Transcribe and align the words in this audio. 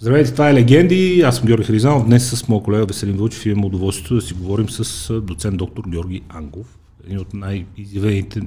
Здравейте, 0.00 0.32
това 0.32 0.50
е 0.50 0.54
Легенди. 0.54 1.22
Аз 1.26 1.36
съм 1.36 1.46
Георги 1.46 1.64
Харизанов. 1.64 2.04
Днес 2.06 2.30
с 2.30 2.48
моят 2.48 2.64
колега 2.64 2.86
Веселин 2.86 3.16
Вълчев 3.16 3.46
имам 3.46 3.64
удоволствието 3.64 4.14
да 4.14 4.20
си 4.20 4.34
говорим 4.34 4.68
с 4.68 5.12
доцент 5.20 5.56
доктор 5.56 5.84
Георги 5.88 6.22
Ангов, 6.28 6.78
един 7.04 7.18
от 7.18 7.34
най-изявените 7.34 8.40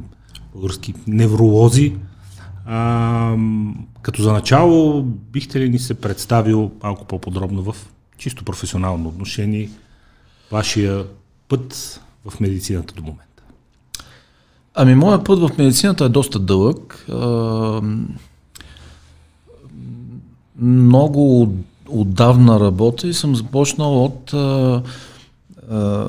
български 0.53 0.93
невролози. 1.07 1.93
А, 2.65 3.35
като 4.01 4.21
за 4.21 4.33
начало, 4.33 5.03
бихте 5.03 5.59
ли 5.59 5.69
ни 5.69 5.79
се 5.79 5.93
представил 5.93 6.71
малко 6.83 7.05
по-подробно 7.05 7.63
в 7.63 7.75
чисто 8.17 8.43
професионално 8.43 9.09
отношение 9.09 9.69
вашия 10.51 11.05
път 11.47 12.01
в 12.25 12.39
медицината 12.39 12.93
до 12.93 13.01
момента? 13.01 13.43
Ами, 14.73 14.95
моят 14.95 15.25
път 15.25 15.39
в 15.39 15.57
медицината 15.57 16.05
е 16.05 16.09
доста 16.09 16.39
дълъг. 16.39 17.05
Много 20.61 21.53
отдавна 21.89 22.59
работя 22.59 23.07
и 23.07 23.13
съм 23.13 23.35
започнал 23.35 24.05
от 24.05 24.33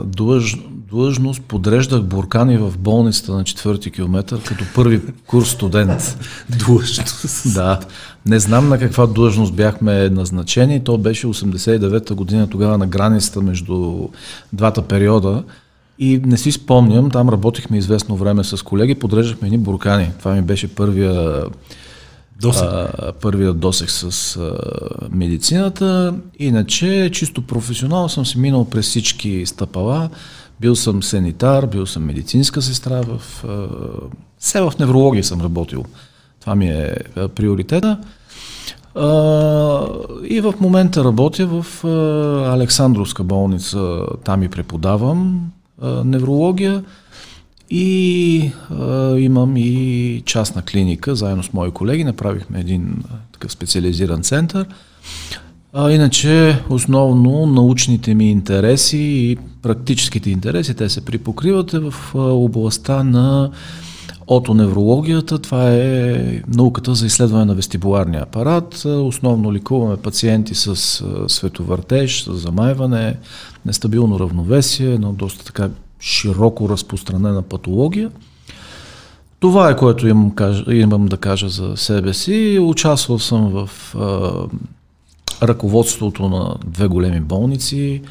длъж, 0.05 0.57
длъжност, 0.71 1.43
подреждах 1.43 2.03
буркани 2.03 2.59
в 2.59 2.79
болницата 2.79 3.33
на 3.33 3.45
четвърти 3.45 3.91
километър, 3.91 4.43
като 4.43 4.65
първи 4.75 5.01
курс 5.27 5.51
студент. 5.51 6.19
длъжност? 6.67 7.55
Да. 7.55 7.81
Не 8.27 8.39
знам 8.39 8.69
на 8.69 8.79
каква 8.79 9.07
длъжност 9.07 9.55
бяхме 9.55 10.09
назначени. 10.09 10.85
То 10.85 10.99
беше 10.99 11.27
89-та 11.27 12.15
година, 12.15 12.51
тогава 12.51 12.79
на 12.79 12.87
границата 12.87 13.43
между 13.43 14.09
двата 14.53 14.83
периода. 14.83 15.43
И 15.99 16.21
не 16.25 16.37
си 16.37 16.53
спомням, 16.53 17.11
там 17.11 17.29
работихме 17.29 17.79
известно 17.79 18.17
време 18.17 18.45
с 18.45 18.63
колеги, 18.63 18.95
подреждахме 18.95 19.49
едни 19.49 19.59
буркани. 19.59 20.09
Това 20.19 20.35
ми 20.35 20.43
беше 20.43 20.75
първия 20.75 21.45
досег, 22.41 22.65
а, 22.65 23.13
първия 23.21 23.53
досег 23.53 23.91
с 23.91 24.37
а, 24.37 24.59
медицината. 25.11 26.15
Иначе, 26.39 27.11
чисто 27.13 27.43
професионално 27.43 28.09
съм 28.09 28.27
си 28.27 28.39
минал 28.39 28.65
през 28.65 28.87
всички 28.87 29.47
стъпала. 29.47 30.11
Бил 30.61 30.77
съм 30.77 31.03
санитар, 31.03 31.67
бил 31.67 31.87
съм 31.87 32.05
медицинска 32.05 32.63
сестра, 32.63 33.01
в, 33.03 33.45
а, 33.45 33.69
все 34.39 34.61
в 34.61 34.73
неврология 34.79 35.25
съм 35.25 35.41
работил. 35.41 35.85
Това 36.41 36.55
ми 36.55 36.71
е 36.71 36.97
а, 37.17 37.29
приоритета. 37.29 37.99
А, 38.95 39.87
и 40.25 40.41
в 40.41 40.55
момента 40.61 41.05
работя 41.05 41.47
в 41.47 41.85
а, 41.85 41.89
Александровска 42.55 43.25
болница, 43.25 44.07
там 44.25 44.43
и 44.43 44.49
преподавам 44.49 45.51
а, 45.83 46.05
неврология. 46.05 46.85
И 47.75 48.51
а, 48.71 49.17
имам 49.19 49.57
и 49.57 50.23
частна 50.27 50.63
клиника, 50.63 51.15
заедно 51.15 51.43
с 51.43 51.53
мои 51.53 51.71
колеги, 51.71 52.05
направихме 52.05 52.61
един 52.61 53.05
а, 53.05 53.15
такъв 53.33 53.53
специализиран 53.53 54.23
център. 54.23 54.67
А, 55.73 55.91
иначе, 55.91 56.59
основно 56.69 57.47
научните 57.47 58.15
ми 58.15 58.31
интереси 58.31 58.99
и 58.99 59.37
практическите 59.63 60.31
интереси, 60.31 60.75
те 60.75 60.89
се 60.89 61.05
припокриват 61.05 61.73
е 61.73 61.79
в 61.79 61.95
а, 62.15 62.19
областта 62.19 63.05
на 63.05 63.51
отоневрологията. 64.27 65.39
Това 65.39 65.71
е 65.71 66.43
науката 66.49 66.95
за 66.95 67.07
изследване 67.07 67.45
на 67.45 67.55
вестибуларния 67.55 68.23
апарат. 68.23 68.85
Основно 68.85 69.53
ликуваме 69.53 69.97
пациенти 69.97 70.55
с 70.55 70.77
световъртеж, 71.29 72.25
с 72.25 72.33
замайване, 72.33 73.17
нестабилно 73.67 74.21
равновесие, 74.21 74.95
едно 74.95 75.13
доста 75.13 75.45
така 75.45 75.69
широко 76.03 76.69
разпространена 76.69 77.43
патология. 77.43 78.11
Това 79.41 79.71
е 79.71 79.77
което 79.77 80.09
имам, 80.09 80.33
имам 80.71 81.07
да 81.07 81.17
кажа 81.17 81.49
за 81.49 81.77
себе 81.77 82.15
си. 82.15 82.59
Участвал 82.63 83.19
съм 83.19 83.51
в 83.51 83.95
а, 83.95 84.33
ръководството 85.47 86.29
на 86.29 86.55
две 86.67 86.87
големи 86.87 87.21
болници. 87.21 88.03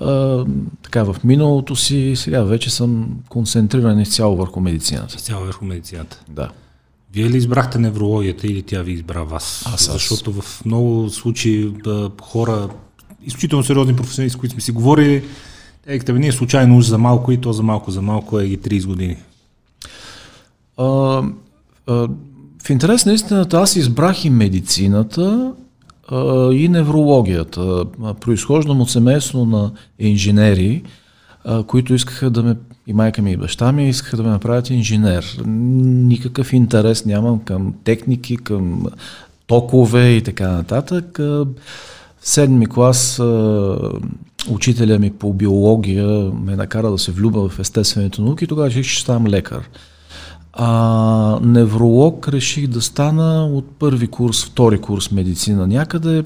А, 0.00 0.44
така 0.82 1.02
в 1.02 1.16
миналото 1.24 1.76
си, 1.76 2.12
сега 2.16 2.42
вече 2.42 2.70
съм 2.70 3.08
концентриран 3.28 4.00
изцяло 4.00 4.36
върху 4.36 4.60
медицината. 4.60 5.14
Изцяло 5.16 5.44
върху 5.44 5.64
медицината. 5.64 6.22
Да. 6.28 6.50
Вие 7.12 7.30
ли 7.30 7.36
избрахте 7.36 7.78
неврологията 7.78 8.46
или 8.46 8.62
тя 8.62 8.82
ви 8.82 8.92
избра 8.92 9.22
вас? 9.22 9.62
Аз, 9.66 9.88
аз. 9.88 9.92
Защото 9.92 10.32
в 10.32 10.64
много 10.64 11.10
случаи 11.10 11.72
хора, 12.22 12.68
изключително 13.22 13.64
сериозни 13.64 13.96
професионалисти, 13.96 14.36
с 14.36 14.40
които 14.40 14.52
сме 14.52 14.60
си 14.60 14.72
говорили, 14.72 15.24
е, 15.90 15.98
като 15.98 16.12
ние 16.12 16.32
случайно 16.32 16.76
уж 16.76 16.84
за 16.84 16.98
малко 16.98 17.32
и 17.32 17.36
то 17.36 17.52
за 17.52 17.62
малко 17.62 17.90
за 17.90 18.02
малко 18.02 18.40
е 18.40 18.46
ги 18.46 18.58
30 18.58 18.86
години. 18.86 19.16
А, 20.76 20.84
а, 21.86 22.08
в 22.64 22.70
интерес 22.70 23.06
на 23.06 23.12
истината 23.12 23.60
аз 23.60 23.76
избрах 23.76 24.24
и 24.24 24.30
медицината 24.30 25.52
а, 26.08 26.52
и 26.52 26.68
неврологията. 26.68 27.84
Произхождам 28.20 28.80
от 28.80 28.90
семейство 28.90 29.44
на 29.44 29.72
инженери, 29.98 30.82
а, 31.44 31.62
които 31.62 31.94
искаха 31.94 32.30
да 32.30 32.42
ме, 32.42 32.56
и 32.86 32.92
майка 32.92 33.22
ми 33.22 33.32
и 33.32 33.36
баща 33.36 33.72
ми, 33.72 33.88
искаха 33.88 34.16
да 34.16 34.22
ме 34.22 34.28
направят 34.28 34.70
инженер. 34.70 35.42
Никакъв 35.46 36.52
интерес 36.52 37.04
нямам 37.04 37.40
към 37.40 37.74
техники, 37.84 38.36
към 38.36 38.86
токове 39.46 40.08
и 40.08 40.22
така 40.22 40.48
нататък. 40.48 41.18
В 41.18 42.28
седми 42.28 42.66
клас 42.66 43.20
учителя 44.48 44.98
ми 44.98 45.10
по 45.10 45.32
биология 45.32 46.06
ме 46.44 46.56
накара 46.56 46.90
да 46.90 46.98
се 46.98 47.12
влюба 47.12 47.48
в 47.48 47.58
естествените 47.58 48.22
науки 48.22 48.46
тогава 48.46 48.68
реших, 48.68 48.86
че 48.86 48.92
ще 48.92 49.02
ставам 49.02 49.26
лекар. 49.26 49.68
А, 50.52 51.38
невролог 51.42 52.28
реших 52.28 52.66
да 52.66 52.80
стана 52.80 53.46
от 53.46 53.70
първи 53.78 54.06
курс, 54.06 54.44
втори 54.44 54.80
курс 54.80 55.10
медицина 55.10 55.66
някъде. 55.66 56.24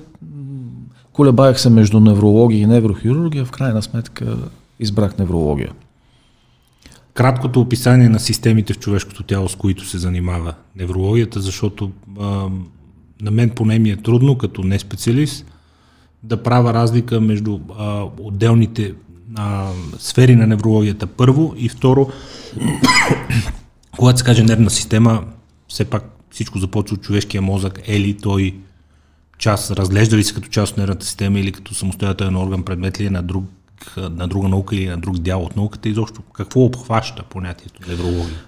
Колебаях 1.12 1.60
се 1.60 1.70
между 1.70 2.00
неврология 2.00 2.60
и 2.60 2.66
неврохирургия, 2.66 3.44
в 3.44 3.50
крайна 3.50 3.82
сметка 3.82 4.36
избрах 4.80 5.18
неврология. 5.18 5.72
Краткото 7.14 7.60
описание 7.60 8.08
на 8.08 8.20
системите 8.20 8.72
в 8.72 8.78
човешкото 8.78 9.22
тяло, 9.22 9.48
с 9.48 9.56
които 9.56 9.86
се 9.86 9.98
занимава 9.98 10.54
неврологията, 10.76 11.40
защото 11.40 11.90
а, 12.20 12.48
на 13.20 13.30
мен 13.30 13.50
поне 13.50 13.78
ми 13.78 13.90
е 13.90 13.96
трудно, 13.96 14.38
като 14.38 14.62
не 14.62 14.78
специалист, 14.78 15.46
да 16.24 16.42
правя 16.42 16.74
разлика 16.74 17.20
между 17.20 17.60
а, 17.78 18.04
отделните 18.20 18.94
а, 19.36 19.70
сфери 19.98 20.36
на 20.36 20.46
неврологията 20.46 21.06
първо 21.06 21.54
и 21.56 21.68
второ, 21.68 22.08
когато 23.96 24.18
се 24.18 24.24
каже 24.24 24.42
нервна 24.42 24.70
система, 24.70 25.24
все 25.68 25.84
пак 25.84 26.04
всичко 26.30 26.58
започва 26.58 26.94
от 26.94 27.02
човешкия 27.02 27.42
мозък, 27.42 27.80
е 27.86 28.16
той 28.22 28.54
част, 29.38 29.70
разглежда 29.70 30.16
ли 30.16 30.24
се 30.24 30.34
като 30.34 30.48
част 30.48 30.72
от 30.72 30.78
нервната 30.78 31.06
система 31.06 31.40
или 31.40 31.52
като 31.52 31.74
самостоятелен 31.74 32.36
орган, 32.36 32.62
предмет 32.62 33.00
ли 33.00 33.06
е 33.06 33.10
на, 33.10 33.22
друг, 33.22 33.44
на 33.96 34.28
друга 34.28 34.48
наука 34.48 34.76
или 34.76 34.86
на 34.86 34.96
друг 34.96 35.18
дял 35.18 35.42
от 35.42 35.56
науката, 35.56 35.88
изобщо 35.88 36.22
какво 36.22 36.60
обхваща 36.60 37.22
понятието 37.22 37.90
неврология? 37.90 38.44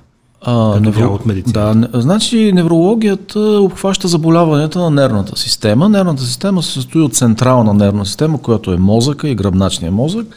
А, 0.49 0.81
невро... 0.81 1.15
от 1.15 1.27
медицина. 1.27 1.75
Да, 1.75 2.01
значи 2.01 2.53
неврологията 2.53 3.41
обхваща 3.41 4.09
заболяванията 4.09 4.79
на 4.79 4.91
нервната 4.91 5.39
система. 5.39 5.89
Нервната 5.89 6.23
система 6.23 6.63
се 6.63 6.73
състои 6.73 7.03
от 7.03 7.15
централна 7.15 7.75
нервна 7.75 8.07
система, 8.07 8.43
която 8.43 8.73
е 8.73 8.77
мозъка 8.77 9.29
и 9.29 9.35
гръбначния 9.35 9.93
мозък, 9.93 10.37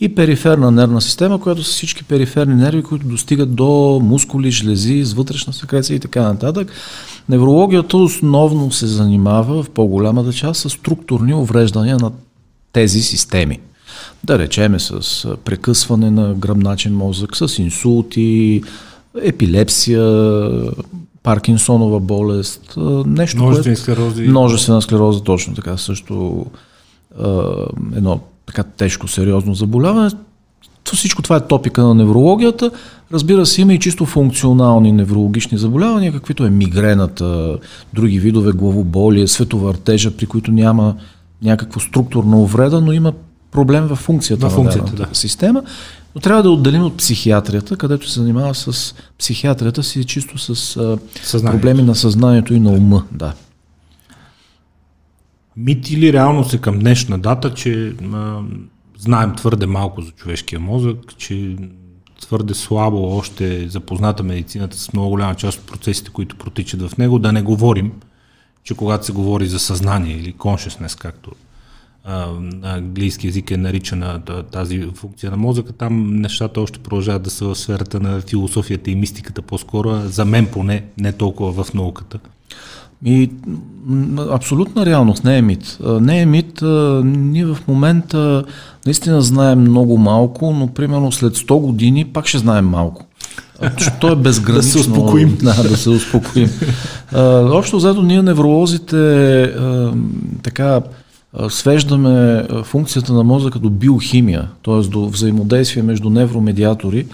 и 0.00 0.14
периферна 0.14 0.70
нервна 0.70 1.00
система, 1.00 1.40
която 1.40 1.64
са 1.64 1.72
всички 1.72 2.04
периферни 2.04 2.54
нерви, 2.54 2.82
които 2.82 3.06
достигат 3.06 3.54
до 3.54 4.00
мускули, 4.02 4.50
жлези, 4.50 5.04
с 5.04 5.12
вътрешна 5.12 5.52
секреция 5.52 5.96
и 5.96 6.00
така 6.00 6.22
нататък. 6.22 6.72
Неврологията 7.28 7.96
основно 7.96 8.72
се 8.72 8.86
занимава 8.86 9.62
в 9.62 9.70
по-голямата 9.70 10.32
част 10.32 10.60
с 10.60 10.70
структурни 10.70 11.34
увреждания 11.34 11.96
на 11.96 12.10
тези 12.72 13.00
системи. 13.00 13.58
Да 14.24 14.38
речеме 14.38 14.78
с 14.78 15.26
прекъсване 15.44 16.10
на 16.10 16.34
гръбначен 16.34 16.96
мозък, 16.96 17.36
с 17.36 17.58
инсулти, 17.58 18.62
епилепсия, 19.22 20.50
Паркинсонова 21.22 22.00
болест, 22.00 22.78
нещо, 23.06 23.42
Множествена 23.42 23.76
склероза. 23.76 24.22
Множествена 24.22 24.82
склероза, 24.82 25.22
точно 25.22 25.54
така, 25.54 25.76
също 25.76 26.46
едно 27.96 28.20
така 28.46 28.62
тежко, 28.62 29.08
сериозно 29.08 29.54
заболяване. 29.54 30.10
Всичко 30.92 31.22
това 31.22 31.36
е 31.36 31.46
топика 31.46 31.82
на 31.82 31.94
неврологията. 31.94 32.70
Разбира 33.12 33.46
се, 33.46 33.60
има 33.60 33.74
и 33.74 33.78
чисто 33.78 34.06
функционални 34.06 34.92
неврологични 34.92 35.58
заболявания, 35.58 36.12
каквито 36.12 36.44
е 36.46 36.50
мигрената, 36.50 37.58
други 37.94 38.18
видове 38.18 38.52
главоболие, 38.52 39.28
световъртежа, 39.28 40.10
при 40.10 40.26
които 40.26 40.50
няма 40.50 40.94
някаква 41.42 41.80
структурна 41.80 42.40
увреда, 42.40 42.80
но 42.80 42.92
има 42.92 43.12
проблем 43.50 43.86
в 43.86 43.96
функцията, 43.96 44.46
на, 44.46 44.50
функцията 44.50 44.92
на 44.92 45.06
да. 45.06 45.08
система. 45.12 45.62
Но 46.14 46.20
трябва 46.20 46.42
да 46.42 46.50
отделим 46.50 46.82
от 46.82 46.96
психиатрията, 46.96 47.76
където 47.76 48.10
се 48.10 48.20
занимава 48.20 48.54
с 48.54 48.94
психиатрията 49.18 49.82
си 49.82 50.04
чисто 50.04 50.38
с 50.38 50.76
а, 50.76 50.98
проблеми 51.42 51.82
на 51.82 51.94
съзнанието 51.94 52.54
и 52.54 52.60
на 52.60 52.70
ума. 52.70 53.06
Да. 53.12 53.34
Мит 55.56 55.90
или 55.90 56.12
реално 56.12 56.44
се 56.44 56.58
към 56.58 56.78
днешна 56.78 57.18
дата, 57.18 57.54
че 57.54 57.94
а, 58.12 58.40
знаем 58.98 59.34
твърде 59.36 59.66
малко 59.66 60.02
за 60.02 60.10
човешкия 60.10 60.60
мозък, 60.60 61.16
че 61.16 61.56
твърде 62.20 62.54
слабо 62.54 63.16
още 63.16 63.62
е 63.62 63.68
запозната 63.68 64.22
медицината 64.22 64.76
с 64.76 64.92
много 64.92 65.10
голяма 65.10 65.34
част 65.34 65.58
от 65.58 65.66
процесите, 65.66 66.10
които 66.10 66.36
протичат 66.36 66.82
в 66.82 66.98
него, 66.98 67.18
да 67.18 67.32
не 67.32 67.42
говорим, 67.42 67.92
че 68.64 68.74
когато 68.74 69.06
се 69.06 69.12
говори 69.12 69.46
за 69.46 69.58
съзнание 69.58 70.16
или 70.16 70.34
consciousness, 70.34 70.98
както 71.00 71.30
а, 72.04 72.26
на 72.40 72.74
английски 72.74 73.26
язик 73.26 73.50
е 73.50 73.56
наричана 73.56 74.20
тази 74.52 74.88
функция 74.94 75.30
на 75.30 75.36
мозъка, 75.36 75.72
там 75.72 76.16
нещата 76.16 76.60
още 76.60 76.78
продължават 76.78 77.22
да 77.22 77.30
са 77.30 77.44
в 77.44 77.54
сферата 77.54 78.00
на 78.00 78.20
философията 78.20 78.90
и 78.90 78.94
мистиката 78.94 79.42
по-скоро, 79.42 80.00
за 80.04 80.24
мен 80.24 80.46
поне, 80.46 80.84
не 80.98 81.12
толкова 81.12 81.64
в 81.64 81.74
науката. 81.74 82.18
И 83.04 83.30
абсолютна 84.30 84.86
реалност, 84.86 85.24
не 85.24 85.38
е 85.38 85.42
мит. 85.42 85.78
Не 86.00 86.20
е 86.20 86.26
мит. 86.26 86.58
Ние 87.04 87.44
в 87.44 87.58
момента 87.68 88.44
наистина 88.86 89.22
знаем 89.22 89.60
много 89.60 89.98
малко, 89.98 90.52
но 90.52 90.66
примерно 90.66 91.12
след 91.12 91.36
100 91.36 91.60
години 91.60 92.04
пак 92.04 92.26
ще 92.26 92.38
знаем 92.38 92.68
малко. 92.68 93.06
То 94.00 94.12
е 94.12 94.16
безгранично. 94.16 94.54
да 94.62 94.62
се 94.62 94.78
успокоим. 94.78 95.38
Да, 95.42 95.62
да 95.62 95.76
се 95.76 95.90
успокоим. 95.90 96.50
общо 97.52 97.76
взето 97.76 98.02
ние 98.02 98.22
невролозите 98.22 99.52
така 100.42 100.80
свеждаме 101.48 102.46
функцията 102.64 103.12
на 103.12 103.24
мозъка 103.24 103.58
до 103.58 103.70
биохимия, 103.70 104.50
т.е. 104.64 104.88
до 104.88 105.08
взаимодействие 105.08 105.82
между 105.82 106.10
невромедиатори. 106.10 107.06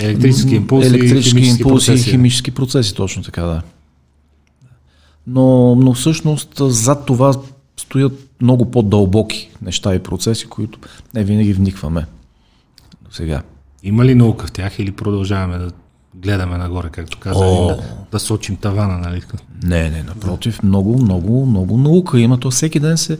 Електрически 0.00 0.54
импулси, 0.54 0.88
електрически 0.88 1.40
и 1.40 1.48
импулси 1.48 1.92
и 1.92 1.98
химически 1.98 2.50
процеси, 2.50 2.94
точно 2.94 3.22
така, 3.22 3.42
да. 3.42 3.62
Но, 5.26 5.74
но 5.74 5.92
всъщност 5.92 6.52
зад 6.58 7.06
това 7.06 7.34
стоят 7.76 8.12
много 8.42 8.70
по-дълбоки 8.70 9.50
неща 9.62 9.94
и 9.94 9.98
процеси, 9.98 10.46
които 10.46 10.78
не 11.14 11.24
винаги 11.24 11.52
вникваме 11.52 12.06
сега. 13.10 13.42
Има 13.82 14.04
ли 14.04 14.14
наука 14.14 14.46
в 14.46 14.52
тях 14.52 14.78
или 14.78 14.92
продължаваме 14.92 15.58
да 15.58 15.70
гледаме 16.22 16.58
нагоре, 16.58 16.88
както 16.88 17.18
каза, 17.18 17.44
да, 17.44 17.78
да 18.12 18.18
сочим 18.18 18.56
тавана, 18.56 18.98
нали? 18.98 19.22
Не, 19.64 19.90
не, 19.90 20.02
напротив, 20.02 20.62
много, 20.62 20.98
много, 20.98 21.46
много 21.46 21.78
наука 21.78 22.20
има. 22.20 22.40
То 22.40 22.50
всеки 22.50 22.80
ден 22.80 22.98
се 22.98 23.18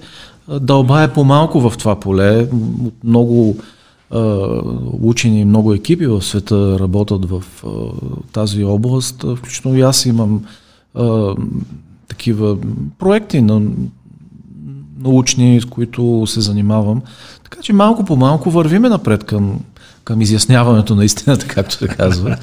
дълбае 0.60 1.12
по-малко 1.12 1.70
в 1.70 1.78
това 1.78 2.00
поле. 2.00 2.48
Много 3.04 3.56
учени, 5.02 5.44
много 5.44 5.74
екипи 5.74 6.06
в 6.06 6.22
света 6.22 6.78
работят 6.80 7.30
в 7.30 7.42
тази 8.32 8.64
област. 8.64 9.24
Включително 9.36 9.78
и 9.78 9.80
аз 9.80 10.06
имам 10.06 10.44
такива 12.08 12.56
проекти 12.98 13.42
на 13.42 13.62
научни, 14.98 15.60
с 15.60 15.64
които 15.64 16.24
се 16.26 16.40
занимавам. 16.40 17.02
Така 17.44 17.62
че 17.62 17.72
малко 17.72 18.04
по 18.04 18.16
малко 18.16 18.50
вървиме 18.50 18.88
напред 18.88 19.24
към, 19.24 19.60
към 20.10 20.20
изясняването 20.20 20.94
на 20.94 21.04
истината, 21.04 21.46
както 21.46 21.74
се 21.74 21.88
казва. 21.88 22.36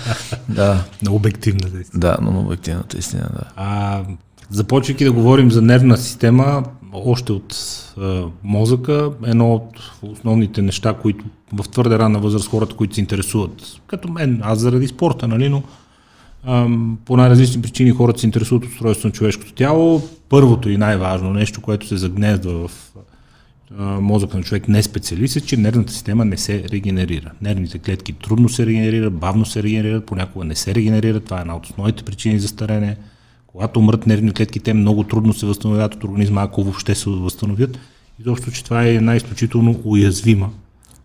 да. 0.50 0.84
На 1.04 1.12
обективната 1.12 1.82
истина. 1.82 2.00
Да, 2.00 2.18
на 2.22 2.40
обективната 2.40 2.98
истина, 2.98 3.30
да. 3.34 3.44
А, 3.56 4.04
започвайки 4.50 5.04
да 5.04 5.12
говорим 5.12 5.52
за 5.52 5.62
нервна 5.62 5.98
система, 5.98 6.64
още 6.94 7.32
от 7.32 7.56
а, 7.98 8.24
мозъка, 8.44 9.12
едно 9.26 9.54
от 9.54 9.92
основните 10.02 10.62
неща, 10.62 10.94
които 10.94 11.26
в 11.54 11.70
твърде 11.70 12.00
ранна 12.00 12.20
възраст 12.20 12.50
хората, 12.50 12.76
които 12.76 12.96
се 12.96 13.02
интересуват, 13.02 13.52
като 13.88 14.12
мен, 14.12 14.42
аз 14.44 14.60
заради 14.60 14.88
спорта, 14.88 15.28
нали, 15.28 15.50
но 15.50 15.64
по 17.06 17.18
най-различни 17.18 17.62
причини 17.62 17.92
хората 17.92 18.20
се 18.20 18.26
интересуват 18.26 18.64
от 18.64 18.72
устройството 18.72 19.08
на 19.08 19.14
човешкото 19.14 19.54
тяло. 19.54 20.02
Първото 20.30 20.70
и 20.70 20.78
най-важно 20.78 21.34
нещо, 21.34 21.62
което 21.62 21.88
се 21.88 21.98
загнездва 21.98 22.68
в 22.68 22.94
мозъка 23.80 24.38
на 24.38 24.44
човек 24.44 24.68
не 24.68 24.84
специалист 24.84 25.36
е, 25.36 25.42
че 25.42 25.58
нервната 25.58 25.94
система 25.94 26.26
не 26.26 26.38
се 26.38 26.64
регенерира. 26.72 27.32
Нервните 27.42 27.80
клетки 27.80 28.14
трудно 28.14 28.50
се 28.50 28.66
регенерират, 28.66 29.14
бавно 29.14 29.46
се 29.46 29.64
регенерират, 29.64 30.06
понякога 30.06 30.46
не 30.46 30.56
се 30.56 30.76
регенерират. 30.76 31.26
Това 31.26 31.38
е 31.38 31.42
една 31.42 31.56
от 31.56 31.66
основните 31.66 32.04
причини 32.04 32.40
за 32.40 32.48
старене. 32.48 32.98
Когато 33.48 33.80
умрат 33.80 34.08
нервни 34.08 34.32
клетки, 34.32 34.60
те 34.60 34.74
много 34.74 35.04
трудно 35.04 35.34
се 35.34 35.46
възстановяват 35.46 35.96
от 35.96 36.04
организма, 36.04 36.42
ако 36.42 36.64
въобще 36.64 36.96
се 36.96 37.10
възстановят. 37.10 37.78
И 38.20 38.24
защото, 38.26 38.52
че 38.52 38.64
това 38.64 38.84
е 38.84 38.96
една 38.96 39.16
изключително 39.16 39.80
уязвима 39.84 40.50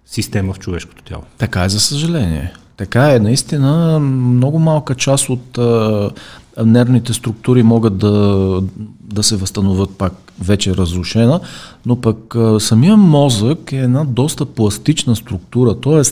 система 0.06 0.53
в 0.53 0.59
човешкото 0.59 1.03
тяло. 1.03 1.23
Така 1.38 1.64
е, 1.64 1.69
за 1.69 1.81
съжаление. 1.81 2.53
Така 2.76 3.14
е, 3.14 3.19
наистина 3.19 3.99
много 4.00 4.59
малка 4.59 4.94
част 4.94 5.29
от 5.29 5.59
нервните 6.64 7.12
структури 7.12 7.62
могат 7.62 7.99
да, 7.99 8.62
да 9.00 9.23
се 9.23 9.37
възстановят 9.37 9.99
пак 9.99 10.12
вече 10.40 10.76
разрушена, 10.76 11.40
но 11.87 11.96
пък 12.00 12.37
самия 12.58 12.96
мозък 12.96 13.73
е 13.73 13.76
една 13.76 14.05
доста 14.05 14.46
пластична 14.46 15.17
структура, 15.17 15.81
т.е. 15.81 16.02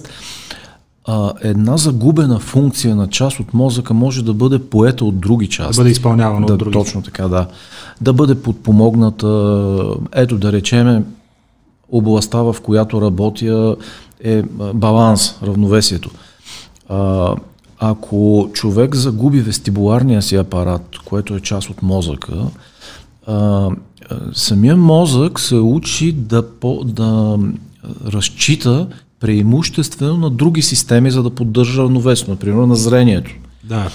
една 1.42 1.76
загубена 1.76 2.38
функция 2.38 2.96
на 2.96 3.08
част 3.08 3.40
от 3.40 3.54
мозъка 3.54 3.94
може 3.94 4.24
да 4.24 4.34
бъде 4.34 4.58
поета 4.58 5.04
от 5.04 5.20
други 5.20 5.48
части. 5.48 5.76
Да 5.76 5.80
бъде 5.80 5.90
изпълнявана 5.90 6.46
да, 6.46 6.52
от 6.52 6.58
други. 6.58 6.72
Точно 6.72 7.02
така, 7.02 7.28
да. 7.28 7.46
Да 8.00 8.12
бъде 8.12 8.34
подпомогната, 8.34 9.26
ето 10.12 10.38
да 10.38 10.52
речеме, 10.52 11.02
областта, 11.88 12.38
в 12.38 12.56
която 12.62 13.02
работя 13.02 13.76
е 14.24 14.42
баланс, 14.74 15.34
равновесието. 15.42 16.10
А, 16.88 17.34
ако 17.78 18.50
човек 18.52 18.94
загуби 18.94 19.40
вестибуларния 19.40 20.22
си 20.22 20.36
апарат, 20.36 20.96
което 21.04 21.34
е 21.34 21.40
част 21.40 21.70
от 21.70 21.82
мозъка, 21.82 22.46
а, 23.26 23.68
самия 24.32 24.76
мозък 24.76 25.40
се 25.40 25.54
учи 25.54 26.12
да, 26.12 26.50
по, 26.50 26.84
да 26.84 27.38
разчита 28.06 28.88
преимуществено 29.20 30.16
на 30.16 30.30
други 30.30 30.62
системи, 30.62 31.10
за 31.10 31.22
да 31.22 31.30
поддържа 31.30 31.82
равновесно, 31.82 32.32
например 32.32 32.62
на 32.62 32.76
зрението. 32.76 33.30
Да. 33.64 33.90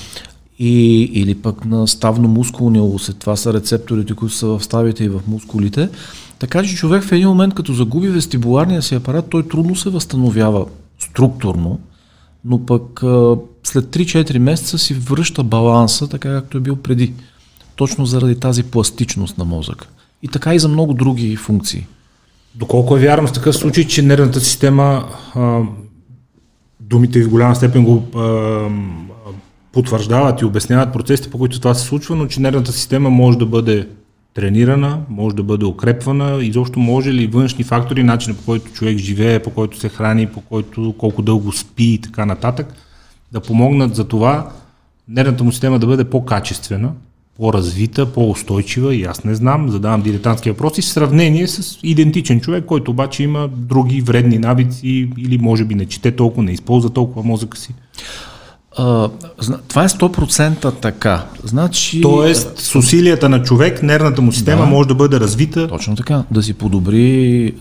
И, 0.60 1.04
или 1.14 1.36
пък 1.36 1.66
на 1.66 1.88
ставно-мускулния 1.88 2.82
усет. 2.82 3.18
Това 3.18 3.36
са 3.36 3.54
рецепторите, 3.54 4.14
които 4.14 4.36
са 4.36 4.48
в 4.48 4.64
ставите 4.64 5.04
и 5.04 5.10
в 5.10 5.22
мускулите. 5.28 5.90
Така 6.40 6.64
че 6.64 6.76
човек 6.76 7.04
в 7.04 7.12
един 7.12 7.28
момент, 7.28 7.54
като 7.54 7.74
загуби 7.74 8.08
вестибуларния 8.08 8.82
си 8.82 8.96
апарат, 8.96 9.26
той 9.30 9.48
трудно 9.48 9.76
се 9.76 9.90
възстановява 9.90 10.66
структурно, 11.00 11.80
но 12.46 12.66
пък 12.66 13.00
след 13.64 13.86
3-4 13.86 14.38
месеца 14.38 14.78
си 14.78 14.94
връща 14.94 15.44
баланса, 15.44 16.08
така 16.08 16.30
както 16.30 16.58
е 16.58 16.62
бил 16.62 16.76
преди. 16.76 17.14
Точно 17.76 18.06
заради 18.06 18.40
тази 18.40 18.64
пластичност 18.64 19.38
на 19.38 19.46
мозъка. 19.46 19.88
И 20.24 20.28
така 20.28 20.56
и 20.56 20.60
за 20.60 20.68
много 20.68 20.94
други 20.94 21.36
функции. 21.36 21.86
Доколко 22.56 22.98
е 22.98 23.00
вярно 23.00 23.28
в 23.28 23.34
такъв 23.34 23.56
случай, 23.56 23.84
че 23.84 24.02
нервната 24.02 24.40
система, 24.40 25.06
а, 25.36 25.62
думите 26.80 27.24
в 27.24 27.30
голяма 27.30 27.56
степен 27.56 27.84
го 27.84 28.04
а, 28.16 28.70
потвърждават 29.72 30.42
и 30.42 30.46
обясняват 30.46 30.94
процесите, 30.94 31.30
по 31.30 31.38
които 31.38 31.60
това 31.60 31.74
се 31.74 31.86
случва, 31.86 32.16
но 32.16 32.28
че 32.28 32.42
нервната 32.42 32.72
система 32.72 33.10
може 33.10 33.38
да 33.38 33.46
бъде 33.46 33.88
тренирана, 34.34 35.00
може 35.10 35.36
да 35.36 35.44
бъде 35.44 35.66
укрепвана, 35.66 36.44
изобщо 36.44 36.80
може 36.80 37.14
ли 37.14 37.28
външни 37.28 37.64
фактори, 37.64 38.04
начина 38.04 38.36
по 38.36 38.46
който 38.46 38.72
човек 38.72 38.98
живее, 38.98 39.40
по 39.40 39.50
който 39.50 39.80
се 39.80 39.90
храни, 39.90 40.28
по 40.28 40.42
който 40.42 40.96
колко 40.98 41.22
дълго 41.22 41.52
спи 41.52 41.84
и 41.84 42.02
така 42.02 42.26
нататък, 42.26 42.74
да 43.32 43.42
помогнат 43.42 43.96
за 43.96 44.08
това 44.08 44.52
нервната 45.08 45.44
му 45.44 45.52
система 45.52 45.80
да 45.80 45.88
бъде 45.88 46.04
по-качествена, 46.04 46.92
по-развита, 47.38 48.06
по-устойчива 48.06 48.96
и 48.96 49.04
аз 49.04 49.24
не 49.24 49.36
знам, 49.36 49.70
задавам 49.70 50.02
дилетантски 50.02 50.52
въпроси 50.52 50.82
в 50.82 50.86
сравнение 50.86 51.48
с 51.48 51.80
идентичен 51.84 52.42
човек, 52.42 52.66
който 52.66 52.92
обаче 52.92 53.24
има 53.24 53.48
други 53.48 54.02
вредни 54.02 54.38
навици 54.38 55.10
или 55.18 55.38
може 55.38 55.66
би 55.66 55.76
не 55.76 55.86
чете 55.86 56.12
толкова, 56.12 56.44
не 56.44 56.52
използва 56.52 56.90
толкова 56.90 57.24
мозъка 57.24 57.58
си. 57.58 57.74
А, 58.78 59.10
това 59.68 59.84
е 59.84 59.90
100% 59.90 60.74
така. 60.82 61.26
Значи, 61.44 62.02
Тоест, 62.02 62.60
с 62.60 62.76
усилията 62.76 63.30
на 63.30 63.44
човек, 63.44 63.84
нервната 63.84 64.22
му 64.22 64.32
система 64.32 64.62
да, 64.62 64.68
може 64.68 64.88
да 64.88 64.96
бъде 64.96 65.20
развита. 65.20 65.68
Точно 65.68 65.96
така. 65.96 66.24
Да 66.32 66.44
си 66.44 66.54
подобри 66.54 67.46
е, 67.48 67.54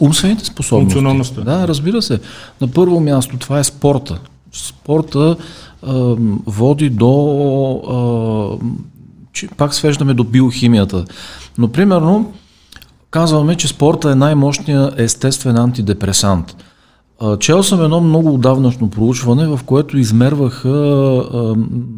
умствените 0.00 0.44
способности. 0.44 0.94
Функционалността. 0.94 1.40
Да, 1.40 1.68
разбира 1.68 2.02
се. 2.02 2.20
На 2.60 2.68
първо 2.68 3.00
място 3.00 3.36
това 3.36 3.58
е 3.58 3.64
спорта. 3.64 4.20
Спорта 4.52 5.36
води 6.46 6.90
до. 6.90 8.58
Че, 9.32 9.48
пак 9.48 9.74
свеждаме 9.74 10.14
до 10.14 10.24
биохимията. 10.24 11.04
Но, 11.58 11.68
примерно, 11.68 12.32
казваме, 13.10 13.54
че 13.54 13.68
спорта 13.68 14.10
е 14.10 14.14
най-мощният 14.14 15.00
естествен 15.00 15.56
антидепресант. 15.56 16.56
Чел 17.40 17.62
съм 17.62 17.84
едно 17.84 18.00
много 18.00 18.34
отдавнашно 18.34 18.90
проучване, 18.90 19.46
в 19.46 19.60
което 19.66 19.98
измерваха 19.98 20.68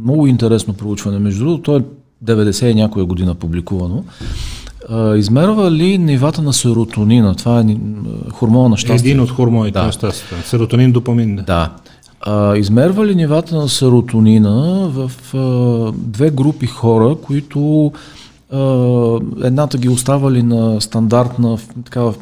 много 0.03 0.27
интересно 0.27 0.75
проучване. 0.75 1.19
Между 1.19 1.45
другото, 1.45 1.63
то 1.63 1.77
е 1.77 1.85
90 2.25 2.67
и 2.71 2.75
някоя 2.75 3.05
година 3.05 3.35
публикувано. 3.35 4.05
Измерва 5.17 5.71
ли 5.71 5.99
нивата 5.99 6.43
на 6.43 6.53
серотонина? 6.53 7.35
Това 7.35 7.61
е 7.61 7.77
хормона 8.33 8.69
на 8.69 8.77
щастие. 8.77 9.11
Един 9.11 9.23
от 9.23 9.31
хормоните 9.31 9.79
да. 9.79 9.85
на 9.85 9.93
щастие. 9.93 10.39
Серотонин, 10.45 10.93
допамин. 10.93 11.37
Да. 11.47 11.71
А, 12.23 12.57
измерва 12.57 13.07
ли 13.07 13.15
нивата 13.15 13.57
на 13.57 13.69
серотонина 13.69 14.89
в 14.89 15.13
а, 15.35 15.93
две 15.97 16.31
групи 16.31 16.67
хора, 16.67 17.17
които 17.23 17.93
а, 18.53 18.59
едната 19.45 19.79
ги 19.79 19.89
оставали 19.89 20.43
на 20.43 20.81
стандартна 20.81 21.59
такава 21.85 22.15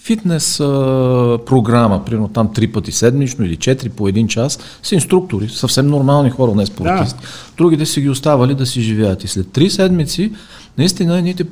фитнес 0.00 0.60
а, 0.60 1.38
програма, 1.46 2.04
примерно 2.04 2.28
там 2.28 2.52
три 2.52 2.72
пъти 2.72 2.92
седмично 2.92 3.44
или 3.44 3.56
четири 3.56 3.88
по 3.88 4.08
един 4.08 4.28
час, 4.28 4.58
с 4.82 4.92
инструктори, 4.92 5.48
съвсем 5.48 5.86
нормални 5.86 6.30
хора, 6.30 6.54
не 6.54 6.66
спортисти. 6.66 7.20
Да. 7.20 7.26
Другите 7.56 7.86
си 7.86 8.00
ги 8.00 8.08
оставали 8.08 8.54
да 8.54 8.66
си 8.66 8.80
живеят. 8.80 9.24
И 9.24 9.28
след 9.28 9.52
три 9.52 9.70
седмици, 9.70 10.32
наистина, 10.78 11.18
едните 11.18 11.46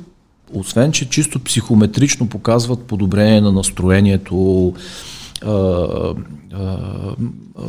освен, 0.53 0.91
че 0.91 1.09
чисто 1.09 1.39
психометрично 1.39 2.29
показват 2.29 2.79
подобрение 2.79 3.41
на 3.41 3.51
настроението, 3.51 4.73
а, 5.45 5.51
а, 6.53 6.77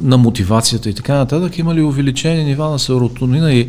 на 0.03 0.19
мотивацията 0.19 0.91
и 0.91 0.95
така 0.95 1.15
нататък, 1.15 1.59
има 1.59 1.75
ли 1.75 1.83
увеличение 1.83 2.45
нива 2.45 2.71
на 2.71 2.79
серотонина 2.79 3.53
и, 3.53 3.69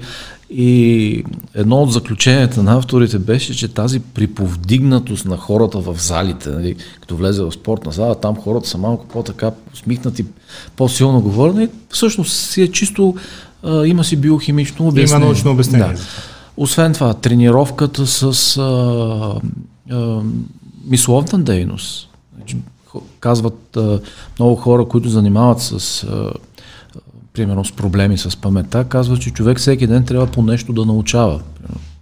и 0.50 1.24
едно 1.56 1.82
от 1.82 1.94
заключенията 1.94 2.64
на 2.64 2.78
авторите 2.78 3.20
беше, 3.20 3.56
че 3.56 3.68
тази 3.68 4.00
приповдигнатост 4.00 5.26
на 5.26 5.38
хората 5.38 5.80
в 5.80 5.96
залите, 5.98 6.50
нали, 6.50 6.76
като 7.02 7.16
влезе 7.16 7.44
в 7.44 7.52
спортна 7.52 7.92
зала, 7.92 8.20
там 8.20 8.36
хората 8.36 8.70
са 8.70 8.78
малко 8.78 9.06
по-така 9.08 9.52
усмихнати, 9.74 10.26
по-силно 10.76 11.22
говорени, 11.22 11.68
всъщност 11.90 12.34
си 12.34 12.62
е 12.62 12.72
чисто, 12.72 13.16
а, 13.64 13.86
има 13.86 14.04
си 14.04 14.16
биохимично 14.16 14.88
обяснение. 14.88 15.24
Има 15.24 15.26
научно 15.26 15.52
обяснение. 15.52 15.94
Да. 15.94 16.02
Освен 16.58 16.94
това, 16.94 17.14
тренировката 17.14 18.08
с 18.08 18.58
а, 18.58 19.36
а, 19.92 20.22
мисловна 20.86 21.40
дейност. 21.40 22.08
Казват 23.20 23.78
много 24.40 24.56
хора, 24.56 24.86
които 24.86 25.10
занимават 25.10 25.62
с 25.62 26.06
примерно 27.34 27.66
с 27.66 27.72
проблеми 27.72 28.18
с 28.18 28.38
паметта, 28.38 28.84
казват, 28.84 29.22
че 29.22 29.32
човек 29.32 29.58
всеки 29.58 29.88
ден 29.88 30.06
трябва 30.06 30.28
по 30.28 30.42
нещо 30.42 30.74
да 30.74 30.86
научава. 30.86 31.42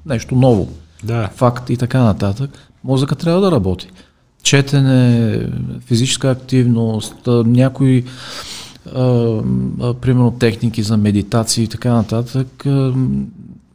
Нещо 0.05 0.35
ново. 0.35 0.69
Да. 1.03 1.29
Факт 1.35 1.69
и 1.69 1.77
така 1.77 2.03
нататък. 2.03 2.49
Мозъка 2.83 3.15
трябва 3.15 3.41
да 3.41 3.51
работи. 3.51 3.87
Четене, 4.43 5.47
физическа 5.85 6.31
активност, 6.31 7.15
някои 7.27 8.05
а, 8.95 9.01
а, 9.81 9.93
примерно 9.93 10.31
техники 10.31 10.83
за 10.83 10.97
медитация 10.97 11.63
и 11.63 11.67
така 11.67 11.93
нататък 11.93 12.65
а, 12.65 12.93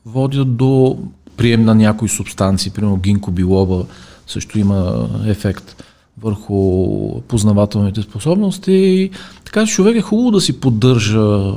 водят 0.06 0.56
до 0.56 0.98
прием 1.36 1.64
на 1.64 1.74
някои 1.74 2.08
субстанции, 2.08 2.70
примерно 2.70 2.96
гинко 2.96 3.30
билоба 3.30 3.84
също 4.26 4.58
има 4.58 5.08
ефект 5.26 5.83
върху 6.24 7.20
познавателните 7.20 8.02
способности. 8.02 9.10
Така 9.44 9.66
човек 9.66 9.96
е 9.96 10.00
хубаво 10.00 10.30
да 10.30 10.40
си 10.40 10.60
поддържа 10.60 11.52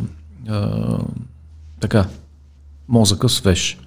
а, 0.48 0.98
така, 1.80 2.06
мозъка 2.88 3.30
свеж. 3.30 3.78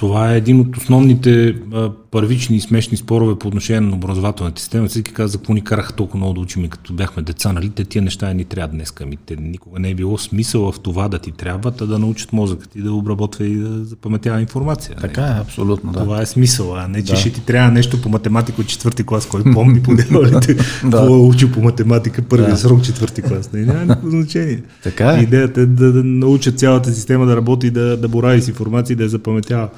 Това 0.00 0.32
е 0.32 0.36
един 0.36 0.60
от 0.60 0.76
основните 0.76 1.56
а, 1.72 1.90
първични 2.10 2.56
и 2.56 2.60
смешни 2.60 2.96
спорове 2.96 3.38
по 3.38 3.48
отношение 3.48 3.80
на 3.80 3.96
образователната 3.96 4.60
система. 4.60 4.88
Всеки 4.88 5.12
каза, 5.12 5.32
за 5.32 5.38
какво 5.38 5.54
ни 5.54 5.64
караха 5.64 5.92
толкова 5.92 6.18
много 6.18 6.32
да 6.32 6.40
учим, 6.40 6.68
като 6.68 6.92
бяхме 6.92 7.22
деца, 7.22 7.52
нали? 7.52 7.70
Те 7.70 7.84
тия 7.84 8.02
неща 8.02 8.32
ни 8.32 8.44
трябва 8.44 8.68
днес. 8.68 8.92
Ами 9.00 9.16
те 9.16 9.36
никога 9.36 9.80
не 9.80 9.90
е 9.90 9.94
било 9.94 10.18
смисъл 10.18 10.72
в 10.72 10.80
това 10.80 11.08
да 11.08 11.18
ти 11.18 11.32
трябва, 11.32 11.72
а 11.80 11.86
да 11.86 11.98
научат 11.98 12.32
мозъка 12.32 12.66
ти 12.66 12.82
да 12.82 12.92
обработва 12.92 13.46
и 13.46 13.54
да 13.54 13.84
запаметява 13.84 14.40
информация. 14.40 14.94
Нали? 14.96 15.08
Така 15.08 15.26
е, 15.26 15.40
абсолютно. 15.40 15.92
Това 15.92 16.16
да. 16.16 16.22
е 16.22 16.26
смисъл, 16.26 16.76
а 16.76 16.88
не 16.88 17.04
че 17.04 17.12
да. 17.12 17.18
ще 17.18 17.32
ти 17.32 17.40
трябва 17.40 17.70
нещо 17.70 18.02
по 18.02 18.08
математика 18.08 18.60
от 18.60 18.66
четвърти 18.66 19.04
клас, 19.04 19.26
кой 19.26 19.42
помни 19.52 19.82
по 19.82 19.94
дяволите, 19.96 20.56
да. 20.84 21.02
е 21.02 21.08
учил 21.08 21.52
по 21.52 21.60
математика 21.60 22.22
първи 22.22 22.50
да. 22.50 22.56
срок 22.56 22.82
четвърти 22.82 23.22
клас. 23.22 23.52
Не, 23.52 23.60
няма 23.60 23.80
никакво 23.80 24.10
значение. 24.20 24.62
Така 24.82 25.12
е. 25.12 25.22
Идеята 25.22 25.60
е 25.60 25.66
да, 25.66 25.92
да 25.92 26.04
научат 26.04 26.58
цялата 26.58 26.92
система 26.92 27.26
да 27.26 27.36
работи, 27.36 27.70
да, 27.70 27.96
да 27.96 28.08
борави 28.08 28.42
с 28.42 28.48
информация 28.48 28.94
и 28.94 28.96
да 28.96 29.02
я 29.02 29.08
запаметява. 29.08 29.68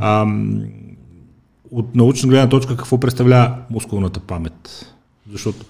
А, 0.00 0.26
от 1.72 1.94
научна 1.94 2.28
гледна 2.28 2.48
точка 2.48 2.76
какво 2.76 2.98
представлява 2.98 3.54
мускулната 3.70 4.20
памет? 4.20 4.86
Защото 5.32 5.64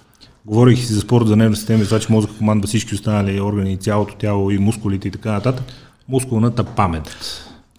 говорих 0.47 0.78
си 0.78 0.92
за 0.92 1.00
спорт, 1.00 1.26
за 1.26 1.37
нервна 1.37 1.56
система, 1.56 1.85
за 1.85 2.00
че 2.00 2.12
мозъка 2.12 2.35
командва 2.38 2.68
всички 2.68 2.94
останали 2.94 3.40
органи, 3.40 3.76
цялото 3.76 4.14
тяло 4.14 4.50
и 4.50 4.59
мускулите 4.59 5.09
и 5.09 5.11
така 5.11 5.33
нататък. 5.33 5.64
Мускулната 6.09 6.64
памет. 6.64 7.16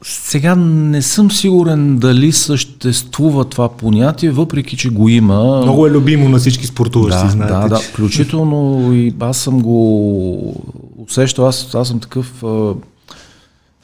Сега 0.04 0.56
не 0.56 1.02
съм 1.02 1.32
сигурен 1.32 1.98
дали 1.98 2.32
съществува 2.32 3.46
това 3.46 3.70
понятие, 3.70 4.32
въпреки 4.32 4.78
че 4.78 4.90
го 4.90 5.10
има. 5.10 5.62
Много 5.62 5.88
е 5.88 5.92
любимо 5.92 6.30
на 6.30 6.38
всички 6.38 6.66
спортуващи, 6.68 7.26
да, 7.26 7.30
знаете. 7.30 7.54
Да, 7.54 7.68
да, 7.68 7.80
включително 7.80 8.90
и 8.94 9.14
аз 9.20 9.38
съм 9.38 9.62
го 9.62 10.56
усещал, 10.98 11.48
аз, 11.48 11.76
аз 11.76 11.88
съм 11.88 12.00
такъв 12.00 12.44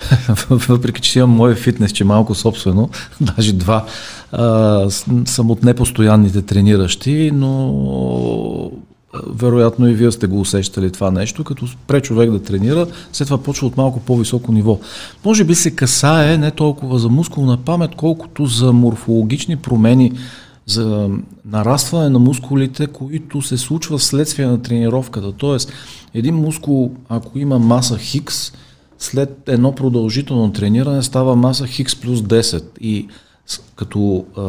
въпреки 0.50 1.02
че 1.02 1.20
имам 1.20 1.30
мое 1.30 1.56
фитнес, 1.56 1.92
че 1.92 2.04
малко 2.04 2.36
собствено, 2.36 2.90
даже 3.22 3.54
два, 3.54 3.86
а, 4.32 4.88
съм 5.26 5.52
от 5.52 5.64
непостоянните 5.64 6.42
трениращи, 6.42 7.32
но 7.34 8.72
вероятно 9.28 9.88
и 9.88 9.94
вие 9.94 10.12
сте 10.12 10.28
го 10.28 10.40
усещали 10.40 10.92
това 10.92 11.12
нещо, 11.12 11.44
като 11.44 11.68
спре 11.68 12.02
човек 12.02 12.32
да 12.32 12.44
тренира, 12.44 12.88
след 13.14 13.28
това 13.28 13.44
почва 13.44 13.68
от 13.68 13.78
малко 13.78 14.00
по-високо 14.00 14.52
ниво. 14.52 14.80
Може 15.26 15.44
би 15.44 15.56
се 15.56 15.72
касае 15.72 16.38
не 16.38 16.52
толкова 16.52 17.00
за 17.00 17.10
мускулна 17.10 17.58
памет, 17.58 17.92
колкото 17.96 18.46
за 18.46 18.74
морфологични 18.74 19.56
промени, 19.56 20.12
за 20.66 21.10
нарастване 21.46 22.10
на 22.10 22.20
мускулите, 22.20 22.88
които 22.88 23.42
се 23.42 23.58
случва 23.58 24.00
следствие 24.00 24.46
на 24.46 24.62
тренировката. 24.62 25.32
Тоест, 25.32 25.72
един 26.14 26.36
мускул, 26.36 26.92
ако 27.10 27.40
има 27.40 27.60
маса 27.60 27.98
Хикс, 27.98 28.52
след 29.02 29.44
едно 29.48 29.76
продължително 29.76 30.54
трениране 30.54 31.04
става 31.04 31.36
маса 31.36 31.68
Хикс 31.68 31.96
плюс 31.96 32.20
10 32.20 32.64
и 32.82 33.08
като 33.76 34.26
а, 34.38 34.44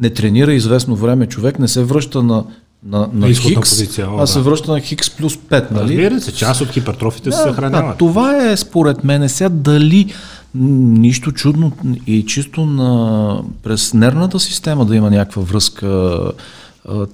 не 0.00 0.10
тренира 0.10 0.52
известно 0.52 0.96
време, 0.96 1.26
човек 1.26 1.58
не 1.58 1.68
се 1.68 1.84
връща 1.84 2.22
на, 2.22 2.44
на, 2.84 3.08
на 3.12 3.34
Хикс, 3.34 3.70
позиция, 3.70 4.10
О, 4.10 4.14
а 4.16 4.20
да. 4.20 4.26
се 4.26 4.40
връща 4.40 4.72
на 4.72 4.80
Хикс 4.80 5.10
плюс 5.10 5.36
5. 5.36 5.70
Нали? 5.70 5.88
Разбира 5.88 6.20
се, 6.20 6.34
част 6.34 6.60
от 6.60 6.68
хипертрофите 6.68 7.30
да, 7.30 7.36
се 7.36 7.42
съхраняват. 7.42 7.90
Да, 7.90 7.96
това 7.96 8.46
е 8.46 8.56
според 8.56 9.04
мен 9.04 9.28
сега 9.28 9.48
дали 9.48 10.12
нищо 10.54 11.32
чудно 11.32 11.72
и 12.06 12.26
чисто 12.26 12.66
на, 12.66 13.42
през 13.62 13.94
нервната 13.94 14.40
система 14.40 14.84
да 14.84 14.96
има 14.96 15.10
някаква 15.10 15.42
връзка, 15.42 16.18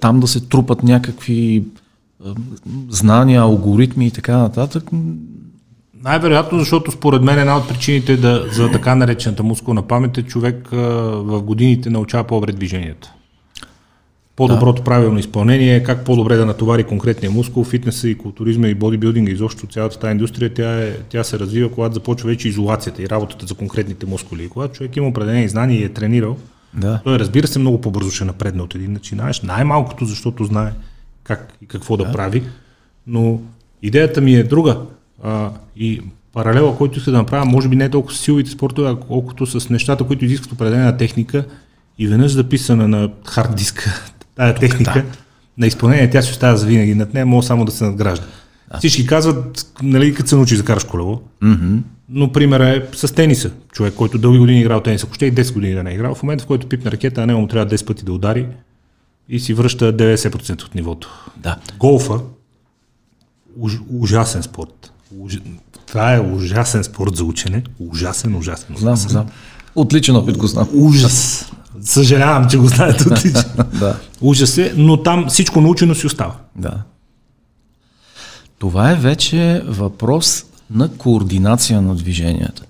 там 0.01 0.21
да 0.21 0.27
се 0.27 0.41
трупат 0.41 0.83
някакви 0.83 1.65
знания, 2.89 3.41
алгоритми 3.41 4.07
и 4.07 4.11
така 4.11 4.37
нататък? 4.37 4.85
Най-вероятно, 6.03 6.59
защото 6.59 6.91
според 6.91 7.23
мен 7.23 7.39
една 7.39 7.57
от 7.57 7.69
причините 7.69 8.17
да, 8.17 8.49
за 8.53 8.71
така 8.71 8.95
наречената 8.95 9.43
мускулна 9.43 9.83
памет 9.83 10.19
е 10.19 10.23
човек 10.23 10.69
а, 10.73 10.77
в 11.23 11.43
годините 11.43 11.91
научава 11.91 12.25
по-добре 12.25 12.53
движенията. 12.53 13.13
По-доброто 14.37 14.83
да. 14.83 14.85
правилно 14.85 15.19
изпълнение, 15.19 15.83
как 15.83 16.05
по-добре 16.05 16.37
да 16.37 16.47
натовари 16.47 16.85
конкретния 16.85 17.31
мускул, 17.31 17.65
фитнеса 17.65 18.09
и 18.09 18.19
културизма 18.19 18.69
и 18.69 18.75
бодибилдинга, 18.75 19.33
изобщо 19.33 19.67
цялата 19.67 19.99
тази 19.99 20.11
индустрия, 20.11 20.55
тя, 20.55 20.83
е, 20.83 20.93
тя 21.09 21.25
се 21.25 21.39
развива, 21.39 21.71
когато 21.71 21.95
започва 21.95 22.29
вече 22.29 22.49
изолацията 22.49 23.03
и 23.03 23.09
работата 23.09 23.47
за 23.47 23.55
конкретните 23.55 24.07
мускули. 24.07 24.45
И 24.45 24.49
когато 24.49 24.75
човек 24.75 24.97
има 24.97 25.09
определени 25.09 25.49
знания 25.49 25.81
и 25.81 25.85
е 25.85 25.89
тренирал, 25.89 26.37
да. 26.75 27.01
той 27.05 27.19
разбира 27.19 27.47
се 27.47 27.59
много 27.59 27.81
по-бързо 27.81 28.11
ще 28.11 28.25
напредне 28.25 28.63
от 28.63 28.75
един 28.75 28.93
начинаеш, 28.93 29.43
най-малкото 29.43 30.05
защото 30.05 30.45
знае 30.45 30.73
как 31.27 31.53
и 31.63 31.67
какво 31.67 31.97
да, 31.97 32.05
да 32.05 32.13
прави. 32.13 32.43
Но 33.07 33.41
идеята 33.83 34.21
ми 34.21 34.35
е 34.35 34.45
друга. 34.45 34.79
А, 35.23 35.51
и 35.77 36.03
паралела, 36.33 36.77
който 36.77 36.99
иска 36.99 37.11
да 37.11 37.17
направя, 37.17 37.45
може 37.45 37.69
би 37.69 37.77
не 37.77 37.85
е 37.85 37.91
толкова 37.91 38.15
с 38.15 38.19
силовите 38.19 38.51
спортове, 38.51 38.95
колкото 39.09 39.47
с 39.47 39.71
нещата, 39.71 40.05
които 40.05 40.25
изискват 40.25 40.53
определена 40.53 40.97
техника 40.97 41.45
и 41.99 42.07
веднъж 42.07 42.33
записана 42.33 42.89
на 42.89 43.11
хард 43.25 43.55
диска 43.55 44.11
тая 44.37 44.55
техника, 44.55 44.93
да. 44.93 45.05
на 45.59 45.67
изпълнение 45.67 46.11
тя 46.11 46.23
си 46.23 46.31
остава 46.31 46.57
за 46.57 46.67
винаги. 46.67 46.95
Над 46.95 47.15
нея 47.15 47.27
може 47.27 47.47
само 47.47 47.65
да 47.65 47.73
се 47.73 47.85
надгражда. 47.85 48.27
Да. 48.73 48.79
Всички 48.79 49.07
казват, 49.07 49.67
нали, 49.83 50.15
като 50.15 50.29
се 50.29 50.37
научи 50.37 50.57
да 50.57 50.65
караш 50.65 50.85
колело, 50.85 51.23
mm-hmm. 51.43 51.79
но 52.09 52.33
пример 52.33 52.61
е 52.61 52.87
с 52.93 53.15
тениса. 53.15 53.51
Човек, 53.73 53.95
който 53.95 54.19
дълги 54.19 54.39
години 54.39 54.59
е 54.59 54.61
играл 54.61 54.81
тенис, 54.81 55.05
ако 55.05 55.15
ще 55.15 55.27
и 55.27 55.35
10 55.35 55.55
години 55.55 55.75
да 55.75 55.83
не 55.83 55.91
е 55.91 55.95
играл, 55.95 56.15
в 56.15 56.23
момента 56.23 56.45
в 56.45 56.47
който 56.47 56.69
пипне 56.69 56.91
ракета, 56.91 57.23
а 57.23 57.27
него 57.27 57.41
му 57.41 57.47
трябва 57.47 57.77
10 57.77 57.87
пъти 57.87 58.05
да 58.05 58.13
удари, 58.13 58.47
и 59.29 59.41
си 59.41 59.55
връща 59.55 59.97
90% 59.97 60.65
от 60.65 60.75
нивото. 60.75 61.31
Да. 61.37 61.57
Голфа, 61.79 62.21
уж, 63.59 63.73
ужасен 63.91 64.43
спорт. 64.43 64.93
Уж, 65.19 65.39
това 65.87 66.15
е 66.15 66.21
ужасен 66.21 66.85
спорт 66.85 67.17
за 67.17 67.25
учене. 67.25 67.63
Ужасен, 67.79 68.35
ужасен. 68.35 68.75
ужасен. 68.75 68.77
Знам, 68.79 68.97
знам. 68.97 69.27
Отличен 69.75 70.17
опит 70.17 70.39
го 70.39 70.47
знам. 70.47 70.69
Ужас. 70.73 71.47
Съжалявам, 71.81 72.49
че 72.49 72.59
го 72.59 72.67
знаете 72.67 73.09
отлично. 73.13 73.43
да. 73.79 73.99
Ужас 74.21 74.59
е, 74.59 74.75
но 74.77 75.03
там 75.03 75.27
всичко 75.29 75.61
научено 75.61 75.95
си 75.95 76.07
остава. 76.07 76.37
Да. 76.57 76.83
Това 78.59 78.91
е 78.91 78.95
вече 78.97 79.63
въпрос 79.67 80.45
на 80.71 80.89
координация 80.89 81.83
на 81.83 81.95
движенията. 81.95 82.63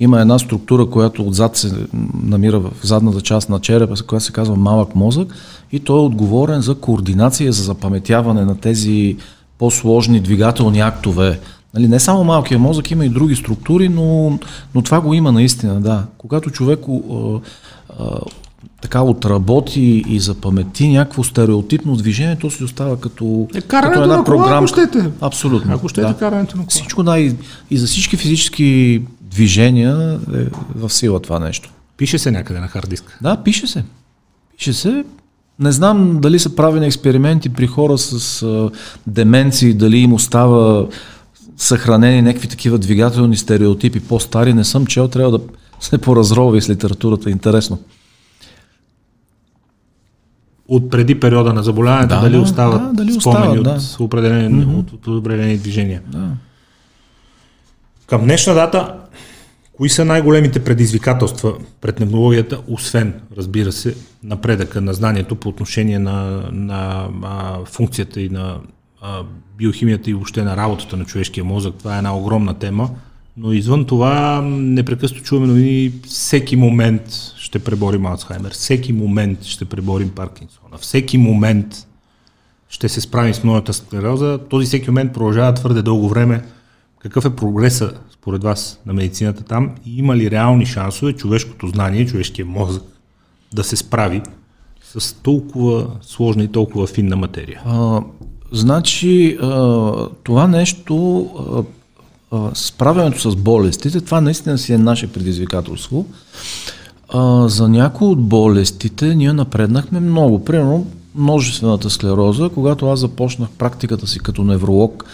Има 0.00 0.20
една 0.20 0.38
структура, 0.38 0.86
която 0.86 1.26
отзад 1.26 1.56
се 1.56 1.86
намира 2.22 2.60
в 2.60 2.70
задната 2.82 3.20
част 3.20 3.48
на 3.48 3.60
черепа, 3.60 3.94
която 4.06 4.24
се 4.24 4.32
казва 4.32 4.56
малък 4.56 4.94
мозък 4.94 5.34
и 5.72 5.80
той 5.80 5.98
е 5.98 6.04
отговорен 6.04 6.60
за 6.60 6.74
координация, 6.74 7.52
за 7.52 7.62
запаметяване 7.62 8.44
на 8.44 8.56
тези 8.56 9.16
по-сложни 9.58 10.20
двигателни 10.20 10.80
актове 10.80 11.40
Нали, 11.74 11.88
не 11.88 12.00
само 12.00 12.24
малкия 12.24 12.58
мозък, 12.58 12.90
има 12.90 13.06
и 13.06 13.08
други 13.08 13.36
структури, 13.36 13.88
но, 13.88 14.38
но 14.74 14.82
това 14.82 15.00
го 15.00 15.14
има 15.14 15.32
наистина, 15.32 15.80
да. 15.80 16.04
Когато 16.18 16.50
човек 16.50 16.80
а, 16.88 17.40
а, 17.98 18.04
така 18.80 19.02
отработи 19.02 20.04
и 20.08 20.20
запамети 20.20 20.88
някакво 20.88 21.24
стереотипно 21.24 21.96
движение, 21.96 22.36
то 22.36 22.50
си 22.50 22.64
остава 22.64 22.96
като, 22.96 23.48
е, 23.54 23.60
като 23.60 23.86
една 23.86 24.06
на 24.06 24.06
кола, 24.06 24.24
програма. 24.24 24.56
ако 24.56 24.66
щете. 24.66 25.10
Абсолютно. 25.20 25.74
Ако 25.74 25.88
щете 25.88 26.06
да. 26.08 26.16
карането 26.16 26.56
на 26.56 26.62
кола. 26.62 26.70
Всичко 26.70 27.02
да, 27.02 27.18
и, 27.18 27.36
и 27.70 27.78
за 27.78 27.86
всички 27.86 28.16
физически 28.16 29.02
движения 29.40 30.20
е 30.34 30.44
в 30.74 30.90
сила 30.90 31.20
това 31.20 31.38
нещо. 31.38 31.70
Пише 31.96 32.18
се 32.18 32.30
някъде 32.30 32.60
на 32.60 32.68
хард 32.68 32.90
диск. 32.90 33.18
Да, 33.22 33.36
пише 33.36 33.66
се. 33.66 33.84
Пише 34.58 34.72
се. 34.72 35.04
Не 35.58 35.72
знам 35.72 36.20
дали 36.20 36.38
са 36.38 36.56
правени 36.56 36.86
експерименти 36.86 37.48
при 37.48 37.66
хора 37.66 37.98
с 37.98 38.42
а, 38.42 38.70
деменции, 39.06 39.74
дали 39.74 39.98
им 39.98 40.12
остава 40.12 40.86
съхранени 41.56 42.22
някакви 42.22 42.48
такива 42.48 42.78
двигателни 42.78 43.36
стереотипи 43.36 44.00
по-стари. 44.00 44.54
Не 44.54 44.64
съм 44.64 44.86
чел, 44.86 45.08
трябва 45.08 45.38
да 45.38 45.44
се 45.80 45.98
поразровя 45.98 46.60
с 46.60 46.68
литературата. 46.68 47.30
Интересно. 47.30 47.78
От 50.68 50.90
преди 50.90 51.20
периода 51.20 51.52
на 51.52 51.62
заболяването, 51.62 52.14
Да, 52.14 52.20
дали 52.20 52.36
да, 52.36 52.40
остават 52.40 52.82
да, 52.82 52.92
дали 52.92 53.12
спомени 53.12 53.58
остават, 53.58 53.82
от, 53.82 54.00
определени, 54.00 54.64
от, 54.64 54.92
от 54.92 55.06
определени 55.06 55.58
движения. 55.58 56.02
Да. 56.06 56.28
Към 58.06 58.24
днешна 58.24 58.54
дата, 58.54 58.94
кои 59.80 59.88
са 59.88 60.04
най-големите 60.04 60.64
предизвикателства 60.64 61.54
пред 61.80 61.96
технологията, 61.96 62.60
освен, 62.68 63.14
разбира 63.36 63.72
се, 63.72 63.96
напредъка 64.22 64.80
на 64.80 64.94
знанието 64.94 65.36
по 65.36 65.48
отношение 65.48 65.98
на, 65.98 66.48
на 66.52 67.08
а, 67.22 67.64
функцията 67.64 68.20
и 68.20 68.28
на 68.28 68.56
а, 69.00 69.22
биохимията 69.58 70.10
и 70.10 70.14
въобще 70.14 70.42
на 70.42 70.56
работата 70.56 70.96
на 70.96 71.04
човешкия 71.04 71.44
мозък? 71.44 71.74
Това 71.78 71.94
е 71.94 71.98
една 71.98 72.16
огромна 72.16 72.54
тема. 72.54 72.90
Но 73.36 73.52
извън 73.52 73.84
това, 73.84 74.42
непрекъснато 74.44 75.24
чуваме 75.24 75.46
новини, 75.46 75.92
всеки 76.06 76.56
момент 76.56 77.02
ще 77.36 77.58
преборим 77.58 78.06
Алцхаймер, 78.06 78.50
всеки 78.50 78.92
момент 78.92 79.44
ще 79.44 79.64
преборим 79.64 80.10
Паркинсона, 80.10 80.78
всеки 80.80 81.18
момент 81.18 81.86
ще 82.68 82.88
се 82.88 83.00
справим 83.00 83.34
с 83.34 83.44
моята 83.44 83.72
склероза. 83.72 84.38
Този 84.50 84.66
всеки 84.66 84.90
момент 84.90 85.12
продължава 85.12 85.54
твърде 85.54 85.82
дълго 85.82 86.08
време. 86.08 86.42
Какъв 87.02 87.24
е 87.24 87.36
прогреса 87.36 87.92
според 88.12 88.42
вас 88.42 88.80
на 88.86 88.92
медицината 88.92 89.44
там 89.44 89.70
и 89.86 89.98
има 89.98 90.16
ли 90.16 90.30
реални 90.30 90.66
шансове 90.66 91.12
човешкото 91.12 91.68
знание, 91.68 92.06
човешкия 92.06 92.46
мозък 92.46 92.82
да 93.54 93.64
се 93.64 93.76
справи 93.76 94.22
с 94.82 95.14
толкова 95.14 95.86
сложна 96.02 96.44
и 96.44 96.48
толкова 96.48 96.86
финна 96.86 97.16
материя? 97.16 97.62
А, 97.64 98.00
значи, 98.52 99.38
а, 99.42 99.92
това 100.24 100.46
нещо, 100.46 101.26
а, 101.48 101.62
а, 102.36 102.50
справянето 102.54 103.30
с 103.30 103.36
болестите, 103.36 104.00
това 104.00 104.20
наистина 104.20 104.58
си 104.58 104.72
е 104.72 104.78
наше 104.78 105.12
предизвикателство. 105.12 106.06
А, 107.08 107.48
за 107.48 107.68
някои 107.68 108.08
от 108.08 108.20
болестите 108.20 109.14
ние 109.14 109.32
напреднахме 109.32 110.00
много. 110.00 110.44
Примерно, 110.44 110.86
множествената 111.14 111.90
склероза, 111.90 112.50
когато 112.54 112.86
аз 112.86 113.00
започнах 113.00 113.48
практиката 113.50 114.06
си 114.06 114.18
като 114.18 114.44
невролог 114.44 115.04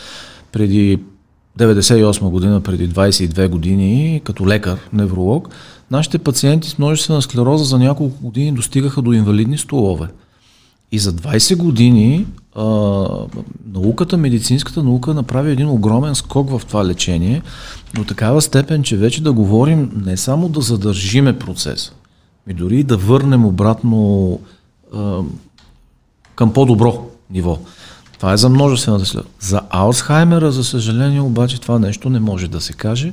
преди 0.52 0.98
98 1.58 2.30
година, 2.30 2.60
преди 2.60 2.88
22 2.88 3.48
години, 3.48 4.20
като 4.24 4.46
лекар, 4.46 4.78
невролог, 4.92 5.48
нашите 5.90 6.18
пациенти 6.18 6.68
с 6.70 6.78
множествена 6.78 7.22
склероза 7.22 7.64
за 7.64 7.78
няколко 7.78 8.22
години 8.22 8.52
достигаха 8.52 9.02
до 9.02 9.12
инвалидни 9.12 9.58
столове. 9.58 10.08
И 10.92 10.98
за 10.98 11.12
20 11.12 11.56
години 11.56 12.26
а, 12.54 12.64
науката, 13.74 14.16
медицинската 14.16 14.82
наука 14.82 15.14
направи 15.14 15.50
един 15.50 15.68
огромен 15.68 16.14
скок 16.14 16.50
в 16.50 16.62
това 16.66 16.86
лечение, 16.86 17.42
до 17.94 18.04
такава 18.04 18.42
степен, 18.42 18.82
че 18.82 18.96
вече 18.96 19.22
да 19.22 19.32
говорим 19.32 19.90
не 20.04 20.16
само 20.16 20.48
да 20.48 20.60
задържиме 20.60 21.38
процеса, 21.38 21.92
ми 22.46 22.54
дори 22.54 22.82
да 22.82 22.96
върнем 22.96 23.44
обратно 23.44 24.40
а, 24.94 25.20
към 26.34 26.52
по-добро 26.52 27.06
ниво. 27.30 27.58
Това 28.18 28.32
е 28.32 28.36
за 28.36 28.48
множествената 28.48 29.04
след. 29.04 29.26
За 29.40 29.60
Алцхаймера, 29.70 30.52
за 30.52 30.64
съжаление, 30.64 31.20
обаче 31.20 31.60
това 31.60 31.78
нещо 31.78 32.10
не 32.10 32.20
може 32.20 32.48
да 32.48 32.60
се 32.60 32.72
каже. 32.72 33.12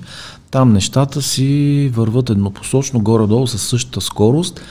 Там 0.52 0.74
нещата 0.74 1.22
си 1.22 1.92
върват 1.94 2.30
еднопосочно 2.30 3.00
горе-долу 3.00 3.48
със 3.48 3.62
същата 3.62 4.02
скорост. 4.02 4.62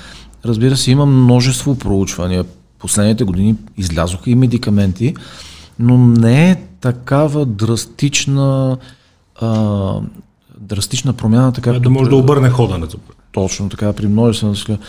Разбира 0.45 0.77
се, 0.77 0.91
има 0.91 1.07
множество 1.07 1.79
проучвания. 1.79 2.45
Последните 2.79 3.25
години 3.25 3.55
излязоха 3.77 4.31
и 4.31 4.35
медикаменти, 4.35 5.15
но 5.79 5.99
не 5.99 6.51
е 6.51 6.57
такава 6.81 7.47
драстична, 7.47 8.77
а, 9.41 9.95
драстична 10.59 11.13
промяна, 11.13 11.53
така 11.53 11.73
да 11.73 11.91
може 11.91 12.11
да 12.11 12.17
обърне 12.17 12.51
хода 12.51 12.79
на 12.79 12.89
това. 12.89 13.03
Точно 13.33 13.69
така, 13.69 13.93
при 13.93 14.07
множествена 14.07 14.57
склероза. 14.57 14.85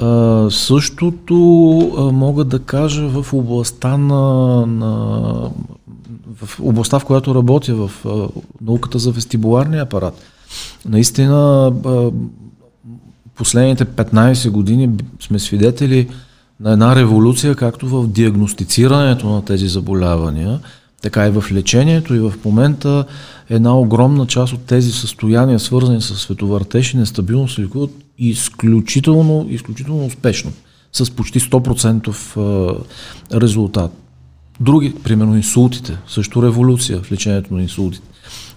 А, 0.00 0.46
същото 0.50 1.34
а, 1.98 2.12
мога 2.12 2.44
да 2.44 2.58
кажа 2.58 3.08
в 3.08 3.32
областта 3.32 3.96
на, 3.96 4.66
на 4.66 5.50
в 6.42 6.60
областта, 6.60 6.98
в 6.98 7.04
която 7.04 7.34
работя, 7.34 7.74
в 7.74 7.90
а, 8.06 8.28
науката 8.60 8.98
за 8.98 9.10
вестибуларния 9.10 9.82
апарат. 9.82 10.22
Наистина, 10.84 11.66
а, 11.86 12.10
последните 13.34 13.84
15 13.84 14.50
години 14.50 14.90
сме 15.20 15.38
свидетели 15.38 16.08
на 16.60 16.72
една 16.72 16.96
революция, 16.96 17.54
както 17.54 17.88
в 17.88 18.08
диагностицирането 18.08 19.28
на 19.28 19.44
тези 19.44 19.68
заболявания, 19.68 20.60
така 21.02 21.26
и 21.26 21.30
в 21.30 21.44
лечението 21.52 22.14
и 22.14 22.18
в 22.18 22.34
момента 22.44 23.04
една 23.50 23.78
огромна 23.78 24.26
част 24.26 24.52
от 24.52 24.64
тези 24.64 24.92
състояния, 24.92 25.58
свързани 25.58 26.02
с 26.02 26.14
световъртеж 26.14 26.94
и 26.94 26.96
нестабилност, 26.96 27.58
лекуват 27.58 27.90
изключително, 28.18 29.46
изключително 29.50 30.06
успешно, 30.06 30.52
с 30.92 31.10
почти 31.10 31.40
100% 31.40 32.78
резултат. 33.32 33.92
Други, 34.60 34.94
примерно 34.94 35.36
инсултите, 35.36 35.98
също 36.08 36.42
революция 36.42 37.02
в 37.02 37.12
лечението 37.12 37.54
на 37.54 37.62
инсултите. 37.62 38.08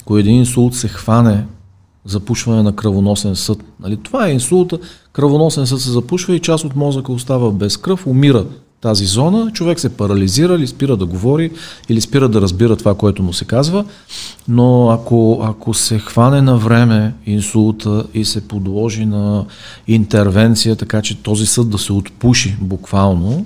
Ако 0.02 0.18
един 0.18 0.36
инсулт 0.36 0.76
се 0.76 0.88
хване 0.88 1.46
запушване 2.06 2.64
на 2.64 2.76
кръвоносен 2.76 3.36
съд, 3.36 3.64
нали, 3.80 3.98
това 3.98 4.28
е 4.28 4.32
инсулта, 4.32 4.80
кръвоносен 5.14 5.68
съд 5.68 5.82
се 5.82 5.92
запушва 5.92 6.36
и 6.36 6.40
част 6.40 6.66
от 6.66 6.76
мозъка 6.76 7.12
остава 7.12 7.52
без 7.52 7.78
кръв, 7.78 8.08
умира 8.08 8.46
тази 8.82 9.06
зона, 9.06 9.52
човек 9.54 9.80
се 9.80 9.90
парализира 9.90 10.56
или 10.56 10.68
спира 10.68 10.98
да 10.98 11.06
говори, 11.06 11.52
или 11.90 12.02
спира 12.02 12.30
да 12.30 12.42
разбира 12.42 12.76
това, 12.76 12.96
което 12.96 13.24
му 13.24 13.34
се 13.34 13.46
казва, 13.46 13.86
но 14.48 14.90
ако, 14.90 15.40
ако 15.44 15.74
се 15.74 16.00
хване 16.00 16.42
на 16.42 16.58
време 16.58 17.14
инсулта 17.26 18.04
и 18.14 18.26
се 18.26 18.48
подложи 18.48 19.06
на 19.06 19.46
интервенция, 19.88 20.76
така 20.76 21.02
че 21.02 21.18
този 21.18 21.46
съд 21.46 21.70
да 21.70 21.78
се 21.78 21.94
отпуши 21.94 22.58
буквално, 22.62 23.46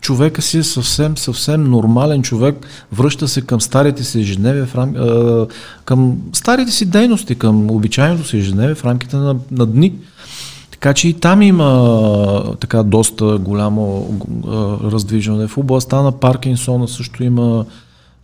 човека 0.00 0.42
си 0.42 0.58
е 0.58 0.62
съвсем, 0.62 1.16
съвсем 1.16 1.64
нормален 1.64 2.22
човек, 2.22 2.66
връща 2.92 3.28
се 3.28 3.42
към 3.42 3.60
старите 3.60 4.04
си 4.04 4.20
ежедневие, 4.20 4.66
рам... 4.74 4.94
към 5.84 6.16
старите 6.32 6.72
си 6.72 6.86
дейности, 6.86 7.34
към 7.34 7.70
обичайното 7.70 8.28
си 8.28 8.38
ежедневие 8.38 8.74
в 8.74 8.84
рамките 8.84 9.16
на, 9.16 9.36
на 9.50 9.66
дни. 9.66 9.94
Така 10.82 10.94
че 10.94 11.08
и 11.08 11.12
там 11.14 11.42
има 11.42 12.56
така 12.60 12.82
доста 12.82 13.38
голямо 13.38 14.14
раздвижване. 14.84 15.48
В 15.48 15.58
областта 15.58 16.02
на 16.02 16.12
Паркинсона 16.12 16.88
също 16.88 17.24
има 17.24 17.66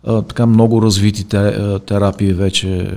така 0.03 0.45
много 0.45 0.81
развити 0.81 1.23
те, 1.23 1.79
терапии 1.79 2.33
вече. 2.33 2.91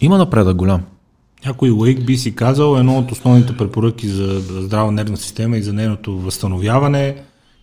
Има 0.00 0.18
напредък 0.18 0.56
голям. 0.56 0.82
Някой 1.46 1.70
лаик 1.70 2.06
би 2.06 2.16
си 2.16 2.34
казал, 2.34 2.76
едно 2.78 2.98
от 2.98 3.12
основните 3.12 3.56
препоръки 3.56 4.08
за 4.08 4.40
здрава 4.40 4.92
нервна 4.92 5.16
система 5.16 5.56
и 5.56 5.62
за 5.62 5.72
нейното 5.72 6.18
възстановяване 6.18 7.16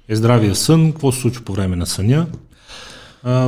е 0.08 0.16
здравия 0.16 0.56
сън, 0.56 0.92
какво 0.92 1.12
се 1.12 1.22
случва 1.22 1.46
по 1.46 1.54
време 1.54 1.76
на 1.76 1.86
съня. 1.86 2.28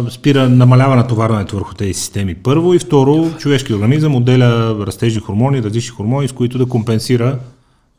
Спира, 0.10 0.50
намалява 0.50 0.96
натоварването 0.96 1.56
върху 1.56 1.74
тези 1.74 1.94
системи 1.94 2.36
първо 2.36 2.74
и 2.74 2.80
второ, 2.80 3.32
човешки 3.38 3.74
организъм 3.74 4.16
отделя 4.16 4.76
растежни 4.88 5.22
хормони, 5.22 5.64
различни 5.64 5.90
хормони, 5.90 6.28
с 6.28 6.32
които 6.32 6.58
да 6.58 6.66
компенсира 6.66 7.40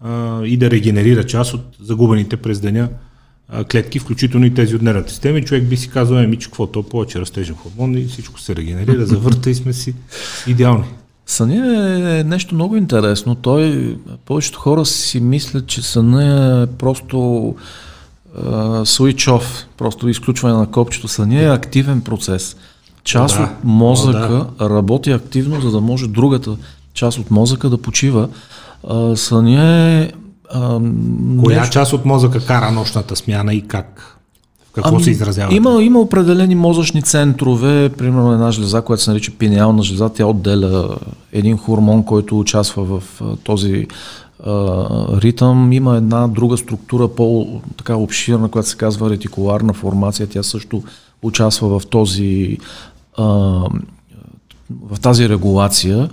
а, 0.00 0.44
и 0.44 0.56
да 0.56 0.70
регенерира 0.70 1.26
част 1.26 1.54
от 1.54 1.60
загубените 1.80 2.36
през 2.36 2.60
деня 2.60 2.88
а, 3.48 3.64
клетки, 3.64 3.98
включително 3.98 4.46
и 4.46 4.54
тези 4.54 4.76
от 4.76 4.82
нервната 4.82 5.10
система. 5.10 5.40
Човек 5.40 5.64
би 5.64 5.76
си 5.76 5.90
казал, 5.90 6.16
еми, 6.16 6.38
че 6.38 6.48
какво 6.48 6.66
то 6.66 6.82
повече 6.82 7.20
растежен 7.20 7.54
хормон 7.54 7.98
и 7.98 8.04
всичко 8.04 8.40
се 8.40 8.56
регенерира, 8.56 9.06
завърта 9.06 9.50
и 9.50 9.54
сме 9.54 9.72
си 9.72 9.94
идеални. 10.46 10.84
Съня 11.26 12.18
е 12.20 12.24
нещо 12.24 12.54
много 12.54 12.76
интересно. 12.76 13.34
Той, 13.34 13.96
повечето 14.24 14.58
хора 14.58 14.84
си 14.84 15.20
мислят, 15.20 15.66
че 15.66 15.82
съня 15.82 16.62
е 16.62 16.76
просто 16.76 17.54
switch 18.82 19.30
off, 19.30 19.44
просто 19.76 20.08
изключване 20.08 20.54
на 20.54 20.66
копчето. 20.66 21.08
Съня 21.08 21.42
е 21.42 21.48
активен 21.48 22.00
процес. 22.00 22.56
Част 23.04 23.36
да, 23.36 23.42
от 23.42 23.50
мозъка 23.64 24.46
да. 24.58 24.70
работи 24.70 25.10
активно, 25.10 25.60
за 25.60 25.70
да 25.70 25.80
може 25.80 26.08
другата 26.08 26.56
част 26.94 27.18
от 27.18 27.30
мозъка 27.30 27.70
да 27.70 27.78
почива. 27.78 28.28
Uh, 28.86 29.14
съня 29.14 29.64
е... 29.64 30.10
Коя 31.44 31.58
нещо... 31.58 31.72
част 31.72 31.92
от 31.92 32.04
мозъка 32.04 32.46
кара 32.46 32.70
нощната 32.70 33.16
смяна 33.16 33.54
и 33.54 33.68
как? 33.68 34.18
какво 34.72 34.94
ами, 34.94 35.04
се 35.04 35.10
изразява? 35.10 35.54
Има, 35.54 35.82
има 35.82 36.00
определени 36.00 36.54
мозъчни 36.54 37.02
центрове, 37.02 37.88
примерно 37.88 38.32
една 38.32 38.50
жлеза, 38.50 38.82
която 38.82 39.02
се 39.02 39.10
нарича 39.10 39.32
пинеална 39.38 39.82
жлеза, 39.82 40.08
тя 40.08 40.26
отделя 40.26 40.96
един 41.32 41.58
хормон, 41.58 42.04
който 42.04 42.38
участва 42.38 42.84
в 42.84 43.02
този 43.44 43.86
ритъм. 45.22 45.72
Има 45.72 45.96
една 45.96 46.28
друга 46.28 46.56
структура, 46.56 47.08
по-така 47.08 47.96
обширна, 47.96 48.48
която 48.48 48.68
се 48.68 48.76
казва 48.76 49.10
ретикуларна 49.10 49.72
формация. 49.72 50.26
Тя 50.26 50.42
също 50.42 50.82
участва 51.22 51.80
в 51.80 51.86
този 51.86 52.58
а, 53.18 53.24
в 54.90 55.00
тази 55.00 55.28
регулация, 55.28 56.10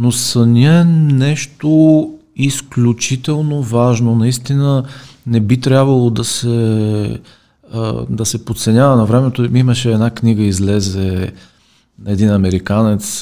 но 0.00 0.12
съня 0.12 0.84
нещо 0.84 2.10
изключително 2.36 3.62
важно. 3.62 4.14
Наистина 4.14 4.84
не 5.26 5.40
би 5.40 5.60
трябвало 5.60 6.10
да 6.10 6.24
се, 6.24 7.20
да 8.08 8.24
се 8.24 8.44
подценява. 8.44 8.96
На 8.96 9.04
времето 9.04 9.56
имаше 9.56 9.92
една 9.92 10.10
книга, 10.10 10.42
излезе 10.42 11.32
един 12.06 12.30
американец 12.30 13.20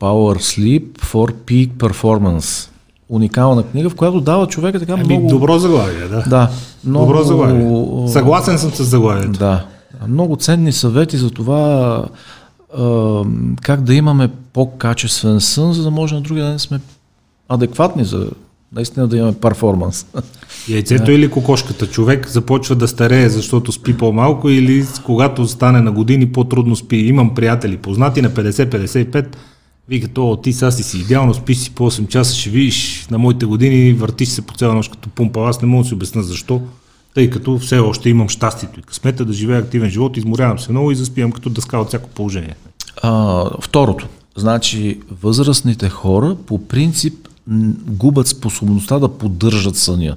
Power 0.00 0.38
Sleep 0.38 0.98
for 0.98 1.32
Peak 1.32 1.70
Performance. 1.70 2.70
Уникална 3.08 3.62
книга, 3.62 3.90
в 3.90 3.94
която 3.94 4.20
дава 4.20 4.46
човека 4.46 4.78
така 4.78 4.92
Еми, 4.92 5.04
много... 5.04 5.28
Добро 5.28 5.58
заглавие, 5.58 6.08
да. 6.08 6.24
Да. 6.28 6.50
Много... 6.84 7.06
Добро 7.06 7.22
заглавие. 7.22 8.08
Съгласен 8.08 8.58
съм 8.58 8.70
с 8.70 8.84
заглавието. 8.84 9.38
Да. 9.38 9.66
Много 10.08 10.36
ценни 10.36 10.72
съвети 10.72 11.16
за 11.16 11.30
това 11.30 12.04
как 13.62 13.82
да 13.82 13.94
имаме 13.94 14.30
по-качествен 14.52 15.40
сън, 15.40 15.72
за 15.72 15.82
да 15.82 15.90
може 15.90 16.14
на 16.14 16.20
другия 16.20 16.46
ден 16.46 16.58
сме 16.58 16.80
адекватни 17.48 18.04
за 18.04 18.30
наистина 18.72 19.08
да 19.08 19.16
имаме 19.16 19.32
перформанс. 19.32 20.06
Яйцето 20.68 21.10
или 21.10 21.30
кокошката? 21.30 21.86
Човек 21.86 22.28
започва 22.28 22.74
да 22.74 22.88
старее, 22.88 23.28
защото 23.28 23.72
спи 23.72 23.96
по-малко 23.96 24.48
или 24.48 24.86
когато 25.04 25.46
стане 25.46 25.80
на 25.80 25.92
години 25.92 26.32
по-трудно 26.32 26.76
спи. 26.76 26.96
Имам 26.96 27.34
приятели, 27.34 27.76
познати 27.76 28.22
на 28.22 28.30
50-55, 28.30 29.26
вика, 29.88 30.08
то 30.08 30.36
ти 30.42 30.52
сега 30.52 30.70
си 30.70 30.82
си 30.82 30.98
идеално, 30.98 31.34
спиш 31.34 31.58
си 31.58 31.70
по 31.70 31.90
8 31.90 32.08
часа, 32.08 32.34
ще 32.34 32.50
видиш 32.50 33.06
на 33.10 33.18
моите 33.18 33.46
години, 33.46 33.92
въртиш 33.92 34.28
се 34.28 34.42
по 34.42 34.54
цяла 34.54 34.74
нощ 34.74 34.90
като 34.90 35.08
пумпа. 35.08 35.40
Аз 35.40 35.62
не 35.62 35.68
мога 35.68 35.82
да 35.82 35.88
си 35.88 35.94
обясна 35.94 36.22
защо, 36.22 36.62
тъй 37.14 37.30
като 37.30 37.58
все 37.58 37.78
още 37.78 38.10
имам 38.10 38.28
щастието 38.28 38.80
и 38.80 38.82
късмета 38.82 39.24
да 39.24 39.32
живея 39.32 39.60
активен 39.60 39.90
живот, 39.90 40.16
изморявам 40.16 40.58
се 40.58 40.72
много 40.72 40.90
и 40.90 40.96
заспивам 40.96 41.32
като 41.32 41.50
дъска 41.50 41.78
от 41.78 41.88
всяко 41.88 42.08
положение. 42.08 42.54
А, 43.02 43.44
второто, 43.60 44.06
значи 44.36 45.00
възрастните 45.22 45.88
хора 45.88 46.36
по 46.46 46.66
принцип 46.68 47.28
губят 47.88 48.28
способността 48.28 48.98
да 48.98 49.08
поддържат 49.08 49.76
съня. 49.76 50.16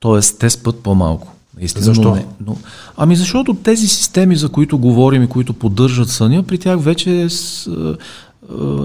Тоест, 0.00 0.38
те 0.38 0.50
спът 0.50 0.82
по-малко. 0.82 1.28
Истина, 1.60 1.84
Защо? 1.84 2.02
Но 2.02 2.14
не, 2.14 2.26
но, 2.46 2.56
ами 2.96 3.16
защото 3.16 3.54
тези 3.54 3.88
системи, 3.88 4.36
за 4.36 4.48
които 4.48 4.78
говорим 4.78 5.22
и 5.22 5.28
които 5.28 5.52
поддържат 5.52 6.08
съня, 6.08 6.42
при 6.42 6.58
тях 6.58 6.80
вече 6.80 7.28
с, 7.28 7.70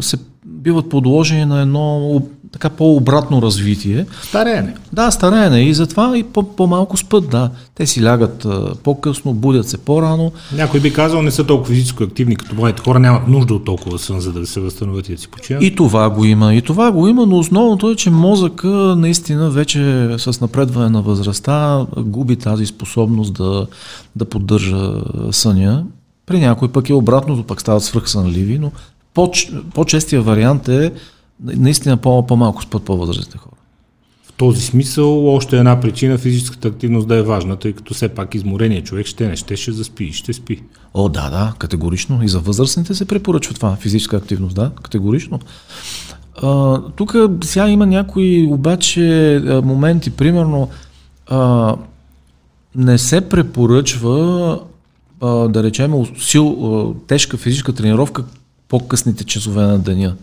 се 0.01 0.17
биват 0.45 0.89
подложени 0.89 1.45
на 1.45 1.61
едно 1.61 2.21
така 2.51 2.69
по-обратно 2.69 3.41
развитие. 3.41 4.05
Стареене. 4.23 4.75
Да, 4.93 5.11
стареене 5.11 5.61
и 5.61 5.73
затова 5.73 6.17
и 6.17 6.23
по-малко 6.23 6.97
спът, 6.97 7.29
да. 7.29 7.49
Те 7.75 7.85
си 7.85 8.03
лягат 8.03 8.47
по-късно, 8.83 9.33
будят 9.33 9.69
се 9.69 9.77
по-рано. 9.77 10.31
Някой 10.53 10.79
би 10.79 10.93
казал, 10.93 11.21
не 11.21 11.31
са 11.31 11.43
толкова 11.43 11.69
физически 11.69 12.03
активни 12.03 12.35
като 12.35 12.55
младите 12.55 12.81
хора, 12.81 12.99
нямат 12.99 13.27
нужда 13.27 13.53
от 13.53 13.65
толкова 13.65 13.99
сън, 13.99 14.19
за 14.19 14.33
да 14.33 14.47
се 14.47 14.59
възстановят 14.59 15.09
и 15.09 15.11
да 15.15 15.21
си 15.21 15.27
починат. 15.27 15.63
И 15.63 15.75
това 15.75 16.09
го 16.09 16.25
има, 16.25 16.55
и 16.55 16.61
това 16.61 16.91
го 16.91 17.07
има, 17.07 17.25
но 17.25 17.37
основното 17.37 17.91
е, 17.91 17.95
че 17.95 18.09
мозъка 18.09 18.95
наистина 18.97 19.49
вече 19.49 20.09
с 20.17 20.41
напредване 20.41 20.89
на 20.89 21.01
възрастта 21.01 21.85
губи 21.97 22.35
тази 22.35 22.65
способност 22.65 23.33
да, 23.33 23.67
да 24.15 24.25
поддържа 24.25 24.93
съня. 25.31 25.83
При 26.25 26.39
някой 26.39 26.67
пък 26.67 26.89
е 26.89 26.93
обратното, 26.93 27.43
пък 27.43 27.61
стават 27.61 27.83
свръхсънливи, 27.83 28.59
но 28.59 28.71
по-честия 29.73 30.21
вариант 30.21 30.67
е 30.67 30.91
наистина 31.43 31.97
по-малко 31.97 32.63
спът 32.63 32.83
по-възрастните 32.83 33.37
хора. 33.37 33.55
В 34.23 34.33
този 34.33 34.61
смисъл 34.61 35.35
още 35.35 35.57
една 35.57 35.79
причина 35.79 36.17
физическата 36.17 36.67
активност 36.67 37.07
да 37.07 37.15
е 37.15 37.21
важна, 37.21 37.55
тъй 37.55 37.73
като 37.73 37.93
все 37.93 38.09
пак 38.09 38.35
изморение 38.35 38.83
човек 38.83 39.07
ще 39.07 39.27
не 39.27 39.35
ще, 39.35 39.55
ще 39.55 39.71
заспи, 39.71 40.13
ще 40.13 40.33
спи. 40.33 40.61
О, 40.93 41.09
да, 41.09 41.29
да, 41.29 41.53
категорично. 41.59 42.23
И 42.23 42.27
за 42.27 42.39
възрастните 42.39 42.95
се 42.95 43.05
препоръчва 43.05 43.53
това, 43.53 43.75
физическа 43.75 44.17
активност, 44.17 44.55
да, 44.55 44.71
категорично. 44.83 45.39
Тук 46.95 47.15
сега 47.43 47.69
има 47.69 47.85
някои 47.85 48.45
обаче 48.45 49.41
моменти, 49.63 50.11
примерно 50.11 50.69
а, 51.27 51.75
не 52.75 52.97
се 52.97 53.29
препоръчва 53.29 54.59
а, 55.21 55.27
да 55.27 55.63
речем 55.63 55.93
сил, 56.19 56.47
а, 56.47 57.07
тежка 57.07 57.37
физическа 57.37 57.73
тренировка 57.73 58.23
по-късните 58.69 59.23
часове 59.23 59.61
на 59.61 59.79
деня. 59.79 60.15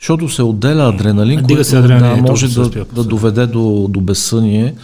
Защото 0.00 0.28
се 0.28 0.42
отделя 0.42 0.88
адреналин, 0.88 1.42
който 1.42 1.64
се 1.64 1.78
адреналин, 1.78 2.24
да, 2.24 2.30
може 2.30 2.48
да, 2.48 2.84
да 2.84 3.04
доведе 3.04 3.46
до, 3.46 3.86
до 3.90 4.00
безсъние. 4.00 4.74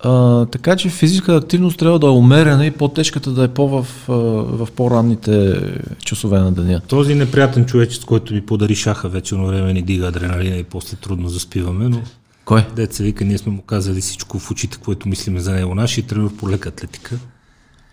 А, 0.00 0.46
така 0.46 0.76
че 0.76 0.88
физическа 0.88 1.36
активност 1.36 1.78
трябва 1.78 1.98
да 1.98 2.06
е 2.06 2.10
умерена 2.10 2.66
и 2.66 2.70
по-тежката 2.70 3.30
да 3.30 3.44
е 3.44 3.48
по 3.48 3.68
в, 3.68 3.86
в 4.08 4.68
по-ранните 4.76 5.60
часове 5.98 6.38
на 6.38 6.52
деня. 6.52 6.80
Този 6.88 7.14
неприятен 7.14 7.64
човек, 7.64 7.92
с 7.92 8.04
който 8.04 8.34
ми 8.34 8.46
подари 8.46 8.74
шаха 8.74 9.08
вече 9.08 9.34
на 9.34 9.44
време 9.44 9.72
ни 9.72 9.82
дига 9.82 10.06
адреналина 10.06 10.56
и 10.56 10.64
после 10.64 10.96
трудно 10.96 11.28
заспиваме, 11.28 11.88
но 11.88 12.00
кой? 12.44 12.66
Деца 12.76 13.04
вика, 13.04 13.24
ние 13.24 13.38
сме 13.38 13.52
му 13.52 13.62
казали 13.62 14.00
всичко 14.00 14.38
в 14.38 14.50
очите, 14.50 14.78
което 14.84 15.08
мислиме 15.08 15.40
за 15.40 15.52
него. 15.52 15.74
Нашия 15.74 16.06
тренер 16.06 16.30
по 16.38 16.50
лека 16.50 16.68
атлетика. 16.68 17.18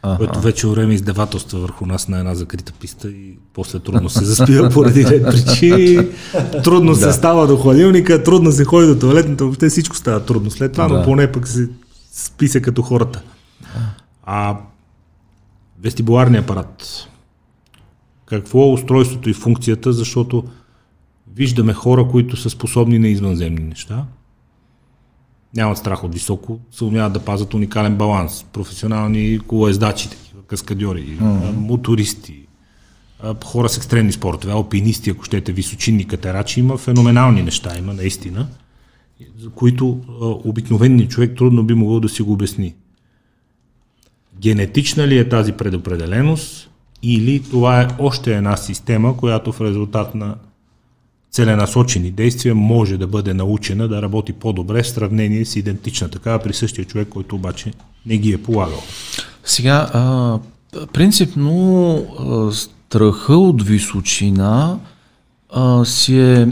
Ага. 0.04 0.18
което 0.18 0.40
вече 0.40 0.68
време 0.68 0.94
издевателства 0.94 1.60
върху 1.60 1.86
нас 1.86 2.08
на 2.08 2.20
една 2.20 2.36
закрита 2.36 2.74
писта 2.74 3.10
и 3.10 3.38
после 3.54 3.80
трудно 3.80 4.10
се 4.10 4.26
заспива 4.26 4.70
поради 4.70 5.06
ред 5.06 5.26
причини. 5.26 6.08
Трудно 6.64 6.96
се 6.96 7.12
става 7.12 7.48
до 7.48 7.58
хладилника, 7.58 8.24
трудно 8.24 8.52
се 8.52 8.66
ходи 8.66 8.88
до 8.88 9.00
туалетната, 9.00 9.44
въобще 9.44 9.70
всичко 9.70 9.96
става 9.96 10.26
трудно 10.26 10.52
след 10.52 10.72
това, 10.72 10.88
да. 10.88 10.98
но 10.98 11.04
поне 11.04 11.32
пък 11.32 11.48
се 11.48 11.70
спи 12.12 12.48
се 12.48 12.62
като 12.62 12.82
хората. 12.82 13.22
А 14.24 14.58
вестибуларния 15.82 16.42
апарат. 16.42 17.08
Какво 18.26 18.70
е 18.70 18.72
устройството 18.72 19.30
и 19.30 19.34
функцията, 19.34 19.94
защото 19.94 20.44
виждаме 21.36 21.74
хора, 21.74 22.08
които 22.12 22.38
са 22.38 22.50
способни 22.50 23.00
на 23.00 23.08
извънземни 23.08 23.64
неща, 23.64 24.06
нямат 25.56 25.78
страх 25.78 26.04
от 26.04 26.14
високо, 26.14 26.60
се 26.72 26.84
умяват 26.84 27.14
да 27.14 27.20
пазят 27.20 27.54
уникален 27.54 27.96
баланс. 27.96 28.46
Професионални 28.54 29.40
колоездачи, 29.40 30.10
каскадьори, 30.48 31.18
mm-hmm. 31.18 31.56
мотористи, 31.56 32.48
хора 33.44 33.70
с 33.70 33.78
екстремни 33.78 34.12
спортове, 34.12 34.54
алпинисти, 34.54 35.10
ако 35.10 35.24
щете, 35.24 35.52
височинни 35.52 36.08
катерачи, 36.08 36.60
има 36.60 36.78
феноменални 36.78 37.44
неща, 37.44 37.78
има 37.78 37.94
наистина, 37.94 38.48
за 39.38 39.50
които 39.50 40.00
обикновеният 40.46 41.12
човек 41.12 41.38
трудно 41.38 41.64
би 41.64 41.74
могъл 41.74 42.00
да 42.00 42.10
си 42.10 42.22
го 42.22 42.34
обясни. 42.34 42.76
Генетична 44.40 45.08
ли 45.08 45.18
е 45.18 45.30
тази 45.30 45.52
предопределеност 45.52 46.70
или 47.04 47.44
това 47.52 47.82
е 47.82 47.88
още 48.00 48.38
една 48.38 48.58
система, 48.58 49.18
която 49.18 49.52
в 49.52 49.62
резултат 49.62 50.16
на 50.16 50.36
целенасочени 51.32 52.12
действия 52.12 52.56
може 52.56 52.98
да 52.98 53.08
бъде 53.08 53.34
научена 53.34 53.88
да 53.88 54.02
работи 54.02 54.34
по-добре 54.34 54.84
в 54.84 54.88
сравнение 54.88 55.46
с 55.46 55.56
идентична 55.56 56.10
такава 56.10 56.40
при 56.40 56.54
същия 56.54 56.86
човек, 56.86 57.08
който 57.10 57.36
обаче 57.36 57.74
не 58.06 58.18
ги 58.18 58.32
е 58.32 58.44
полагал. 58.44 58.84
Сега, 59.44 59.90
а, 59.94 60.40
принципно 60.94 61.94
а, 62.20 62.52
страха 62.52 63.34
от 63.34 63.64
височина 63.64 64.80
а, 65.50 65.86
си 65.86 66.20
е, 66.20 66.48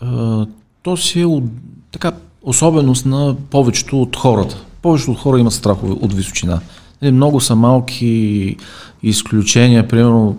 а, 0.00 0.46
то 0.82 0.96
си 0.96 1.20
е 1.20 1.26
от, 1.26 1.44
така, 1.92 2.12
особеност 2.42 3.06
на 3.06 3.36
повечето 3.50 4.02
от 4.02 4.16
хората. 4.16 4.64
Повечето 4.82 5.10
от 5.10 5.18
хора 5.18 5.40
имат 5.40 5.52
страх 5.52 5.82
от 5.82 6.14
височина. 6.14 6.60
Нали, 7.02 7.12
много 7.12 7.40
са 7.40 7.56
малки 7.56 8.56
изключения, 9.02 9.88
примерно 9.88 10.36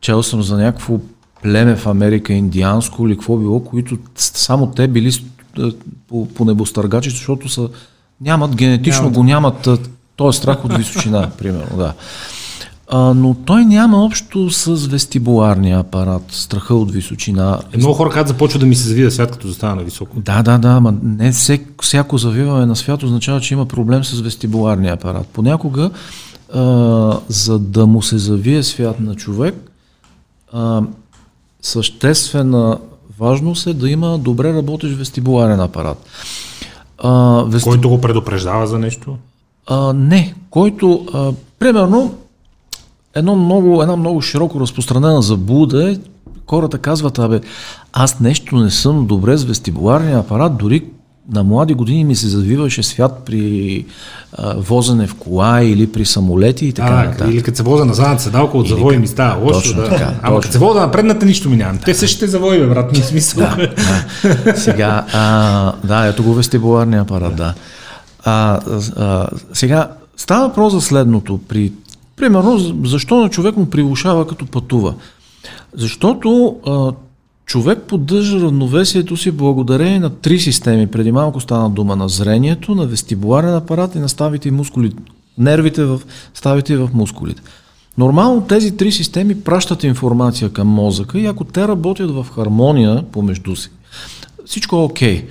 чел 0.00 0.22
съм 0.22 0.42
за 0.42 0.56
някакво 0.56 0.98
племе 1.42 1.76
в 1.76 1.86
Америка, 1.86 2.32
индианско 2.32 3.06
или 3.06 3.14
какво 3.14 3.36
било, 3.36 3.60
които 3.60 3.98
само 4.16 4.66
те 4.66 4.88
били 4.88 5.12
по, 6.08 6.28
по 6.28 6.44
небостъргачи, 6.44 7.10
защото 7.10 7.48
са, 7.48 7.68
нямат 8.20 8.56
генетично, 8.56 9.02
нямат. 9.02 9.14
го 9.14 9.24
нямат 9.24 9.68
този 10.16 10.38
страх 10.38 10.64
от 10.64 10.76
височина, 10.76 11.30
примерно, 11.38 11.76
да. 11.76 11.94
А, 12.90 12.98
но 13.14 13.34
той 13.34 13.64
няма 13.64 14.04
общо 14.04 14.50
с 14.50 14.86
вестибуларния 14.86 15.78
апарат, 15.78 16.22
страха 16.28 16.74
от 16.74 16.90
височина. 16.90 17.60
Е, 17.72 17.76
много 17.76 17.94
хора 17.94 18.10
казват, 18.10 18.28
започва 18.28 18.60
да 18.60 18.66
ми 18.66 18.74
се 18.74 18.88
завива 18.88 19.10
свят, 19.10 19.30
като 19.30 19.48
застана 19.48 19.74
на 19.74 19.82
високо. 19.82 20.20
Да, 20.20 20.42
да, 20.42 20.58
да, 20.58 20.68
ама 20.68 20.94
не 21.02 21.32
всек, 21.32 21.82
всяко 21.82 22.18
завиване 22.18 22.66
на 22.66 22.76
свят 22.76 23.02
означава, 23.02 23.40
че 23.40 23.54
има 23.54 23.66
проблем 23.66 24.04
с 24.04 24.20
вестибуларния 24.20 24.94
апарат. 24.94 25.26
Понякога, 25.32 25.90
а, 26.54 27.18
за 27.28 27.58
да 27.58 27.86
му 27.86 28.02
се 28.02 28.18
завие 28.18 28.62
свят 28.62 29.00
на 29.00 29.14
човек, 29.14 29.70
а, 30.52 30.82
съществена 31.62 32.78
важност 33.18 33.66
е 33.66 33.74
да 33.74 33.90
има 33.90 34.18
добре 34.18 34.54
работещ 34.54 34.98
вестибуларен 34.98 35.60
апарат. 35.60 36.06
А, 36.98 37.42
вести... 37.46 37.68
Който 37.68 37.88
го 37.88 38.00
предупреждава 38.00 38.66
за 38.66 38.78
нещо? 38.78 39.16
А, 39.66 39.92
не, 39.92 40.34
който 40.50 41.06
а, 41.12 41.32
Примерно, 41.58 42.14
едно 43.14 43.36
много, 43.36 43.82
една 43.82 43.96
много 43.96 44.22
широко 44.22 44.60
разпространена 44.60 45.22
заблуда 45.22 45.90
е, 45.90 45.96
хората 46.46 46.78
казват, 46.78 47.18
абе, 47.18 47.40
аз 47.92 48.20
нещо 48.20 48.56
не 48.56 48.70
съм 48.70 49.06
добре 49.06 49.36
с 49.36 49.44
вестибуларния 49.44 50.18
апарат, 50.18 50.56
дори 50.56 50.84
на 51.32 51.44
млади 51.44 51.74
години 51.74 52.04
ми 52.04 52.16
се 52.16 52.28
завиваше 52.28 52.82
свят 52.82 53.22
при 53.26 53.84
а, 54.32 54.54
возене 54.56 55.06
в 55.06 55.14
кола 55.14 55.62
или 55.62 55.92
при 55.92 56.04
самолети 56.04 56.66
и 56.66 56.72
така 56.72 57.04
нататък. 57.04 57.28
Или 57.30 57.42
като 57.42 57.56
се 57.56 57.62
воза 57.62 57.84
на 57.84 57.94
задната 57.94 58.22
седалка 58.22 58.58
от 58.58 58.68
завои 58.68 58.98
ми 58.98 59.06
става 59.06 59.44
лошо. 59.44 59.60
Точно 59.60 59.82
да. 59.82 59.88
така. 59.88 60.14
Ама 60.22 60.40
като 60.40 60.52
се 60.52 60.58
воза 60.58 60.80
на 60.80 60.90
предната 60.90 61.26
нищо 61.26 61.50
ми 61.50 61.56
нямам. 61.56 61.78
Те 61.84 61.94
същите 61.94 62.26
завои, 62.26 62.58
бе, 62.58 62.66
брат, 62.66 62.92
ми 62.92 62.98
смисъл. 62.98 63.40
Да, 63.40 63.68
да. 64.44 64.56
Сега, 64.56 65.06
а, 65.12 65.72
да, 65.84 66.06
ето 66.06 66.22
го 66.22 66.34
вестибуларния 66.34 67.02
апарат, 67.02 67.36
да. 67.36 67.54
А, 68.24 68.60
а, 68.96 69.28
сега, 69.52 69.90
става 70.16 70.48
въпрос 70.48 70.72
за 70.72 70.80
следното. 70.80 71.40
При, 71.48 71.72
примерно, 72.16 72.58
защо 72.84 73.16
на 73.16 73.28
човек 73.28 73.56
му 73.56 73.66
прилушава 73.66 74.26
като 74.26 74.46
пътува? 74.46 74.94
Защото 75.74 76.56
а, 76.66 76.92
човек 77.48 77.78
поддържа 77.82 78.40
равновесието 78.40 79.16
си 79.16 79.30
благодарение 79.30 80.00
на 80.00 80.10
три 80.10 80.38
системи. 80.40 80.86
Преди 80.86 81.12
малко 81.12 81.40
стана 81.40 81.70
дума 81.70 81.96
на 81.96 82.08
зрението, 82.08 82.74
на 82.74 82.86
вестибуларен 82.86 83.54
апарат 83.54 83.94
и 83.94 83.98
на 83.98 84.08
ставите 84.08 84.48
и 84.48 84.50
мускули, 84.50 84.92
нервите 85.38 85.84
в 85.84 86.00
ставите 86.34 86.72
и 86.72 86.76
в 86.76 86.90
мускулите. 86.94 87.42
Нормално 87.98 88.40
тези 88.40 88.76
три 88.76 88.92
системи 88.92 89.40
пращат 89.40 89.84
информация 89.84 90.52
към 90.52 90.68
мозъка 90.68 91.18
и 91.18 91.26
ако 91.26 91.44
те 91.44 91.68
работят 91.68 92.10
в 92.10 92.26
хармония 92.34 93.04
помежду 93.12 93.56
си, 93.56 93.70
всичко 94.46 94.76
е 94.76 94.78
окей. 94.78 95.26
Okay. 95.26 95.30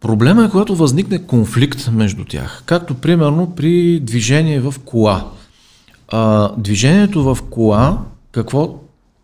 Проблема 0.00 0.44
е, 0.44 0.50
когато 0.50 0.76
възникне 0.76 1.18
конфликт 1.18 1.90
между 1.92 2.24
тях. 2.24 2.62
Както 2.66 2.94
примерно 2.94 3.52
при 3.56 4.00
движение 4.00 4.60
в 4.60 4.74
кола. 4.84 5.30
А, 6.08 6.52
движението 6.58 7.22
в 7.22 7.38
кола, 7.50 7.98
какво, 8.32 8.74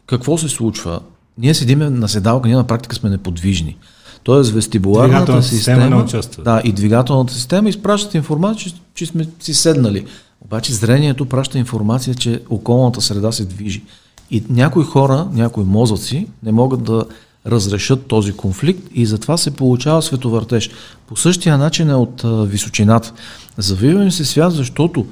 какво 0.07 0.39
се 0.39 0.49
случва? 0.49 1.01
Ние 1.39 1.55
седиме 1.55 1.91
на 1.91 2.09
седалка, 2.09 2.49
ние 2.49 2.57
на 2.57 2.67
практика 2.67 2.97
сме 2.97 3.11
неподвижни. 3.11 3.77
Тоест 4.23 4.53
вестибуларната 4.53 5.43
система, 5.43 6.09
система 6.09 6.45
да, 6.45 6.61
и 6.65 6.73
двигателната 6.73 7.33
система 7.33 7.69
изпращат 7.69 8.15
информация, 8.15 8.71
че, 8.71 8.75
че 8.95 9.07
сме 9.07 9.29
си 9.41 9.55
седнали. 9.55 10.07
Обаче 10.41 10.73
зрението 10.73 11.27
праща 11.27 11.59
информация, 11.59 12.15
че 12.15 12.43
околната 12.51 13.01
среда 13.01 13.33
се 13.33 13.45
движи. 13.45 13.83
И 14.31 14.45
някои 14.49 14.85
хора, 14.85 15.29
някои 15.33 15.65
мозъци 15.65 16.27
не 16.43 16.53
могат 16.53 16.83
да 16.83 17.05
разрешат 17.47 18.07
този 18.07 18.33
конфликт 18.33 18.89
и 18.95 19.07
затова 19.07 19.37
се 19.37 19.51
получава 19.51 20.03
световъртеж. 20.03 20.71
По 21.07 21.17
същия 21.17 21.59
начин 21.59 21.91
е 21.91 21.95
от 21.95 22.25
а, 22.25 22.45
височината. 22.45 23.13
Завиваме 23.59 24.11
се 24.11 24.25
свят, 24.25 24.53
защото 24.53 25.07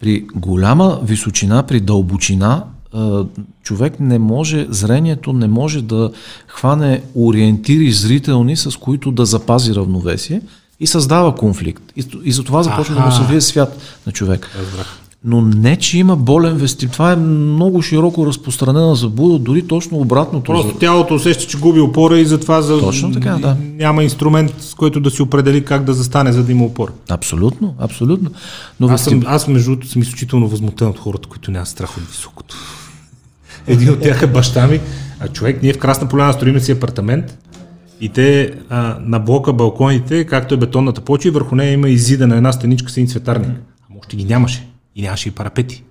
при 0.00 0.26
голяма 0.34 1.00
височина, 1.02 1.62
при 1.62 1.80
дълбочина, 1.80 2.64
човек 3.62 4.00
не 4.00 4.18
може, 4.18 4.66
зрението 4.70 5.32
не 5.32 5.48
може 5.48 5.82
да 5.82 6.10
хване 6.46 7.02
ориентири 7.14 7.92
зрителни, 7.92 8.56
с 8.56 8.78
които 8.78 9.12
да 9.12 9.26
запази 9.26 9.74
равновесие 9.74 10.40
и 10.80 10.86
създава 10.86 11.34
конфликт. 11.34 11.82
И, 11.96 12.04
и 12.24 12.32
затова 12.32 12.62
започва 12.62 12.94
да 12.94 13.00
му 13.00 13.12
се 13.12 13.22
вие 13.22 13.40
свят 13.40 13.78
на 14.06 14.12
човек. 14.12 14.50
Разбрах 14.58 15.02
но 15.24 15.40
не, 15.42 15.76
че 15.76 15.98
има 15.98 16.16
болен 16.16 16.56
вестиб. 16.56 16.92
Това 16.92 17.12
е 17.12 17.16
много 17.16 17.82
широко 17.82 18.26
разпространена 18.26 18.94
заблуда, 18.94 19.38
дори 19.38 19.66
точно 19.66 19.98
обратното. 19.98 20.52
Просто 20.52 20.74
тялото 20.74 21.14
усеща, 21.14 21.46
че 21.46 21.58
губи 21.58 21.80
опора 21.80 22.18
и 22.18 22.24
затова 22.24 22.62
за... 22.62 22.80
точно 22.80 23.12
така, 23.12 23.38
да. 23.38 23.56
няма 23.60 24.02
инструмент, 24.04 24.54
с 24.60 24.74
който 24.74 25.00
да 25.00 25.10
си 25.10 25.22
определи 25.22 25.64
как 25.64 25.84
да 25.84 25.94
застане, 25.94 26.32
за 26.32 26.44
да 26.44 26.52
има 26.52 26.64
опора. 26.64 26.92
Абсолютно, 27.08 27.74
абсолютно. 27.78 28.30
Но 28.80 28.86
аз, 28.86 28.92
вестиб... 28.92 29.22
съм, 29.22 29.22
аз 29.26 29.48
между 29.48 29.70
другото 29.70 29.88
съм 29.88 30.02
изключително 30.02 30.48
възмутен 30.48 30.88
от 30.88 30.98
хората, 30.98 31.28
които 31.28 31.50
нямат 31.50 31.68
страх 31.68 31.96
от 31.96 32.02
високото. 32.10 32.56
Един 33.66 33.90
от 33.90 34.00
тях 34.00 34.22
е 34.22 34.26
баща 34.26 34.66
ми. 34.66 34.80
А 35.20 35.28
човек, 35.28 35.62
ние 35.62 35.72
в 35.72 35.78
Красна 35.78 36.08
поляна 36.08 36.32
строим 36.32 36.60
си 36.60 36.72
апартамент 36.72 37.38
и 38.00 38.08
те 38.08 38.54
а, 38.68 38.96
на 39.00 39.18
блока 39.18 39.52
балконите, 39.52 40.24
както 40.24 40.54
е 40.54 40.56
бетонната 40.56 41.00
почва, 41.00 41.28
и 41.28 41.30
върху 41.30 41.54
нея 41.54 41.72
има 41.72 41.88
изида 41.88 42.26
на 42.26 42.36
една 42.36 42.52
стеничка 42.52 42.90
с 42.90 42.96
един 42.96 43.08
цветарник. 43.08 43.50
А 43.90 43.98
още 44.00 44.16
ги 44.16 44.24
нямаше 44.24 44.68
и 44.96 45.02
нямаше 45.02 45.28
и 45.28 45.32
парапети. 45.32 45.84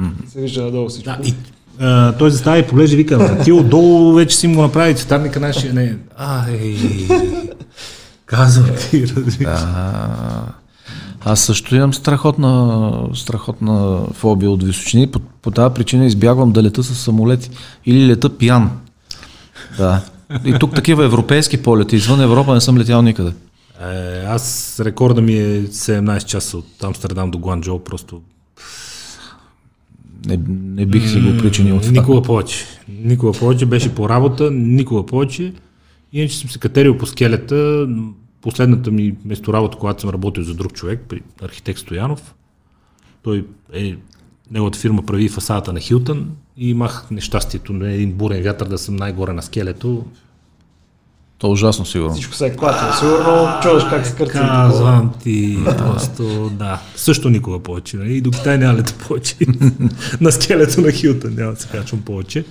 Mm-hmm. 0.00 0.28
Се 0.28 0.40
вижда 0.40 0.62
надолу 0.64 0.88
всичко. 0.88 1.10
Да, 1.10 1.28
и, 1.28 1.34
а, 1.80 2.12
той 2.12 2.30
застава 2.30 2.58
и 2.58 2.66
полежи 2.66 2.96
вика, 2.96 3.42
ти 3.44 3.52
отдолу 3.52 4.14
вече 4.14 4.36
си 4.36 4.48
му 4.48 4.62
направи 4.62 4.94
цветарника 4.94 5.40
нашия. 5.40 5.74
Не. 5.74 5.96
Ай, 6.16 6.76
казвам 8.26 8.70
ти, 8.90 9.04
Да. 9.40 10.54
Аз 11.28 11.40
също 11.40 11.76
имам 11.76 11.94
страхотна, 11.94 12.92
страхотна 13.14 14.00
фобия 14.12 14.50
от 14.50 14.62
височини. 14.62 15.06
По, 15.06 15.18
по 15.18 15.50
тази 15.50 15.74
причина 15.74 16.06
избягвам 16.06 16.52
да 16.52 16.62
лета 16.62 16.82
с 16.82 16.94
самолети 16.94 17.50
или 17.86 18.06
лета 18.06 18.38
пиян. 18.38 18.70
Да. 19.78 20.04
И 20.44 20.54
тук 20.60 20.74
такива 20.74 21.04
европейски 21.04 21.62
полети. 21.62 21.96
Извън 21.96 22.20
Европа 22.20 22.54
не 22.54 22.60
съм 22.60 22.78
летял 22.78 23.02
никъде. 23.02 23.32
Е, 23.80 24.24
аз 24.26 24.76
рекорда 24.84 25.20
ми 25.20 25.32
е 25.32 25.66
17 25.66 26.24
часа 26.24 26.58
от 26.58 26.84
Амстердам 26.84 27.30
до 27.30 27.38
Гуанчжоу, 27.38 27.78
просто 27.78 28.20
не, 30.26 30.38
не 30.74 30.86
бих 30.86 31.10
си 31.10 31.20
го 31.20 31.38
причинил 31.38 31.80
това. 31.80 31.92
Никога 31.92 32.22
повече. 32.22 32.64
Никога 32.88 33.32
повече. 33.32 33.66
Беше 33.66 33.94
по 33.94 34.08
работа, 34.08 34.50
никога 34.50 35.06
повече. 35.06 35.52
Иначе 36.12 36.38
съм 36.38 36.50
се 36.50 36.58
катерил 36.58 36.98
по 36.98 37.06
скелета. 37.06 37.88
Последната 38.42 38.90
ми 38.90 39.14
место 39.24 39.52
работа, 39.52 39.78
когато 39.78 40.00
съм 40.00 40.10
работил 40.10 40.44
за 40.44 40.54
друг 40.54 40.72
човек, 40.72 41.04
при 41.08 41.22
архитект 41.42 41.78
Стоянов, 41.78 42.34
той 43.22 43.46
е, 43.72 43.96
неговата 44.50 44.78
фирма 44.78 45.02
прави 45.02 45.28
фасадата 45.28 45.72
на 45.72 45.80
Хилтън 45.80 46.30
и 46.56 46.70
имах 46.70 47.06
нещастието 47.10 47.72
на 47.72 47.92
един 47.92 48.12
бурен 48.12 48.42
вятър 48.42 48.68
да 48.68 48.78
съм 48.78 48.96
най-горе 48.96 49.32
на 49.32 49.42
скелето. 49.42 50.04
То 51.38 51.46
е 51.46 51.50
ужасно 51.50 51.86
сигурно. 51.86 52.12
Всичко 52.12 52.34
се 52.34 52.46
е 52.46 52.56
клатило. 52.56 52.92
Сигурно 52.92 53.48
чуваш 53.62 53.84
как 53.84 54.06
се 54.06 54.16
кърци. 54.16 54.32
Казвам 54.32 55.12
ти, 55.22 55.58
просто 55.64 56.50
да. 56.52 56.80
Също 56.96 57.30
никога 57.30 57.58
повече. 57.58 57.96
Нали? 57.96 58.16
И 58.16 58.20
до 58.20 58.30
Китай 58.30 58.58
няма 58.58 58.78
лето 58.78 58.94
повече. 59.08 59.36
на 60.20 60.32
скелето 60.32 60.80
на 60.80 60.92
Хилтън 60.92 61.34
няма 61.34 61.52
да 61.52 61.60
се 61.60 61.68
качвам 61.68 62.02
повече. 62.02 62.44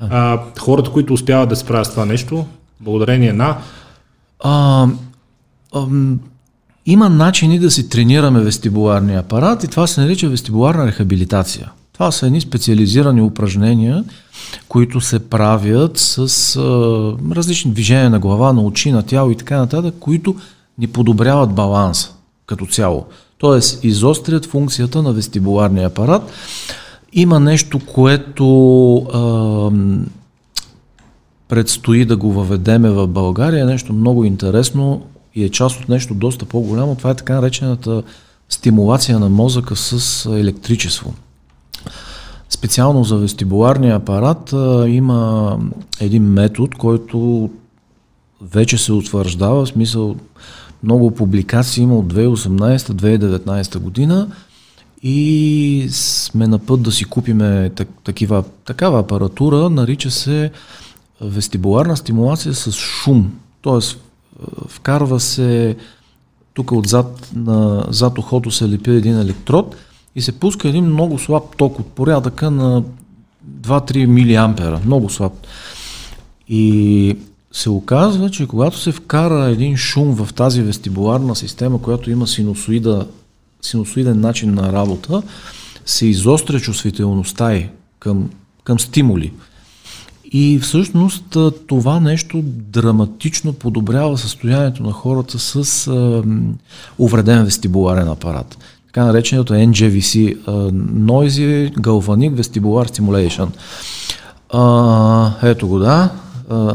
А, 0.00 0.40
хората, 0.58 0.90
които 0.90 1.14
успяват 1.14 1.48
да 1.48 1.56
справят 1.56 1.86
с 1.86 1.90
това 1.90 2.04
нещо, 2.04 2.46
благодарение 2.80 3.32
на... 3.32 3.58
А, 4.44 4.86
има 6.86 7.08
начини 7.08 7.58
да 7.58 7.70
си 7.70 7.88
тренираме 7.88 8.40
вестибуларния 8.40 9.20
апарат 9.20 9.64
и 9.64 9.68
това 9.68 9.86
се 9.86 10.00
нарича 10.00 10.28
вестибуларна 10.28 10.86
рехабилитация. 10.86 11.70
Това 11.92 12.10
са 12.12 12.26
едни 12.26 12.40
специализирани 12.40 13.22
упражнения, 13.22 14.04
които 14.68 15.00
се 15.00 15.18
правят 15.18 15.98
с 15.98 16.56
а, 16.56 16.60
различни 17.34 17.72
движения 17.72 18.10
на 18.10 18.18
глава, 18.18 18.52
на 18.52 18.62
очи, 18.62 18.92
на 18.92 19.02
тяло 19.02 19.30
и 19.30 19.36
така 19.36 19.58
нататък, 19.58 19.94
които 20.00 20.36
ни 20.78 20.86
подобряват 20.86 21.54
баланса 21.54 22.12
като 22.46 22.66
цяло. 22.66 23.06
Тоест, 23.38 23.84
изострят 23.84 24.46
функцията 24.46 25.02
на 25.02 25.12
вестибуларния 25.12 25.86
апарат. 25.86 26.22
Има 27.12 27.40
нещо, 27.40 27.80
което 27.86 28.96
а, 28.96 29.70
предстои 31.48 32.04
да 32.04 32.16
го 32.16 32.32
въведеме 32.32 32.90
в 32.90 33.06
България, 33.06 33.66
нещо 33.66 33.92
много 33.92 34.24
интересно 34.24 35.02
и 35.34 35.44
е 35.44 35.48
част 35.48 35.80
от 35.80 35.88
нещо 35.88 36.14
доста 36.14 36.44
по-голямо. 36.44 36.94
Това 36.94 37.10
е 37.10 37.14
така 37.14 37.34
наречената 37.34 38.02
стимулация 38.48 39.18
на 39.18 39.28
мозъка 39.28 39.76
с 39.76 40.26
електричество. 40.26 41.14
Специално 42.48 43.04
за 43.04 43.16
вестибуларния 43.16 43.96
апарат 43.96 44.52
а, 44.52 44.88
има 44.88 45.58
един 46.00 46.22
метод, 46.22 46.76
който 46.78 47.50
вече 48.42 48.78
се 48.78 48.92
утвърждава, 48.92 49.64
в 49.64 49.68
смисъл 49.68 50.16
много 50.82 51.10
публикации 51.10 51.82
има 51.82 51.98
от 51.98 52.14
2018-2019 52.14 53.78
година 53.78 54.28
и 55.02 55.88
сме 55.90 56.46
на 56.46 56.58
път 56.58 56.82
да 56.82 56.92
си 56.92 57.04
купиме 57.04 57.70
такива, 58.04 58.44
такава 58.64 59.00
апаратура, 59.00 59.70
нарича 59.70 60.10
се 60.10 60.50
вестибуларна 61.20 61.96
стимулация 61.96 62.54
с 62.54 62.72
шум. 62.72 63.32
Тоест, 63.62 63.98
вкарва 64.68 65.20
се 65.20 65.76
тук 66.54 66.72
отзад 66.72 67.30
на 67.34 67.86
зад 67.88 68.18
ухото 68.18 68.50
се 68.50 68.68
лепи 68.68 68.90
един 68.90 69.18
електрод– 69.18 69.76
и 70.14 70.20
се 70.20 70.32
пуска 70.32 70.68
един 70.68 70.84
много 70.84 71.18
слаб 71.18 71.56
ток 71.56 71.78
от 71.78 71.86
порядъка 71.86 72.50
на 72.50 72.82
2-3 73.60 74.06
милиампера, 74.06 74.80
много 74.86 75.10
слаб. 75.10 75.32
И 76.48 77.16
се 77.52 77.70
оказва, 77.70 78.30
че 78.30 78.46
когато 78.46 78.78
се 78.78 78.92
вкара 78.92 79.44
един 79.44 79.76
шум 79.76 80.14
в 80.14 80.34
тази 80.34 80.62
вестибуларна 80.62 81.36
система, 81.36 81.82
която 81.82 82.10
има 82.10 82.26
синусоида, 82.26 83.06
синусоиден 83.62 84.20
начин 84.20 84.54
на 84.54 84.72
работа, 84.72 85.22
се 85.86 86.06
изостря 86.06 86.60
чувствителността 86.60 87.54
й 87.54 87.68
към, 87.98 88.30
към 88.64 88.80
стимули. 88.80 89.32
И 90.32 90.58
всъщност 90.58 91.36
това 91.66 92.00
нещо 92.00 92.42
драматично 92.44 93.52
подобрява 93.52 94.18
състоянието 94.18 94.82
на 94.82 94.92
хората 94.92 95.38
с 95.38 95.86
а, 95.86 96.22
увреден 96.98 97.44
вестибуларен 97.44 98.08
апарат. 98.08 98.58
така 98.86 99.04
нареченото 99.04 99.52
NGVC, 99.52 100.36
uh, 100.36 100.70
Noisy 100.94 101.74
Galvanic 101.74 102.42
Vestibular 102.42 102.88
Stimulation. 102.88 103.48
Uh, 104.52 105.32
ето 105.42 105.68
го, 105.68 105.78
да. 105.78 106.10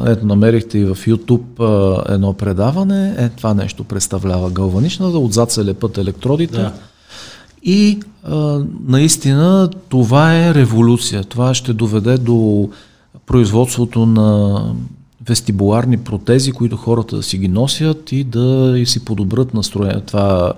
Ето 0.05 0.25
намерихте 0.25 0.77
и 0.77 0.85
в 0.85 0.95
YouTube 0.95 2.09
едно 2.09 2.33
предаване. 2.33 3.15
Е, 3.17 3.29
това 3.29 3.53
нещо 3.53 3.83
представлява 3.83 4.49
галваничната, 4.49 5.17
отзад 5.17 5.51
се 5.51 5.65
лепат 5.65 5.97
електродите. 5.97 6.57
Да. 6.57 6.73
И 7.63 7.99
а, 8.23 8.61
наистина 8.87 9.69
това 9.89 10.35
е 10.35 10.53
революция. 10.53 11.23
Това 11.23 11.53
ще 11.53 11.73
доведе 11.73 12.17
до 12.17 12.69
производството 13.25 14.05
на 14.05 14.61
вестибуларни 15.25 15.97
протези, 15.97 16.51
които 16.51 16.77
хората 16.77 17.15
да 17.15 17.23
си 17.23 17.37
ги 17.37 17.47
носят 17.47 18.11
и 18.11 18.23
да 18.23 18.73
и 18.77 18.85
си 18.85 19.05
подобрят 19.05 19.53
настроение. 19.53 20.01
Това 20.05 20.53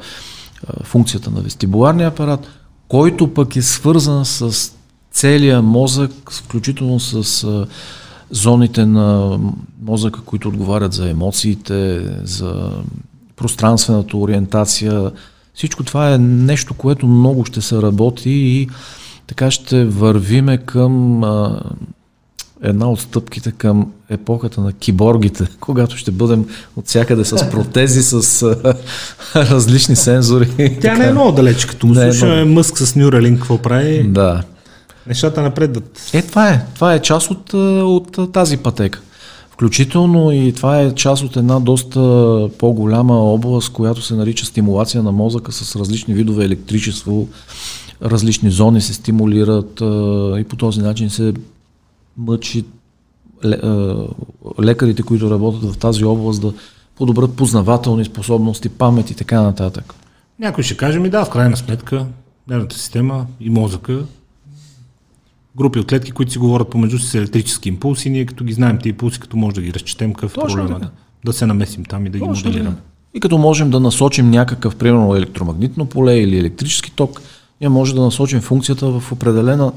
функцията 0.83 1.31
на 1.31 1.41
вестибуларния 1.41 2.07
апарат, 2.07 2.47
който 2.87 3.33
пък 3.33 3.55
е 3.55 3.61
свързан 3.61 4.25
с 4.25 4.71
целия 5.11 5.61
мозък, 5.61 6.11
включително 6.31 6.99
с 6.99 7.65
зоните 8.31 8.85
на 8.85 9.39
мозъка, 9.81 10.21
които 10.21 10.47
отговарят 10.47 10.93
за 10.93 11.09
емоциите, 11.09 11.99
за 12.23 12.71
пространствената 13.35 14.17
ориентация. 14.17 15.11
Всичко 15.53 15.83
това 15.83 16.13
е 16.13 16.17
нещо, 16.17 16.73
което 16.73 17.07
много 17.07 17.45
ще 17.45 17.61
се 17.61 17.81
работи 17.81 18.29
и 18.29 18.69
така 19.27 19.51
ще 19.51 19.85
вървиме 19.85 20.57
към 20.57 21.23
една 22.63 22.89
от 22.89 22.99
стъпките 22.99 23.51
към 23.51 23.91
епохата 24.09 24.61
на 24.61 24.73
киборгите, 24.73 25.47
когато 25.59 25.97
ще 25.97 26.11
бъдем 26.11 26.45
от 26.75 26.87
всякъде 26.87 27.25
с 27.25 27.49
протези, 27.51 28.03
с 28.03 28.43
а, 28.43 28.75
различни 29.35 29.95
сензори. 29.95 30.77
Тя 30.81 30.95
не 30.95 31.05
е 31.05 31.11
много 31.11 31.31
далеч, 31.31 31.65
като 31.65 31.87
му 31.87 31.99
е 31.99 32.11
слушаме 32.11 32.35
много... 32.35 32.51
Мъск 32.51 32.77
с 32.77 32.93
Neuralink, 32.93 33.35
какво 33.35 33.57
прави. 33.57 34.03
Да. 34.03 34.43
Нещата 35.07 35.41
напредват. 35.41 36.09
Е, 36.13 36.21
това 36.21 36.49
е. 36.49 36.65
Това 36.75 36.93
е 36.93 37.01
част 37.01 37.31
от, 37.31 37.53
от 37.53 38.33
тази 38.33 38.57
пътека. 38.57 39.01
Включително 39.51 40.31
и 40.31 40.53
това 40.53 40.81
е 40.81 40.95
част 40.95 41.23
от 41.23 41.37
една 41.37 41.59
доста 41.59 41.99
по-голяма 42.57 43.13
област, 43.13 43.71
която 43.71 44.01
се 44.01 44.15
нарича 44.15 44.45
стимулация 44.45 45.03
на 45.03 45.11
мозъка 45.11 45.51
с 45.51 45.75
различни 45.75 46.13
видове 46.13 46.45
електричество, 46.45 47.27
различни 48.03 48.51
зони 48.51 48.81
се 48.81 48.93
стимулират 48.93 49.71
и 50.39 50.43
по 50.49 50.55
този 50.57 50.81
начин 50.81 51.09
се 51.09 51.33
мъчи 52.17 52.65
лекарите, 54.61 55.03
които 55.03 55.31
работят 55.31 55.73
в 55.73 55.77
тази 55.77 56.05
област 56.05 56.41
да 56.41 56.53
подобрят 56.95 57.35
познавателни 57.35 58.05
способности, 58.05 58.69
памет 58.69 59.11
и 59.11 59.15
така 59.15 59.41
нататък. 59.41 59.93
Някой 60.39 60.63
ще 60.63 60.77
каже 60.77 60.99
ми 60.99 61.09
да, 61.09 61.25
в 61.25 61.29
крайна 61.29 61.57
сметка 61.57 62.05
нервната 62.47 62.75
система 62.75 63.25
и 63.39 63.49
мозъка 63.49 64.05
групи 65.57 65.79
от 65.79 65.87
клетки, 65.87 66.11
които 66.11 66.31
си 66.31 66.37
говорят 66.37 66.69
помежду 66.69 66.99
си 66.99 67.07
с 67.07 67.15
електрически 67.15 67.69
импулси, 67.69 68.09
ние 68.09 68.25
като 68.25 68.43
ги 68.43 68.53
знаем 68.53 68.77
тези 68.77 68.89
импулси, 68.89 69.19
като 69.19 69.37
може 69.37 69.55
да 69.55 69.61
ги 69.61 69.73
разчетем, 69.73 70.13
какъв 70.13 70.31
е 70.31 70.35
проблема 70.35 70.79
да, 70.79 70.89
да 71.25 71.33
се 71.33 71.45
намесим 71.45 71.85
там 71.85 72.05
и 72.05 72.09
да 72.09 72.19
Точно 72.19 72.33
ги 72.33 72.47
моделираме. 72.47 72.75
И 73.13 73.19
като 73.19 73.37
можем 73.37 73.69
да 73.69 73.79
насочим 73.79 74.29
някакъв, 74.29 74.75
примерно 74.75 75.15
електромагнитно 75.15 75.85
поле 75.85 76.15
или 76.15 76.37
електрически 76.37 76.91
ток, 76.91 77.21
ние 77.61 77.69
може 77.69 77.95
да 77.95 78.01
насочим 78.01 78.41
функцията 78.41 78.99
в 78.99 79.11
определена 79.11 79.71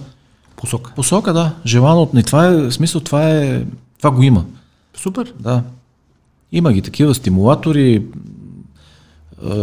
посока. 0.60 0.92
Посока, 0.96 1.32
да. 1.32 1.54
Желано 1.66 2.02
от 2.02 2.14
ни. 2.14 2.22
Това 2.22 2.46
е, 2.46 2.56
в 2.56 2.72
смисъл, 2.72 3.00
това 3.00 3.30
е, 3.30 3.64
това 3.98 4.10
го 4.10 4.22
има. 4.22 4.44
Супер. 4.96 5.34
Да. 5.40 5.62
Има 6.52 6.72
ги 6.72 6.82
такива 6.82 7.14
стимулатори. 7.14 8.06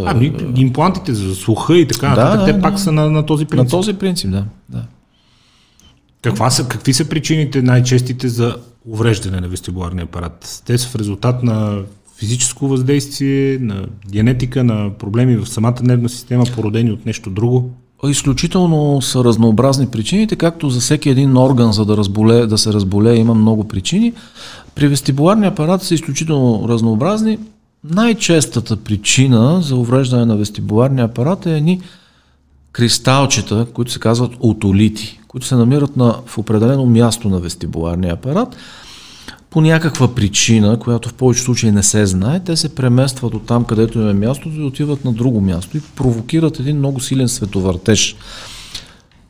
Ами, 0.05 0.35
имплантите 0.55 1.13
за 1.13 1.35
слуха 1.35 1.77
и 1.77 1.87
така 1.87 2.09
нататък, 2.09 2.39
да, 2.39 2.45
те 2.45 2.53
да, 2.53 2.61
пак 2.61 2.73
да. 2.73 2.79
са 2.79 2.91
на, 2.91 3.09
на 3.11 3.25
този 3.25 3.45
принцип. 3.45 3.65
На 3.65 3.69
този 3.69 3.93
принцип, 3.93 4.31
да. 4.31 4.45
да. 4.69 4.83
Каква 6.21 6.49
са, 6.49 6.67
какви 6.67 6.93
са 6.93 7.09
причините 7.09 7.61
най-честите 7.61 8.27
за 8.27 8.55
увреждане 8.85 9.41
на 9.41 9.47
вестибуларния 9.47 10.03
апарат? 10.03 10.61
Те 10.65 10.77
са 10.77 10.87
в 10.87 10.95
резултат 10.95 11.43
на 11.43 11.81
физическо 12.17 12.67
въздействие, 12.67 13.57
на 13.61 13.85
генетика, 14.09 14.63
на 14.63 14.89
проблеми 14.97 15.35
в 15.35 15.45
самата 15.45 15.77
нервна 15.81 16.09
система, 16.09 16.43
породени 16.55 16.91
от 16.91 17.05
нещо 17.05 17.29
друго? 17.29 17.71
Изключително 18.05 19.01
са 19.01 19.23
разнообразни 19.23 19.87
причините, 19.87 20.35
както 20.35 20.69
за 20.69 20.79
всеки 20.79 21.09
един 21.09 21.37
орган, 21.37 21.73
за 21.73 21.85
да, 21.85 21.97
разболе, 21.97 22.45
да 22.45 22.57
се 22.57 22.73
разболее, 22.73 23.15
има 23.15 23.33
много 23.33 23.67
причини. 23.67 24.13
При 24.75 24.87
вестибуларния 24.87 25.51
апарат 25.51 25.83
са 25.83 25.93
изключително 25.93 26.69
разнообразни. 26.69 27.37
Най-честата 27.83 28.77
причина 28.77 29.61
за 29.61 29.75
увреждане 29.75 30.25
на 30.25 30.37
вестибуларния 30.37 31.05
апарат 31.05 31.45
е 31.45 31.57
едни 31.57 31.81
кристалчета, 32.71 33.67
които 33.73 33.91
се 33.91 33.99
казват 33.99 34.31
отолити, 34.39 35.19
които 35.27 35.47
се 35.47 35.55
намират 35.55 35.97
на, 35.97 36.15
в 36.25 36.37
определено 36.37 36.85
място 36.85 37.29
на 37.29 37.39
вестибуларния 37.39 38.13
апарат. 38.13 38.55
По 39.49 39.61
някаква 39.61 40.15
причина, 40.15 40.79
която 40.79 41.09
в 41.09 41.13
повечето 41.13 41.45
случаи 41.45 41.71
не 41.71 41.83
се 41.83 42.05
знае, 42.05 42.39
те 42.39 42.55
се 42.55 42.75
преместват 42.75 43.33
от 43.33 43.45
там, 43.45 43.63
където 43.63 43.99
им 43.99 44.09
е 44.09 44.13
мястото 44.13 44.55
и 44.55 44.63
отиват 44.63 45.05
на 45.05 45.13
друго 45.13 45.41
място 45.41 45.77
и 45.77 45.81
провокират 45.95 46.59
един 46.59 46.77
много 46.77 46.99
силен 46.99 47.27
световъртеж, 47.27 48.15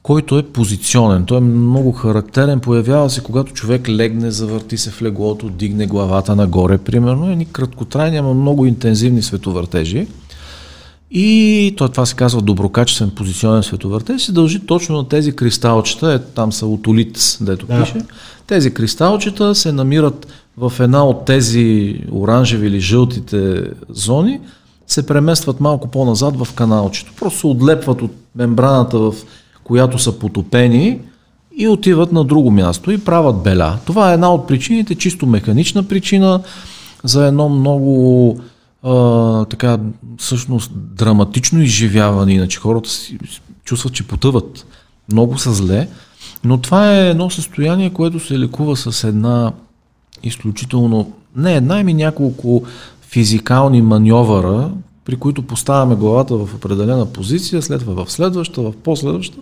който 0.04 0.38
е 0.38 0.44
позиционен. 0.44 1.26
Той 1.26 1.38
е 1.38 1.42
много 1.42 1.92
характерен. 1.92 2.60
Появява 2.60 3.10
се, 3.10 3.24
когато 3.24 3.54
човек 3.54 3.90
легне, 3.90 4.32
завърти 4.32 4.78
се 4.78 4.92
в 4.92 5.02
леглото, 5.02 5.50
дигне 5.50 5.88
главата 5.88 6.36
нагоре, 6.36 6.78
примерно. 6.78 7.32
Едни 7.32 7.46
краткотрайни, 7.46 8.18
ама 8.18 8.34
много 8.34 8.66
интензивни 8.66 9.22
световъртежи. 9.22 10.08
И 11.12 11.74
то, 11.78 11.90
това 11.90 12.06
се 12.06 12.16
казва 12.16 12.42
доброкачествен 12.42 13.10
позиционен 13.10 13.64
световъртеж, 13.64 14.22
се 14.22 14.32
дължи 14.32 14.60
точно 14.60 14.98
на 14.98 15.08
тези 15.08 15.32
кристалчета, 15.36 16.14
е, 16.14 16.20
там 16.20 16.52
са 16.52 16.66
отолит, 16.66 17.38
дето 17.42 17.66
да. 17.66 17.84
пише. 17.84 17.96
Тези 18.48 18.74
кристалчета 18.74 19.56
се 19.56 19.72
намират 19.72 20.28
в 20.58 20.74
една 20.80 21.06
от 21.06 21.26
тези 21.26 21.96
оранжеви 22.12 22.68
или 22.68 22.80
жълтите 22.80 23.64
зони, 23.90 24.40
се 24.88 25.06
преместват 25.06 25.60
малко 25.60 25.88
по-назад 25.88 26.46
в 26.46 26.54
каналчето. 26.54 27.14
Просто 27.20 27.40
се 27.40 27.48
отлепват 27.48 28.02
от 28.02 28.12
мембраната, 28.36 28.98
в 28.98 29.14
която 29.64 30.00
са 30.00 30.20
потопени 30.20 31.00
и 31.58 31.68
отиват 31.68 32.12
на 32.12 32.24
друго 32.24 32.52
място 32.52 32.92
и 32.92 32.98
правят 32.98 33.44
беля. 33.44 33.78
Това 33.86 34.12
е 34.12 34.14
една 34.14 34.34
от 34.34 34.48
причините, 34.48 34.96
чисто 34.96 35.26
механична 35.26 35.84
причина 35.84 36.42
за 37.04 37.28
едно 37.28 37.50
много 37.50 38.40
а, 38.88 39.46
така, 39.46 39.80
всъщност 40.18 40.72
драматично 40.76 41.62
изживяване, 41.62 42.34
иначе 42.34 42.60
хората 42.60 42.90
си 42.90 43.18
чувстват, 43.64 43.94
че 43.94 44.08
потъват. 44.08 44.66
Много 45.12 45.38
са 45.38 45.54
зле, 45.54 45.88
но 46.44 46.58
това 46.58 46.96
е 46.96 47.10
едно 47.10 47.30
състояние, 47.30 47.90
което 47.90 48.20
се 48.20 48.40
лекува 48.40 48.76
с 48.78 49.04
една 49.04 49.52
изключително, 50.24 51.12
не 51.36 51.56
една, 51.56 51.80
ами 51.80 51.94
няколко 51.94 52.64
физикални 53.02 53.82
маньовъра, 53.82 54.72
при 55.06 55.16
които 55.16 55.42
поставяме 55.42 55.96
главата 55.96 56.36
в 56.36 56.56
определена 56.56 57.06
позиция, 57.06 57.62
след 57.62 57.80
това 57.80 58.06
в 58.06 58.12
следваща, 58.12 58.62
в 58.62 58.74
последваща 58.84 59.38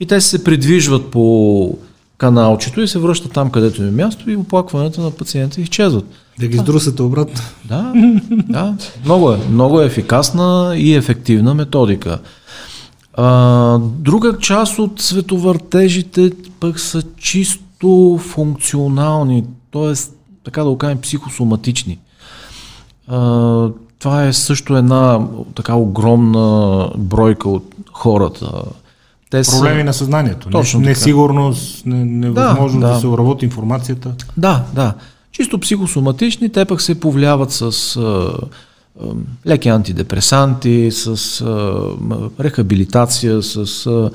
и 0.00 0.06
те 0.06 0.20
се 0.20 0.44
придвижват 0.44 1.10
по 1.10 1.78
каналчето 2.20 2.80
и 2.80 2.88
се 2.88 2.98
връщат 2.98 3.32
там, 3.32 3.50
където 3.50 3.82
е 3.82 3.90
място 3.90 4.30
и 4.30 4.36
оплакването 4.36 5.00
на 5.00 5.10
пациента 5.10 5.60
изчезват. 5.60 6.04
Да 6.38 6.46
ги 6.46 6.58
сдрусате 6.58 7.02
обратно. 7.02 7.40
Да, 7.64 7.92
да. 8.30 8.76
Много 9.04 9.32
е. 9.32 9.36
Много 9.50 9.80
е 9.80 9.86
ефикасна 9.86 10.74
и 10.76 10.94
ефективна 10.94 11.54
методика. 11.54 12.18
А, 13.14 13.78
друга 13.78 14.38
част 14.38 14.78
от 14.78 15.00
световъртежите 15.00 16.32
пък 16.60 16.80
са 16.80 17.02
чисто 17.16 18.18
функционални, 18.22 19.44
т.е. 19.72 19.92
така 20.44 20.62
да 20.62 20.70
го 20.70 20.78
кажем 20.78 21.00
психосоматични. 21.00 21.98
А, 23.08 23.68
това 23.98 24.24
е 24.24 24.32
също 24.32 24.76
една 24.76 25.20
така 25.54 25.74
огромна 25.74 26.88
бройка 26.98 27.48
от 27.48 27.74
хората. 27.92 28.62
Те 29.30 29.42
Проблеми 29.42 29.80
са... 29.80 29.84
на 29.84 29.94
съзнанието. 29.94 30.50
Точно 30.50 30.80
Несигурност, 30.80 31.86
невъзможност 31.86 32.80
да, 32.80 32.88
да. 32.88 32.94
да 32.94 33.00
се 33.00 33.06
уработи 33.06 33.44
информацията. 33.44 34.14
Да, 34.36 34.64
да. 34.74 34.94
Чисто 35.32 35.58
психосоматични, 35.58 36.48
те 36.48 36.64
пък 36.64 36.80
се 36.80 37.00
повлияват 37.00 37.50
с 37.50 37.96
а, 37.96 38.00
а, 38.00 39.06
леки 39.46 39.68
антидепресанти, 39.68 40.90
с 40.90 41.40
а, 41.40 41.80
рехабилитация, 42.40 43.42
с 43.42 43.86
а, 43.86 44.10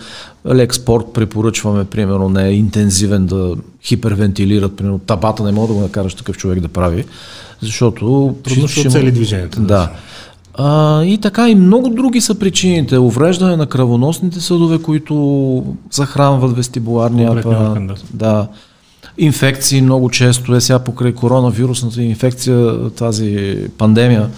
лек 0.53 0.75
спорт 0.75 1.05
препоръчваме, 1.13 1.85
примерно 1.85 2.29
не 2.29 2.47
е 2.47 2.53
интензивен 2.53 3.25
да 3.25 3.55
хипервентилират, 3.83 4.77
примерно 4.77 4.99
табата 4.99 5.43
не 5.43 5.51
мога 5.51 5.67
да 5.67 5.73
го 5.73 5.81
накараш 5.81 6.13
такъв 6.15 6.37
човек 6.37 6.59
да 6.59 6.67
прави, 6.67 7.05
защото... 7.61 8.35
Трудно 8.43 8.67
ще 8.67 8.89
цели 8.89 9.11
движението. 9.11 9.61
Да. 9.61 9.91
А, 10.57 11.03
и 11.03 11.17
така 11.17 11.49
и 11.49 11.55
много 11.55 11.89
други 11.89 12.21
са 12.21 12.35
причините. 12.35 12.97
Увреждане 12.97 13.55
на 13.55 13.65
кръвоносните 13.65 14.39
съдове, 14.39 14.81
които 14.81 15.75
захранват 15.91 16.55
вестибуларния 16.55 17.31
апарат. 17.31 18.03
Да. 18.13 18.47
Инфекции 19.17 19.81
много 19.81 20.09
често 20.09 20.55
е 20.55 20.61
сега 20.61 20.79
покрай 20.79 21.13
коронавирусната 21.13 22.01
инфекция, 22.01 22.89
тази 22.89 23.57
пандемия 23.77 24.29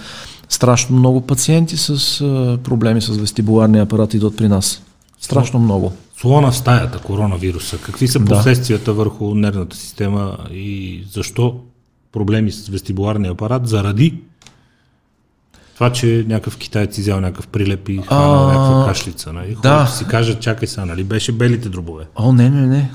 страшно 0.49 0.97
много 0.97 1.21
пациенти 1.21 1.77
с 1.77 2.19
проблеми 2.63 3.01
с 3.01 3.17
вестибуларния 3.17 3.83
апарат 3.83 4.13
идват 4.13 4.37
при 4.37 4.47
нас. 4.47 4.81
Страшно 5.19 5.59
много. 5.59 5.93
Слона 6.19 6.51
в 6.51 6.57
стаята, 6.57 6.99
коронавируса. 6.99 7.77
Какви 7.77 8.07
са 8.07 8.25
последствията 8.25 8.91
да. 8.91 8.93
върху 8.93 9.35
нервната 9.35 9.77
система 9.77 10.37
и 10.53 11.03
защо 11.11 11.55
проблеми 12.11 12.51
с 12.51 12.67
вестибуларния 12.67 13.31
апарат 13.31 13.67
заради 13.67 14.13
това, 15.77 15.91
че 15.91 16.25
някакъв 16.27 16.57
китаец 16.57 16.97
изял 16.97 17.19
някакъв 17.19 17.47
прилеп 17.47 17.89
и 17.89 17.97
хвана 17.97 18.47
някаква 18.47 18.85
кашлица. 18.87 19.33
Нали? 19.33 19.55
Хората 19.55 19.69
да. 19.69 19.87
си 19.87 20.05
кажат, 20.05 20.39
чакай 20.39 20.67
са, 20.67 20.85
нали? 20.85 21.03
Беше 21.03 21.31
белите 21.31 21.69
дробове. 21.69 22.03
О, 22.15 22.33
не, 22.33 22.49
не, 22.49 22.67
не. 22.67 22.91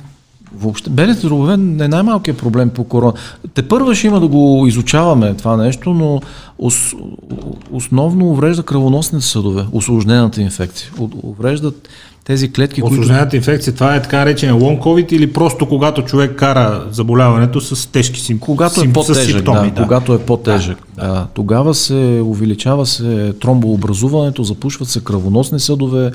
Въобще, 0.55 0.91
белите 0.91 1.26
дробове 1.26 1.57
не 1.57 1.85
е 1.85 1.89
най-малкият 1.89 2.39
проблем 2.39 2.70
по 2.70 2.85
корона. 2.85 3.12
Те 3.55 3.68
първо 3.68 3.95
ще 3.95 4.07
има 4.07 4.20
да 4.20 4.28
го 4.28 4.64
изучаваме 4.66 5.35
това 5.35 5.57
нещо, 5.57 5.95
но 5.95 6.20
ос, 6.59 6.95
основно 7.70 8.30
уврежда 8.30 8.62
кръвоносните 8.62 9.24
съдове, 9.24 9.66
осложнената 9.72 10.41
инфекция. 10.41 10.91
Увреждат 11.22 11.89
тези 12.24 12.52
клетки, 12.52 12.82
Осложнената 12.82 13.24
които... 13.24 13.36
инфекция, 13.36 13.74
това 13.74 13.96
е 13.96 14.02
така 14.02 14.26
речен 14.26 14.62
лон 14.62 14.78
COVID 14.78 15.12
или 15.12 15.32
просто 15.32 15.68
когато 15.68 16.02
човек 16.02 16.36
кара 16.36 16.86
заболяването 16.90 17.60
с 17.60 17.86
тежки 17.86 18.20
сим... 18.20 18.38
когато 18.38 18.80
сим... 18.80 18.90
е 18.90 18.92
по-тежък, 18.92 19.24
симптоми, 19.24 19.68
да, 19.68 19.74
да. 19.74 19.82
Когато 19.82 20.14
е 20.14 20.18
по-тежък. 20.18 20.78
Да. 20.96 21.06
Да. 21.06 21.26
Тогава 21.34 21.74
се 21.74 22.22
увеличава 22.24 22.86
се 22.86 23.32
тромбообразуването, 23.40 24.44
запушват 24.44 24.88
се 24.88 25.04
кръвоносни 25.04 25.60
съдове. 25.60 26.12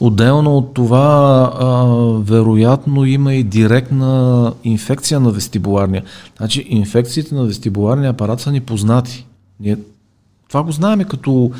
Отделно 0.00 0.56
от 0.56 0.74
това, 0.74 1.52
а, 1.60 1.84
вероятно 2.32 3.04
има 3.04 3.34
и 3.34 3.42
директна 3.42 4.52
инфекция 4.64 5.20
на 5.20 5.30
вестибуларния. 5.30 6.02
Значи, 6.36 6.66
инфекциите 6.68 7.34
на 7.34 7.44
вестибуларния 7.44 8.10
апарат 8.10 8.40
са 8.40 8.52
ни 8.52 8.60
познати. 8.60 9.26
Ние 9.60 9.76
това 10.54 10.62
го 10.62 10.72
знаем 10.72 11.04
като, 11.04 11.50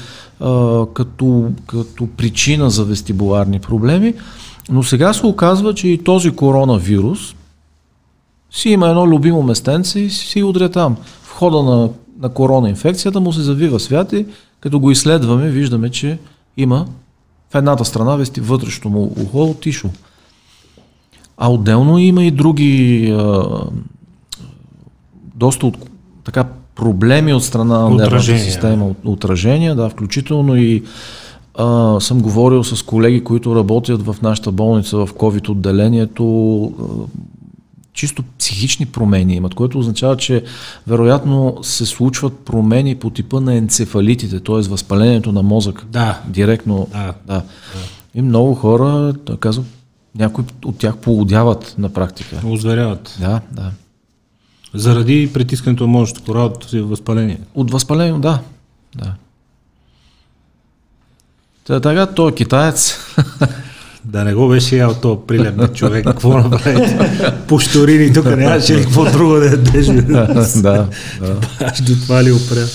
като, 0.94 1.50
като 1.66 2.08
причина 2.16 2.70
за 2.70 2.84
вестибуларни 2.84 3.58
проблеми, 3.58 4.14
но 4.70 4.82
сега 4.82 5.12
се 5.12 5.26
оказва, 5.26 5.74
че 5.74 5.88
и 5.88 6.04
този 6.04 6.30
коронавирус 6.30 7.34
си 8.50 8.68
има 8.68 8.88
едно 8.88 9.06
любимо 9.06 9.42
местенце 9.42 10.00
и 10.00 10.10
си 10.10 10.42
удря 10.42 10.68
там. 10.68 10.96
В 11.22 11.30
хода 11.30 11.62
на, 11.62 11.88
на 12.20 12.28
корона 12.28 12.68
инфекцията 12.68 13.20
му 13.20 13.32
се 13.32 13.40
завива 13.40 13.80
свят 13.80 14.12
и 14.12 14.26
като 14.60 14.80
го 14.80 14.90
изследваме, 14.90 15.50
виждаме, 15.50 15.90
че 15.90 16.18
има 16.56 16.86
в 17.50 17.54
едната 17.54 17.84
страна 17.84 18.16
вести 18.16 18.40
вътрешно 18.40 18.90
му 18.90 19.14
ухо 19.22 19.42
отишло. 19.42 19.90
А 21.36 21.52
отделно 21.52 21.98
има 21.98 22.24
и 22.24 22.30
други 22.30 23.10
а, 23.18 23.44
доста 25.34 25.66
от, 25.66 25.76
така 26.24 26.44
проблеми 26.74 27.32
от 27.34 27.44
страна 27.44 27.78
на 27.78 27.90
нервната 27.90 28.38
система, 28.38 28.86
от, 28.86 28.96
отражения, 29.04 29.74
да, 29.74 29.88
включително 29.88 30.56
и 30.56 30.82
а, 31.54 32.00
съм 32.00 32.20
говорил 32.20 32.64
с 32.64 32.82
колеги, 32.82 33.24
които 33.24 33.56
работят 33.56 34.02
в 34.02 34.16
нашата 34.22 34.52
болница 34.52 34.96
в 34.96 35.08
COVID 35.08 35.48
отделението, 35.48 36.64
а, 36.64 36.84
чисто 37.92 38.22
психични 38.38 38.86
промени 38.86 39.34
имат, 39.34 39.54
което 39.54 39.78
означава, 39.78 40.16
че 40.16 40.44
вероятно 40.86 41.58
се 41.62 41.86
случват 41.86 42.38
промени 42.38 42.94
по 42.94 43.10
типа 43.10 43.40
на 43.40 43.54
енцефалитите, 43.54 44.40
т.е. 44.40 44.60
възпалението 44.60 45.32
на 45.32 45.42
мозък. 45.42 45.86
Да. 45.88 46.20
Директно. 46.28 46.88
Да. 46.92 47.14
да. 47.26 47.42
И 48.14 48.22
много 48.22 48.54
хора, 48.54 49.14
казвам, 49.40 49.66
някои 50.14 50.44
от 50.64 50.78
тях 50.78 50.96
полудяват 50.96 51.74
на 51.78 51.88
практика. 51.88 52.40
Озверяват. 52.46 53.16
Да, 53.20 53.40
да. 53.52 53.70
Заради 54.74 55.30
притискането 55.32 55.82
на 55.82 55.86
мозъчната 55.86 56.24
кора 56.24 56.42
от 56.42 56.70
възпаление. 56.72 57.40
От 57.54 57.70
възпаление, 57.70 58.20
да. 58.20 58.40
да. 58.96 59.14
Та, 61.66 61.80
така, 61.80 62.06
той 62.06 62.30
е 62.30 62.34
китаец. 62.34 62.98
Да 64.06 64.24
не 64.24 64.34
го 64.34 64.48
беше 64.48 64.76
ял 64.76 64.94
то 64.94 65.26
прилепен 65.26 65.74
човек, 65.74 66.04
какво 66.04 66.38
направи? 66.38 66.96
Пушторини, 67.48 68.12
тук 68.12 68.24
нямаше 68.24 68.76
ли 68.76 68.82
какво 68.82 69.04
друго 69.04 69.34
да 69.34 69.46
ядеш? 69.46 69.86
да, 69.86 70.46
да. 70.62 70.88
Аж 71.60 71.80
до 71.80 71.94
това 71.94 72.24
ли 72.24 72.32
опря 72.32 72.66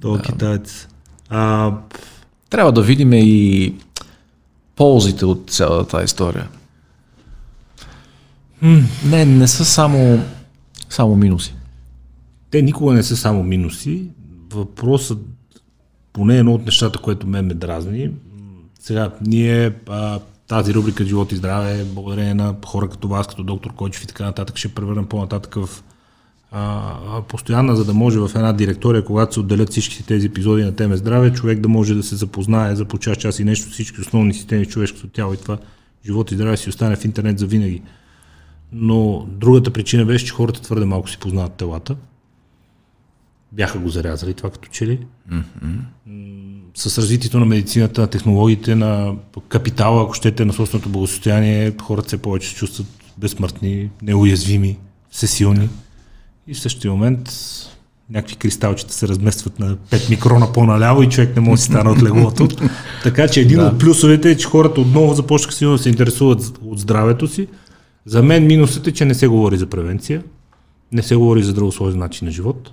то 0.00 0.12
да. 0.12 0.22
китаец. 0.22 0.88
А... 1.30 1.72
Трябва 2.50 2.72
да 2.72 2.82
видим 2.82 3.12
и 3.12 3.74
ползите 4.76 5.24
от 5.24 5.50
цялата 5.50 5.90
тази 5.90 6.04
история. 6.04 6.48
Не, 9.04 9.24
не 9.24 9.48
са 9.48 9.64
само 9.64 10.24
само 10.88 11.16
минуси. 11.16 11.54
Те 12.50 12.62
никога 12.62 12.94
не 12.94 13.02
са 13.02 13.16
само 13.16 13.42
минуси. 13.42 14.08
Въпросът, 14.52 15.18
поне 16.12 16.38
едно 16.38 16.54
от 16.54 16.64
нещата, 16.64 16.98
което 16.98 17.26
мен 17.26 17.46
ме 17.46 17.54
дразни, 17.54 18.10
сега 18.80 19.10
ние 19.26 19.72
а, 19.88 20.20
тази 20.48 20.74
рубрика 20.74 21.04
Живот 21.04 21.32
и 21.32 21.36
здраве, 21.36 21.84
благодарение 21.84 22.34
на 22.34 22.54
хора 22.66 22.88
като 22.88 23.08
вас, 23.08 23.26
като 23.26 23.44
доктор 23.44 23.74
Койчев 23.74 24.04
и 24.04 24.06
така 24.06 24.24
нататък, 24.24 24.56
ще 24.56 24.68
превърнем 24.68 25.06
по-нататък 25.06 25.54
в 25.54 25.82
а, 26.50 27.22
постоянна, 27.28 27.76
за 27.76 27.84
да 27.84 27.94
може 27.94 28.18
в 28.18 28.30
една 28.34 28.52
директория, 28.52 29.04
когато 29.04 29.34
се 29.34 29.40
отделят 29.40 29.70
всички 29.70 30.06
тези 30.06 30.26
епизоди 30.26 30.64
на 30.64 30.76
теме 30.76 30.96
здраве, 30.96 31.32
човек 31.32 31.60
да 31.60 31.68
може 31.68 31.94
да 31.94 32.02
се 32.02 32.16
запознае 32.16 32.76
за 32.76 32.84
по 32.84 32.98
час 32.98 33.16
час 33.16 33.38
и 33.38 33.44
нещо 33.44 33.70
всички 33.70 34.00
основни 34.00 34.34
системи 34.34 34.66
човешкото 34.66 35.08
тяло 35.08 35.34
и 35.34 35.36
това 35.36 35.58
живот 36.06 36.32
и 36.32 36.34
здраве 36.34 36.56
си 36.56 36.68
остане 36.68 36.96
в 36.96 37.04
интернет 37.04 37.38
за 37.38 37.46
винаги. 37.46 37.82
Но 38.72 39.26
другата 39.30 39.70
причина 39.70 40.04
беше, 40.04 40.26
че 40.26 40.32
хората 40.32 40.62
твърде 40.62 40.84
малко 40.84 41.10
си 41.10 41.18
познават 41.18 41.52
телата. 41.52 41.96
Бяха 43.52 43.78
го 43.78 43.88
зарязали 43.88 44.34
това 44.34 44.50
като 44.50 44.68
че 44.68 44.86
ли. 44.86 45.06
Mm-hmm. 45.32 45.78
С 46.74 46.98
развитието 46.98 47.40
на 47.40 47.46
медицината, 47.46 48.00
на 48.00 48.06
технологиите, 48.06 48.74
на 48.74 49.14
капитала, 49.48 50.02
ако 50.02 50.14
щете, 50.14 50.44
на 50.44 50.52
собственото 50.52 50.88
благосостояние, 50.88 51.72
хората 51.82 52.08
все 52.08 52.18
повече 52.18 52.48
се 52.48 52.54
чувстват 52.54 52.86
безсмъртни, 53.18 53.90
неуязвими, 54.02 54.78
всесилни. 55.10 55.68
И 56.46 56.54
в 56.54 56.60
същия 56.60 56.90
момент 56.90 57.30
някакви 58.10 58.36
кристалчета 58.36 58.92
се 58.92 59.08
разместват 59.08 59.58
на 59.58 59.76
5 59.76 60.10
микрона 60.10 60.52
по-наляво 60.52 61.02
и 61.02 61.08
човек 61.08 61.36
не 61.36 61.42
може 61.42 61.58
да 61.58 61.62
си 61.62 61.64
стане 61.64 61.90
от 61.90 62.02
леглото. 62.02 62.48
така 63.02 63.28
че 63.28 63.40
един 63.40 63.58
да. 63.58 63.64
от 63.64 63.78
плюсовете 63.78 64.30
е, 64.30 64.36
че 64.36 64.46
хората 64.46 64.80
отново 64.80 65.14
започнаха 65.14 65.54
силно 65.54 65.76
да 65.76 65.82
се 65.82 65.88
интересуват 65.88 66.58
от 66.62 66.78
здравето 66.78 67.28
си, 67.28 67.48
за 68.08 68.22
мен 68.22 68.46
минусът 68.46 68.86
е, 68.86 68.92
че 68.92 69.04
не 69.04 69.14
се 69.14 69.26
говори 69.26 69.56
за 69.56 69.66
превенция, 69.66 70.22
не 70.92 71.02
се 71.02 71.16
говори 71.16 71.42
за 71.42 71.50
здравословен 71.50 71.98
начин 71.98 72.26
на 72.26 72.32
живот. 72.32 72.72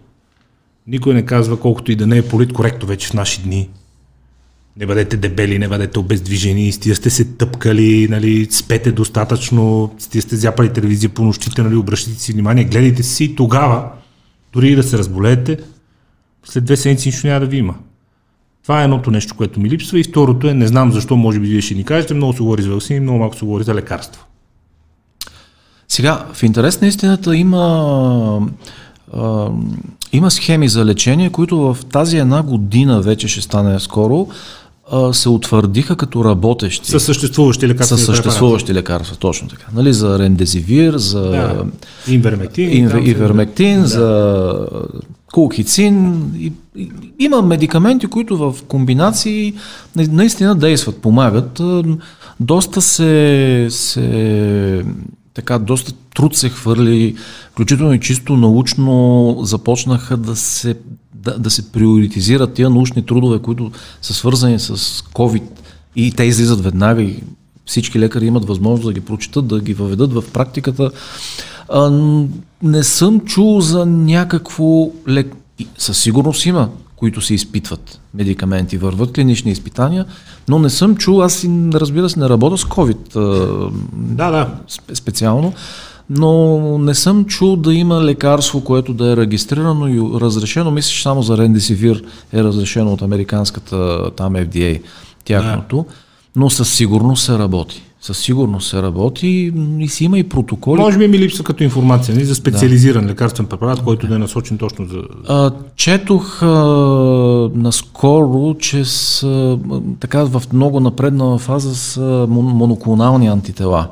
Никой 0.88 1.13
не 1.13 1.25
казва, 1.25 1.59
колкото 1.59 1.91
и 1.91 1.95
да 1.95 2.07
не 2.07 2.17
е 2.17 2.27
политкоректно 2.27 2.88
вече 2.88 3.07
в 3.07 3.13
наши 3.13 3.41
дни. 3.41 3.69
Не 4.77 4.86
бъдете 4.86 5.17
дебели, 5.17 5.59
не 5.59 5.67
бъдете 5.67 5.99
обездвижени, 5.99 6.71
стига 6.71 6.95
сте 6.95 7.09
се 7.09 7.25
тъпкали, 7.25 8.07
нали, 8.09 8.47
спете 8.51 8.91
достатъчно, 8.91 9.95
стига 9.97 10.21
сте 10.21 10.36
зяпали 10.36 10.73
телевизия 10.73 11.09
по 11.09 11.23
нощите, 11.23 11.63
нали, 11.63 11.75
обръщайте 11.75 12.19
си 12.19 12.33
внимание, 12.33 12.63
гледайте 12.63 13.03
си 13.03 13.23
и 13.23 13.36
тогава, 13.36 13.91
дори 14.53 14.71
и 14.71 14.75
да 14.75 14.83
се 14.83 14.97
разболеете, 14.97 15.57
след 16.43 16.65
две 16.65 16.77
седмици 16.77 17.07
нищо 17.07 17.27
няма 17.27 17.39
да 17.39 17.45
ви 17.45 17.57
има. 17.57 17.75
Това 18.63 18.81
е 18.81 18.83
едното 18.83 19.11
нещо, 19.11 19.36
което 19.36 19.59
ми 19.59 19.69
липсва 19.69 19.99
и 19.99 20.03
второто 20.03 20.47
е, 20.47 20.53
не 20.53 20.67
знам 20.67 20.91
защо, 20.91 21.15
може 21.15 21.39
би 21.39 21.47
вие 21.47 21.61
ще 21.61 21.73
ни 21.73 21.83
кажете, 21.83 22.13
много 22.13 22.33
се 22.33 22.43
говори 22.43 22.61
за 22.61 22.69
вакцини, 22.69 22.99
много 22.99 23.19
малко 23.19 23.36
се 23.36 23.45
говори 23.45 23.63
за 23.63 23.75
лекарства. 23.75 24.23
Сега, 25.95 26.25
в 26.33 26.43
интерес 26.43 26.81
на 26.81 26.87
истината 26.87 27.35
има, 27.35 28.47
а, 29.13 29.47
има 30.13 30.31
схеми 30.31 30.69
за 30.69 30.85
лечение, 30.85 31.29
които 31.29 31.57
в 31.57 31.77
тази 31.91 32.17
една 32.17 32.43
година 32.43 33.01
вече 33.01 33.27
ще 33.27 33.41
стане 33.41 33.79
скоро, 33.79 34.27
а, 34.91 35.13
се 35.13 35.29
утвърдиха 35.29 35.95
като 35.95 36.25
работещи. 36.25 36.91
Със 36.91 37.03
съществуващи 37.03 37.67
лекарства. 37.67 37.97
Със 37.97 38.05
съществуващи 38.05 38.73
лекарства, 38.73 39.15
точно 39.15 39.47
така. 39.47 39.65
Нали, 39.73 39.93
за 39.93 40.19
рендезивир, 40.19 40.97
за 40.97 41.21
да. 41.21 41.65
инвермектин, 42.07 42.77
инвер, 42.77 43.01
инвермектин 43.01 43.81
да. 43.81 43.87
за 43.87 44.67
колхицин. 45.33 46.21
И, 46.39 46.53
и, 46.75 46.91
има 47.19 47.41
медикаменти, 47.41 48.07
които 48.07 48.37
в 48.37 48.55
комбинации 48.67 49.53
наистина 49.95 50.55
действат, 50.55 51.01
помагат. 51.01 51.61
Доста 52.39 52.81
се, 52.81 53.67
се 53.69 54.83
така 55.36 55.59
доста 55.59 55.93
труд 56.15 56.36
се 56.36 56.49
хвърли, 56.49 57.15
включително 57.51 57.93
и 57.93 57.99
чисто 57.99 58.36
научно 58.36 59.38
започнаха 59.41 60.17
да 60.17 60.36
се, 60.36 60.75
да, 61.13 61.39
да 61.39 61.49
се 61.49 61.71
приоритизират 61.71 62.53
тия 62.53 62.69
научни 62.69 63.05
трудове, 63.05 63.39
които 63.39 63.71
са 64.01 64.13
свързани 64.13 64.59
с 64.59 64.77
COVID 65.13 65.43
и 65.95 66.11
те 66.11 66.23
излизат 66.23 66.63
веднага 66.63 67.01
и 67.01 67.23
всички 67.65 67.99
лекари 67.99 68.25
имат 68.25 68.45
възможност 68.45 68.88
да 68.88 68.93
ги 68.93 69.01
прочитат, 69.01 69.47
да 69.47 69.61
ги 69.61 69.73
въведат 69.73 70.13
в 70.13 70.23
практиката. 70.33 70.91
А, 71.69 71.89
не 72.63 72.83
съм 72.83 73.19
чул 73.19 73.61
за 73.61 73.86
някакво 73.86 74.91
лек... 75.07 75.36
Със 75.77 75.97
сигурност 75.97 76.45
има 76.45 76.69
които 77.05 77.21
се 77.21 77.33
изпитват 77.33 77.99
медикаменти, 78.13 78.77
върват 78.77 79.13
клинични 79.13 79.51
изпитания, 79.51 80.05
но 80.47 80.59
не 80.59 80.69
съм 80.69 80.95
чул, 80.95 81.23
аз 81.23 81.45
разбира 81.73 82.09
се 82.09 82.19
не 82.19 82.29
работя 82.29 82.57
с 82.57 82.63
COVID 82.63 83.19
да, 83.93 84.31
да. 84.31 84.49
специално, 84.93 85.53
но 86.09 86.59
не 86.77 86.95
съм 86.95 87.25
чул 87.25 87.55
да 87.55 87.73
има 87.73 88.03
лекарство, 88.03 88.63
което 88.63 88.93
да 88.93 89.11
е 89.11 89.17
регистрирано 89.17 89.87
и 89.87 90.19
разрешено. 90.21 90.71
Мисля, 90.71 90.89
че 90.89 91.01
само 91.01 91.21
за 91.21 91.37
Рендесивир 91.37 92.03
е 92.33 92.43
разрешено 92.43 92.93
от 92.93 93.01
американската 93.01 94.11
там 94.11 94.33
FDA, 94.33 94.81
тяхното, 95.25 95.77
да. 95.87 95.93
но 96.35 96.49
със 96.49 96.73
сигурност 96.73 97.25
се 97.25 97.39
работи. 97.39 97.83
Със 98.05 98.17
сигурност 98.17 98.69
се 98.69 98.81
работи 98.81 99.53
и 99.79 99.87
си 99.87 100.05
има 100.05 100.19
и 100.19 100.23
протоколи. 100.23 100.81
Може 100.81 100.97
би 100.97 101.07
ми 101.07 101.19
липсва 101.19 101.43
като 101.43 101.63
информация 101.63 102.15
нали, 102.15 102.25
за 102.25 102.35
специализиран 102.35 103.03
да. 103.03 103.09
лекарствен 103.09 103.45
препарат, 103.45 103.83
който 103.83 104.07
да 104.07 104.15
е 104.15 104.17
насочен 104.17 104.57
точно 104.57 104.85
за... 104.85 105.01
А, 105.27 105.51
четох 105.75 106.43
а, 106.43 106.47
наскоро, 107.55 108.55
че 108.59 108.85
с, 108.85 109.57
така 109.99 110.23
в 110.23 110.43
много 110.53 110.79
напреднала 110.79 111.37
фаза 111.37 111.75
с 111.75 112.01
моноклонални 112.29 113.27
антитела. 113.27 113.87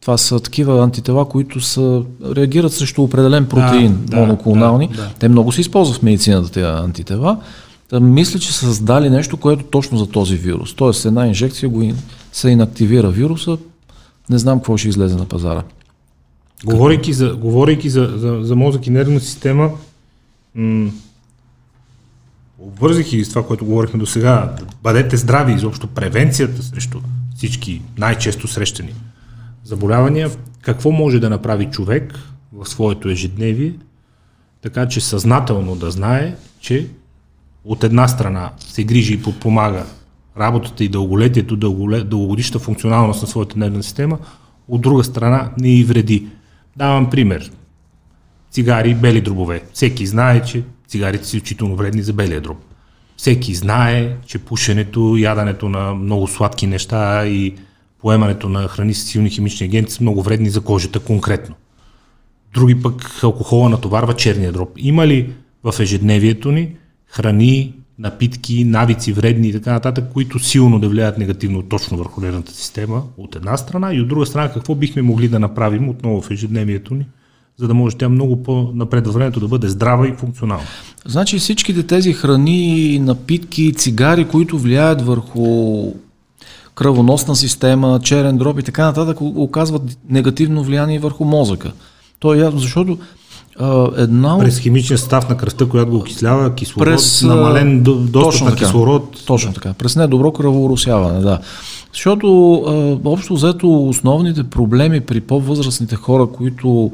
Това 0.00 0.16
са 0.16 0.40
такива 0.40 0.82
антитела, 0.82 1.28
които 1.28 1.60
са, 1.60 2.02
реагират 2.36 2.72
срещу 2.72 3.02
определен 3.02 3.46
протеин, 3.46 3.98
да, 4.06 4.16
моноклонални. 4.16 4.88
Да, 4.88 4.96
да. 4.96 5.10
Те 5.18 5.28
много 5.28 5.52
се 5.52 5.60
използват 5.60 5.98
в 5.98 6.02
медицината 6.02 6.50
тези 6.50 6.66
антитела. 6.66 7.36
Та, 7.90 8.00
мисля, 8.00 8.38
че 8.40 8.52
са 8.52 8.66
създали 8.66 9.10
нещо, 9.10 9.36
което 9.36 9.60
е 9.60 9.70
точно 9.70 9.98
за 9.98 10.06
този 10.06 10.36
вирус. 10.36 10.74
Тоест 10.74 11.04
една 11.04 11.26
инжекция 11.26 11.68
го 11.68 11.82
се 12.36 12.50
инактивира 12.50 13.10
вируса, 13.10 13.58
не 14.30 14.38
знам 14.38 14.58
какво 14.58 14.76
ще 14.76 14.88
излезе 14.88 15.16
на 15.16 15.24
пазара. 15.24 15.62
Говорейки 16.64 17.12
за, 17.12 17.34
говорейки 17.34 17.90
за, 17.90 18.12
за, 18.16 18.38
за 18.42 18.56
мозък 18.56 18.86
и 18.86 18.90
нервна 18.90 19.20
система, 19.20 19.70
м- 20.54 20.90
и 23.12 23.24
с 23.24 23.28
това, 23.28 23.46
което 23.46 23.64
говорихме 23.64 23.98
до 23.98 24.06
сега, 24.06 24.56
бъдете 24.82 25.16
здрави, 25.16 25.52
изобщо 25.52 25.86
превенцията 25.86 26.62
срещу 26.62 27.00
всички 27.36 27.82
най-често 27.98 28.48
срещани 28.48 28.94
заболявания, 29.64 30.30
какво 30.60 30.90
може 30.90 31.20
да 31.20 31.30
направи 31.30 31.66
човек 31.70 32.18
в 32.52 32.68
своето 32.68 33.08
ежедневие, 33.08 33.72
така 34.62 34.88
че 34.88 35.00
съзнателно 35.00 35.76
да 35.76 35.90
знае, 35.90 36.34
че 36.60 36.88
от 37.64 37.84
една 37.84 38.08
страна 38.08 38.52
се 38.58 38.84
грижи 38.84 39.14
и 39.14 39.22
подпомага 39.22 39.86
работата 40.40 40.84
и 40.84 40.88
дълголетието, 40.88 41.56
дългогодишната 41.56 42.58
функционалност 42.58 43.22
на 43.22 43.28
своята 43.28 43.58
нервна 43.58 43.82
система, 43.82 44.18
от 44.68 44.80
друга 44.80 45.04
страна 45.04 45.50
не 45.60 45.78
и 45.78 45.84
вреди. 45.84 46.26
Давам 46.76 47.10
пример. 47.10 47.52
Цигари, 48.50 48.94
бели 48.94 49.20
дробове. 49.20 49.62
Всеки 49.72 50.06
знае, 50.06 50.42
че 50.42 50.62
цигарите 50.88 51.24
са 51.24 51.36
изключително 51.36 51.76
вредни 51.76 52.02
за 52.02 52.12
белия 52.12 52.40
дроб. 52.40 52.58
Всеки 53.16 53.54
знае, 53.54 54.16
че 54.26 54.38
пушенето, 54.38 55.16
ядането 55.18 55.68
на 55.68 55.94
много 55.94 56.26
сладки 56.26 56.66
неща 56.66 57.26
и 57.26 57.54
поемането 57.98 58.48
на 58.48 58.68
храни 58.68 58.94
с 58.94 59.04
силни 59.04 59.30
химични 59.30 59.66
агенти 59.66 59.92
са 59.92 60.02
много 60.02 60.22
вредни 60.22 60.48
за 60.50 60.60
кожата 60.60 61.00
конкретно. 61.00 61.54
Други 62.54 62.82
пък 62.82 63.20
алкохола 63.22 63.68
натоварва 63.68 64.14
черния 64.14 64.52
дроб. 64.52 64.70
Има 64.76 65.06
ли 65.06 65.32
в 65.64 65.80
ежедневието 65.80 66.52
ни 66.52 66.76
храни, 67.06 67.74
напитки, 67.98 68.64
навици, 68.64 69.12
вредни 69.12 69.48
и 69.48 69.52
така 69.52 69.72
нататък, 69.72 70.04
които 70.12 70.38
силно 70.38 70.78
да 70.78 70.88
влияят 70.88 71.18
негативно 71.18 71.62
точно 71.62 71.98
върху 71.98 72.20
нервната 72.20 72.52
система 72.52 73.02
от 73.16 73.36
една 73.36 73.56
страна 73.56 73.94
и 73.94 74.00
от 74.00 74.08
друга 74.08 74.26
страна 74.26 74.52
какво 74.52 74.74
бихме 74.74 75.02
могли 75.02 75.28
да 75.28 75.38
направим 75.38 75.88
отново 75.88 76.22
в 76.22 76.30
ежедневието 76.30 76.94
ни, 76.94 77.06
за 77.56 77.68
да 77.68 77.74
може 77.74 77.96
тя 77.96 78.08
много 78.08 78.42
по-напред 78.42 79.06
във 79.06 79.14
времето 79.14 79.40
да 79.40 79.48
бъде 79.48 79.68
здрава 79.68 80.08
и 80.08 80.12
функционална. 80.12 80.66
Значи 81.06 81.38
всичките 81.38 81.82
тези 81.82 82.12
храни, 82.12 82.98
напитки, 82.98 83.74
цигари, 83.74 84.28
които 84.28 84.58
влияят 84.58 85.02
върху 85.02 85.92
кръвоносна 86.74 87.36
система, 87.36 88.00
черен 88.02 88.38
дроб 88.38 88.58
и 88.58 88.62
така 88.62 88.84
нататък, 88.84 89.20
оказват 89.20 89.98
негативно 90.08 90.64
влияние 90.64 90.98
върху 90.98 91.24
мозъка. 91.24 91.72
То 92.18 92.34
е 92.34 92.38
ясно, 92.38 92.58
защото 92.58 92.98
една 93.96 94.38
През 94.38 94.58
химичния 94.58 94.98
състав 94.98 95.28
на 95.28 95.36
кръвта, 95.36 95.66
която 95.66 95.90
го 95.90 95.96
окислява, 95.96 96.54
кислород, 96.54 96.84
през, 96.84 97.22
намален 97.22 97.82
достъп 97.82 98.48
на 98.48 98.56
кислород. 98.56 99.24
Точно 99.26 99.52
така. 99.52 99.72
През 99.72 99.96
недобро 99.96 100.32
кръворосяване, 100.32 101.20
да. 101.20 101.38
Защото 101.92 102.54
а, 102.54 103.08
общо 103.08 103.34
взето 103.34 103.88
основните 103.88 104.44
проблеми 104.44 105.00
при 105.00 105.20
по-възрастните 105.20 105.96
хора, 105.96 106.26
които 106.26 106.90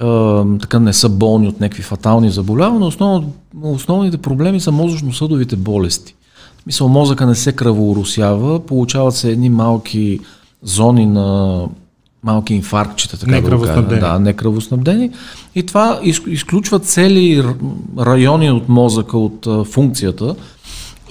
а, 0.00 0.44
така 0.60 0.78
не 0.78 0.92
са 0.92 1.08
болни 1.08 1.48
от 1.48 1.60
някакви 1.60 1.82
фатални 1.82 2.30
заболявания, 2.30 2.86
основно, 2.86 3.32
основните 3.62 4.18
проблеми 4.18 4.60
са 4.60 4.72
мозъчно-съдовите 4.72 5.56
болести. 5.56 6.14
Мисъл, 6.66 6.88
мозъка 6.88 7.26
не 7.26 7.34
се 7.34 7.52
кръворосява, 7.52 8.60
получават 8.60 9.14
се 9.14 9.30
едни 9.30 9.48
малки 9.48 10.20
зони 10.62 11.06
на 11.06 11.60
малки 12.24 12.54
инфарктчета, 12.54 13.18
така 13.18 13.40
да 13.40 13.56
го 13.56 13.64
кажа. 13.64 13.82
Да, 13.82 14.18
некръвоснабдени. 14.18 15.10
И 15.54 15.62
това 15.62 16.00
изключва 16.26 16.78
цели 16.78 17.44
райони 17.98 18.50
от 18.50 18.68
мозъка, 18.68 19.18
от 19.18 19.48
функцията 19.66 20.34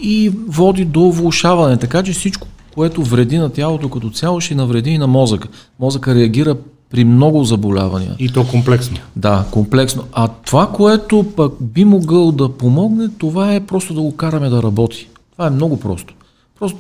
и 0.01 0.32
води 0.47 0.86
до 0.86 1.12
влушаване. 1.12 1.78
Така 1.78 2.03
че 2.03 2.12
всичко, 2.12 2.47
което 2.76 3.03
вреди 3.03 3.38
на 3.38 3.49
тялото 3.49 3.89
като 3.89 4.10
цяло, 4.10 4.41
ще 4.41 4.55
навреди 4.55 4.89
и 4.89 4.97
на 4.97 5.08
мозъка. 5.08 5.47
Мозъка 5.80 6.16
реагира 6.16 6.55
при 6.89 7.03
много 7.03 7.43
заболявания. 7.43 8.16
И 8.20 8.30
то 8.30 8.47
комплексно. 8.47 8.97
Да, 9.16 9.45
комплексно. 9.51 10.03
А 10.14 10.28
това, 10.28 10.72
което 10.72 11.26
пък 11.36 11.53
би 11.62 11.86
могъл 11.86 12.32
да 12.32 12.49
помогне, 12.49 13.10
това 13.18 13.53
е 13.53 13.60
просто 13.60 13.93
да 13.93 14.01
го 14.01 14.16
караме 14.16 14.49
да 14.49 14.64
работи. 14.64 15.08
Това 15.32 15.47
е 15.47 15.49
много 15.49 15.80
просто. 15.80 16.14
Просто, 16.60 16.78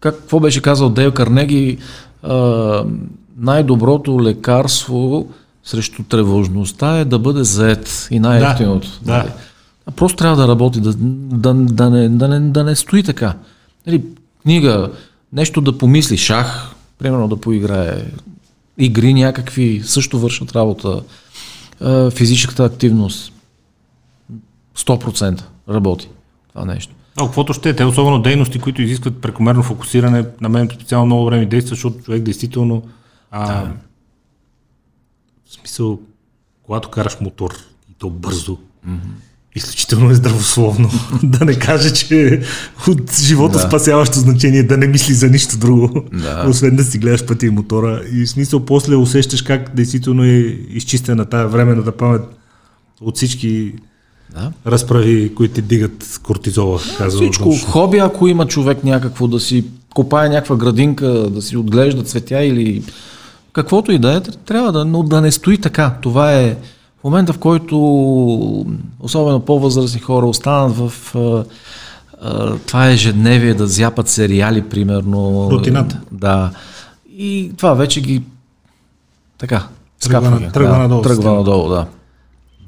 как, 0.00 0.14
какво 0.14 0.40
беше 0.40 0.62
казал 0.62 0.88
Дейл 0.88 1.12
Карнеги, 1.12 1.78
а, 2.22 2.84
най-доброто 3.40 4.22
лекарство 4.22 5.28
срещу 5.64 6.02
тревожността 6.02 6.98
е 6.98 7.04
да 7.04 7.18
бъде 7.18 7.44
заед 7.44 8.08
и 8.10 8.20
най-ефтиното. 8.20 8.88
Да, 9.02 9.22
да. 9.22 9.32
А 9.86 9.90
просто 9.90 10.16
трябва 10.16 10.36
да 10.36 10.48
работи, 10.48 10.80
да, 10.80 10.94
да, 10.94 11.54
да, 11.54 11.90
не, 11.90 12.08
да, 12.08 12.28
не, 12.28 12.40
да 12.40 12.64
не 12.64 12.76
стои 12.76 13.02
така. 13.02 13.34
Нали, 13.86 14.04
книга, 14.42 14.90
нещо 15.32 15.60
да 15.60 15.78
помисли, 15.78 16.16
шах, 16.16 16.74
примерно 16.98 17.28
да 17.28 17.36
поиграе, 17.36 18.04
игри 18.78 19.14
някакви, 19.14 19.82
също 19.84 20.18
вършат 20.18 20.56
работа, 20.56 21.02
физическата 22.10 22.64
активност, 22.64 23.32
100% 24.78 25.42
работи 25.68 26.08
това 26.52 26.64
нещо. 26.64 26.94
А 27.16 27.24
каквото 27.24 27.52
ще 27.52 27.70
е, 27.70 27.76
те 27.76 27.84
особено 27.84 28.22
дейности, 28.22 28.58
които 28.58 28.82
изискват 28.82 29.20
прекомерно 29.20 29.62
фокусиране, 29.62 30.24
на 30.40 30.48
мен 30.48 30.68
специално 30.74 31.06
много 31.06 31.24
време 31.24 31.46
действа, 31.46 31.68
защото 31.68 32.04
човек 32.04 32.22
действително 32.22 32.82
а, 33.30 33.46
да. 33.46 33.72
В 35.46 35.52
смисъл, 35.52 36.00
когато 36.62 36.88
караш 36.88 37.20
мотор 37.20 37.50
и 37.90 37.94
то 37.98 38.10
бързо, 38.10 38.58
mm-hmm. 38.88 38.98
изключително 39.54 40.10
е 40.10 40.14
здравословно. 40.14 40.90
да 41.22 41.44
не 41.44 41.58
каже, 41.58 41.92
че 41.92 42.42
от 42.88 43.18
живота 43.20 43.58
да. 43.58 43.68
спасяващо 43.68 44.18
значение 44.18 44.62
да 44.62 44.76
не 44.76 44.86
мисли 44.86 45.14
за 45.14 45.28
нищо 45.28 45.58
друго, 45.58 46.04
да. 46.12 46.46
освен 46.48 46.76
да 46.76 46.84
си 46.84 46.98
гледаш 46.98 47.26
пътя 47.26 47.46
и 47.46 47.50
мотора. 47.50 48.02
И 48.12 48.26
в 48.26 48.30
смисъл 48.30 48.64
после 48.64 48.96
усещаш 48.96 49.42
как 49.42 49.74
действително 49.74 50.24
е 50.24 50.36
изчистена 50.68 51.24
тая 51.24 51.48
временната 51.48 51.92
памет 51.92 52.22
от 53.00 53.16
всички 53.16 53.74
да. 54.34 54.52
разправи, 54.66 55.34
които 55.34 55.54
ти 55.54 55.62
дигат 55.62 56.20
кортизола. 56.22 56.80
Казва 56.98 57.20
Всичко. 57.20 57.50
Точно. 57.50 57.68
Хоби, 57.68 57.98
ако 57.98 58.28
има 58.28 58.46
човек 58.46 58.84
някакво 58.84 59.28
да 59.28 59.40
си 59.40 59.64
копае 59.94 60.28
някаква 60.28 60.56
градинка, 60.56 61.08
да 61.08 61.42
си 61.42 61.56
отглежда 61.56 62.02
цветя 62.02 62.44
или 62.44 62.82
каквото 63.52 63.92
и 63.92 63.98
да 63.98 64.16
е, 64.16 64.20
трябва 64.20 64.72
да, 64.72 64.84
но 64.84 65.02
да 65.02 65.20
не 65.20 65.32
стои 65.32 65.58
така. 65.58 65.94
Това 66.02 66.34
е 66.34 66.56
в 67.00 67.04
момента, 67.04 67.32
в 67.32 67.38
който 67.38 67.76
особено 69.00 69.40
по-възрастни 69.40 70.00
хора 70.00 70.26
останат 70.26 70.76
в 70.76 71.14
а, 71.14 71.44
а, 72.22 72.56
това 72.56 72.88
е 72.88 72.92
ежедневие 72.92 73.54
да 73.54 73.66
зяпат 73.66 74.08
сериали, 74.08 74.62
примерно. 74.62 75.48
Рутината. 75.50 76.00
Да. 76.12 76.50
И 77.16 77.52
това 77.56 77.74
вече 77.74 78.00
ги 78.00 78.22
така. 79.38 79.66
Тръгва, 80.00 80.50
тръгва 80.52 80.72
да, 80.72 80.78
надолу. 80.78 81.02
Тръгва 81.02 81.34
надолу, 81.34 81.68
да. 81.68 81.86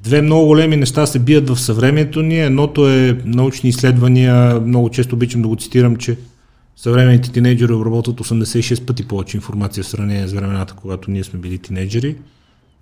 Две 0.03 0.23
много 0.23 0.47
големи 0.47 0.77
неща 0.77 1.07
се 1.07 1.19
бият 1.19 1.51
в 1.51 1.61
съвремето 1.61 2.23
ни. 2.23 2.41
Едното 2.41 2.89
е 2.89 3.21
научни 3.25 3.71
изследвания. 3.71 4.61
Много 4.61 4.89
често 4.89 5.15
обичам 5.15 5.43
да 5.43 5.49
го 5.49 5.57
цитирам, 5.57 5.97
че 5.97 6.19
Съвременните 6.77 7.33
тинейджери 7.33 7.73
обработват 7.73 8.21
86 8.21 8.85
пъти 8.87 9.09
повече 9.09 9.37
информация 9.37 9.85
в 9.85 9.87
сравнение 9.87 10.29
с 10.29 10.33
времената, 10.33 10.75
когато 10.75 11.11
ние 11.11 11.25
сме 11.25 11.39
били 11.39 11.59
тинейджери. 11.59 12.17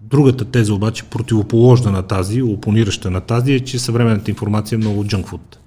Другата 0.01 0.45
теза 0.45 0.75
обаче, 0.75 1.05
противоположна 1.05 1.91
на 1.91 2.03
тази, 2.03 2.43
опонираща 2.43 3.11
на 3.11 3.21
тази, 3.21 3.53
е, 3.53 3.61
че 3.61 3.79
съвременната 3.79 4.31
информация 4.31 4.77
е 4.77 4.79
много 4.79 5.05
джънкфуд. 5.05 5.59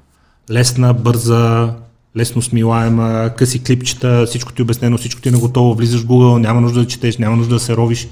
Лесна, 0.51 0.93
бърза, 0.93 1.73
лесно 2.17 2.41
смилаема, 2.41 3.31
къси 3.37 3.63
клипчета, 3.63 4.25
всичко 4.27 4.53
ти 4.53 4.61
е 4.61 4.63
обяснено, 4.63 4.97
всичко 4.97 5.21
ти 5.21 5.29
е 5.29 5.31
наготово, 5.31 5.73
влизаш 5.73 6.01
в 6.01 6.05
Google, 6.05 6.39
няма 6.39 6.61
нужда 6.61 6.79
да 6.79 6.87
четеш, 6.87 7.17
няма 7.17 7.35
нужда 7.35 7.53
да 7.53 7.59
се 7.59 7.75
ровиш. 7.75 8.07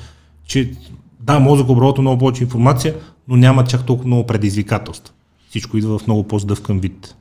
Че, 0.45 0.71
да, 1.19 1.39
мозък 1.39 1.69
обработва 1.69 2.01
много 2.01 2.19
повече 2.19 2.43
информация, 2.43 2.95
но 3.27 3.35
няма 3.35 3.63
чак 3.63 3.85
толкова 3.85 4.07
много 4.07 4.27
предизвикателства. 4.27 5.13
Всичко 5.49 5.77
идва 5.77 5.99
в 5.99 6.07
много 6.07 6.27
по-здъвкан 6.27 6.79
вид. 6.79 7.15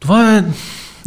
Това 0.00 0.36
е 0.36 0.44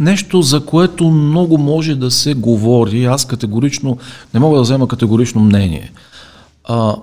нещо, 0.00 0.42
за 0.42 0.66
което 0.66 1.10
много 1.10 1.58
може 1.58 1.94
да 1.94 2.10
се 2.10 2.34
говори. 2.34 3.04
Аз 3.04 3.24
категорично, 3.24 3.98
не 4.34 4.40
мога 4.40 4.56
да 4.56 4.62
взема 4.62 4.88
категорично 4.88 5.40
мнение. 5.40 5.92
А, 6.64 6.96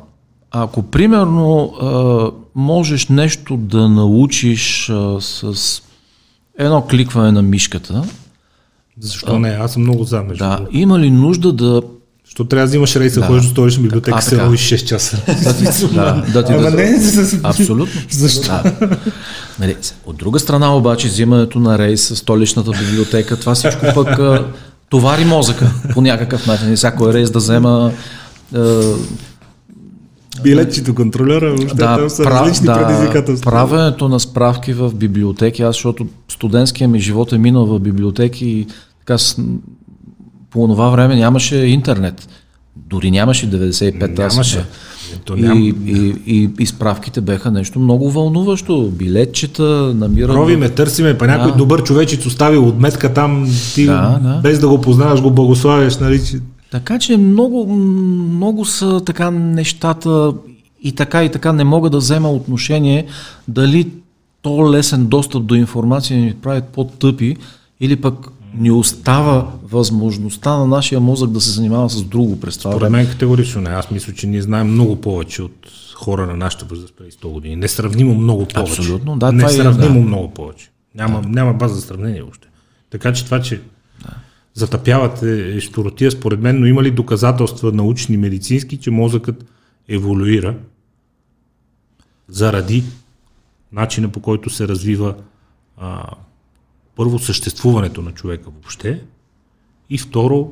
ако 0.52 0.84
примерно 0.84 1.74
а, 1.82 2.32
можеш 2.56 3.08
нещо 3.08 3.58
да 3.58 3.90
научиш 3.90 4.90
а, 4.90 5.22
с 5.22 5.82
едно 6.58 6.82
кликване 6.82 7.32
на 7.32 7.42
мишката, 7.42 8.04
Защо 9.00 9.40
не? 9.40 9.50
Аз 9.50 9.74
съм 9.74 9.82
много 9.82 10.04
за 10.04 10.24
между 10.24 10.44
да, 10.44 10.68
има 10.72 11.00
ли 11.00 11.12
нужда 11.12 11.54
да 11.54 11.82
Защо 12.28 12.46
трябва 12.46 12.62
да 12.62 12.70
взимаш 12.70 12.96
рейса, 12.96 13.20
Да. 13.20 13.26
ходиш 13.26 13.44
до 13.44 13.50
столична 13.50 13.84
библиотека, 13.84 14.22
се 14.22 14.38
ровиш 14.38 14.62
6 14.62 14.86
часа. 14.86 15.18
да, 15.94 16.24
да 16.34 16.44
ти 16.44 16.54
Ама 16.54 16.62
да, 16.62 16.72
не, 16.72 17.00
Абсолютно. 17.44 18.02
Защо? 18.10 18.42
Да. 18.42 18.98
Нали, 19.60 19.76
от 20.06 20.18
друга 20.18 20.40
страна 20.40 20.76
обаче, 20.76 21.08
взимането 21.08 21.60
на 21.60 21.78
рейс 21.78 22.02
с 22.02 22.16
столичната 22.16 22.72
библиотека, 22.72 23.38
това 23.38 23.56
всичко 23.56 23.86
пък 23.96 24.20
товари 24.90 25.26
мозъка 25.26 25.72
по 25.94 26.02
някакъв 26.02 26.48
начин. 26.48 26.76
Всяко 26.76 27.10
е 27.10 27.14
рейс 27.14 27.32
да 27.32 27.40
взема 27.40 27.92
а, 28.56 28.82
Билетчето 30.44 30.96
контролера, 30.96 31.50
въобще 31.50 31.76
да, 31.76 31.98
там 31.98 32.10
са 32.10 32.24
пра- 32.24 32.42
различни 32.42 32.66
да, 32.66 32.74
предизвикателства. 32.74 33.52
правенето 33.52 34.10
на 34.10 34.20
справки 34.20 34.74
в 34.74 34.92
библиотеки, 34.96 35.62
аз 35.62 35.76
защото 35.76 36.08
студентския 36.30 36.88
ми 36.88 37.00
живот 37.00 37.32
е 37.32 37.38
минал 37.38 37.66
в 37.66 37.80
библиотеки 37.80 38.46
и 38.46 38.68
така 39.00 39.18
по 40.58 40.68
това 40.68 40.90
време 40.90 41.16
нямаше 41.16 41.56
интернет. 41.56 42.30
Дори 42.76 43.12
нямаше 43.12 43.52
95 43.52 44.20
аз 44.20 44.34
Нямаше. 44.34 44.58
бях. 44.58 44.66
То 45.26 45.36
няма. 45.36 45.60
И, 45.62 45.76
и, 45.86 46.16
и, 46.26 46.50
и 46.60 46.66
справките 46.66 47.22
бяха 47.22 47.52
нещо 47.52 47.80
много 47.80 48.12
вълнуващо. 48.12 48.92
Билетчета, 48.92 49.64
намиране. 49.96 50.34
Ровиме, 50.34 50.70
търсиме, 50.70 51.18
па 51.18 51.28
някой 51.28 51.52
Да. 51.52 51.58
добър 51.58 51.84
човечец 51.84 52.26
оставил 52.26 52.68
отметка 52.68 53.14
там, 53.14 53.48
ти 53.76 53.86
Да, 53.86 54.20
да. 54.24 54.40
без 54.44 54.60
да 54.60 54.68
го 54.68 54.82
познаваш, 54.82 55.22
го 55.22 55.32
благославяш, 55.32 55.98
нали? 55.98 56.22
Така 56.72 57.00
че 57.00 57.18
много, 57.18 57.68
много 57.74 58.66
са 58.66 59.02
така 59.06 59.32
нещата 59.32 60.34
и 60.84 60.92
така 60.92 61.24
и 61.24 61.30
така 61.30 61.54
не 61.54 61.64
мога 61.64 61.90
да 61.90 61.98
взема 61.98 62.30
отношение 62.32 63.06
дали 63.48 63.88
то 64.42 64.72
лесен 64.72 65.06
достъп 65.06 65.46
до 65.46 65.56
информация 65.56 66.20
ни 66.20 66.34
прави 66.44 66.62
по-тъпи 66.74 67.36
или 67.82 67.96
пък 67.96 68.14
ни 68.58 68.72
остава 68.72 69.52
възможността 69.64 70.58
на 70.58 70.68
нашия 70.68 71.00
мозък 71.00 71.30
да 71.32 71.42
се 71.42 71.52
занимава 71.52 71.90
с 71.90 72.04
друго 72.04 72.40
през 72.40 72.58
това 72.58 72.72
Според 72.72 72.92
мен 72.92 73.10
категорично 73.10 73.62
не. 73.62 73.70
Аз 73.70 73.92
мисля, 73.92 74.14
че 74.14 74.28
ние 74.28 74.42
знаем 74.42 74.68
много 74.68 75.02
повече 75.02 75.44
от 75.44 75.68
хора 75.96 76.28
на 76.28 76.36
нашата 76.36 76.66
възраст 76.66 76.94
преди 76.98 77.12
100 77.12 77.32
години. 77.32 77.56
Несравнимо 77.56 78.16
много 78.16 78.46
повече. 78.46 78.82
Абсолютно, 78.82 79.18
да, 79.18 79.28
е- 79.28 79.32
Несравнимо 79.32 80.00
да. 80.00 80.06
много 80.06 80.34
повече. 80.34 80.72
Няма, 80.96 81.22
няма 81.22 81.54
база 81.54 81.76
за 81.76 81.82
сравнение 81.82 82.24
още. 82.32 82.48
Така 82.90 83.14
че 83.14 83.26
това, 83.26 83.42
че 83.42 83.62
затъпявате 84.54 85.56
е 85.56 85.60
щуротия 85.60 86.12
според 86.12 86.40
мен, 86.40 86.60
но 86.60 86.66
има 86.66 86.84
ли 86.84 86.92
доказателства 86.92 87.72
научни, 87.72 88.18
медицински, 88.18 88.78
че 88.78 88.92
мозъкът 88.92 89.46
еволюира 89.90 90.56
заради 92.28 92.84
начина 93.72 94.10
по 94.10 94.20
който 94.20 94.50
се 94.50 94.68
развива 94.68 95.16
а, 95.78 96.04
първо 96.98 97.20
съществуването 97.20 98.02
на 98.02 98.12
човека 98.12 98.50
въобще 98.50 99.02
и 99.90 99.98
второ 99.98 100.52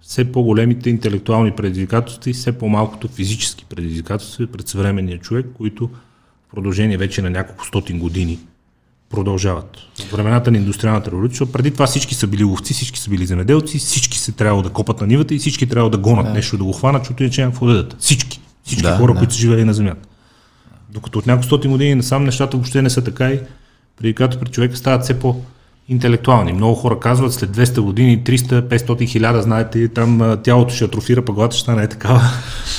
все 0.00 0.32
по-големите 0.32 0.90
интелектуални 0.90 1.52
предизвикателства 1.52 2.30
и 2.30 2.34
все 2.34 2.58
по-малкото 2.58 3.08
физически 3.08 3.64
предизвикателства 3.64 4.46
пред 4.46 4.68
съвременния 4.68 5.18
човек, 5.18 5.46
които 5.56 5.86
в 5.86 6.50
продължение 6.50 6.96
вече 6.96 7.22
на 7.22 7.30
няколко 7.30 7.66
стотин 7.66 7.98
години 7.98 8.38
продължават. 9.10 9.76
В 10.08 10.12
времената 10.12 10.50
на 10.50 10.56
индустриалната 10.56 11.10
революция, 11.10 11.52
преди 11.52 11.70
това 11.70 11.86
всички 11.86 12.14
са 12.14 12.26
били 12.26 12.44
ловци, 12.44 12.74
всички 12.74 13.00
са 13.00 13.10
били 13.10 13.26
земеделци, 13.26 13.78
всички 13.78 14.18
се 14.18 14.32
трябва 14.32 14.62
да 14.62 14.70
копат 14.70 15.00
на 15.00 15.06
нивата 15.06 15.34
и 15.34 15.38
всички 15.38 15.66
трябва 15.66 15.90
да 15.90 15.98
гонат 15.98 16.34
нещо, 16.34 16.58
да 16.58 16.64
го 16.64 16.72
хванат, 16.72 17.02
защото 17.02 17.22
иначе 17.22 17.40
няма 17.40 17.52
какво 17.52 17.66
да 17.66 17.74
дадат. 17.74 17.96
Всички. 17.98 18.40
Всички 18.64 18.82
Да, 18.82 18.96
хора, 18.96 19.12
да. 19.12 19.18
които 19.18 19.34
са 19.34 19.40
живели 19.40 19.64
на 19.64 19.74
земята. 19.74 20.08
Докато 20.90 21.18
от 21.18 21.26
няколко 21.26 21.46
стотин 21.46 21.70
години 21.70 21.94
насам 21.94 22.24
нещата 22.24 22.56
въобще 22.56 22.82
не 22.82 22.90
са 22.90 23.04
така 23.04 23.30
и 23.30 23.40
предизвикателствата 23.96 24.44
при 24.44 24.52
човека 24.52 24.76
стават 24.76 25.02
все 25.02 25.18
по 25.18 25.42
интелектуални. 25.88 26.52
Много 26.52 26.74
хора 26.74 26.98
казват 27.00 27.32
след 27.32 27.56
200 27.56 27.80
години, 27.80 28.22
300, 28.24 28.62
500, 28.62 28.86
1000, 29.20 29.40
знаете, 29.40 29.88
там 29.88 30.36
тялото 30.42 30.74
ще 30.74 30.84
атрофира, 30.84 31.22
па 31.22 31.32
главата 31.32 31.56
ще 31.56 31.62
стане 31.62 31.82
е 31.82 31.86
такава. 31.86 32.20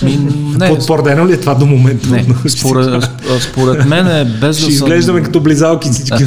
Ми, 0.03 0.17
не, 0.59 0.69
Потвърдено 0.69 1.27
ли 1.27 1.33
е 1.33 1.39
това 1.39 1.55
до 1.55 1.65
момента? 1.65 2.09
не 2.09 2.25
според, 2.49 3.03
според 3.39 3.85
мен 3.85 4.07
е 4.07 4.25
без 4.25 4.57
Ще 4.57 4.65
да 4.65 4.71
съм... 4.71 4.87
изглеждаме 4.87 5.23
като 5.23 5.39
близалки 5.39 5.89
всички. 5.89 6.25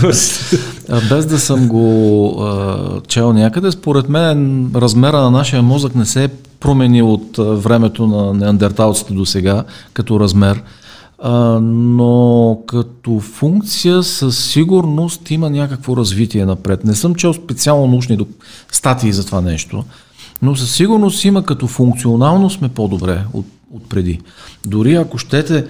Без 1.08 1.26
да 1.26 1.38
съм 1.38 1.68
го 1.68 2.36
а, 2.42 3.00
чел 3.08 3.32
някъде, 3.32 3.70
според 3.70 4.08
мен 4.08 4.70
размера 4.74 5.20
на 5.20 5.30
нашия 5.30 5.62
мозък 5.62 5.94
не 5.94 6.06
се 6.06 6.24
е 6.24 6.28
променил 6.60 7.12
от 7.12 7.36
времето 7.38 8.06
на 8.06 8.34
неандерталците 8.34 9.12
до 9.14 9.26
сега, 9.26 9.64
като 9.92 10.20
размер. 10.20 10.62
Но 11.62 12.58
като 12.66 13.20
функция 13.20 14.02
със 14.02 14.44
сигурност 14.44 15.30
има 15.30 15.50
някакво 15.50 15.96
развитие 15.96 16.46
напред. 16.46 16.84
Не 16.84 16.94
съм 16.94 17.14
чел 17.14 17.32
специално 17.32 17.86
научни 17.86 18.18
статии 18.72 19.12
за 19.12 19.26
това 19.26 19.40
нещо, 19.40 19.84
но 20.42 20.56
със 20.56 20.74
сигурност 20.74 21.24
има 21.24 21.42
като 21.42 21.66
функционално 21.66 22.50
сме 22.50 22.68
по-добре 22.68 23.24
от, 23.32 23.46
от 23.74 23.88
преди. 23.88 24.20
Дори 24.66 24.94
ако 24.94 25.18
щете, 25.18 25.66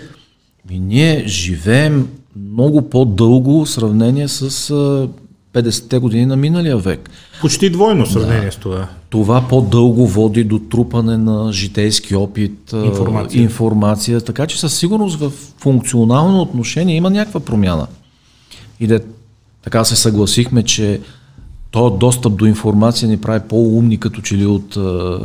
ние 0.71 1.25
живеем 1.27 2.09
много 2.37 2.91
по-дълго 2.91 3.65
в 3.65 3.71
сравнение 3.71 4.29
с 4.29 5.09
50-те 5.55 5.99
години 5.99 6.27
на 6.27 6.37
миналия 6.37 6.77
век. 6.77 7.11
Почти 7.41 7.71
двойно 7.71 8.07
сравнение 8.07 8.51
с 8.51 8.57
това. 8.57 8.89
Това 9.11 9.49
по-дълго 9.49 10.07
води 10.07 10.45
до 10.45 10.59
трупане 10.59 11.17
на 11.17 11.53
житейски 11.53 12.17
опит, 12.17 12.73
Информация. 12.73 13.43
информация, 13.43 14.21
така 14.21 14.47
че 14.47 14.61
със 14.61 14.79
сигурност 14.79 15.21
в 15.21 15.33
функционално 15.59 16.41
отношение 16.41 16.97
има 16.97 17.11
някаква 17.11 17.41
промяна. 17.41 17.87
И 18.81 18.87
да 18.87 19.01
така 19.63 19.85
се 19.85 19.97
съгласихме, 19.97 20.63
че 20.63 21.01
то 21.71 21.91
достъп 21.91 22.37
до 22.37 22.47
информация 22.47 23.09
ни 23.09 23.21
прави 23.21 23.41
по-умни 23.49 24.01
като 24.01 24.21
че 24.21 24.37
ли 24.37 24.47
от 24.47 24.77
а, 24.77 25.19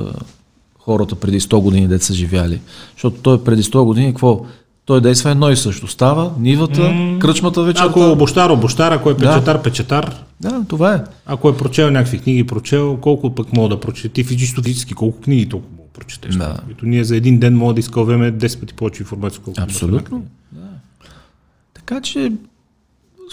хората 0.80 1.16
преди 1.16 1.40
100 1.40 1.60
години, 1.62 1.88
деца 1.88 2.06
са 2.06 2.14
живяли. 2.14 2.62
Защото 2.94 3.18
той 3.22 3.44
преди 3.44 3.64
100 3.64 3.84
години, 3.84 4.08
какво? 4.08 4.46
Той 4.86 5.02
действа 5.02 5.32
едно 5.32 5.50
и 5.50 5.56
също. 5.58 5.88
Става, 5.88 6.32
нивата, 6.40 6.94
кръчмата 7.20 7.64
вечерта. 7.64 7.88
Ако 7.90 8.04
е 8.04 8.08
обощар, 8.08 8.50
обощар, 8.50 8.92
ако 8.92 9.10
е 9.10 9.18
печатар, 9.18 9.62
печатар, 9.62 10.16
Да, 10.42 10.64
това 10.68 10.94
е. 10.94 11.04
ако 11.26 11.50
е 11.50 11.58
прочел 11.58 11.92
някакви 11.92 12.20
книги, 12.20 12.44
прочел, 12.48 12.98
колко 13.02 13.36
пък 13.36 13.54
мога 13.54 13.70
да 13.70 13.80
прочете? 13.80 14.10
Ти 14.10 14.24
физически, 14.24 14.94
колко 14.94 15.22
книги 15.22 15.50
толкова 15.50 15.72
мога 15.78 15.88
да 15.88 16.00
прочетеш? 16.00 16.36
Да. 16.36 16.58
Като 16.70 16.86
ние 16.86 17.04
за 17.04 17.16
един 17.16 17.40
ден 17.40 17.58
мога 17.58 17.74
да 17.74 17.80
изкълваме 17.80 18.32
10 18.34 18.60
пъти 18.60 18.74
повече 18.74 19.04
информация, 19.04 19.42
колкото 19.44 19.64
Абсолютно. 19.64 20.24
Да. 20.52 20.62
Така 21.74 22.02
че, 22.02 22.32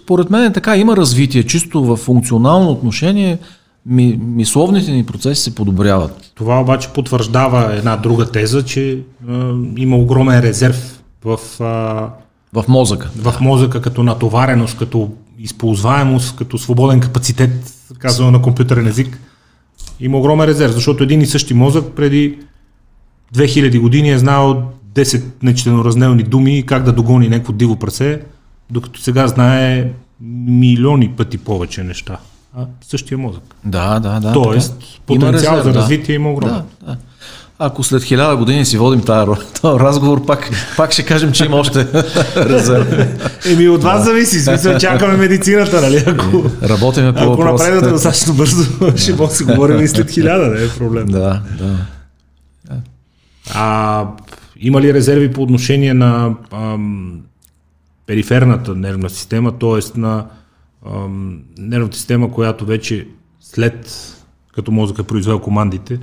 според 0.02 0.30
мен 0.30 0.44
е 0.44 0.52
така, 0.52 0.76
има 0.76 0.96
развитие. 0.96 1.42
Чисто 1.42 1.84
в 1.84 1.96
функционално 1.96 2.70
отношение, 2.70 3.38
ми, 3.86 4.20
мисловните 4.22 4.90
ни 4.92 5.06
процеси 5.06 5.42
се 5.42 5.54
подобряват. 5.54 6.32
Това 6.34 6.60
обаче 6.60 6.88
потвърждава 6.88 7.74
една 7.74 7.96
друга 7.96 8.30
теза, 8.30 8.64
че 8.64 8.98
а, 9.28 9.54
има 9.76 9.96
огромен 9.96 10.40
резерв 10.40 11.01
в, 11.24 11.38
а, 11.60 12.08
В 12.52 12.68
мозъка. 12.68 13.10
в 13.16 13.40
мозъка 13.40 13.80
като 13.82 14.02
натовареност, 14.02 14.78
като 14.78 15.10
използваемост, 15.38 16.36
като 16.36 16.58
свободен 16.58 17.00
капацитет, 17.00 17.72
казано 17.98 18.30
на 18.30 18.42
компютърен 18.42 18.86
език. 18.86 19.20
Има 20.00 20.18
огромен 20.18 20.46
резерв, 20.46 20.72
защото 20.72 21.02
един 21.02 21.20
и 21.20 21.26
същи 21.26 21.54
мозък 21.54 21.84
преди 21.96 22.38
2000 23.34 23.80
години 23.80 24.10
е 24.10 24.18
знал 24.18 24.72
10 24.94 25.22
нечленоразделни 25.42 26.22
думи 26.22 26.58
и 26.58 26.66
как 26.66 26.82
да 26.82 26.92
догони 26.92 27.28
някакво 27.28 27.52
диво 27.52 27.76
прасе, 27.76 28.20
докато 28.70 29.00
сега 29.00 29.28
знае 29.28 29.90
милиони 30.46 31.08
пъти 31.08 31.38
повече 31.38 31.82
неща. 31.82 32.18
А 32.56 32.66
същия 32.82 33.18
мозък. 33.18 33.54
Да, 33.64 34.00
да, 34.00 34.20
да. 34.20 34.32
Тоест, 34.32 34.78
така. 34.78 34.86
потенциал 35.06 35.54
Има 35.54 35.62
за 35.62 35.72
да. 35.72 35.78
развитие 35.78 36.14
има 36.14 36.30
огромен. 36.32 36.62
Да, 36.80 36.86
да. 36.86 36.96
Ако 37.58 37.82
след 37.82 38.02
хиляда 38.02 38.36
години 38.36 38.64
си 38.64 38.78
водим 38.78 39.00
този 39.06 39.40
разговор, 39.64 40.26
пак, 40.26 40.50
пак 40.76 40.92
ще 40.92 41.04
кажем, 41.04 41.32
че 41.32 41.44
има 41.44 41.56
още 41.56 41.86
резерв. 42.36 43.08
Еми 43.46 43.68
от 43.68 43.82
вас 43.82 44.04
зависи, 44.04 44.38
в 44.38 44.42
смисъл 44.42 44.78
чакаме 44.78 45.16
медицината, 45.16 45.80
нали? 45.80 46.04
Ако, 46.06 46.44
Работиме 46.62 47.12
по 47.12 47.32
ако 47.32 47.44
напредвате 47.44 47.88
достатъчно 47.88 48.34
бързо, 48.34 48.64
ще 48.96 49.12
може 49.12 49.30
да 49.30 49.36
си 49.36 49.44
говорим 49.44 49.80
и 49.80 49.88
след 49.88 50.10
хиляда, 50.10 50.46
не 50.46 50.64
е 50.64 50.68
проблем. 50.68 51.06
Да, 51.06 51.42
да. 51.58 51.76
А, 53.54 54.06
има 54.56 54.80
ли 54.80 54.94
резерви 54.94 55.32
по 55.32 55.42
отношение 55.42 55.94
на 55.94 56.34
ам, 56.52 57.20
периферната 58.06 58.74
нервна 58.74 59.10
система, 59.10 59.58
т.е. 59.58 60.00
на 60.00 60.26
ам, 60.86 61.38
нервната 61.58 61.96
система, 61.96 62.32
която 62.32 62.64
вече 62.66 63.06
след 63.40 63.88
като 64.54 64.72
мозъка 64.72 65.02
е 65.02 65.04
произвел 65.04 65.38
командите, 65.38 65.98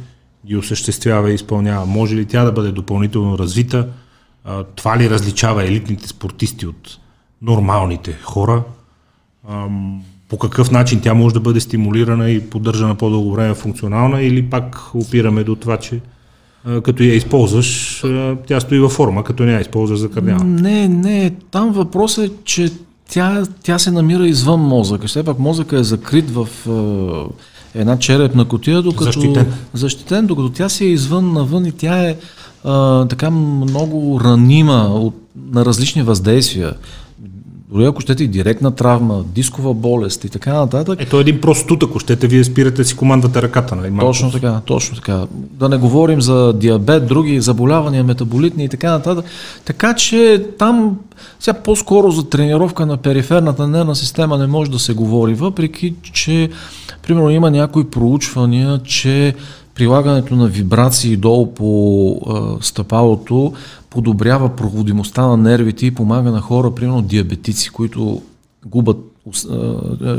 ги 0.45 0.57
осъществява 0.57 1.31
и 1.31 1.35
изпълнява. 1.35 1.85
Може 1.85 2.15
ли 2.15 2.25
тя 2.25 2.43
да 2.43 2.51
бъде 2.51 2.71
допълнително 2.71 3.37
развита? 3.37 3.87
Това 4.75 4.97
ли 4.97 5.09
различава 5.09 5.63
елитните 5.63 6.07
спортисти 6.07 6.67
от 6.67 6.97
нормалните 7.41 8.17
хора? 8.23 8.63
По 10.29 10.37
какъв 10.37 10.71
начин 10.71 11.01
тя 11.01 11.13
може 11.13 11.33
да 11.33 11.39
бъде 11.39 11.59
стимулирана 11.59 12.29
и 12.29 12.49
поддържана 12.49 12.95
по-дълго 12.95 13.31
време 13.31 13.53
функционална 13.53 14.21
или 14.21 14.49
пак 14.49 14.81
опираме 14.93 15.43
до 15.43 15.55
това, 15.55 15.77
че 15.77 15.99
като 16.83 17.03
я 17.03 17.15
използваш, 17.15 18.03
тя 18.47 18.59
стои 18.59 18.79
във 18.79 18.91
форма, 18.91 19.23
като 19.23 19.43
не 19.43 19.53
я 19.53 19.61
използваш 19.61 19.99
за 19.99 20.11
кардиал. 20.11 20.39
Не, 20.43 20.87
не, 20.87 21.31
там 21.51 21.71
въпросът 21.71 22.31
е, 22.31 22.33
че 22.43 22.71
тя, 23.09 23.43
тя 23.63 23.79
се 23.79 23.91
намира 23.91 24.27
извън 24.27 24.59
мозъка. 24.59 25.07
Все 25.07 25.23
пак 25.23 25.39
мозъка 25.39 25.79
е 25.79 25.83
закрит 25.83 26.31
в 26.31 26.47
една 27.75 27.99
черепна 27.99 28.45
котия, 28.45 28.81
докато 28.81 29.03
Защитен. 29.03 29.53
защитен, 29.73 30.27
докато 30.27 30.49
тя 30.49 30.69
си 30.69 30.85
е 30.85 30.89
извън 30.89 31.33
навън 31.33 31.65
и 31.65 31.71
тя 31.71 32.09
е 32.09 32.15
а, 32.63 33.05
така 33.05 33.29
много 33.29 34.21
ранима 34.23 34.83
от, 34.83 35.15
на 35.51 35.65
различни 35.65 36.03
въздействия. 36.03 36.73
Дори 37.71 37.85
ако 37.85 38.01
щете 38.01 38.23
и 38.23 38.27
директна 38.27 38.71
травма, 38.71 39.23
дискова 39.35 39.73
болест 39.73 40.23
и 40.23 40.29
така 40.29 40.53
нататък. 40.53 40.99
Ето 41.01 41.17
е 41.17 41.21
един 41.21 41.41
прост 41.41 41.67
тут, 41.67 41.83
ако 41.83 41.99
щете, 41.99 42.27
вие 42.27 42.43
спирате 42.43 42.83
си 42.83 42.95
командвате 42.95 43.41
ръката. 43.41 43.75
Нали? 43.75 43.89
Малко. 43.89 44.11
Точно 44.11 44.31
така, 44.31 44.61
точно 44.65 44.95
така. 44.95 45.25
Да 45.31 45.69
не 45.69 45.77
говорим 45.77 46.21
за 46.21 46.53
диабет, 46.53 47.07
други 47.07 47.41
заболявания, 47.41 48.03
метаболитни 48.03 48.63
и 48.63 48.69
така 48.69 48.91
нататък. 48.91 49.25
Така 49.65 49.93
че 49.93 50.45
там 50.59 50.99
сега 51.39 51.53
по-скоро 51.53 52.11
за 52.11 52.29
тренировка 52.29 52.85
на 52.85 52.97
периферната 52.97 53.67
нервна 53.67 53.95
система 53.95 54.37
не 54.37 54.47
може 54.47 54.71
да 54.71 54.79
се 54.79 54.93
говори, 54.93 55.33
въпреки 55.33 55.93
че 56.13 56.49
примерно 57.03 57.29
има 57.29 57.51
някои 57.51 57.89
проучвания, 57.89 58.79
че 58.83 59.35
прилагането 59.75 60.35
на 60.35 60.47
вибрации 60.47 61.17
долу 61.17 61.53
по 61.53 62.11
а, 62.29 62.63
стъпалото 62.63 63.53
подобрява 63.89 64.55
проводимостта 64.55 65.27
на 65.27 65.37
нервите 65.37 65.85
и 65.85 65.91
помага 65.91 66.31
на 66.31 66.41
хора, 66.41 66.75
примерно 66.75 67.01
диабетици, 67.01 67.69
които 67.69 68.21
губят 68.65 68.97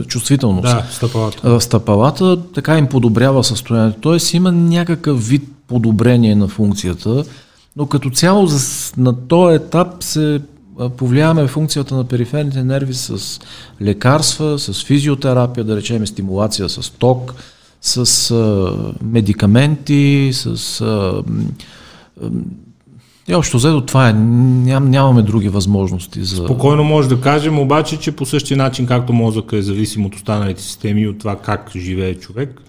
чувствителност. 0.07 0.63
Да, 0.63 0.87
стъпалата. 0.91 1.61
Стъпалата 1.61 2.43
така 2.53 2.79
им 2.79 2.87
подобрява 2.87 3.45
състоянието. 3.45 4.01
Тоест 4.01 4.35
има 4.35 4.53
някакъв 4.53 5.29
вид 5.29 5.49
подобрение 5.69 6.35
на 6.35 6.49
функцията, 6.49 7.25
но 7.77 7.87
като 7.87 8.11
цяло 8.11 8.49
на 8.97 9.27
този 9.27 9.57
етап 9.57 10.03
се 10.03 10.41
повлияваме 10.97 11.47
функцията 11.47 11.95
на 11.95 12.05
периферните 12.05 12.65
нерви 12.65 12.95
с 12.95 13.41
лекарства, 13.83 14.59
с 14.59 14.85
физиотерапия, 14.85 15.65
да 15.65 15.77
речем 15.77 16.07
стимулация 16.07 16.69
с 16.69 16.91
ток, 16.91 17.35
с 17.81 18.35
медикаменти, 19.03 20.31
с... 20.33 20.85
И 23.31 23.35
общо 23.35 23.57
взето 23.57 23.81
това 23.81 24.09
е. 24.09 24.13
Ням, 24.13 24.91
нямаме 24.91 25.23
други 25.23 25.49
възможности 25.49 26.25
за... 26.25 26.45
Спокойно 26.45 26.85
може 26.85 27.09
да 27.09 27.21
кажем 27.21 27.59
обаче, 27.59 27.97
че 27.97 28.13
по 28.13 28.27
същия 28.27 28.57
начин, 28.57 28.87
както 28.87 29.13
мозъка 29.13 29.57
е 29.57 29.63
зависим 29.63 30.07
от 30.07 30.15
останалите 30.15 30.63
системи 30.63 31.01
и 31.01 31.09
от 31.09 31.19
това 31.19 31.37
как 31.37 31.71
живее 31.77 32.15
човек, 32.15 32.61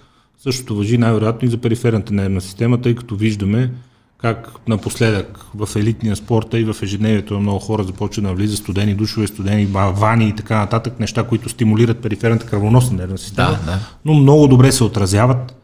същото 0.44 0.76
въжи 0.76 0.98
най-вероятно 0.98 1.48
и 1.48 1.52
за 1.52 1.58
периферната 1.58 2.14
нервна 2.14 2.42
система, 2.42 2.82
тъй 2.82 2.96
като 2.96 3.16
виждаме 3.16 3.72
как 4.18 4.52
напоследък 4.68 5.46
в 5.56 5.70
елитния 5.76 6.16
спорта 6.16 6.60
и 6.60 6.64
в 6.64 6.76
ежедневието 6.82 7.34
на 7.34 7.40
много 7.40 7.60
хора 7.60 7.84
започва 7.84 8.22
да 8.24 8.34
влиза 8.34 8.58
студени 8.58 8.94
душове, 8.94 9.28
студени 9.28 9.68
вани 9.94 10.28
и 10.28 10.36
така 10.36 10.58
нататък, 10.58 11.00
неща, 11.00 11.24
които 11.24 11.50
стимулират 11.50 12.00
периферната 12.00 12.46
кръвоносна 12.46 12.98
нервна 12.98 13.18
система, 13.18 13.58
Да, 13.66 13.72
да. 13.72 13.80
но 14.06 14.14
много 14.14 14.48
добре 14.48 14.72
се 14.72 14.84
отразяват 14.84 15.61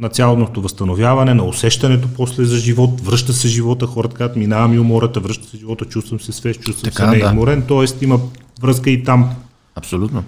на 0.00 0.08
цялото 0.08 0.60
възстановяване, 0.60 1.34
на 1.34 1.44
усещането 1.44 2.08
после 2.16 2.44
за 2.44 2.56
живот, 2.56 3.00
връща 3.00 3.32
се 3.32 3.48
живота, 3.48 3.86
хората 3.86 4.16
казват, 4.16 4.36
минава 4.36 4.68
ми 4.68 4.78
умората, 4.78 5.20
връща 5.20 5.48
се 5.48 5.56
живота, 5.56 5.84
чувствам 5.84 6.20
се 6.20 6.32
свеж, 6.32 6.58
чувствам 6.58 6.92
Така, 6.92 7.10
се 7.10 7.18
да. 7.18 7.24
неизморен, 7.24 7.62
т.е. 7.68 8.04
има 8.04 8.18
връзка 8.62 8.90
и 8.90 9.04
там, 9.04 9.30
Абсолютно. 9.74 10.24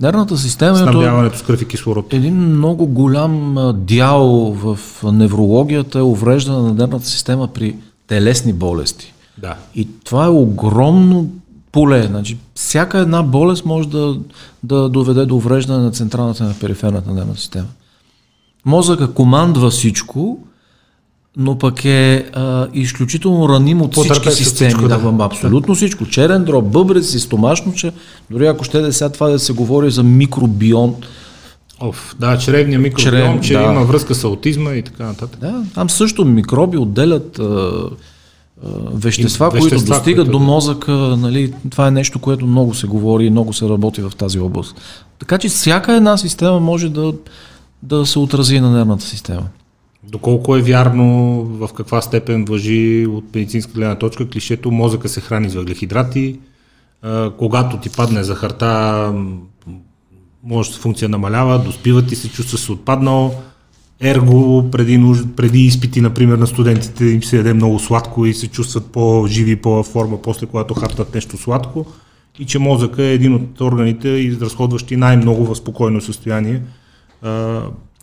Нервната 0.00 0.36
система 0.38 0.78
е 0.78 0.84
то- 0.84 0.90
снабдяването 0.90 1.38
с 1.38 1.42
кръв 1.42 1.62
и 1.62 1.68
кислород. 1.68 2.12
един 2.12 2.34
много 2.34 2.86
голям 2.86 3.56
дял 3.76 4.26
в 4.52 4.78
неврологията 5.12 5.98
е 5.98 6.02
увреждане 6.02 6.58
на 6.58 6.74
нервната 6.74 7.06
система 7.06 7.48
при 7.48 7.76
телесни 8.06 8.52
болести. 8.52 9.12
Да. 9.38 9.54
И 9.74 9.88
това 10.04 10.24
е 10.24 10.28
огромно 10.28 11.30
поле. 11.72 12.02
Значи, 12.02 12.36
всяка 12.54 12.98
една 12.98 13.22
болест 13.22 13.64
може 13.64 13.88
да, 13.88 14.18
да 14.62 14.88
доведе 14.88 15.26
до 15.26 15.36
увреждане 15.36 15.82
на 15.84 15.90
централната 15.90 16.44
и 16.44 16.46
на 16.46 16.54
периферната 16.60 17.10
нервна 17.12 17.36
система. 17.36 17.66
Мозъка 18.66 19.12
командва 19.12 19.70
всичко, 19.70 20.38
но 21.36 21.58
пък 21.58 21.84
е 21.84 22.30
а, 22.32 22.66
изключително 22.74 23.48
раним 23.48 23.82
от 23.82 23.92
всички 23.92 24.08
Потърпевш 24.08 24.32
от 24.32 24.38
системи. 24.38 24.70
всичко, 24.70 24.88
да, 24.88 24.98
да. 24.98 25.12
да. 25.12 25.24
Абсолютно 25.24 25.74
всичко. 25.74 26.06
Черен 26.06 26.44
дроб, 26.44 26.64
бъбрец 26.64 27.14
и 27.14 27.20
стомашноче. 27.20 27.92
Дори 28.30 28.46
ако 28.46 28.64
ще 28.64 28.80
да 28.80 28.92
сега 28.92 29.08
това 29.08 29.28
да 29.28 29.38
се 29.38 29.52
говори 29.52 29.90
за 29.90 30.02
микробион, 30.02 30.94
Оф, 31.80 32.16
да, 32.20 32.38
чревния 32.38 32.78
микробиом, 32.78 33.34
Чрев, 33.34 33.40
че 33.40 33.52
да. 33.52 33.62
има 33.62 33.84
връзка 33.84 34.14
с 34.14 34.24
аутизма 34.24 34.70
и 34.72 34.82
така 34.82 35.04
нататък. 35.04 35.40
Да, 35.40 35.64
там 35.74 35.90
също 35.90 36.24
микроби 36.24 36.76
отделят 36.78 37.38
а, 37.38 37.42
а, 37.42 37.78
вещества, 38.94 39.46
И- 39.46 39.50
които 39.50 39.64
вещества, 39.64 39.94
достигат 39.94 40.26
които- 40.26 40.38
до 40.38 40.44
мозъка. 40.44 40.92
Нали, 40.92 41.52
това 41.70 41.86
е 41.86 41.90
нещо, 41.90 42.18
което 42.18 42.46
много 42.46 42.74
се 42.74 42.86
говори 42.86 43.24
и 43.26 43.30
много 43.30 43.52
се 43.52 43.68
работи 43.68 44.00
в 44.00 44.12
тази 44.18 44.40
област. 44.40 44.74
Така 45.18 45.38
че 45.38 45.48
всяка 45.48 45.92
една 45.92 46.16
система 46.16 46.60
може 46.60 46.88
да, 46.88 47.12
да 47.82 48.06
се 48.06 48.18
отрази 48.18 48.60
на 48.60 48.70
нервната 48.70 49.04
система. 49.04 49.48
Доколко 50.02 50.56
е 50.56 50.62
вярно, 50.62 51.42
в 51.44 51.68
каква 51.76 52.02
степен 52.02 52.44
въжи 52.44 53.06
от 53.06 53.34
медицинска 53.34 53.72
гледна 53.72 53.94
точка, 53.94 54.28
клишето 54.28 54.70
мозъка 54.70 55.08
се 55.08 55.20
храни 55.20 55.50
с 55.50 55.54
въглехидрати, 55.54 56.38
когато 57.38 57.80
ти 57.80 57.90
падне 57.90 58.24
захарта, 58.24 59.12
може 60.44 60.72
функция 60.72 61.08
намалява, 61.08 61.58
доспива 61.58 62.06
ти 62.06 62.16
се, 62.16 62.28
чувства 62.28 62.58
се 62.58 62.72
отпаднал, 62.72 63.34
ерго 64.00 64.70
преди, 64.70 64.98
нуж... 64.98 65.18
преди 65.36 65.60
изпити, 65.60 66.00
например, 66.00 66.38
на 66.38 66.46
студентите 66.46 67.04
им 67.04 67.22
се 67.22 67.36
яде 67.36 67.54
много 67.54 67.78
сладко 67.78 68.26
и 68.26 68.34
се 68.34 68.48
чувстват 68.48 68.86
по-живи 68.86 69.56
по-форма, 69.56 70.22
после 70.22 70.46
когато 70.46 70.74
хапнат 70.74 71.14
нещо 71.14 71.36
сладко 71.36 71.86
и 72.38 72.46
че 72.46 72.58
мозъка 72.58 73.02
е 73.02 73.12
един 73.12 73.34
от 73.34 73.60
органите, 73.60 74.08
изразходващи 74.08 74.96
най-много 74.96 75.44
в 75.44 75.54
спокойно 75.54 76.00
състояние 76.00 76.62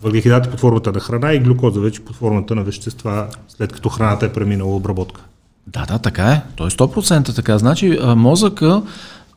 въглехидрати 0.03 0.49
под 0.49 0.59
формата 0.59 0.91
на 0.91 0.99
храна 0.99 1.34
и 1.34 1.39
глюкоза 1.39 1.80
вече 1.80 2.01
под 2.01 2.16
формата 2.16 2.55
на 2.55 2.64
вещества, 2.64 3.28
след 3.47 3.74
като 3.74 3.89
храната 3.89 4.26
е 4.26 4.34
преминала 4.34 4.76
обработка. 4.76 5.22
Да, 5.68 5.86
да, 5.86 5.99
така 5.99 6.32
е. 6.32 6.41
Той 6.55 6.68
е 6.68 6.72
100% 6.72 7.36
така. 7.36 7.57
Значи 7.57 7.99
мозъка 8.07 8.82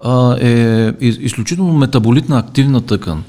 а, 0.00 0.36
е 0.40 0.52
из- 1.00 1.18
изключително 1.20 1.72
метаболитна 1.74 2.38
активна 2.38 2.80
тъкан. 2.80 3.24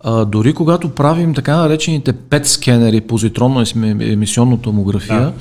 А, 0.00 0.24
дори 0.24 0.52
когато 0.54 0.88
правим 0.88 1.34
така 1.34 1.56
наречените 1.56 2.12
PET 2.12 2.44
скенери, 2.44 3.00
позитронно-емисионно 3.00 4.56
томография, 4.56 5.20
Да. 5.20 5.32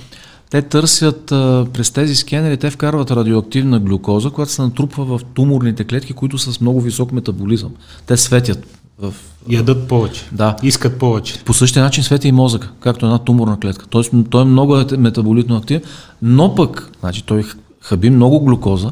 те 0.50 0.62
търсят 0.62 1.32
а, 1.32 1.66
през 1.74 1.92
тези 1.92 2.16
скенери, 2.16 2.58
те 2.58 2.70
вкарват 2.70 3.12
радиоактивна 3.12 3.80
глюкоза, 3.80 4.30
която 4.30 4.52
се 4.52 4.62
натрупва 4.62 5.06
в 5.08 5.24
туморните 5.26 5.84
клетки, 5.84 6.14
които 6.14 6.38
са 6.38 6.54
с 6.54 6.62
много 6.62 6.82
висок 6.82 7.12
метаболизъм. 7.12 7.72
Те 8.08 8.18
светят 8.18 8.66
в 9.00 9.14
Ядат 9.50 9.88
повече. 9.88 10.30
Да. 10.32 10.56
Искат 10.64 11.00
повече. 11.00 11.44
по 11.44 11.54
същия 11.54 11.84
начин 11.84 12.04
свети 12.04 12.28
и 12.28 12.32
мозъка, 12.32 12.72
както 12.80 13.06
една 13.06 13.20
туморна 13.20 13.60
клетка. 13.60 13.86
Тоест, 13.88 14.14
той 14.30 14.42
е 14.42 14.46
много 14.46 14.76
ете- 14.78 14.98
метаболитно 14.98 15.58
активен, 15.58 15.82
но 16.22 16.56
пък, 16.56 16.92
значи 17.00 17.24
той 17.24 17.44
хаби 17.82 18.10
много 18.10 18.40
глюкоза, 18.40 18.92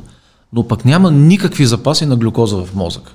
но 0.54 0.68
пък 0.68 0.86
няма 0.86 1.12
никакви 1.12 1.66
запаси 1.66 2.06
на 2.06 2.16
глюкоза 2.16 2.58
в 2.58 2.76
мозъка. 2.76 3.12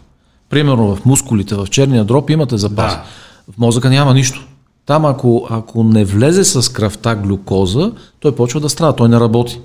Примерно 0.51 0.97
в 0.97 1.05
мускулите, 1.05 1.55
в 1.55 1.66
черния 1.66 2.05
дроб 2.05 2.30
имате 2.30 2.57
запаси. 2.57 2.97
Да. 2.97 3.53
В 3.53 3.59
мозъка 3.59 3.91
няма 3.91 4.14
нищо. 4.14 4.47
Там 4.87 5.05
ако, 5.05 5.47
ако 5.51 5.84
не 5.84 6.05
влезе 6.05 6.45
с 6.45 6.72
кръвта 6.72 7.14
глюкоза, 7.14 7.93
той 8.20 8.34
почва 8.34 8.61
да 8.61 8.68
страда, 8.68 8.97
той 8.97 9.09
не 9.09 9.20
работи. 9.20 9.61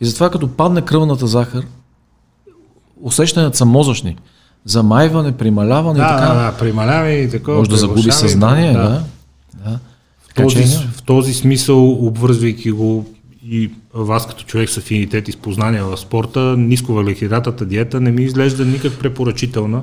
И 0.00 0.06
затова 0.06 0.30
като 0.30 0.48
падне 0.48 0.82
кръвната 0.82 1.26
захар, 1.26 1.64
усещанията 3.02 3.56
са 3.56 3.64
мозъчни. 3.64 4.16
Замайване, 4.64 5.32
прималяване 5.32 5.98
и 5.98 6.02
Да, 6.02 6.08
така. 6.08 6.34
да, 6.34 6.42
да, 6.42 6.58
прималява 6.58 7.10
и 7.10 7.30
такова. 7.30 7.58
Може 7.58 7.70
да 7.70 7.76
загуби 7.76 8.00
и- 8.00 8.12
съзнание, 8.12 8.72
да. 8.72 9.04
да. 9.64 9.78
В 10.22 10.34
този, 10.34 10.56
че- 10.56 10.86
в 10.88 11.02
този 11.02 11.34
смисъл, 11.34 12.06
обвързвайки 12.06 12.70
го 12.70 13.06
и 13.46 13.70
вас 13.94 14.26
като 14.26 14.44
човек 14.44 14.70
с 14.70 14.78
афинитет 14.78 15.28
и 15.28 15.32
с 15.32 15.36
познания 15.36 15.84
в 15.84 15.96
спорта, 15.96 16.40
ниско 16.58 16.92
въглехидратата 16.92 17.64
диета 17.66 18.00
не 18.00 18.10
ми 18.10 18.22
изглежда 18.22 18.64
никак 18.64 18.92
препоръчителна 18.92 19.82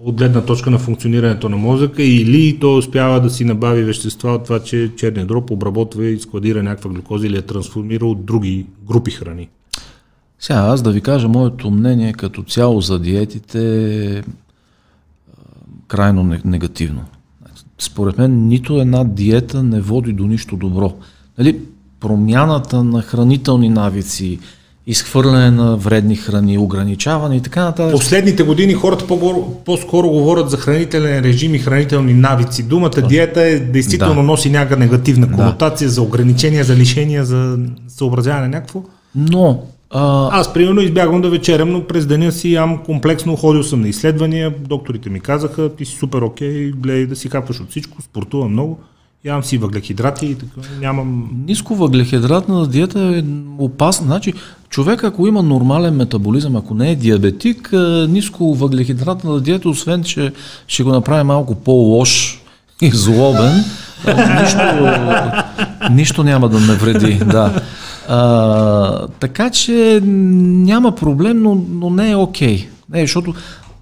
от 0.00 0.14
гледна 0.14 0.40
точка 0.40 0.70
на 0.70 0.78
функционирането 0.78 1.48
на 1.48 1.56
мозъка 1.56 2.02
или 2.02 2.58
той 2.60 2.78
успява 2.78 3.20
да 3.20 3.30
си 3.30 3.44
набави 3.44 3.82
вещества 3.84 4.32
от 4.32 4.44
това, 4.44 4.60
че 4.60 4.90
черният 4.96 5.28
дроб 5.28 5.50
обработва 5.50 6.04
и 6.06 6.18
складира 6.18 6.62
някаква 6.62 6.90
глюкоза 6.90 7.26
или 7.26 7.36
я 7.36 7.42
трансформира 7.42 8.06
от 8.06 8.24
други 8.24 8.66
групи 8.86 9.10
храни. 9.10 9.48
Сега 10.42 10.58
аз 10.58 10.82
да 10.82 10.90
ви 10.90 11.00
кажа 11.00 11.28
моето 11.28 11.70
мнение 11.70 12.12
като 12.12 12.42
цяло 12.42 12.80
за 12.80 12.98
диетите 12.98 13.60
е 14.08 14.22
крайно 15.88 16.22
не- 16.22 16.40
негативно. 16.44 17.00
Според 17.78 18.18
мен 18.18 18.46
нито 18.48 18.80
една 18.80 19.04
диета 19.04 19.62
не 19.62 19.80
води 19.80 20.12
до 20.12 20.24
нищо 20.24 20.56
добро. 20.56 20.92
Нали, 21.38 21.58
промяната 22.00 22.84
на 22.84 23.02
хранителни 23.02 23.68
навици 23.68 24.38
изхвърляне 24.86 25.50
на 25.50 25.76
вредни 25.76 26.16
храни, 26.16 26.58
ограничаване 26.58 27.36
и 27.36 27.40
така 27.40 27.64
нататък. 27.64 27.92
Последните 27.92 28.42
години 28.42 28.72
хората 28.74 29.06
по-скоро 29.64 30.08
говорят 30.08 30.50
за 30.50 30.56
хранителен 30.56 31.20
режим 31.20 31.54
и 31.54 31.58
хранителни 31.58 32.14
навици. 32.14 32.62
Думата 32.62 33.02
диета 33.08 33.42
е 33.42 33.58
действително 33.58 34.14
Да. 34.14 34.22
носи 34.22 34.50
някаква 34.50 34.76
негативна 34.76 35.32
конотация 35.32 35.90
за 35.90 36.02
ограничения, 36.02 36.64
за 36.64 36.76
лишения, 36.76 37.24
за 37.24 37.58
съобразяване 37.88 38.42
на 38.42 38.48
някакво. 38.48 38.82
Но 39.14 39.62
а, 39.92 40.28
Аз, 40.40 40.52
примерно, 40.52 40.80
избягвам 40.80 41.20
да 41.20 41.30
вечерям, 41.30 41.70
но 41.70 41.84
през 41.84 42.06
деня 42.06 42.32
си 42.32 42.52
ям 42.52 42.78
комплексно, 42.78 43.36
ходил 43.36 43.62
съм 43.62 43.80
на 43.80 43.88
изследвания, 43.88 44.54
докторите 44.68 45.10
ми 45.10 45.20
казаха, 45.20 45.74
ти 45.76 45.84
си 45.84 45.96
супер 45.96 46.22
окей, 46.22 46.70
гледай 46.70 47.06
да 47.06 47.16
си 47.16 47.28
хапваш 47.28 47.60
от 47.60 47.70
всичко, 47.70 48.02
спортувам 48.02 48.52
много, 48.52 48.78
ям 49.24 49.44
си 49.44 49.58
въглехидрати 49.58 50.26
и 50.26 50.34
така, 50.34 50.68
нямам... 50.80 51.30
Ниско 51.46 51.74
въглехидратна 51.74 52.66
диета 52.66 53.00
е 53.00 53.22
опасна. 53.58 54.06
Значи, 54.06 54.32
човек 54.68 55.04
ако 55.04 55.26
има 55.26 55.42
нормален 55.42 55.94
метаболизъм, 55.94 56.56
ако 56.56 56.74
не 56.74 56.90
е 56.90 56.96
диабетик, 56.96 57.70
ниско 58.08 58.54
въглехидратна 58.54 59.40
диета, 59.40 59.68
освен 59.68 60.04
че 60.04 60.32
ще 60.66 60.82
го 60.82 60.90
направи 60.90 61.22
малко 61.22 61.54
по-лош 61.54 62.42
и 62.82 62.90
злобен, 62.90 63.64
нищо, 64.40 64.58
нищо 65.90 66.24
няма 66.24 66.48
да 66.48 66.60
навреди. 66.60 67.14
Да. 67.14 67.62
А, 68.14 69.06
така 69.20 69.50
че 69.50 70.00
няма 70.04 70.94
проблем, 70.94 71.42
но, 71.42 71.62
но 71.70 71.90
не 71.90 72.10
е 72.10 72.16
окей. 72.16 72.68
Не, 72.90 73.00
защото 73.00 73.34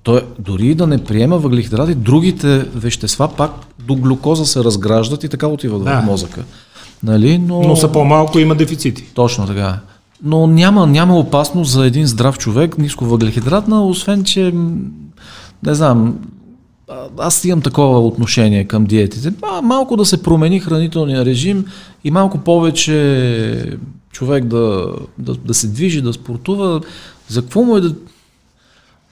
той 0.02 0.22
дори 0.38 0.66
и 0.66 0.74
да 0.74 0.86
не 0.86 1.04
приема 1.04 1.38
въглехидрати, 1.38 1.94
другите 1.94 2.58
вещества 2.74 3.28
пак 3.36 3.50
до 3.86 3.94
глюкоза 3.94 4.46
се 4.46 4.64
разграждат 4.64 5.24
и 5.24 5.28
така 5.28 5.46
отиват 5.46 5.84
Да. 5.84 6.00
в 6.00 6.04
мозъка. 6.04 6.44
Нали? 7.02 7.38
Но, 7.38 7.60
Но 7.60 7.76
са 7.76 7.92
по-малко, 7.92 8.38
има 8.38 8.54
дефицити. 8.54 9.04
Точно 9.14 9.46
така. 9.46 9.78
Но 10.22 10.46
няма, 10.46 10.86
няма 10.86 11.18
опасност 11.18 11.72
за 11.72 11.86
един 11.86 12.06
здрав 12.06 12.38
човек, 12.38 12.78
ниско 12.78 13.04
въглехидратна, 13.04 13.86
освен 13.86 14.24
че, 14.24 14.54
не 15.66 15.74
знам, 15.74 16.14
аз 17.18 17.44
имам 17.44 17.60
такова 17.60 18.00
отношение 18.00 18.64
към 18.64 18.84
диетите. 18.84 19.32
А, 19.42 19.62
малко 19.62 19.96
да 19.96 20.04
се 20.04 20.22
промени 20.22 20.60
хранителния 20.60 21.24
режим 21.24 21.64
и 22.04 22.10
малко 22.10 22.38
повече 22.38 23.78
човек 24.12 24.44
да, 24.44 24.94
да, 25.18 25.34
да 25.34 25.54
се 25.54 25.68
движи, 25.68 26.02
да 26.02 26.12
спортува. 26.12 26.80
За 27.28 27.42
какво 27.42 27.62
му 27.62 27.76
е 27.76 27.80
да, 27.80 27.94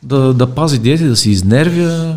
да, 0.02 0.34
да 0.34 0.46
пази 0.46 0.78
диети, 0.78 1.04
да 1.04 1.16
се 1.16 1.30
изнервя? 1.30 2.16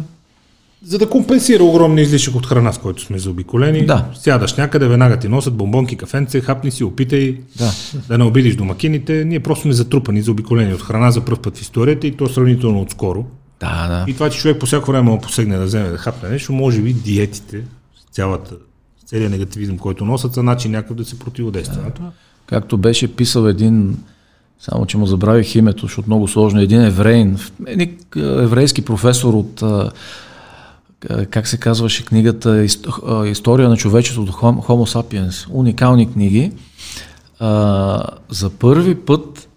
За 0.86 0.98
да 0.98 1.10
компенсира 1.10 1.64
огромния 1.64 2.04
излишък 2.04 2.36
от 2.36 2.46
храна, 2.48 2.74
с 2.74 2.78
който 2.78 3.02
сме 3.02 3.20
заобиколени, 3.20 3.86
Да. 3.86 4.06
сядаш 4.14 4.54
някъде, 4.54 4.88
веднага 4.88 5.20
ти 5.20 5.28
носят 5.28 5.54
бомбонки, 5.54 5.96
кафенце, 5.96 6.42
хапни 6.42 6.72
си, 6.72 6.84
опитай 6.84 7.38
Да. 7.58 7.72
да 8.08 8.18
не 8.18 8.24
обидиш 8.24 8.56
домакините. 8.56 9.26
Ние 9.26 9.40
просто 9.40 9.62
сме 9.62 9.74
затрупани, 9.74 10.22
заобиколени 10.22 10.74
от 10.74 10.82
храна 10.82 11.12
за 11.12 11.22
първ 11.22 11.42
път 11.42 11.58
в 11.58 11.62
историята 11.62 12.08
и 12.08 12.12
то 12.18 12.30
сравнително 12.30 12.82
отскоро. 12.82 13.26
Да, 13.62 13.88
да. 13.88 14.06
И 14.12 14.14
това, 14.14 14.30
че 14.30 14.40
човек 14.40 14.60
по 14.60 14.66
всяко 14.66 14.92
време 14.92 15.10
му 15.12 15.22
посегне 15.22 15.58
да 15.58 15.66
вземе 15.66 15.90
да 15.90 15.98
хапне 15.98 16.30
нещо, 16.30 16.54
може 16.54 16.82
би 16.82 16.94
диетите, 16.94 17.64
цялата, 18.12 18.56
целият 19.06 19.32
негативизъм, 19.32 19.78
който 19.78 20.06
носят, 20.06 20.34
са 20.34 20.44
начин 20.44 20.72
някакъв 20.72 20.98
да 20.98 21.06
се 21.06 21.20
противодейства. 21.20 21.92
това. 21.96 22.12
Както 22.46 22.78
беше 22.78 23.16
писал 23.16 23.48
един, 23.48 23.98
само 24.60 24.86
че 24.86 24.98
му 24.98 25.06
забравих 25.06 25.56
името, 25.56 25.86
защото 25.86 26.10
много 26.10 26.28
сложно, 26.28 26.62
един 26.62 26.82
евреин, 26.82 27.38
един 27.68 27.98
а, 28.16 28.20
еврейски 28.20 28.82
професор 28.82 29.34
от, 29.34 29.62
а, 29.62 29.92
а, 31.10 31.26
как 31.26 31.48
се 31.48 31.58
казваше 31.58 32.06
книгата, 32.06 32.66
История 33.26 33.70
на 33.70 33.78
човечеството, 33.78 34.32
Hom- 34.32 34.68
Homo 34.68 35.02
sapiens, 35.02 35.48
уникални 35.52 36.12
книги. 36.12 36.52
За 38.30 38.50
първи 38.60 38.96
път 38.96 39.50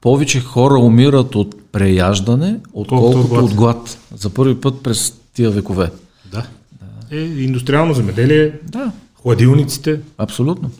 повече 0.00 0.40
хора 0.40 0.74
умират 0.74 1.34
от 1.34 1.59
преяждане, 1.72 2.56
отколкото 2.72 3.20
от 3.20 3.26
глад. 3.28 3.42
от 3.42 3.54
глад. 3.54 3.98
За 4.16 4.30
първи 4.30 4.54
път 4.54 4.82
през 4.82 5.14
тия 5.34 5.50
векове. 5.50 5.90
Да. 6.32 6.42
Е, 7.10 7.16
индустриално 7.18 7.94
земеделие, 7.94 8.52
Да, 8.64 8.92
хладилниците, 9.22 10.00
абсолютно. 10.18 10.70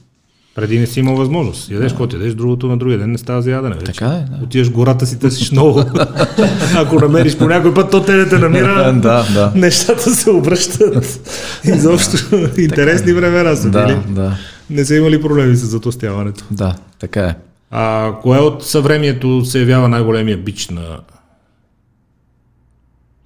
преди 0.55 0.79
не 0.79 0.87
си 0.87 1.01
имал 1.01 1.17
възможност. 1.17 1.71
Ядеш, 1.71 1.93
каквото 1.93 2.17
ядеш, 2.17 2.35
другото 2.35 2.67
на 2.67 2.77
другия 2.79 2.99
ден 2.99 3.13
не 3.13 3.19
става 3.19 3.43
за 3.43 3.51
ядене. 3.51 3.75
Вече. 3.75 3.85
Така 3.93 4.07
е, 4.07 4.25
да. 4.31 4.45
Отиваш 4.45 4.71
гората 4.71 5.07
си 5.07 5.19
търсиш 5.19 5.51
ново. 5.51 5.85
Ако 6.77 7.01
намериш 7.01 7.37
по 7.37 7.47
някой 7.47 7.75
път, 7.75 7.91
то 7.91 8.03
те 8.05 8.13
не 8.13 8.29
те 8.29 8.39
намира. 8.39 8.93
Да, 9.03 9.27
да. 9.35 9.53
Нещата 9.55 10.11
се 10.11 10.31
обръщат. 10.31 11.21
Изобщо 11.65 12.17
интересни 12.59 13.13
времена 13.13 13.57
са 13.57 13.69
били. 13.69 13.73
Да, 13.83 14.03
да, 14.09 14.37
Не 14.71 14.85
са 14.85 14.95
имали 14.97 15.21
проблеми 15.23 15.57
с 15.57 15.67
затостяването. 15.67 16.45
да, 16.51 16.75
така 16.99 17.21
е. 17.21 17.35
А 17.71 18.15
кое 18.23 18.39
от 18.39 18.65
съвремието 18.65 19.45
се 19.45 19.61
явява 19.61 19.89
най-големия 19.89 20.39
бич 20.39 20.69
на 20.69 21.01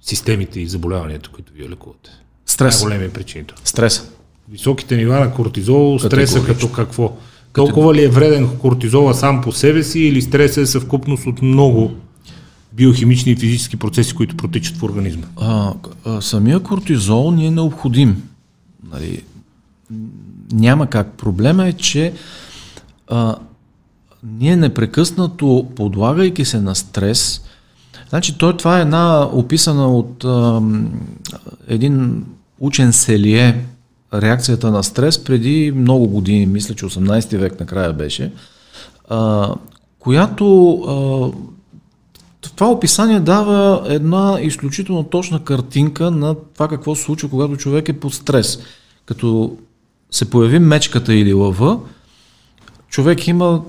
системите 0.01 0.59
и 0.59 0.67
заболяванията, 0.67 1.29
които 1.29 1.53
вие 1.53 1.69
лекувате? 1.69 2.09
Стрес. 2.45 2.75
Най-големия 2.75 3.13
причинител. 3.13 3.57
Стрес. 3.63 4.11
Високите 4.49 4.97
нива 4.97 5.19
на 5.19 5.33
кортизол, 5.33 5.99
стреса 5.99 6.45
като 6.45 6.71
какво? 6.71 7.17
Толкова 7.53 7.95
ли 7.95 8.03
е 8.03 8.09
вреден 8.09 8.57
кортизола 8.57 9.13
сам 9.13 9.41
по 9.41 9.51
себе 9.51 9.83
си 9.83 9.99
или 9.99 10.21
стресът 10.21 10.63
е 10.63 10.65
съвкупност 10.65 11.25
от 11.25 11.41
много 11.41 11.91
биохимични 12.73 13.31
и 13.31 13.35
физически 13.35 13.77
процеси, 13.77 14.15
които 14.15 14.37
протичат 14.37 14.77
в 14.77 14.83
организма? 14.83 15.25
А, 15.37 15.73
а, 16.05 16.21
самия 16.21 16.59
кортизол 16.59 17.31
ни 17.31 17.47
е 17.47 17.51
необходим. 17.51 18.23
Нали, 18.91 19.23
няма 20.51 20.87
как. 20.87 21.13
Проблема 21.13 21.67
е, 21.67 21.73
че 21.73 22.13
а, 23.07 23.35
ние 24.39 24.55
непрекъснато, 24.55 25.67
подлагайки 25.75 26.45
се 26.45 26.59
на 26.59 26.75
стрес, 26.75 27.41
значи 28.09 28.37
той, 28.37 28.57
това 28.57 28.77
е 28.77 28.81
една 28.81 29.29
описана 29.33 29.97
от 29.97 30.23
а, 30.23 30.61
един 31.67 32.25
учен 32.59 32.93
Селие, 32.93 33.65
реакцията 34.13 34.71
на 34.71 34.83
стрес 34.83 35.23
преди 35.23 35.73
много 35.75 36.07
години, 36.07 36.45
мисля, 36.45 36.75
че 36.75 36.85
18 36.85 37.37
век 37.37 37.59
накрая 37.59 37.93
беше, 37.93 38.31
а, 39.09 39.49
която 39.99 40.73
а, 40.73 41.55
това 42.55 42.71
описание 42.71 43.19
дава 43.19 43.83
една 43.87 44.37
изключително 44.41 45.03
точна 45.03 45.43
картинка 45.43 46.11
на 46.11 46.35
това 46.53 46.67
какво 46.67 46.95
се 46.95 47.03
случва, 47.03 47.29
когато 47.29 47.57
човек 47.57 47.89
е 47.89 47.99
под 47.99 48.13
стрес. 48.13 48.59
Като 49.05 49.57
се 50.11 50.29
появи 50.29 50.59
мечката 50.59 51.13
или 51.13 51.33
лъва, 51.33 51.79
човек 52.89 53.27
има 53.27 53.61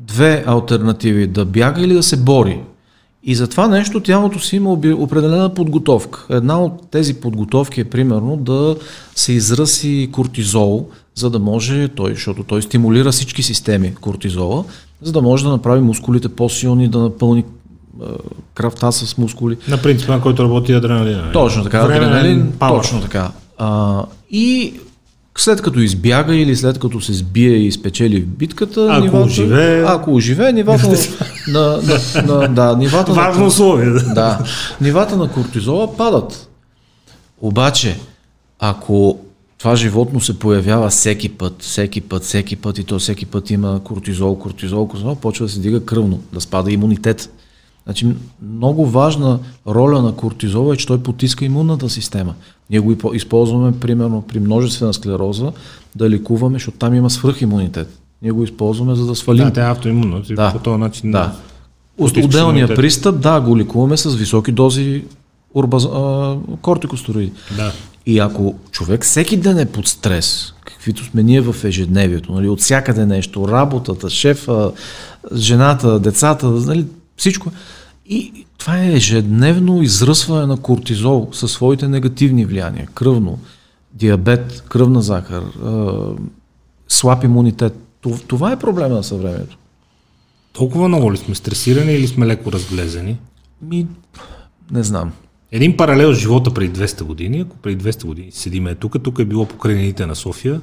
две 0.00 0.44
альтернативи 0.46 1.26
да 1.26 1.44
бяга 1.44 1.80
или 1.80 1.94
да 1.94 2.02
се 2.02 2.16
бори. 2.16 2.60
И 3.22 3.34
за 3.34 3.48
това 3.48 3.68
нещо 3.68 4.00
тялото 4.00 4.38
си 4.38 4.56
има 4.56 4.72
определена 4.72 5.54
подготовка. 5.54 6.26
Една 6.30 6.62
от 6.62 6.90
тези 6.90 7.14
подготовки 7.14 7.80
е 7.80 7.84
примерно 7.84 8.36
да 8.36 8.76
се 9.14 9.32
израси 9.32 10.08
кортизол, 10.12 10.88
за 11.14 11.30
да 11.30 11.38
може 11.38 11.88
той, 11.88 12.14
защото 12.14 12.42
той 12.42 12.62
стимулира 12.62 13.12
всички 13.12 13.42
системи 13.42 13.94
кортизола, 13.94 14.64
за 15.02 15.12
да 15.12 15.22
може 15.22 15.44
да 15.44 15.50
направи 15.50 15.80
мускулите 15.80 16.28
по-силни, 16.28 16.88
да 16.88 16.98
напълни 16.98 17.40
е, 17.40 18.04
кръвта 18.54 18.92
с 18.92 19.18
мускули. 19.18 19.56
На 19.68 19.82
принципа, 19.82 20.12
на 20.12 20.20
който 20.20 20.42
работи 20.42 20.72
адреналина. 20.72 21.22
нали? 21.22 21.32
Точно 21.32 21.62
така, 21.64 21.86
Временен 21.86 22.08
адреналин, 22.08 22.52
точно 22.58 23.00
така. 23.00 23.30
А, 23.58 24.02
и 24.30 24.74
след 25.40 25.62
като 25.62 25.80
избяга 25.80 26.36
или 26.36 26.56
след 26.56 26.78
като 26.78 27.00
се 27.00 27.12
сбие 27.12 27.56
и 27.56 27.72
спечели 27.72 28.20
в 28.20 28.26
битката, 28.26 28.88
Ако 28.90 29.00
нивата, 29.00 29.24
оживее. 29.24 29.84
ако 29.86 30.14
оживее, 30.14 30.52
нивата 30.52 30.88
на, 31.48 31.80
на, 31.82 32.22
на, 32.22 32.48
да, 32.48 32.76
нивата 32.76 33.12
Важно 33.12 33.40
на, 33.40 33.46
условие. 33.46 33.90
Да. 33.90 34.14
да, 34.14 34.38
нивата 34.80 35.16
на 35.16 35.32
кортизола 35.32 35.96
падат. 35.96 36.48
Обаче, 37.40 37.96
ако 38.58 39.18
това 39.58 39.76
животно 39.76 40.20
се 40.20 40.38
появява 40.38 40.88
всеки 40.88 41.28
път, 41.28 41.62
всеки 41.62 42.00
път, 42.00 42.22
всеки 42.24 42.56
път 42.56 42.78
и 42.78 42.84
то 42.84 42.98
всеки 42.98 43.26
път 43.26 43.50
има 43.50 43.80
кортизол, 43.84 44.38
кортизол, 44.38 44.88
кортизол, 44.88 45.14
почва 45.14 45.46
да 45.46 45.52
се 45.52 45.60
дига 45.60 45.84
кръвно, 45.84 46.22
да 46.32 46.40
спада 46.40 46.72
имунитет. 46.72 47.30
Значи 47.90 48.06
много 48.52 48.86
важна 48.86 49.38
роля 49.66 50.02
на 50.02 50.12
кортизола 50.12 50.74
е, 50.74 50.76
че 50.76 50.86
той 50.86 51.02
потиска 51.02 51.44
имунната 51.44 51.88
система. 51.88 52.34
Ние 52.70 52.80
го 52.80 52.92
изпо- 52.92 53.14
използваме 53.16 53.72
примерно 53.80 54.22
при 54.22 54.40
множествена 54.40 54.94
склероза 54.94 55.52
да 55.96 56.10
лекуваме, 56.10 56.54
защото 56.54 56.78
там 56.78 56.94
има 56.94 57.10
свръхимунитет. 57.10 57.98
Ние 58.22 58.30
го 58.30 58.44
използваме 58.44 58.94
за 58.94 59.06
да 59.06 59.14
свалим 59.14 59.44
Да, 59.44 59.52
тя 59.52 59.68
е 59.68 59.70
автоимунна. 59.70 60.22
Да. 60.30 60.52
По 60.52 60.58
този 60.58 60.78
начин. 60.78 61.10
да. 61.10 61.32
Отделния 62.24 62.66
пристъп, 62.76 63.20
да, 63.20 63.40
го 63.40 63.58
лекуваме 63.58 63.96
с 63.96 64.14
високи 64.14 64.52
дози 64.52 65.04
урбаз... 65.54 65.84
а, 65.84 66.36
кортикостероиди. 66.62 67.32
Да. 67.56 67.72
И 68.06 68.18
ако 68.18 68.54
човек 68.70 69.04
всеки 69.04 69.36
ден 69.36 69.58
е 69.58 69.66
под 69.66 69.88
стрес, 69.88 70.54
каквито 70.64 71.04
сме 71.04 71.22
ние 71.22 71.40
в 71.40 71.64
ежедневието, 71.64 72.32
нали, 72.32 72.48
от 72.48 72.60
всякъде 72.60 73.06
нещо, 73.06 73.48
работата, 73.48 74.10
шефа, 74.10 74.72
жената, 75.34 76.00
децата, 76.00 76.46
нали, 76.48 76.86
всичко. 77.16 77.50
И 78.10 78.32
това 78.58 78.78
е 78.78 78.92
ежедневно 78.92 79.82
изръсване 79.82 80.46
на 80.46 80.56
кортизол 80.56 81.28
със 81.32 81.52
своите 81.52 81.88
негативни 81.88 82.44
влияния. 82.46 82.88
Кръвно, 82.94 83.38
диабет, 83.92 84.64
кръвна 84.68 85.02
захар, 85.02 85.42
слаб 86.88 87.24
имунитет. 87.24 87.78
Това- 88.26 88.52
е 88.52 88.58
проблема 88.58 88.94
на 88.94 89.04
съвремето. 89.04 89.58
Толкова 90.52 90.88
много 90.88 91.12
ли 91.12 91.16
сме 91.16 91.34
стресирани 91.34 91.92
или 91.92 92.06
сме 92.06 92.26
леко 92.26 92.52
разглезени? 92.52 93.18
Ми, 93.62 93.86
не 94.70 94.82
знам. 94.82 95.12
Един 95.52 95.76
паралел 95.76 96.14
с 96.14 96.18
живота 96.18 96.54
преди 96.54 96.72
200 96.72 97.02
години, 97.02 97.40
ако 97.40 97.56
преди 97.56 97.84
200 97.84 98.04
години 98.06 98.28
седиме 98.32 98.74
тук, 98.74 99.02
тук 99.02 99.18
е 99.18 99.24
било 99.24 99.46
покрайнините 99.46 100.06
на 100.06 100.14
София, 100.14 100.60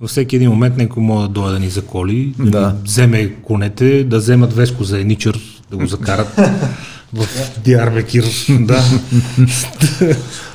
във 0.00 0.10
всеки 0.10 0.36
един 0.36 0.50
момент 0.50 0.76
някой 0.76 1.02
може 1.02 1.26
да 1.28 1.32
дойде 1.32 1.52
да 1.52 1.58
ни 1.58 1.68
заколи, 1.68 2.34
да, 2.38 2.50
Да. 2.50 2.68
ни 2.68 2.78
вземе 2.84 3.34
конете, 3.34 4.04
да 4.04 4.18
вземат 4.18 4.52
Веско 4.52 4.84
за 4.84 5.00
еничър, 5.00 5.55
да 5.70 5.76
го 5.76 5.86
закарат 5.86 6.28
в 7.12 7.26
Диарбекир. 7.64 8.24
да. 8.60 8.82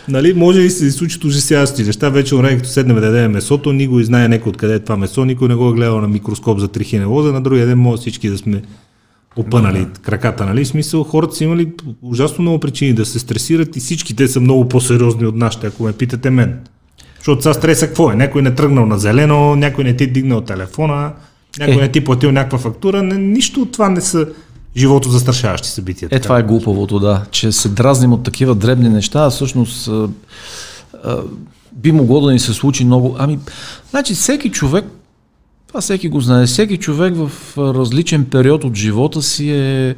нали, 0.07 0.33
може 0.33 0.61
и 0.61 0.69
се 0.69 0.91
случат 0.91 1.23
ужасяващи 1.23 1.83
неща. 1.83 2.09
Вече 2.09 2.35
време, 2.35 2.57
като 2.57 2.69
седнем 2.69 2.99
да 2.99 3.05
ядем 3.05 3.31
месото, 3.31 3.73
никой 3.73 4.03
знае 4.03 4.27
някой 4.27 4.49
откъде 4.49 4.73
е 4.73 4.79
това 4.79 4.97
месо, 4.97 5.25
никой 5.25 5.47
не 5.47 5.55
го 5.55 5.69
е 5.69 5.73
гледал 5.73 6.01
на 6.01 6.07
микроскоп 6.07 6.59
за 6.59 6.67
трихинелоза, 6.67 7.33
на 7.33 7.41
другия 7.41 7.67
ден 7.67 7.77
може 7.77 8.01
всички 8.01 8.29
да 8.29 8.37
сме 8.37 8.61
опънали 9.35 9.87
краката, 10.01 10.45
нали? 10.45 10.65
В 10.65 10.67
смисъл, 10.67 11.03
хората 11.03 11.35
са 11.35 11.43
имали 11.43 11.71
ужасно 12.01 12.41
много 12.41 12.59
причини 12.59 12.93
да 12.93 13.05
се 13.05 13.19
стресират 13.19 13.75
и 13.75 13.79
всички 13.79 14.15
те 14.15 14.27
са 14.27 14.39
много 14.39 14.67
по-сериозни 14.67 15.25
от 15.25 15.35
нашите, 15.35 15.67
ако 15.67 15.83
ме 15.83 15.93
питате 15.93 16.29
мен. 16.29 16.59
Защото 17.17 17.41
сега 17.41 17.53
стреса 17.53 17.87
какво 17.87 18.11
е? 18.11 18.15
Някой 18.15 18.41
не 18.41 18.55
тръгнал 18.55 18.85
на 18.85 18.99
зелено, 18.99 19.55
някой 19.55 19.83
не 19.83 19.95
ти 19.95 20.07
дигнал 20.07 20.41
телефона, 20.41 21.11
някой 21.59 21.75
Е. 21.75 21.81
не 21.81 21.91
ти 21.91 22.03
платил 22.03 22.31
някаква 22.31 22.57
фактура. 22.57 23.03
Не, 23.03 23.17
нищо 23.17 23.61
от 23.61 23.71
това 23.71 23.89
не 23.89 24.01
са 24.01 24.27
живото 24.77 25.09
застрашаващи 25.09 25.69
събития. 25.69 26.07
Е, 26.07 26.09
така. 26.09 26.23
това 26.23 26.39
е 26.39 26.43
глупавото, 26.43 26.99
да. 26.99 27.25
Че 27.31 27.51
се 27.51 27.69
дразним 27.69 28.13
от 28.13 28.23
такива 28.23 28.55
дребни 28.55 28.89
неща, 28.89 29.25
а 29.25 29.29
всъщност 29.29 29.87
а, 29.87 30.09
а, 31.03 31.17
би 31.71 31.91
могло 31.91 32.21
да 32.21 32.31
ни 32.31 32.39
се 32.39 32.53
случи 32.53 32.85
много. 32.85 33.15
Ами, 33.19 33.39
значи 33.89 34.13
всеки 34.13 34.51
човек, 34.51 34.85
това 35.67 35.81
всеки 35.81 36.09
го 36.09 36.21
знае, 36.21 36.45
всеки 36.45 36.77
човек 36.77 37.13
в 37.15 37.31
различен 37.57 38.25
период 38.25 38.63
от 38.63 38.75
живота 38.75 39.21
си 39.21 39.51
е 39.51 39.95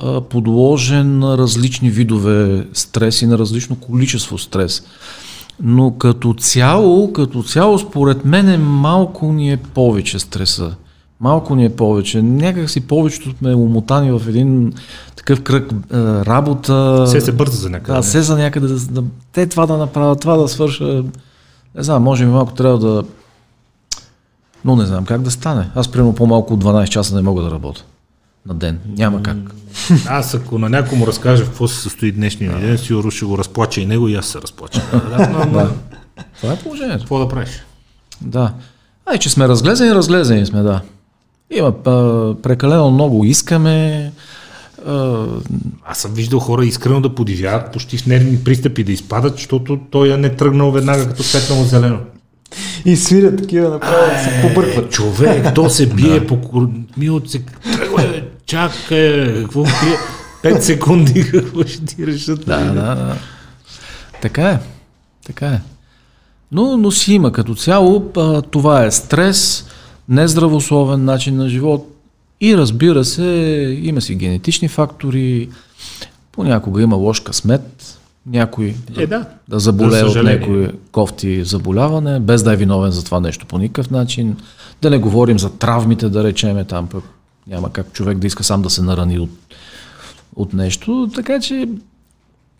а, 0.00 0.20
подложен 0.20 1.18
на 1.18 1.38
различни 1.38 1.90
видове 1.90 2.66
стрес 2.72 3.22
и 3.22 3.26
на 3.26 3.38
различно 3.38 3.76
количество 3.76 4.38
стрес. 4.38 4.82
Но 5.62 5.98
като 5.98 6.34
цяло, 6.34 7.12
като 7.12 7.42
цяло, 7.42 7.78
според 7.78 8.24
мен 8.24 8.48
е 8.48 8.58
малко 8.58 9.32
ни 9.32 9.52
е 9.52 9.56
повече 9.56 10.18
стреса. 10.18 10.74
Малко 11.24 11.54
ни 11.54 11.64
е 11.64 11.76
повече. 11.76 12.22
Някак 12.22 12.70
си 12.70 12.80
повечето 12.80 13.30
сме 13.38 13.54
умотани 13.54 14.12
в 14.12 14.22
един 14.28 14.72
такъв 15.16 15.42
кръг 15.42 15.72
е, 15.72 15.96
работа. 16.02 17.04
Все 17.06 17.20
се 17.20 17.32
бърза 17.32 17.56
за 17.56 17.70
някъде. 17.70 17.96
Да, 17.96 18.02
се 18.02 18.22
за 18.22 18.38
някъде 18.38 18.66
да, 18.66 18.80
да, 18.80 19.04
те 19.32 19.46
това 19.46 19.66
да 19.66 19.76
направят, 19.76 20.20
това 20.20 20.36
да 20.36 20.48
свърша. 20.48 21.04
Не 21.74 21.82
знам, 21.82 22.02
може 22.02 22.24
би 22.24 22.30
малко 22.30 22.54
трябва 22.54 22.78
да... 22.78 23.04
Но 24.64 24.76
не 24.76 24.86
знам 24.86 25.04
как 25.04 25.22
да 25.22 25.30
стане. 25.30 25.70
Аз 25.74 25.88
примерно 25.88 26.14
по-малко 26.14 26.54
от 26.54 26.64
12 26.64 26.88
часа 26.88 27.14
не 27.14 27.22
мога 27.22 27.42
да 27.42 27.50
работя 27.50 27.84
на 28.46 28.54
ден. 28.54 28.78
Няма 28.86 29.22
как. 29.22 29.36
Аз 30.08 30.34
ако 30.34 30.58
на 30.58 30.68
някой 30.68 30.98
му 30.98 31.06
разкажа 31.06 31.44
в 31.44 31.48
какво 31.48 31.68
се 31.68 31.80
състои 31.82 32.12
днешния 32.12 32.52
ми 32.52 32.60
ден, 32.60 32.78
сигурно 32.78 33.10
ще 33.10 33.24
го 33.24 33.38
разплача 33.38 33.80
и 33.80 33.86
него 33.86 34.08
и 34.08 34.14
аз 34.14 34.26
се 34.26 34.40
разплача. 34.40 34.82
Да, 34.92 35.28
но, 35.28 35.38
ама, 35.38 35.70
Това 36.40 36.52
е 36.52 36.58
положението. 36.58 37.00
какво 37.00 37.18
да 37.18 37.28
правиш? 37.28 37.64
Да. 38.20 38.52
Ай, 39.06 39.18
че 39.18 39.30
сме 39.30 39.48
разглезени, 39.48 39.94
разглезени 39.94 40.46
сме, 40.46 40.62
да. 40.62 40.80
Има 41.50 41.68
а, 41.68 42.34
прекалено 42.42 42.90
много 42.90 43.24
искаме. 43.24 44.12
А, 44.86 45.26
Аз 45.84 45.98
съм 45.98 46.14
виждал 46.14 46.40
хора 46.40 46.64
искрено 46.64 47.00
да 47.00 47.14
подивяват, 47.14 47.72
почти 47.72 47.98
в 47.98 48.06
нервни 48.06 48.44
пристъпи 48.44 48.84
да 48.84 48.92
изпадат, 48.92 49.34
защото 49.36 49.78
той 49.90 50.08
я 50.08 50.18
не 50.18 50.36
тръгнал 50.36 50.70
веднага 50.70 51.08
като 51.08 51.22
светнало 51.22 51.64
зелено. 51.64 51.98
И 52.84 52.96
свирят 52.96 53.38
такива 53.38 53.68
направо, 53.70 54.22
се 54.24 54.48
побъркват. 54.48 54.92
Човек, 54.92 55.54
то 55.54 55.70
се 55.70 55.86
бие 55.94 56.26
по. 56.26 56.68
Мило 56.96 57.20
се 57.26 57.42
чакай, 58.46 59.34
какво 59.34 59.62
крие? 59.62 59.96
Пет 60.42 60.64
секунди, 60.64 61.30
какво 61.32 61.62
ще 61.62 61.84
ти 61.84 62.06
решат? 62.06 62.46
да, 62.46 62.64
да, 62.64 62.72
да. 62.72 63.16
Така 64.22 64.50
е. 64.50 64.58
Така 65.26 65.46
е. 65.46 65.60
Но, 66.52 66.76
но 66.76 66.90
си 66.90 67.14
има 67.14 67.32
като 67.32 67.54
цяло. 67.54 68.10
А, 68.16 68.42
това 68.42 68.84
е 68.84 68.90
стрес, 68.90 69.66
нездравословен 70.08 71.04
начин 71.04 71.36
на 71.36 71.48
живот 71.48 71.90
и 72.40 72.56
разбира 72.56 73.04
се, 73.04 73.24
има 73.82 74.00
си 74.00 74.14
генетични 74.14 74.68
фактори, 74.68 75.48
понякога 76.32 76.82
има 76.82 76.96
лош 76.96 77.20
късмет, 77.20 77.98
някой 78.26 78.74
Е, 78.96 79.06
да. 79.06 79.26
да 79.48 79.58
заболее 79.58 80.00
За 80.00 80.06
от 80.06 80.24
някой 80.24 80.72
кофти 80.92 81.44
заболяване, 81.44 82.20
без 82.20 82.42
да 82.42 82.52
е 82.52 82.56
виновен 82.56 82.90
за 82.90 83.04
това 83.04 83.20
нещо 83.20 83.46
по 83.46 83.58
никакъв 83.58 83.90
начин. 83.90 84.36
Да 84.82 84.90
не 84.90 84.98
говорим 84.98 85.38
за 85.38 85.50
травмите, 85.50 86.08
да 86.08 86.24
речеме, 86.24 86.64
там 86.64 86.86
пък 86.86 87.04
няма 87.46 87.72
как 87.72 87.92
човек 87.92 88.18
да 88.18 88.26
иска 88.26 88.44
сам 88.44 88.62
да 88.62 88.70
се 88.70 88.82
нарани 88.82 89.18
от, 89.18 89.30
от 90.36 90.54
нещо. 90.54 91.10
Така 91.14 91.40
че 91.40 91.68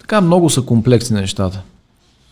така 0.01 0.21
много 0.21 0.51
са 0.51 0.63
комплексни 0.63 1.21
нещата. 1.21 1.63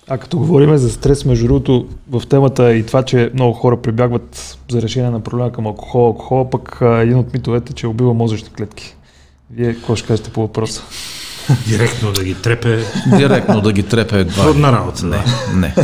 А 0.09 0.19
като 0.19 0.39
говорим 0.39 0.77
за 0.77 0.91
стрес, 0.91 1.25
между 1.25 1.47
другото, 1.47 1.89
в 2.11 2.23
темата 2.29 2.75
и 2.75 2.87
това, 2.87 3.03
че 3.03 3.31
много 3.35 3.53
хора 3.53 3.83
прибягват 3.83 4.59
за 4.71 4.83
решение 4.83 5.11
на 5.11 5.21
проблема 5.21 5.53
към 5.53 5.67
алкохол, 5.67 6.07
алкохола, 6.07 6.51
пък 6.51 6.79
един 6.83 7.19
от 7.19 7.33
митовете, 7.33 7.73
че 7.73 7.87
убива 7.87 8.15
мозъчни 8.15 8.49
клетки. 8.49 8.97
Вие 9.51 9.75
какво 9.75 9.97
ще 9.97 10.07
кажете 10.07 10.31
по 10.31 10.41
въпроса? 10.41 10.83
Директно 11.67 12.13
да 12.13 12.25
ги 12.25 12.35
трепе. 12.35 12.85
Директно 13.17 13.61
да 13.61 13.73
ги 13.73 13.83
трепе 13.83 14.21
едва. 14.21 14.45
Трудна 14.45 14.73
работа. 14.73 15.07
Не. 15.07 15.25
не. 15.55 15.75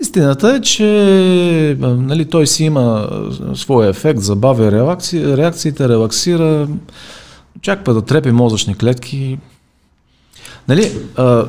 Истината 0.00 0.56
е, 0.56 0.60
че 0.60 1.76
нали, 1.80 2.24
той 2.24 2.46
си 2.46 2.64
има 2.64 3.08
своя 3.54 3.88
ефект, 3.88 4.20
забавя 4.20 4.72
реакци, 4.72 5.36
реакциите, 5.36 5.88
релаксира, 5.88 6.68
очаква 7.56 7.94
да 7.94 8.02
трепи 8.02 8.30
мозъчни 8.30 8.74
клетки. 8.74 9.38
Нали, 10.68 10.92
а, 11.16 11.44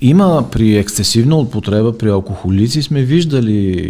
има 0.00 0.44
при 0.52 0.76
ексцесивна 0.76 1.36
употреба, 1.36 1.98
при 1.98 2.08
алкохолици 2.08 2.82
сме 2.82 3.02
виждали... 3.02 3.82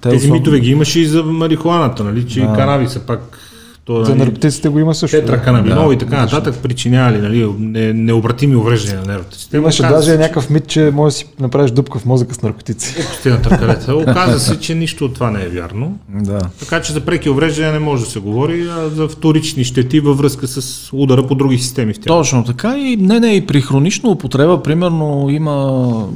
те 0.00 0.08
Тези 0.08 0.16
особено- 0.16 0.32
митове 0.32 0.60
ги 0.60 0.70
имаше 0.70 1.00
и 1.00 1.06
за 1.06 1.22
марихуаната, 1.22 2.04
нали? 2.04 2.28
Че 2.28 2.40
Да. 2.40 2.44
и 2.44 2.56
канаби 2.56 2.86
са 2.86 3.00
пак... 3.00 3.38
То, 3.84 4.04
За 4.04 4.10
нали, 4.14 4.18
наркотиците 4.18 4.68
го 4.68 4.78
има 4.78 4.94
също. 4.94 5.16
тетраканабинол 5.16 5.88
Да, 5.88 5.94
и 5.94 5.98
така 5.98 6.20
нататък 6.20 6.54
причинявали 6.62 7.18
нали, 7.18 7.54
не, 7.58 7.92
необратими 7.92 8.56
увреждания 8.56 9.00
на 9.00 9.06
нервната 9.06 9.36
система. 9.36 9.62
Имаше 9.62 9.82
Оказа 9.82 9.94
даже 9.94 10.10
се, 10.10 10.18
някакъв 10.18 10.50
мит, 10.50 10.66
че 10.66 10.90
може 10.94 11.12
да 11.12 11.18
си 11.18 11.26
направиш 11.40 11.70
дупка 11.70 11.98
в 11.98 12.04
мозъка 12.04 12.34
с 12.34 12.42
наркотици. 12.42 12.96
на 13.24 13.42
търкалета. 13.42 13.96
Оказа 13.96 14.40
се, 14.40 14.60
че 14.60 14.74
нищо 14.74 15.04
от 15.04 15.14
това 15.14 15.30
не 15.30 15.42
е 15.42 15.48
вярно. 15.48 15.98
Да. 16.08 16.40
Така 16.60 16.82
че 16.82 16.92
за 16.92 17.00
преки 17.00 17.30
увреждания 17.30 17.72
не 17.72 17.78
може 17.78 18.04
да 18.04 18.10
се 18.10 18.18
говори, 18.18 18.68
а 18.70 18.88
за 18.88 19.08
вторични 19.08 19.64
щети 19.64 20.00
във 20.00 20.18
връзка 20.18 20.46
с 20.46 20.88
удара 20.92 21.26
по 21.26 21.34
други 21.34 21.58
системи 21.58 21.92
в 21.94 21.96
тях. 21.96 22.06
Точно 22.06 22.44
така 22.44 22.78
и 22.78 22.96
не, 22.96 23.20
не, 23.20 23.36
и 23.36 23.46
при 23.46 23.60
хронична 23.60 24.10
употреба, 24.10 24.62
примерно, 24.62 25.26
има 25.30 26.06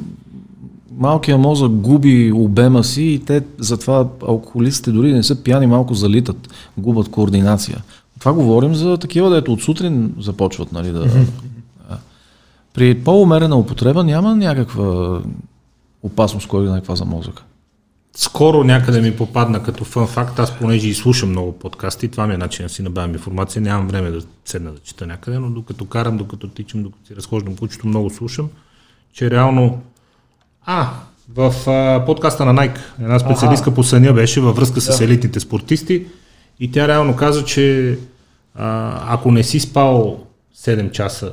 малкият 0.96 1.40
мозък 1.40 1.72
губи 1.72 2.32
обема 2.34 2.84
си 2.84 3.02
и 3.02 3.18
те 3.18 3.42
затова 3.58 4.08
алкохолиците 4.28 4.92
дори 4.92 5.12
не 5.12 5.22
са 5.22 5.42
пияни, 5.42 5.66
малко 5.66 5.94
залитат, 5.94 6.48
губят 6.78 7.10
координация. 7.10 7.82
Това 8.18 8.32
говорим 8.32 8.74
за 8.74 8.96
такива, 8.96 9.30
дето 9.30 9.52
от 9.52 9.62
сутрин 9.62 10.14
започват, 10.18 10.72
нали, 10.72 10.92
да... 10.92 11.10
При 12.74 12.94
по-умерена 12.94 13.56
употреба 13.56 14.04
няма 14.04 14.36
някаква 14.36 15.20
опасност, 16.02 16.48
кой 16.48 16.66
знае 16.66 16.78
каква 16.78 16.96
за 16.96 17.04
мозъка. 17.04 17.42
Скоро 18.16 18.64
някъде 18.64 19.00
ми 19.00 19.16
попадна 19.16 19.62
като 19.62 19.84
фън 19.84 20.06
факт, 20.06 20.38
аз 20.38 20.58
понеже 20.58 20.88
и 20.88 20.94
слушам 20.94 21.30
много 21.30 21.52
подкасти, 21.52 22.08
това 22.08 22.26
ми 22.26 22.34
е 22.34 22.38
начин 22.38 22.66
да 22.66 22.68
си 22.68 22.82
набавям 22.82 23.12
информация, 23.12 23.62
нямам 23.62 23.88
време 23.88 24.10
да 24.10 24.20
седна 24.44 24.72
да 24.72 24.78
чета 24.78 25.06
някъде, 25.06 25.38
но 25.38 25.50
докато 25.50 25.84
карам, 25.84 26.16
докато 26.16 26.48
тичам, 26.48 26.82
докато 26.82 27.06
си 27.06 27.16
разхождам 27.16 27.56
кучето, 27.56 27.86
много 27.86 28.10
слушам, 28.10 28.48
че 29.12 29.30
реално... 29.30 29.80
А, 30.66 30.90
в 31.34 31.54
а, 31.66 32.04
подкаста 32.04 32.44
на 32.44 32.54
Nike 32.54 32.78
една 33.00 33.18
специалистка 33.18 33.74
по 33.74 33.84
съня 33.84 34.12
беше 34.12 34.40
във 34.40 34.56
връзка 34.56 34.80
с 34.80 35.00
елитните 35.00 35.40
спортисти 35.40 36.06
и 36.60 36.70
тя 36.70 36.88
реално 36.88 37.16
каза, 37.16 37.44
че 37.44 37.98
а, 38.54 39.00
ако 39.14 39.32
не 39.32 39.42
си 39.42 39.60
спал 39.60 40.20
7 40.58 40.90
часа 40.90 41.32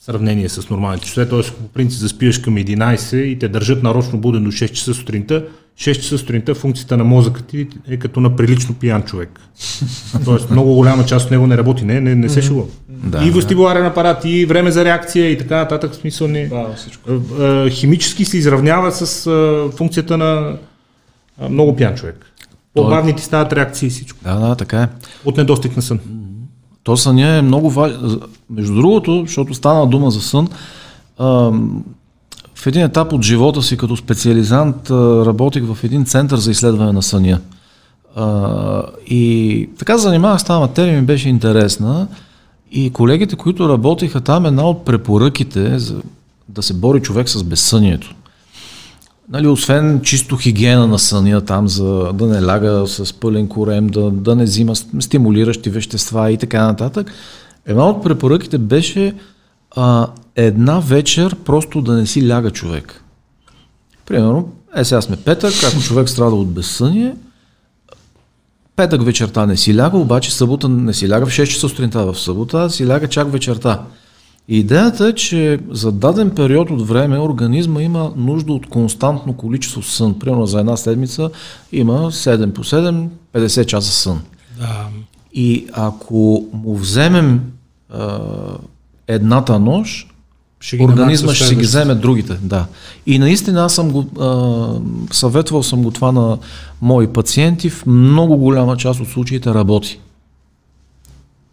в 0.00 0.04
сравнение 0.04 0.48
с 0.48 0.70
нормалните 0.70 1.06
часове, 1.06 1.28
т.е. 1.28 1.42
по 1.42 1.68
принцип 1.68 2.00
заспиваш 2.00 2.38
към 2.38 2.56
11 2.56 3.16
и 3.16 3.38
те 3.38 3.48
държат 3.48 3.82
нарочно 3.82 4.18
буден 4.18 4.44
до 4.44 4.50
6 4.50 4.72
часа 4.72 4.94
сутринта, 4.94 5.46
6 5.78 5.94
часа 5.94 6.18
сутринта 6.18 6.54
функцията 6.54 6.96
на 6.96 7.04
мозъка 7.04 7.42
ти 7.42 7.68
е 7.88 7.96
като 7.96 8.20
на 8.20 8.36
прилично 8.36 8.74
пиян 8.74 9.02
човек. 9.02 9.40
Тоест 10.24 10.50
много 10.50 10.74
голяма 10.74 11.04
част 11.04 11.24
от 11.24 11.30
него 11.30 11.46
не 11.46 11.56
работи, 11.56 11.84
не, 11.84 12.00
не, 12.00 12.14
не 12.14 12.28
се 12.28 12.42
шува. 12.42 12.64
Да, 13.04 13.24
и 13.24 13.30
вестибуларен 13.30 13.86
апарат, 13.86 14.24
и 14.24 14.46
време 14.46 14.70
за 14.70 14.84
реакция 14.84 15.30
и 15.30 15.38
така 15.38 15.56
нататък, 15.56 15.92
в 15.92 15.96
смисъл 15.96 16.28
не... 16.28 16.46
Да, 16.46 16.74
всичко. 16.76 17.10
А, 17.10 17.44
а, 17.44 17.70
химически 17.70 18.24
се 18.24 18.38
изравнява 18.38 18.92
с 18.92 19.26
а, 19.26 19.70
функцията 19.76 20.18
на 20.18 20.56
много 21.50 21.76
пиян 21.76 21.94
човек. 21.94 22.26
По-бавни 22.74 23.16
ти 23.16 23.22
стават 23.22 23.52
реакции 23.52 23.86
и 23.86 23.90
всичко. 23.90 24.18
Да, 24.24 24.34
да, 24.34 24.54
така 24.54 24.82
е. 24.82 24.88
От 25.24 25.36
недостиг 25.36 25.76
на 25.76 25.82
сън. 25.82 26.00
То 26.82 26.96
съня 26.96 27.36
е 27.36 27.42
много 27.42 27.70
важен. 27.70 28.20
Между 28.50 28.74
другото, 28.74 29.24
защото 29.26 29.54
стана 29.54 29.86
дума 29.86 30.10
за 30.10 30.20
сън, 30.20 30.48
в 32.54 32.66
един 32.66 32.82
етап 32.82 33.12
от 33.12 33.22
живота 33.22 33.62
си 33.62 33.76
като 33.76 33.96
специализант 33.96 34.90
работих 35.26 35.64
в 35.64 35.84
един 35.84 36.04
център 36.04 36.36
за 36.36 36.50
изследване 36.50 36.92
на 36.92 37.02
съня. 37.02 37.40
И 39.06 39.70
така 39.78 39.98
занимавах 39.98 40.40
с 40.40 40.44
тази 40.44 40.60
материя, 40.60 41.00
ми 41.00 41.06
беше 41.06 41.28
интересна. 41.28 42.08
И 42.70 42.90
колегите, 42.90 43.36
които 43.36 43.68
работиха 43.68 44.20
там, 44.20 44.46
една 44.46 44.68
от 44.68 44.84
препоръките 44.84 45.78
за 45.78 46.02
да 46.48 46.62
се 46.62 46.74
бори 46.74 47.00
човек 47.02 47.28
с 47.28 47.44
безсънието. 47.44 48.14
Нали, 49.30 49.46
освен 49.46 50.00
чисто 50.02 50.36
хигиена 50.36 50.86
на 50.86 50.98
съня 50.98 51.40
там, 51.40 51.68
за 51.68 52.12
да 52.14 52.26
не 52.26 52.42
ляга 52.42 52.84
с 52.86 53.12
пълен 53.12 53.48
корем, 53.48 53.86
да, 53.86 54.10
да 54.10 54.36
не 54.36 54.44
взима 54.44 54.76
стимулиращи 54.76 55.70
вещества 55.70 56.32
и 56.32 56.36
така 56.36 56.64
нататък, 56.64 57.12
една 57.66 57.88
от 57.88 58.04
препоръките 58.04 58.58
беше 58.58 59.14
а, 59.76 60.06
една 60.36 60.80
вечер 60.80 61.36
просто 61.44 61.82
да 61.82 61.92
не 61.92 62.06
си 62.06 62.28
ляга 62.28 62.50
човек. 62.50 63.04
Примерно, 64.06 64.52
е 64.76 64.84
сега 64.84 65.00
сме 65.00 65.16
петък, 65.16 65.54
ако 65.72 65.82
човек 65.82 66.08
страда 66.08 66.34
от 66.34 66.48
безсъние, 66.48 67.14
петък 68.78 69.04
вечерта 69.04 69.46
не 69.46 69.56
си 69.56 69.76
ляга, 69.76 69.96
обаче 69.98 70.34
събота 70.34 70.68
не 70.68 70.94
си 70.94 71.08
ляга 71.08 71.26
в 71.26 71.30
6 71.30 71.46
часа 71.46 71.68
сутринта 71.68 72.06
в 72.12 72.18
събота, 72.18 72.62
а 72.62 72.70
си 72.70 72.86
ляга 72.86 73.08
чак 73.08 73.32
вечерта. 73.32 73.82
Идеята 74.48 75.06
е, 75.06 75.12
че 75.12 75.60
за 75.70 75.92
даден 75.92 76.30
период 76.30 76.70
от 76.70 76.88
време 76.88 77.18
организма 77.18 77.82
има 77.82 78.12
нужда 78.16 78.52
от 78.52 78.66
константно 78.66 79.32
количество 79.32 79.82
сън. 79.82 80.18
Примерно 80.18 80.46
за 80.46 80.60
една 80.60 80.76
седмица 80.76 81.30
има 81.72 81.92
7 81.92 82.52
по 82.52 82.64
7, 82.64 83.06
50 83.34 83.64
часа 83.64 83.92
сън. 83.92 84.20
Да. 84.58 84.86
И 85.34 85.66
ако 85.72 86.46
му 86.52 86.76
вземем 86.76 87.40
а, 87.92 88.18
едната 89.06 89.58
нощ, 89.58 90.08
Ще 90.60 90.76
ги 90.76 90.84
организма 90.84 91.34
ще 91.34 91.44
си 91.44 91.54
ги 91.54 91.62
вземе 91.62 91.94
другите. 91.94 92.38
Да. 92.42 92.66
И 93.06 93.18
наистина 93.18 93.64
аз 93.64 93.74
съм 93.74 93.90
го, 93.90 94.06
а, 94.20 95.14
съветвал 95.14 95.62
съм 95.62 95.82
го 95.82 95.90
това 95.90 96.12
на 96.12 96.38
мои 96.82 97.06
пациенти, 97.06 97.70
в 97.70 97.86
много 97.86 98.36
голяма 98.36 98.76
част 98.76 99.00
от 99.00 99.08
случаите 99.08 99.54
работи. 99.54 100.00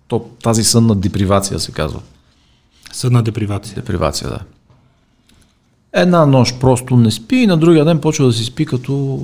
То, 0.07 0.25
тази 0.43 0.63
сънна 0.63 0.95
депривация 0.95 1.59
се 1.59 1.71
казва. 1.71 1.99
Съдна 2.93 3.23
депривация. 3.23 3.75
Депривация, 3.75 4.29
да. 4.29 4.39
Една 5.93 6.25
нощ 6.25 6.59
просто 6.59 6.97
не 6.97 7.11
спи 7.11 7.35
и 7.35 7.47
на 7.47 7.57
другия 7.57 7.85
ден 7.85 8.01
почва 8.01 8.25
да 8.25 8.33
си 8.33 8.43
спи 8.43 8.65
като 8.65 9.21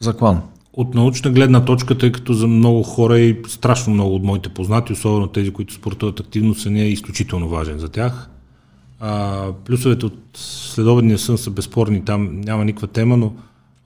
заклан. 0.00 0.40
От 0.72 0.94
научна 0.94 1.30
гледна 1.30 1.64
точка, 1.64 1.98
тъй 1.98 2.12
като 2.12 2.32
за 2.32 2.46
много 2.46 2.82
хора 2.82 3.18
и 3.18 3.42
страшно 3.48 3.94
много 3.94 4.14
от 4.14 4.24
моите 4.24 4.48
познати, 4.48 4.92
особено 4.92 5.26
тези, 5.26 5.50
които 5.50 5.74
спортуват 5.74 6.20
активно, 6.20 6.54
съня 6.54 6.80
е 6.80 6.88
изключително 6.88 7.48
важен 7.48 7.78
за 7.78 7.88
тях. 7.88 8.28
А, 9.00 9.52
плюсовете 9.64 10.06
от 10.06 10.18
следобедния 10.34 11.18
сън 11.18 11.38
са 11.38 11.50
безспорни, 11.50 12.04
там 12.04 12.40
няма 12.40 12.64
никаква 12.64 12.86
тема, 12.86 13.16
но 13.16 13.34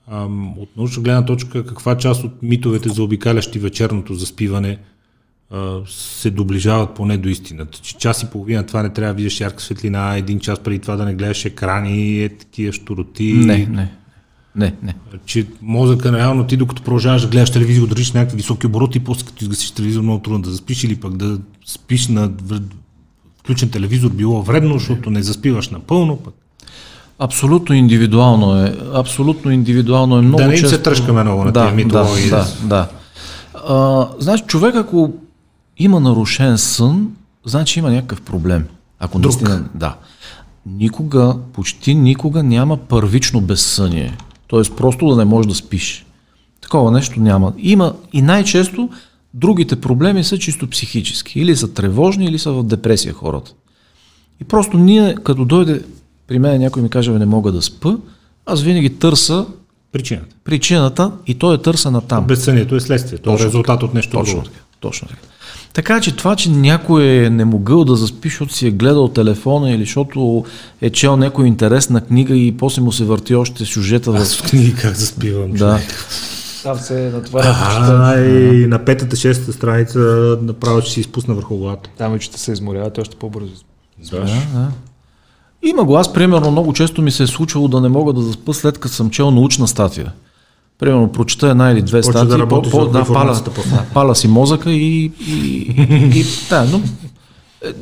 а, 0.07 0.25
от 0.57 0.77
научна 0.77 1.03
гледна 1.03 1.25
точка 1.25 1.65
каква 1.65 1.97
част 1.97 2.23
от 2.23 2.31
митовете 2.41 2.89
за 2.89 3.03
обикалящи 3.03 3.59
вечерното 3.59 4.13
заспиване 4.13 4.77
а, 5.51 5.79
се 5.87 6.29
доближават 6.29 6.95
поне 6.95 7.17
до 7.17 7.29
истината. 7.29 7.79
Че 7.81 7.97
час 7.97 8.23
и 8.23 8.29
половина 8.31 8.65
това 8.65 8.83
не 8.83 8.89
трябва 8.89 9.13
да 9.13 9.17
виждаш 9.17 9.39
ярка 9.39 9.63
светлина, 9.63 10.15
един 10.15 10.39
час 10.39 10.59
преди 10.59 10.79
това 10.79 10.95
да 10.95 11.05
не 11.05 11.15
гледаш 11.15 11.45
екрани, 11.45 12.23
е 12.23 12.29
такива 12.29 12.73
щуроти. 12.73 13.33
Не, 13.33 13.65
не. 13.65 13.91
Не, 14.55 14.75
не. 14.83 14.93
че 15.25 15.47
мозъка 15.61 16.17
реално 16.17 16.47
ти 16.47 16.57
докато 16.57 16.83
продължаваш 16.83 17.21
да 17.21 17.27
гледаш 17.27 17.51
телевизия, 17.51 17.87
държиш 17.87 18.11
някакви 18.11 18.37
високи 18.37 18.67
обороти 18.67 18.99
после 18.99 19.25
като 19.25 19.43
изгасиш 19.43 19.71
телевизор 19.71 20.01
много 20.01 20.21
трудно 20.21 20.41
да 20.41 20.49
заспиш 20.49 20.83
или 20.83 20.95
пък 20.95 21.17
да 21.17 21.39
спиш 21.65 22.07
на 22.07 22.31
включен 23.43 23.69
телевизор 23.69 24.09
било 24.11 24.41
вредно, 24.41 24.73
защото 24.73 25.09
не 25.09 25.23
заспиваш 25.23 25.69
напълно. 25.69 26.17
Пък. 26.17 26.33
Абсолютно 27.19 27.75
индивидуално 27.75 28.57
е. 28.65 28.75
Абсолютно 28.93 29.51
индивидуално 29.51 30.17
е. 30.17 30.21
Много 30.21 30.37
Да 30.37 30.47
не 30.47 30.53
им 30.53 30.59
се 30.59 30.63
често... 30.63 30.83
тръжкаме 30.83 31.23
много 31.23 31.43
на 31.43 31.51
да, 31.51 31.61
тия 31.63 31.75
митологии. 31.75 32.29
Да, 32.29 32.45
да, 32.61 32.67
да. 32.67 32.87
А, 33.67 34.07
значи, 34.19 34.43
човек 34.47 34.75
ако 34.75 35.13
има 35.77 35.99
нарушен 35.99 36.57
сън, 36.57 37.11
значи 37.45 37.79
има 37.79 37.91
някакъв 37.91 38.21
проблем. 38.21 38.65
Ако 38.99 39.19
Друг. 39.19 39.31
наистина, 39.31 39.65
да. 39.75 39.95
Никога, 40.65 41.35
почти 41.53 41.95
никога 41.95 42.43
няма 42.43 42.77
първично 42.77 43.41
безсъние. 43.41 44.17
Тоест 44.47 44.75
просто 44.77 45.09
да 45.09 45.15
не 45.15 45.25
можеш 45.25 45.49
да 45.49 45.55
спиш. 45.55 46.05
Такова 46.61 46.91
нещо 46.91 47.19
няма. 47.19 47.53
Има 47.57 47.93
и 48.13 48.21
най-често 48.21 48.89
другите 49.33 49.75
проблеми 49.75 50.23
са 50.23 50.37
чисто 50.37 50.67
психически. 50.67 51.39
Или 51.39 51.55
са 51.55 51.73
тревожни, 51.73 52.25
или 52.25 52.39
са 52.39 52.51
в 52.51 52.63
депресия 52.63 53.13
хората. 53.13 53.51
И 54.41 54.43
просто 54.43 54.77
ние, 54.77 55.15
като 55.23 55.45
дойде 55.45 55.81
при 56.27 56.39
мен 56.39 56.61
някой 56.61 56.83
ми 56.83 56.89
каже, 56.89 57.11
«Бе, 57.11 57.19
не 57.19 57.25
мога 57.25 57.51
да 57.51 57.61
спа, 57.61 57.97
аз 58.45 58.61
винаги 58.61 58.89
търса 58.89 59.45
Причината. 59.91 60.35
причината 60.43 61.11
и 61.27 61.35
той 61.35 61.55
е 61.55 61.57
търсена 61.57 62.01
там. 62.01 62.27
Безсънието 62.27 62.75
е 62.75 62.79
следствие. 62.79 63.17
То 63.17 63.33
е 63.33 63.39
резултат 63.39 63.83
от 63.83 63.93
нещо 63.93 64.11
Точно 64.11 64.33
друго. 64.33 64.45
така. 64.45 64.59
Точно 64.79 65.07
така. 65.07 65.21
Така 65.73 66.01
че 66.01 66.15
това, 66.15 66.35
че 66.35 66.49
някой 66.49 67.03
е 67.03 67.29
не 67.29 67.45
могъл 67.45 67.85
да 67.85 67.95
заспи, 67.95 68.29
защото 68.29 68.53
си 68.53 68.67
е 68.67 68.71
гледал 68.71 69.07
телефона 69.07 69.71
или 69.71 69.83
защото 69.85 70.45
е 70.81 70.89
чел 70.89 71.17
някоя 71.17 71.47
интересна 71.47 72.01
книга 72.01 72.35
и 72.35 72.57
после 72.57 72.81
му 72.81 72.91
се 72.91 73.03
върти 73.05 73.35
още 73.35 73.65
сюжета 73.65 74.11
Аз 74.11 74.35
в... 74.35 74.51
как 74.81 74.95
заспивам. 74.95 75.51
Да. 75.51 75.79
Там 76.63 76.77
се 76.79 77.11
натварят 77.13 77.55
Ай, 77.89 78.21
на 78.67 78.85
петата, 78.85 79.15
шестата 79.15 79.53
страница 79.53 79.99
направо 80.41 80.81
ще 80.81 80.91
си 80.91 80.99
изпусна 80.99 81.33
върху 81.33 81.57
главата. 81.57 81.89
Там 81.97 82.13
очите 82.13 82.39
се 82.39 82.51
изморяват 82.51 82.97
още 82.97 83.15
по-бързо. 83.15 83.53
Да. 84.11 84.19
да. 84.19 84.71
Има 85.63 85.83
го. 85.83 85.97
Аз, 85.97 86.13
примерно, 86.13 86.51
много 86.51 86.73
често 86.73 87.01
ми 87.01 87.11
се 87.11 87.23
е 87.23 87.27
случвало 87.27 87.67
да 87.67 87.81
не 87.81 87.89
мога 87.89 88.13
да 88.13 88.21
заспа 88.21 88.53
след 88.53 88.77
като 88.77 88.95
съм 88.95 89.09
чел 89.09 89.31
научна 89.31 89.67
статия. 89.67 90.11
Примерно, 90.79 91.11
прочета 91.11 91.47
една 91.49 91.71
или 91.71 91.81
две 91.81 91.99
Почва 91.99 92.11
статии, 92.11 92.29
да 92.29 92.39
работиш 92.39 92.73
върху 92.73 92.91
да, 92.91 93.05
паля, 93.05 93.41
да, 93.65 93.85
паля 93.93 94.15
си 94.15 94.27
мозъка 94.27 94.71
и, 94.71 94.75
и, 94.75 95.11
и, 95.27 96.19
и 96.19 96.25
да, 96.49 96.65
но, 96.65 96.81
е, 97.65 97.73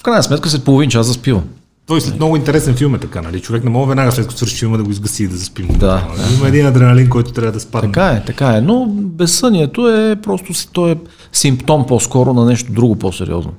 в 0.00 0.02
крайна 0.02 0.22
сметка 0.22 0.50
след 0.50 0.64
половин 0.64 0.90
час 0.90 1.06
заспивам. 1.06 1.44
Той 1.86 2.00
след 2.00 2.14
много 2.14 2.36
интересен 2.36 2.74
филм 2.76 2.94
е 2.94 2.98
така, 2.98 3.22
нали? 3.22 3.40
Човек 3.40 3.64
не 3.64 3.70
може 3.70 3.88
веднага 3.88 4.12
след 4.12 4.26
като 4.26 4.36
свърши 4.36 4.56
филма 4.56 4.76
да 4.76 4.84
го 4.84 4.90
изгаси 4.90 5.24
и 5.24 5.28
да 5.28 5.36
заспи. 5.36 5.62
Да, 5.62 6.08
Нали? 6.18 6.34
Има 6.38 6.48
един 6.48 6.66
адреналин, 6.66 7.08
който 7.08 7.32
трябва 7.32 7.52
да 7.52 7.60
спадне. 7.60 7.92
Така 7.92 8.06
е, 8.06 8.24
така 8.24 8.56
е. 8.56 8.60
Но 8.60 8.86
безсънието 8.86 9.88
е 9.88 10.16
просто 10.22 10.54
си, 10.54 10.68
то 10.72 10.88
е 10.88 10.96
симптом 11.32 11.86
по-скоро 11.86 12.32
на 12.32 12.44
нещо 12.44 12.72
друго 12.72 12.96
по-сериозно. 12.96 13.52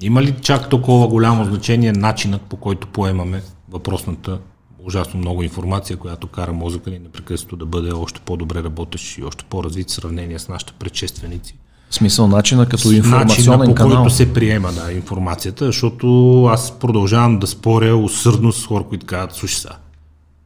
Има 0.00 0.22
ли 0.22 0.34
чак 0.42 0.68
толкова 0.68 1.08
голямо 1.08 1.44
значение 1.44 1.92
начинът 1.92 2.42
по 2.42 2.56
който 2.56 2.86
поемаме 2.86 3.42
въпросната 3.70 4.38
ужасно 4.86 5.20
много 5.20 5.42
информация, 5.42 5.96
която 5.96 6.26
кара 6.26 6.52
мозъка 6.52 6.90
ни 6.90 6.98
непрекъснато 6.98 7.56
да 7.56 7.66
бъде 7.66 7.92
още 7.92 8.20
по-добре 8.20 8.62
работещ 8.62 9.18
и 9.18 9.24
още 9.24 9.44
по-развит 9.44 9.90
в 9.90 9.92
сравнение 9.92 10.38
с 10.38 10.48
нашите 10.48 10.72
предшественици? 10.72 11.54
В 11.94 11.96
смисъл 11.96 12.28
начина 12.28 12.66
като 12.66 12.88
Начина 12.88 12.96
информационен 12.96 13.68
по 13.68 13.74
канал. 13.74 13.96
който 13.96 14.14
се 14.14 14.32
приема 14.34 14.72
да, 14.72 14.92
информацията, 14.92 15.66
защото 15.66 16.44
аз 16.44 16.72
продължавам 16.78 17.38
да 17.38 17.46
споря 17.46 17.96
усърдно 17.96 18.52
с 18.52 18.66
хора, 18.66 18.84
които 18.88 19.06
казват, 19.06 19.32
слушай 19.32 19.60
са, 19.60 19.68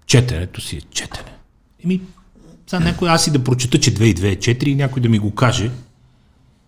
четенето 0.06 0.60
си 0.60 0.76
е 0.76 0.80
четене. 0.80 1.30
Еми, 1.84 2.00
сега 2.66 2.80
някой 2.84 3.08
аз 3.08 3.26
и 3.26 3.30
да 3.30 3.44
прочета, 3.44 3.80
че 3.80 3.94
2 3.94 4.02
и 4.02 4.14
2 4.14 4.32
е 4.32 4.36
4 4.36 4.64
и 4.64 4.74
някой 4.74 5.02
да 5.02 5.08
ми 5.08 5.18
го 5.18 5.30
каже. 5.30 5.70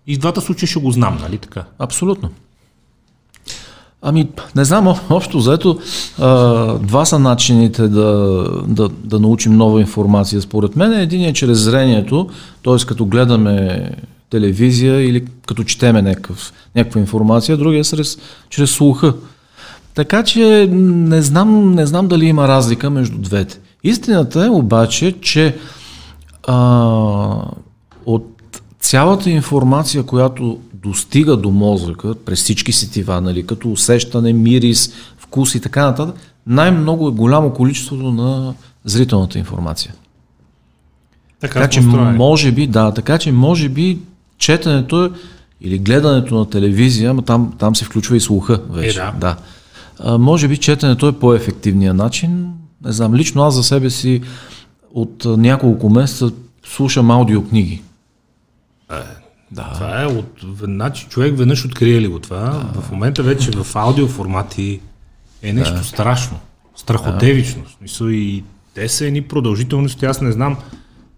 И 0.07 0.15
в 0.15 0.19
двата 0.19 0.41
случая 0.41 0.69
ще 0.69 0.81
го 0.81 0.91
знам, 0.91 1.19
нали 1.21 1.39
така? 1.39 1.65
Абсолютно. 1.79 2.31
Ами, 4.03 4.29
не 4.57 4.65
знам, 4.65 4.89
об- 4.89 5.11
общо 5.11 5.41
заето, 5.41 5.79
два 6.83 7.05
са 7.05 7.19
начините 7.19 7.89
да, 7.89 8.45
да, 8.67 8.89
да 8.89 9.21
научим 9.21 9.57
нова 9.57 9.81
информация. 9.81 10.43
Според 10.43 10.77
мен 10.77 10.93
един 10.93 11.25
е 11.25 11.33
чрез 11.33 11.59
зрението, 11.59 12.29
т.е. 12.65 12.87
като 12.87 13.07
гледаме 13.07 13.91
телевизия 14.31 15.09
или 15.09 15.25
като 15.47 15.65
четеме 15.65 16.03
някакъв, 16.03 16.53
някаква 16.77 17.01
информация, 17.01 17.57
другия 17.57 17.81
е 17.81 17.85
чрез, 17.85 18.19
чрез 18.49 18.71
слуха. 18.71 19.15
Така 19.95 20.23
че 20.25 20.69
не 20.73 21.23
знам, 21.23 21.75
не 21.75 21.87
знам 21.87 22.09
дали 22.09 22.27
има 22.27 22.49
разлика 22.49 22.91
между 22.91 23.19
двете. 23.19 23.59
Истината 23.85 24.47
е 24.47 24.49
обаче, 24.49 25.21
че 25.21 25.57
а, 26.47 26.57
от 28.07 28.63
цялата 28.81 29.31
информация, 29.31 30.03
която 30.03 30.59
достига 30.75 31.37
до 31.37 31.51
мозъка 31.51 32.15
през 32.15 32.43
всички 32.43 32.73
сетива, 32.73 33.21
нали, 33.21 33.47
като 33.47 33.71
усещане, 33.71 34.33
мирис, 34.33 34.93
вкус 35.19 35.55
и 35.55 35.61
така 35.61 35.85
нататък, 35.85 36.15
най-много 36.47 37.09
е 37.09 37.13
голямо 37.13 37.53
количеството 37.53 38.13
на 38.13 38.55
зрителната 38.85 39.39
информация. 39.39 39.95
Така 41.41 41.69
че 41.69 41.81
може 41.81 42.53
би, 42.53 42.67
да, 42.67 42.95
така 42.95 43.19
че 43.19 43.33
може 43.33 43.69
би 43.69 43.99
четенето 44.41 45.05
е, 45.05 45.11
или 45.61 45.79
гледането 45.79 46.35
на 46.35 46.51
телевизия, 46.51 47.11
ама 47.11 47.23
там, 47.23 47.53
там 47.59 47.77
се 47.77 47.85
включва 47.85 48.17
и 48.17 48.21
слуха 48.21 48.61
вече. 48.71 48.99
Е, 48.99 49.03
да. 49.03 49.13
да. 49.19 49.37
А, 49.99 50.19
може 50.19 50.49
би 50.49 50.57
четенето 50.57 51.09
е 51.09 51.19
по-ефективният 51.19 51.97
начин. 51.97 52.53
Не 52.85 52.93
знам, 52.93 53.15
лично 53.15 53.43
аз 53.43 53.55
за 53.55 53.63
себе 53.63 53.91
си 53.91 54.23
от 54.95 55.25
няколко 55.25 55.91
месеца 55.91 56.31
слушам 56.65 57.11
аудиокниги. 57.11 57.83
Да. 59.51 59.71
Това 59.75 60.03
е 60.03 60.07
от... 60.07 60.45
Значи 60.63 61.07
човек 61.09 61.39
веднъж 61.39 61.65
открие 61.65 62.01
ли 62.01 62.09
го 62.09 62.19
това, 62.19 62.71
да. 62.75 62.81
в 62.81 62.91
момента 62.91 63.23
вече 63.23 63.51
в 63.51 63.77
аудио 63.77 64.09
формати 64.09 64.81
е 65.43 65.53
нещо 65.53 65.75
да. 65.75 65.85
страшно, 65.85 66.39
страхотевично. 66.77 67.63
Смисъл 67.79 68.07
и 68.07 68.45
те 68.75 68.89
са 68.89 69.07
едни 69.07 69.23
продължителности, 69.23 70.05
аз 70.07 70.21
не 70.21 70.33
знам 70.33 70.57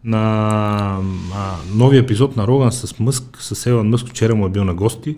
на 0.04 0.98
а, 1.34 1.56
новия 1.74 2.00
епизод 2.00 2.36
на 2.36 2.46
Роган 2.46 2.72
с 2.72 2.98
Мъск, 2.98 3.24
с 3.40 3.66
Елан 3.66 3.88
Мъск, 3.88 4.08
вчера 4.08 4.34
му 4.34 4.46
е 4.46 4.50
бил 4.50 4.64
на 4.64 4.74
гости. 4.74 5.16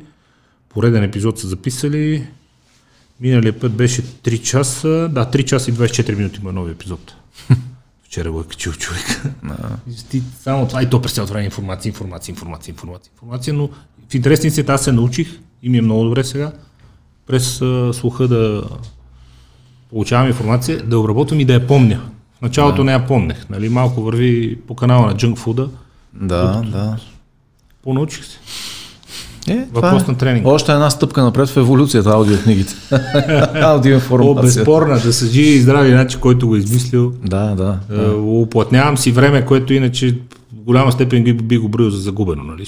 Пореден 0.69 1.02
епизод 1.02 1.39
са 1.39 1.48
записали. 1.48 2.27
Миналия 3.20 3.61
път 3.61 3.73
беше 3.73 4.02
3 4.02 4.43
часа, 4.43 5.09
да, 5.12 5.31
3 5.31 5.44
часа 5.44 5.70
и 5.70 5.74
24 5.74 6.16
минути 6.16 6.40
има 6.40 6.52
нови 6.52 6.73
епизод. 6.73 7.15
Вчера 8.05 8.32
го 8.32 8.40
е 8.40 8.44
качил 8.44 8.73
човек. 8.73 9.23
Ти 10.11 10.23
само 10.40 10.69
това 10.69 10.82
и 10.82 10.90
то 10.90 11.02
през 11.02 11.12
цялото 11.12 11.32
време 11.32 11.44
информация, 11.44 11.90
информация, 11.90 12.32
информация, 12.32 12.73
информация, 12.73 13.11
информация, 13.12 13.55
но 13.55 13.69
в 14.11 14.15
интересни 14.15 14.51
си 14.51 14.65
аз 14.69 14.85
се 14.85 14.93
научих 14.93 15.39
и 15.62 15.69
ми 15.69 15.78
е 15.78 15.82
много 15.82 16.05
добре 16.05 16.24
сега 16.24 16.52
през 17.27 17.62
а, 17.62 17.93
слуха 17.94 18.28
да 18.28 18.65
получавам 19.90 20.28
информация, 20.28 20.82
да 20.82 20.98
обработвам 20.98 21.40
и 21.40 21.44
да 21.44 21.52
я 21.52 21.66
помня. 21.66 22.01
В 22.39 22.43
началото 22.43 22.77
Да. 22.77 22.85
не 22.85 22.93
я 22.93 23.06
помнех, 23.06 23.47
нали? 23.51 23.69
малко 23.69 24.02
върви 24.02 24.59
по 24.66 24.74
канала 24.74 25.06
на 25.06 25.15
Junk 25.15 25.35
Food, 25.35 25.69
Да, 26.15 26.62
да. 26.73 26.97
понаучих 27.82 28.24
се. 28.24 28.39
Е, 29.48 29.66
Въпрос 29.73 30.02
е 30.02 30.11
на 30.11 30.16
тренинг. 30.19 30.47
Още 30.47 30.73
една 30.73 30.90
стъпка 30.90 31.23
напред 31.23 31.48
в 31.48 31.56
еволюцията 31.56 32.11
аудиокнигите. 32.11 32.74
О, 32.93 32.98
Аудиоинформация. 33.62 34.43
безспорна, 34.43 34.94
да 34.94 35.12
са 35.12 35.27
живи 35.27 35.48
и 35.48 35.61
здрави, 35.61 35.90
значи 35.90 36.16
който 36.16 36.47
го 36.48 36.56
е 36.56 36.59
измислил. 36.59 37.12
Да, 37.24 37.47
да. 37.47 37.78
Е, 37.93 38.09
Уплътнявам 38.11 38.98
си 38.98 39.12
време, 39.12 39.44
което 39.44 39.73
иначе 39.73 40.11
в 40.52 40.56
голяма 40.56 40.93
степен 40.93 41.24
би, 41.24 41.32
би 41.32 41.59
го 41.59 41.69
броил 41.69 41.90
за 41.90 41.98
загубено. 41.98 42.43
Нали? 42.44 42.65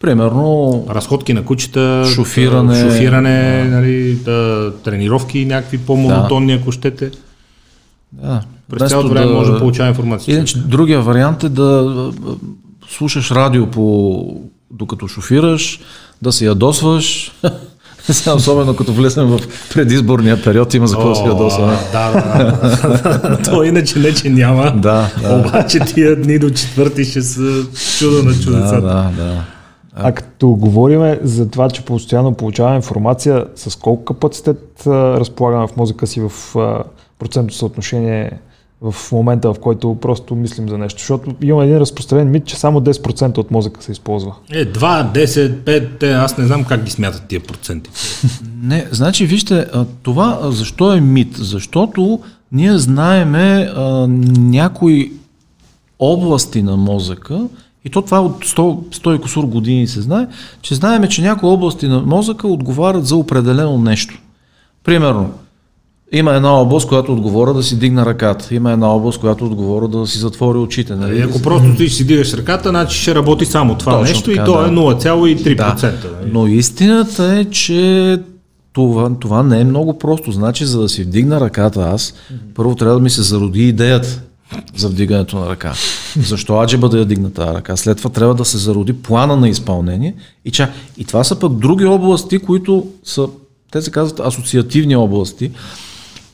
Примерно, 0.00 0.86
Разходки 0.90 1.32
на 1.34 1.44
кучета, 1.44 2.04
Шофиране. 2.06 2.74
да, 2.74 2.90
шофиране 2.90 3.64
нали, 3.64 4.14
да, 4.14 4.72
тренировки, 4.84 5.44
някакви 5.46 5.78
по-монотонни, 5.78 6.52
ако 6.52 6.72
щете. 6.72 7.10
да, 8.12 8.42
През 8.70 8.88
цялото 8.88 9.08
време 9.08 9.32
може 9.32 9.52
да 9.52 9.58
получава 9.58 9.88
информация. 9.88 10.36
Иначе 10.36 10.58
другия 10.58 11.00
вариант 11.00 11.44
е 11.44 11.48
да 11.48 12.10
слушаш 12.88 13.30
радио 13.30 13.66
по, 13.66 14.26
докато 14.70 15.08
шофираш, 15.08 15.80
да 16.22 16.32
се 16.32 16.44
ядосваш. 16.46 17.32
Сега, 18.02 18.34
особено 18.34 18.76
като 18.76 18.92
влезем 18.92 19.26
в 19.26 19.40
предизборния 19.74 20.42
период, 20.42 20.74
има 20.74 20.86
за 20.86 20.94
какво 20.94 21.08
да 21.08 21.14
се 21.14 21.22
ядосваме. 21.22 21.76
Да, 21.92 22.10
да, 22.12 22.44
да. 23.28 23.42
То 23.44 23.64
иначе 23.64 23.98
не, 23.98 24.14
че 24.14 24.30
няма. 24.30 24.72
Да, 24.76 25.10
да. 25.22 25.34
Обаче 25.36 25.78
тия 25.78 26.16
дни 26.16 26.38
до 26.38 26.50
четвърти 26.50 27.04
ще 27.04 27.22
са 27.22 27.66
чудо 27.98 28.22
на 28.22 28.32
Да, 28.32 28.42
чудесата. 28.42 28.80
да, 28.80 29.10
да. 29.16 29.44
А 29.94 30.12
като 30.12 30.48
говориме 30.48 31.18
за 31.22 31.50
това, 31.50 31.68
че 31.68 31.84
постоянно 31.84 32.34
получаваме 32.34 32.76
информация, 32.76 33.44
с 33.56 33.76
колко 33.76 34.04
капацитет 34.04 34.82
разполагаме 34.86 35.66
в 35.66 35.76
мозъка 35.76 36.06
си 36.06 36.20
в 36.20 36.54
процентно 37.18 37.54
съотношение 37.54 38.32
в 38.82 39.12
момента, 39.12 39.54
в 39.54 39.60
който 39.60 39.94
просто 40.00 40.34
мислим 40.34 40.68
за 40.68 40.78
нещо. 40.78 40.98
Защото 40.98 41.34
има 41.42 41.64
един 41.64 41.78
разпространен 41.78 42.30
мит, 42.30 42.44
че 42.44 42.56
само 42.56 42.80
10% 42.80 43.38
от 43.38 43.50
мозъка 43.50 43.82
се 43.82 43.92
използва. 43.92 44.34
Е, 44.52 44.66
2, 44.66 45.12
10, 45.12 45.50
5, 45.50 45.98
те, 46.00 46.12
аз 46.12 46.38
не 46.38 46.46
знам 46.46 46.64
как 46.64 46.84
ги 46.84 46.90
смятат 46.90 47.22
тия 47.28 47.40
проценти. 47.40 47.90
Не, 48.62 48.86
значи 48.90 49.26
вижте, 49.26 49.66
това 50.02 50.38
защо 50.42 50.92
е 50.92 51.00
мит? 51.00 51.36
Защото 51.36 52.20
ние 52.52 52.78
знаеме 52.78 53.72
а, 53.76 54.06
някои 54.38 55.12
области 55.98 56.62
на 56.62 56.76
мозъка, 56.76 57.48
и 57.84 57.90
то 57.90 58.02
това 58.02 58.20
от 58.20 58.44
100, 58.44 58.56
100 58.96 59.16
и 59.16 59.20
кусур 59.20 59.44
години 59.44 59.86
се 59.86 60.00
знае, 60.00 60.26
че 60.62 60.74
знаеме, 60.74 61.08
че 61.08 61.22
някои 61.22 61.48
области 61.48 61.88
на 61.88 62.00
мозъка 62.00 62.48
отговарят 62.48 63.06
за 63.06 63.16
определено 63.16 63.78
нещо. 63.78 64.20
Примерно, 64.84 65.32
има 66.12 66.34
една 66.34 66.52
област, 66.60 66.88
която 66.88 67.12
отговоря 67.12 67.54
да 67.54 67.62
си 67.62 67.78
дигна 67.78 68.06
ръката. 68.06 68.54
Има 68.54 68.72
една 68.72 68.88
област, 68.88 69.20
която 69.20 69.46
отговоря 69.46 69.88
да 69.88 70.06
си 70.06 70.18
затвори 70.18 70.58
очите. 70.58 70.94
Нали? 70.96 71.18
И 71.18 71.22
ако 71.22 71.42
просто 71.42 71.74
стоиш 71.74 71.92
и 71.92 71.94
си 71.94 72.06
дигаш 72.06 72.34
ръката, 72.34 72.68
значи 72.68 72.98
ще 72.98 73.14
работи 73.14 73.44
само 73.44 73.74
това 73.78 73.92
Точно 73.92 74.14
нещо 74.14 74.30
така, 74.30 74.42
и 74.42 74.44
то 74.44 74.52
да. 74.52 74.66
е 74.66 74.70
0,3%. 74.70 75.80
Да, 75.80 75.86
нали? 75.86 76.30
но 76.32 76.46
истината 76.46 77.24
е, 77.24 77.44
че 77.44 78.18
това, 78.72 79.10
това 79.20 79.42
не 79.42 79.60
е 79.60 79.64
много 79.64 79.98
просто. 79.98 80.32
Значи, 80.32 80.64
за 80.64 80.80
да 80.80 80.88
си 80.88 81.02
вдигна 81.02 81.40
ръката 81.40 81.80
аз, 81.80 82.14
първо 82.54 82.74
трябва 82.74 82.94
да 82.94 83.00
ми 83.00 83.10
се 83.10 83.22
зароди 83.22 83.68
идеята 83.68 84.20
за 84.76 84.88
вдигането 84.88 85.38
на 85.38 85.48
ръка. 85.48 85.74
Защо 86.16 86.60
аджеба 86.62 86.88
да 86.88 86.98
я 86.98 87.04
дигна 87.04 87.32
тази 87.32 87.54
ръка? 87.54 87.76
След 87.76 87.96
това 87.96 88.10
трябва 88.10 88.34
да 88.34 88.44
се 88.44 88.58
зароди 88.58 88.92
плана 88.92 89.36
на 89.36 89.48
изпълнение. 89.48 90.14
И, 90.44 90.50
ча, 90.50 90.70
и 90.98 91.04
това 91.04 91.24
са 91.24 91.38
пък 91.38 91.52
други 91.52 91.84
области, 91.84 92.38
които 92.38 92.86
са, 93.04 93.26
те 93.72 93.82
се 93.82 93.90
казват 93.90 94.20
асоциативни 94.20 94.96
области. 94.96 95.50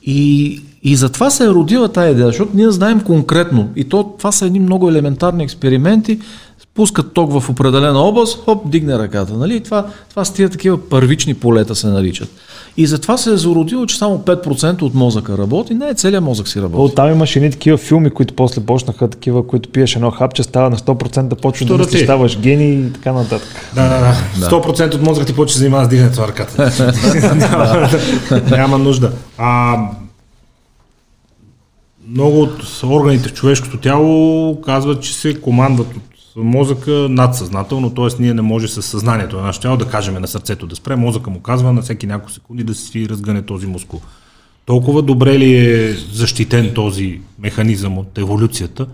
И, 0.06 0.60
и 0.82 0.96
затова 0.96 1.30
се 1.30 1.44
е 1.44 1.48
родила 1.48 1.88
тази 1.88 2.12
идея, 2.12 2.26
защото 2.26 2.50
ние 2.54 2.70
знаем 2.70 3.00
конкретно. 3.00 3.68
И 3.76 3.84
то, 3.84 4.14
това 4.18 4.32
са 4.32 4.46
едни 4.46 4.60
много 4.60 4.88
елементарни 4.88 5.44
експерименти. 5.44 6.18
Пускат 6.77 7.12
ток 7.12 7.40
в 7.40 7.51
определена 7.51 7.98
област, 7.98 8.44
хоп, 8.44 8.70
дигне 8.70 8.98
ръката. 8.98 9.32
Нали? 9.32 9.57
И 9.57 9.61
Това, 9.61 9.86
това 10.11 10.24
с 10.24 10.32
тия 10.32 10.48
такива 10.48 10.89
първични 10.89 11.35
полета 11.35 11.74
се 11.74 11.86
наричат. 11.86 12.28
И 12.77 12.86
затова 12.86 13.16
се 13.16 13.32
е 13.32 13.36
зародило, 13.36 13.86
че 13.86 13.98
само 13.98 14.19
5% 14.19 14.82
от 14.82 14.94
мозъка 14.94 15.39
работи. 15.39 15.74
Не, 15.74 15.94
целият 15.94 16.24
мозък 16.24 16.48
си 16.48 16.59
О, 16.59 16.62
работи. 16.62 16.94
там 16.94 17.11
имаше 17.11 17.39
едни 17.39 17.51
такива 17.51 17.78
филми, 17.78 18.11
които 18.11 18.35
после 18.35 18.61
почнаха 18.61 19.09
такива, 19.11 19.47
които 19.47 19.69
пиеш 19.69 19.97
едно 19.97 20.11
хапче, 20.11 20.43
става 20.43 20.70
на 20.70 20.77
100%, 20.77 21.40
почва 21.40 21.66
да 21.66 21.78
мислиш, 21.78 22.03
ставаш 22.03 22.39
гений 22.39 22.73
и 22.73 22.93
така 22.93 23.12
нататък. 23.12 23.48
Да, 23.74 23.89
да, 23.89 24.15
да. 24.40 24.51
100% 24.51 24.94
от 24.94 25.03
мозъка 25.03 25.27
ти 25.27 25.35
почва 25.35 25.55
да 25.55 25.59
занимава 25.59 25.85
с 25.85 25.89
дигането 25.89 26.20
на 26.20 26.28
ръката. 26.28 26.73
няма 28.51 28.78
нужда. 28.78 29.12
А, 29.39 29.77
много 32.09 32.43
от 32.43 32.82
органите 32.85 33.28
в 33.28 33.32
човешкото 33.32 33.77
тяло 33.78 34.61
казват, 34.61 35.03
че 35.03 35.15
се 35.15 35.40
командват 35.40 35.86
от 35.97 36.03
мозъка 36.36 36.90
надсъзнателно, 36.90 37.90
т.е. 37.90 38.22
ние 38.22 38.34
не 38.34 38.42
може 38.42 38.68
със 38.68 38.86
съзнанието 38.86 39.36
на 39.36 39.42
нашето 39.42 39.62
тяло 39.62 39.76
да 39.76 39.88
кажем 39.88 40.14
на 40.14 40.28
сърцето 40.28 40.66
да 40.66 40.76
спре, 40.76 40.96
мозъка 40.96 41.30
му 41.30 41.40
казва 41.40 41.72
на 41.72 41.82
всеки 41.82 42.06
няколко 42.06 42.32
секунди 42.32 42.64
да 42.64 42.74
си 42.74 43.08
разгъне 43.08 43.42
този 43.42 43.66
мускул. 43.66 44.00
Толкова 44.66 45.02
добре 45.02 45.38
ли 45.38 45.56
е 45.56 45.92
защитен 45.92 46.74
този 46.74 47.20
механизъм 47.38 47.98
от 47.98 48.18
еволюцията 48.18 48.86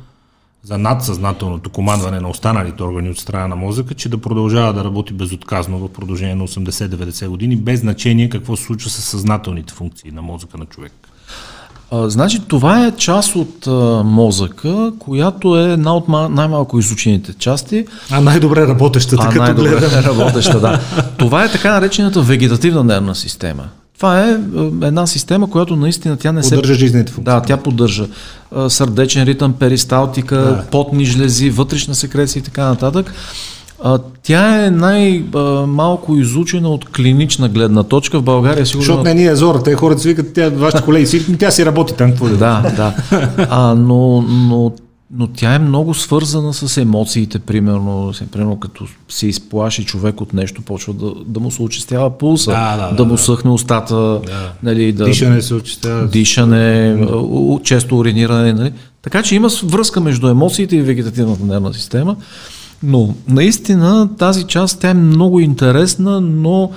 за 0.63 0.79
надсъзнателното 0.79 1.71
командване 1.71 2.21
на 2.21 2.29
останалите 2.29 2.83
органи 2.83 3.11
от 3.11 3.19
страна 3.19 3.49
на 3.49 3.57
мозъка, 3.57 3.95
че 3.95 4.09
да 4.09 4.19
продължава 4.19 4.73
да 4.73 4.85
работи 4.85 5.13
безотказно 5.13 5.79
в 5.79 5.93
продължение 5.93 6.35
на 6.35 6.49
80-90 6.49 7.29
години, 7.29 7.57
без 7.57 7.81
значение 7.81 8.29
какво 8.29 8.57
се 8.57 8.65
случва 8.65 8.91
с 8.91 9.03
съзнателните 9.03 9.75
функции 9.75 10.11
на 10.11 10.23
мозъка 10.23 10.59
на 10.59 10.67
човек. 10.67 11.02
А, 11.93 12.11
значи 12.11 12.41
това 12.49 12.87
е 12.87 12.91
част 12.91 13.37
от 13.37 13.67
а, 13.67 13.71
мозъка, 14.05 14.93
която 14.99 15.59
е 15.59 15.73
една 15.73 15.97
от 15.97 16.07
ма- 16.07 16.29
най-малко 16.29 16.79
изучените 16.79 17.33
части. 17.33 17.87
А 18.11 18.21
най-добре 18.21 18.67
работещата, 18.67 19.23
А 19.23 19.29
като 19.29 19.43
най-добре 19.43 19.71
гледам. 19.71 20.05
работеща, 20.19 20.61
да. 20.61 20.81
Това 21.19 21.45
е 21.45 21.51
така 21.53 21.73
наречената 21.73 22.23
вегетативна 22.23 22.85
нервна 22.85 23.15
система. 23.15 23.63
Това 23.97 24.21
е 24.21 24.31
една 24.83 25.07
система, 25.07 25.51
която 25.51 25.77
наистина 25.77 26.17
тя 26.17 26.33
не 26.33 26.43
се... 26.43 26.55
Поддържа 26.55 26.75
жизнените 26.75 27.13
функции. 27.13 27.35
Да, 27.35 27.43
тя 27.43 27.57
поддържа 27.57 28.07
сърдечен 28.69 29.23
ритъм, 29.23 29.53
перисталтика, 29.53 30.37
Да. 30.37 30.65
потни 30.71 31.05
жлези, 31.05 31.51
вътрешна 31.51 31.95
секреция 31.95 32.41
и 32.41 32.45
така 32.45 32.65
нататък. 32.65 33.15
А, 33.85 33.99
тя 34.23 34.67
е 34.67 34.71
най-малко 34.71 36.17
изучена 36.17 36.69
от 36.69 36.85
клинична 36.87 37.49
гледна 37.49 37.83
точка 37.83 38.19
в 38.19 38.23
България. 38.23 38.67
Сигурно... 38.67 38.83
Защото 38.83 39.05
не 39.05 39.15
ние 39.15 39.27
е 39.27 39.37
зора, 39.37 39.63
те 39.63 39.75
хората 39.75 40.01
си 40.01 40.09
викат, 40.09 40.35
тя, 40.35 40.49
вашите 40.51 40.83
колеги 40.83 41.07
си, 41.07 41.39
тя 41.39 41.51
си 41.51 41.67
работи 41.67 41.95
там, 41.95 42.11
какво 42.11 42.29
да 42.29 42.37
Да, 42.37 42.63
да. 42.77 42.95
А, 43.51 43.75
но, 43.75 44.23
но, 44.23 44.73
но 45.11 45.27
тя 45.27 45.55
е 45.55 45.59
много 45.59 45.95
свързана 45.95 46.55
с 46.55 46.77
емоциите, 46.77 47.39
примерно, 47.39 48.15
се- 48.15 48.27
примерно 48.27 48.57
като 48.57 48.85
се 49.09 49.27
изплаши 49.27 49.85
човек 49.85 50.21
от 50.21 50.35
нещо, 50.35 50.63
почва 50.63 50.93
да, 50.95 51.13
да 51.27 51.41
му 51.41 51.51
се 51.51 51.63
очистява 51.63 52.11
пулса, 52.11 52.51
Да, 52.51 52.77
да, 52.77 52.89
да, 52.89 52.97
да 52.97 53.05
му 53.05 53.13
да. 53.13 53.19
съхне 53.19 53.51
устата, 53.51 53.95
Да. 53.95 54.21
нали, 54.63 54.93
да, 54.93 55.05
Дишане 55.05 55.43
се 55.43 55.55
очистява. 55.55 56.07
дишане, 56.09 56.97
често 57.65 57.99
уриниране. 57.99 58.53
Нали? 58.53 58.73
Така 59.03 59.23
че 59.23 59.35
има 59.35 59.49
връзка 59.65 60.01
между 60.01 60.29
емоциите 60.29 60.77
и 60.77 60.83
вегетативната 60.83 61.45
нервна 61.45 61.75
система. 61.75 62.17
Но 62.83 63.15
наистина 63.29 64.17
тази 64.19 64.45
част 64.45 64.81
тя 64.81 64.91
е 64.91 64.95
много 64.95 65.41
интересна, 65.41 66.21
но 66.21 66.71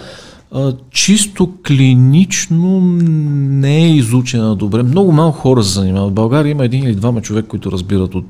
а, 0.51 0.73
чисто 0.91 1.53
клинично 1.67 2.81
не 2.81 3.77
е 3.77 3.95
изучена 3.95 4.55
добре. 4.55 4.83
Много 4.83 5.11
малко 5.11 5.39
хора 5.39 5.63
се 5.63 5.73
занимават. 5.73 6.11
В 6.11 6.13
България 6.13 6.51
има 6.51 6.65
един 6.65 6.83
или 6.83 6.95
двама 6.95 7.21
човек, 7.21 7.45
които 7.47 7.71
разбират 7.71 8.15
от 8.15 8.25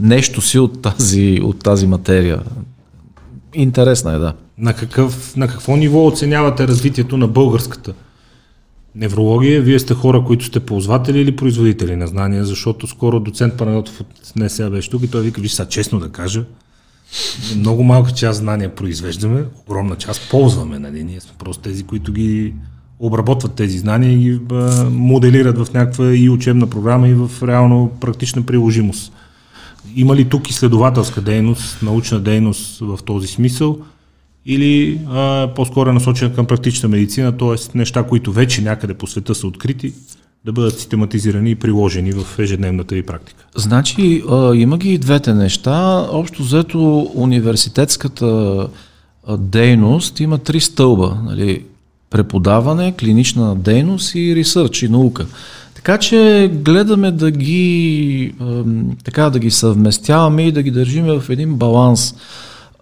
нещо 0.00 0.40
си 0.40 0.58
от 0.58 0.82
тази, 0.82 1.40
от 1.44 1.58
тази 1.58 1.86
материя. 1.86 2.40
Интересна 3.54 4.12
е, 4.12 4.18
да. 4.18 4.32
На, 4.58 4.74
какъв, 4.74 5.36
на 5.36 5.48
какво 5.48 5.76
ниво 5.76 6.06
оценявате 6.06 6.68
развитието 6.68 7.16
на 7.16 7.28
българската 7.28 7.92
неврология? 8.94 9.62
Вие 9.62 9.78
сте 9.78 9.94
хора, 9.94 10.24
които 10.26 10.44
сте 10.44 10.60
ползватели 10.60 11.20
или 11.20 11.36
производители 11.36 11.96
на 11.96 12.06
знания, 12.06 12.44
защото 12.44 12.86
скоро 12.86 13.20
доцент 13.20 13.54
Панайотов 13.54 14.00
от 14.00 14.32
НСА 14.36 14.70
беше 14.70 14.90
тук 14.90 15.02
и 15.02 15.10
той 15.10 15.22
вика, 15.22 15.40
виж 15.40 15.52
сега 15.52 15.68
честно 15.68 15.98
да 15.98 16.08
кажа, 16.08 16.44
много 17.56 17.82
малка 17.82 18.12
част 18.12 18.38
знания 18.38 18.74
произвеждаме, 18.74 19.44
огромна 19.66 19.96
част 19.96 20.30
ползваме. 20.30 20.78
Нали? 20.78 21.04
Ние 21.04 21.20
сме 21.20 21.32
просто 21.38 21.62
тези, 21.62 21.82
които 21.82 22.12
ги 22.12 22.54
обработват 22.98 23.54
тези 23.54 23.78
знания 23.78 24.12
и 24.12 24.18
ги 24.18 24.40
моделират 24.90 25.58
в 25.58 25.72
някаква 25.74 26.16
и 26.16 26.30
учебна 26.30 26.66
програма 26.66 27.08
и 27.08 27.14
в 27.14 27.30
реално 27.42 27.90
практична 28.00 28.42
приложимост. 28.42 29.12
Има 29.96 30.16
ли 30.16 30.24
тук 30.24 30.50
изследователска 30.50 31.20
дейност, 31.20 31.82
научна 31.82 32.20
дейност 32.20 32.78
в 32.78 32.98
този 33.04 33.26
смисъл 33.26 33.78
или 34.46 35.00
а, 35.08 35.48
по-скоро 35.56 35.90
е 35.90 35.92
насочена 35.92 36.34
към 36.34 36.46
практична 36.46 36.88
медицина, 36.88 37.36
т.е. 37.36 37.78
неща, 37.78 38.02
които 38.02 38.32
вече 38.32 38.62
някъде 38.62 38.94
по 38.94 39.06
света 39.06 39.34
са 39.34 39.46
открити, 39.46 39.92
да 40.44 40.52
бъдат 40.52 40.78
систематизирани 40.78 41.50
и 41.50 41.54
приложени 41.54 42.12
в 42.12 42.38
ежедневната 42.38 42.94
ви 42.94 43.02
практика? 43.02 43.44
Значи, 43.56 44.22
а, 44.30 44.54
има 44.54 44.78
ги 44.78 44.94
и 44.94 44.98
двете 44.98 45.34
неща. 45.34 46.06
Общо 46.12 46.42
взето 46.42 47.10
университетската 47.14 48.68
дейност 49.38 50.20
има 50.20 50.38
три 50.38 50.60
стълба. 50.60 51.16
Нали? 51.24 51.64
Преподаване, 52.10 52.94
клинична 53.00 53.56
дейност 53.56 54.14
и 54.14 54.36
ресърч 54.36 54.82
и 54.82 54.88
наука. 54.88 55.26
Така 55.74 55.98
че 55.98 56.50
гледаме 56.54 57.10
да 57.10 57.30
ги, 57.30 58.34
така, 59.04 59.30
да 59.30 59.38
ги 59.38 59.50
съвместяваме 59.50 60.42
и 60.42 60.52
да 60.52 60.62
ги 60.62 60.70
държим 60.70 61.04
в 61.04 61.24
един 61.30 61.54
баланс 61.54 62.14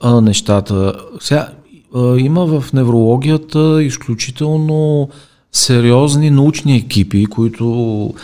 а, 0.01 0.21
нещата. 0.21 0.95
Сега, 1.21 1.49
а, 1.95 2.17
има 2.19 2.47
в 2.47 2.73
неврологията 2.73 3.83
изключително 3.83 5.09
сериозни 5.53 6.31
научни 6.31 6.77
екипи, 6.77 7.27
които 7.27 8.15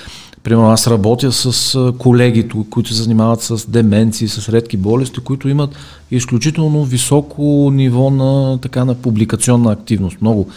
Примерно 0.45 0.71
аз 0.71 0.87
работя 0.87 1.33
с 1.33 1.93
колеги, 1.99 2.49
които 2.71 2.95
се 2.95 3.03
занимават 3.03 3.43
с 3.43 3.71
деменции, 3.71 4.29
с 4.29 4.49
редки 4.49 4.77
болести, 4.77 5.21
които 5.21 5.49
имат 5.49 5.71
изключително 6.11 6.85
високо 6.85 7.71
ниво 7.75 8.11
на, 8.11 8.59
така, 8.61 8.85
на 8.85 8.95
публикационна 8.95 9.73
активност. 9.73 10.21
Много. 10.21 10.49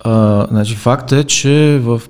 А, 0.00 0.46
значи, 0.50 0.74
факт 0.74 1.12
е, 1.12 1.24
че 1.24 1.80
в 1.82 2.02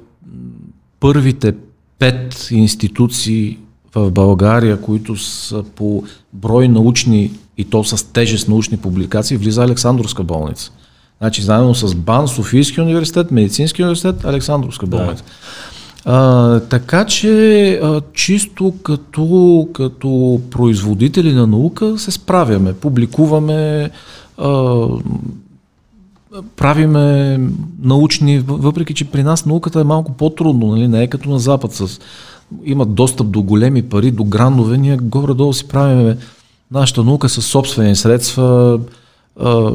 първите 1.00 1.54
пет 1.98 2.48
институции 2.50 3.58
в 3.94 4.10
България, 4.10 4.80
които 4.80 5.16
са 5.16 5.64
по 5.76 6.04
брой 6.32 6.68
научни 6.68 7.30
и 7.58 7.64
то 7.64 7.84
с 7.84 8.12
тежест 8.12 8.48
научни 8.48 8.76
публикации, 8.76 9.36
влиза 9.36 9.62
Александровска 9.62 10.22
болница. 10.22 10.72
Значи, 11.22 11.42
заедно 11.42 11.74
с 11.74 11.94
БАН, 11.94 12.28
Софийски 12.28 12.80
университет, 12.80 13.30
Медицински 13.30 13.82
университет, 13.82 14.24
Александровска 14.24 14.86
болница. 14.86 15.24
Да. 15.24 15.30
А, 16.04 16.60
така 16.60 17.04
че 17.06 17.72
а, 17.82 18.00
чисто 18.12 18.74
като, 18.82 19.68
като 19.72 20.40
производители 20.50 21.32
на 21.32 21.46
наука 21.46 21.98
се 21.98 22.10
справяме, 22.10 22.72
публикуваме, 22.72 23.90
а, 24.38 24.86
правиме 26.56 27.40
научни, 27.82 28.38
въпреки 28.38 28.94
че 28.94 29.10
при 29.10 29.22
нас 29.22 29.46
науката 29.46 29.80
е 29.80 29.84
малко 29.84 30.12
по-трудно, 30.12 30.66
нали? 30.66 30.88
не 30.88 31.02
е 31.02 31.08
като 31.08 31.30
на 31.30 31.38
Запад 31.38 31.72
с 31.72 32.00
имат 32.64 32.94
достъп 32.94 33.30
до 33.30 33.42
големи 33.42 33.82
пари, 33.82 34.10
до 34.10 34.24
грандове, 34.24 34.78
ние 34.78 34.96
горе-долу 34.96 35.52
си 35.52 35.68
правиме 35.68 36.16
нашата 36.70 37.04
наука 37.04 37.28
с 37.28 37.42
собствени 37.42 37.96
средства, 37.96 38.80
а, 39.40 39.72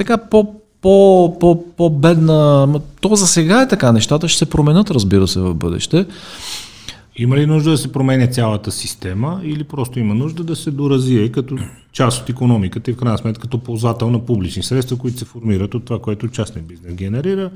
така 0.00 0.18
по, 0.18 0.54
по, 0.82 1.36
по, 1.40 1.64
по-бедна. 1.76 2.68
То 3.00 3.14
за 3.14 3.26
сега 3.26 3.62
е 3.62 3.68
така. 3.68 3.92
Нещата 3.92 4.28
ще 4.28 4.38
се 4.38 4.50
променят, 4.50 4.90
разбира 4.90 5.28
се, 5.28 5.40
в 5.40 5.54
бъдеще. 5.54 6.06
Има 7.16 7.36
ли 7.36 7.46
нужда 7.46 7.70
да 7.70 7.78
се 7.78 7.92
променя 7.92 8.26
цялата 8.26 8.70
система 8.70 9.40
или 9.44 9.64
просто 9.64 9.98
има 9.98 10.14
нужда 10.14 10.44
да 10.44 10.56
се 10.56 10.70
доразвие 10.70 11.28
като 11.28 11.58
част 11.92 12.22
от 12.22 12.30
економиката 12.30 12.90
и 12.90 12.94
в 12.94 12.96
крайна 12.96 13.18
сметка 13.18 13.42
като 13.42 13.58
ползвател 13.58 14.10
на 14.10 14.18
публични 14.18 14.62
средства, 14.62 14.96
които 14.96 15.18
се 15.18 15.24
формират 15.24 15.74
от 15.74 15.84
това, 15.84 15.98
което 15.98 16.28
частния 16.28 16.62
бизнес 16.62 16.94
генерира, 16.94 17.50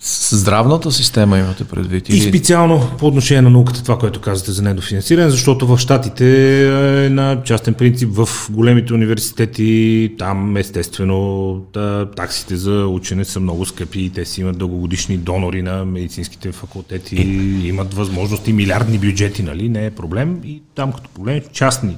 здравната 0.00 0.92
система 0.92 1.38
имате 1.38 1.64
предвид? 1.64 2.08
Или... 2.08 2.16
И 2.16 2.20
специално 2.20 2.90
по 2.98 3.06
отношение 3.06 3.42
на 3.42 3.50
науката, 3.50 3.82
това, 3.82 3.98
което 3.98 4.20
казвате 4.20 4.52
за 4.52 4.62
недофинансиране, 4.62 5.30
защото 5.30 5.66
в 5.66 5.78
Штатите 5.78 7.06
е 7.06 7.10
на 7.10 7.42
частен 7.44 7.74
принцип 7.74 8.10
в 8.12 8.28
големите 8.50 8.94
университети, 8.94 10.14
там 10.18 10.56
естествено 10.56 11.54
да, 11.72 12.10
таксите 12.16 12.56
за 12.56 12.86
учене 12.86 13.24
са 13.24 13.40
много 13.40 13.66
скъпи 13.66 14.00
и 14.00 14.10
те 14.10 14.24
си 14.24 14.40
имат 14.40 14.58
дългогодишни 14.58 15.16
донори 15.16 15.62
на 15.62 15.84
медицинските 15.84 16.52
факултети, 16.52 17.16
имат 17.64 17.94
възможности, 17.94 18.52
милиардни 18.52 18.98
бюджети, 18.98 19.42
нали? 19.42 19.68
Не 19.68 19.86
е 19.86 19.90
проблем. 19.90 20.40
И 20.44 20.62
там 20.74 20.92
като 20.92 21.10
проблем 21.10 21.40
частни 21.52 21.96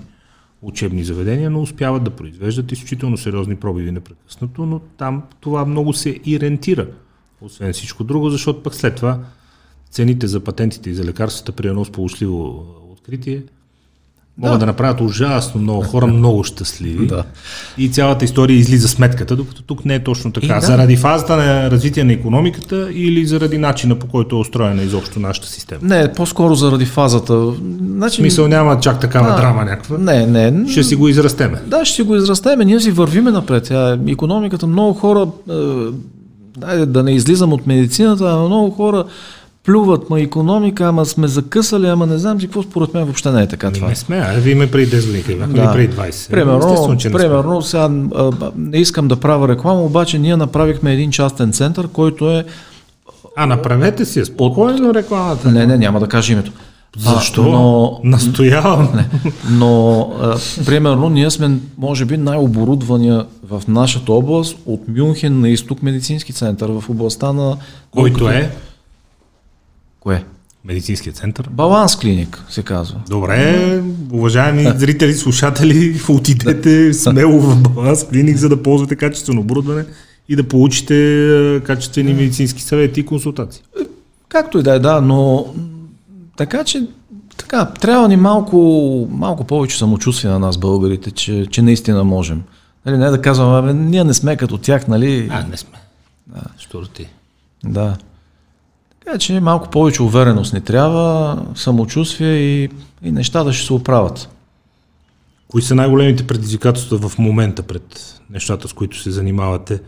учебни 0.63 1.05
заведения, 1.05 1.51
но 1.51 1.61
успяват 1.63 2.05
да 2.05 2.11
произвеждат 2.11 2.73
изключително 2.73 3.17
сериозни 3.17 3.57
пробиви 3.57 3.93
непрекъснато, 3.93 4.67
но 4.67 4.79
там 4.79 5.23
това 5.41 5.65
много 5.65 5.93
се 5.93 6.21
и 6.27 6.41
рентира 6.41 6.87
освен 7.41 7.73
всичко 7.73 8.05
друго, 8.05 8.31
защото 8.31 8.63
пък 8.63 8.75
след 8.75 8.95
това 8.95 9.19
цените 9.91 10.27
за 10.27 10.41
патентите 10.41 10.91
и 10.91 10.95
за 10.95 11.05
лекарствата 11.05 11.53
при 11.53 11.69
едно 11.69 11.85
сполучливо 11.85 12.67
откритие 12.93 13.43
могат 14.39 14.55
да. 14.55 14.59
да 14.59 14.67
направят 14.67 15.01
ужасно 15.01 15.61
много 15.61 15.83
хора 15.83 16.07
много 16.07 16.45
щастливи. 16.45 17.07
да. 17.07 17.25
И 17.79 17.89
цялата 17.89 18.25
история 18.25 18.57
излиза 18.57 18.89
сметката, 18.89 19.37
докато 19.37 19.63
тук 19.63 19.85
не 19.85 19.95
е 19.95 20.05
точно 20.05 20.33
така. 20.33 20.47
И, 20.47 20.49
да. 20.49 20.61
Заради 20.61 20.97
фазата 20.97 21.37
на 21.37 21.71
развитие 21.71 22.05
на 22.05 22.13
економиката 22.13 22.89
или 22.93 23.27
заради 23.27 23.59
начина 23.59 23.95
по 23.95 24.07
който 24.07 24.37
е 24.37 24.39
устроена 24.39 24.83
изобщо 24.83 25.21
нашата 25.21 25.49
система? 25.49 25.81
Не, 25.83 26.13
по-скоро 26.13 26.55
заради 26.55 26.85
фазата. 26.85 27.53
Значи... 27.81 28.23
Мисъл 28.23 28.49
няма 28.49 28.81
чак 28.81 29.01
такава 29.01 29.31
да, 29.31 29.37
драма 29.37 29.65
някаква. 29.65 29.99
Не, 29.99 30.27
не. 30.27 30.69
Ще 30.69 30.85
си 30.85 30.97
го 30.97 31.09
израстеме. 31.09 31.63
Да, 31.67 31.85
ще 31.85 31.95
си 31.95 32.03
го 32.03 32.17
израстеме. 32.17 32.65
Ние 32.65 32.81
си 32.81 32.91
вървиме 32.91 33.31
напред. 33.31 33.73
Економиката 34.09 34.67
много 34.67 34.95
хора 34.95 35.27
е, 35.51 35.53
Дайде 36.59 36.87
да 36.87 37.03
не 37.03 37.13
излизам 37.13 37.53
от 37.53 37.67
медицината, 37.67 38.25
а 38.25 38.37
много 38.37 38.71
хора 38.71 39.05
плюват, 39.65 40.11
ма 40.11 40.21
економика, 40.21 40.85
ама 40.85 41.07
сме 41.07 41.29
закъсали, 41.29 41.87
ама 41.87 42.07
не 42.07 42.19
знам 42.19 42.41
си 42.41 42.47
какво 42.47 42.63
според 42.63 42.95
мен 42.95 43.05
въобще 43.05 43.31
не 43.31 43.43
е 43.43 43.47
така 43.47 43.71
това. 43.71 43.89
Не 43.89 43.95
сме, 43.95 44.17
а 44.17 44.33
вие 44.33 44.55
ме 44.55 44.71
преди 44.71 44.97
10 44.97 45.07
години, 45.07 45.55
да. 45.55 45.73
преди 45.73 45.95
20. 45.95 46.31
Примерно, 46.31 46.99
примерно 47.13 47.63
сега 47.63 47.89
не 48.57 48.79
искам 48.79 49.09
да 49.09 49.17
правя 49.17 49.49
реклама, 49.49 49.83
обаче 49.83 50.19
ние 50.19 50.37
направихме 50.37 50.93
един 50.93 51.11
частен 51.11 51.53
център, 51.53 51.89
който 51.89 52.31
е 52.31 52.45
а, 53.37 53.47
направете 53.47 54.05
си, 54.05 54.25
спокойно 54.25 54.95
рекламата. 54.95 55.51
Не, 55.51 55.67
не, 55.67 55.79
няма 55.79 56.01
да 56.01 56.07
кажа 56.09 56.33
името. 56.33 56.53
Защо? 56.97 57.43
А, 57.43 57.49
но, 57.49 58.01
Настоявам. 58.05 58.89
Не, 58.97 59.33
но, 59.51 60.01
а, 60.21 60.37
примерно, 60.67 61.09
ние 61.09 61.31
сме, 61.31 61.59
може 61.79 62.05
би, 62.05 62.17
най-оборудвания 62.17 63.27
в 63.49 63.63
нашата 63.69 64.13
област 64.13 64.57
от 64.67 64.89
Мюнхен 64.89 65.41
на 65.41 65.49
изток 65.49 65.83
медицински 65.83 66.33
център 66.33 66.69
в 66.69 66.85
областта 66.89 67.33
на... 67.33 67.57
Който 67.91 68.29
е? 68.29 68.51
Кое? 70.01 70.25
Медицинския 70.65 71.13
център? 71.13 71.49
Баланс 71.51 71.97
клиник 71.97 72.45
се 72.49 72.63
казва. 72.63 73.01
Добре, 73.09 73.83
уважаеми 74.13 74.73
зрители, 74.77 75.15
слушатели, 75.15 76.01
отидете 76.09 76.95
смело 76.95 77.41
в 77.41 77.63
Баланс 77.63 78.05
клиник, 78.05 78.37
за 78.37 78.49
да 78.49 78.63
ползвате 78.63 78.97
качествено 78.97 79.41
оборудване 79.41 79.85
и 80.29 80.37
да 80.37 80.49
получите 80.49 81.61
качествени 81.65 82.15
медицински 82.15 82.63
съвети 82.63 83.01
и 83.01 83.07
консултации. 83.07 83.63
Както 84.29 84.59
и 84.59 84.63
да 84.63 84.75
е, 84.75 84.79
да, 84.79 85.01
но 85.01 85.47
така 86.39 86.65
че 86.65 86.87
така, 87.37 87.65
трябва 87.67 88.09
ни 88.09 88.17
малко, 88.17 88.57
малко 89.11 89.45
повече 89.45 89.79
самочувствие 89.79 90.31
на 90.31 90.39
нас, 90.39 90.59
българите, 90.59 91.11
че, 91.11 91.47
че 91.47 91.63
наистина 91.63 92.05
можем. 92.05 92.43
Нали, 92.87 92.99
не 92.99 93.11
да 93.11 93.23
казвам, 93.23 93.55
абе, 93.55 93.75
ние 93.75 94.05
не 94.05 94.15
сме 94.15 94.37
като 94.37 94.59
тях, 94.59 94.89
нали? 94.89 95.29
А, 95.31 95.43
не 95.43 95.57
сме. 95.57 95.79
Да. 96.27 96.43
Що 96.59 96.83
ти? 96.83 97.09
Да. 97.65 97.97
Така 99.05 99.19
че 99.19 99.41
малко 99.41 99.71
повече 99.71 100.03
увереност 100.03 100.53
ни 100.53 100.61
трябва, 100.61 101.39
самочувствие 101.55 102.35
и, 102.35 102.69
и 103.03 103.13
нещата 103.13 103.53
ще 103.53 103.67
се 103.67 103.73
оправят. 103.73 104.29
Кои 105.49 105.63
са 105.63 105.75
най-големите 105.75 106.27
предизвикателства 106.27 107.09
в 107.09 107.19
момента 107.19 107.63
пред 107.63 108.21
нещата, 108.31 108.69
с 108.69 108.73
които 108.73 108.99
се 108.99 109.11
занимавате? 109.11 109.81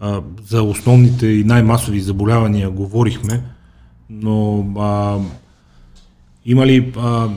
А, 0.00 0.20
за 0.48 0.62
основните 0.62 1.26
и 1.26 1.44
най-масови 1.44 2.00
заболявания 2.00 2.70
говорихме, 2.70 3.42
но 4.10 4.66
а, 4.78 5.18
има 6.46 6.66
ли 6.66 6.92
а, 6.96 7.28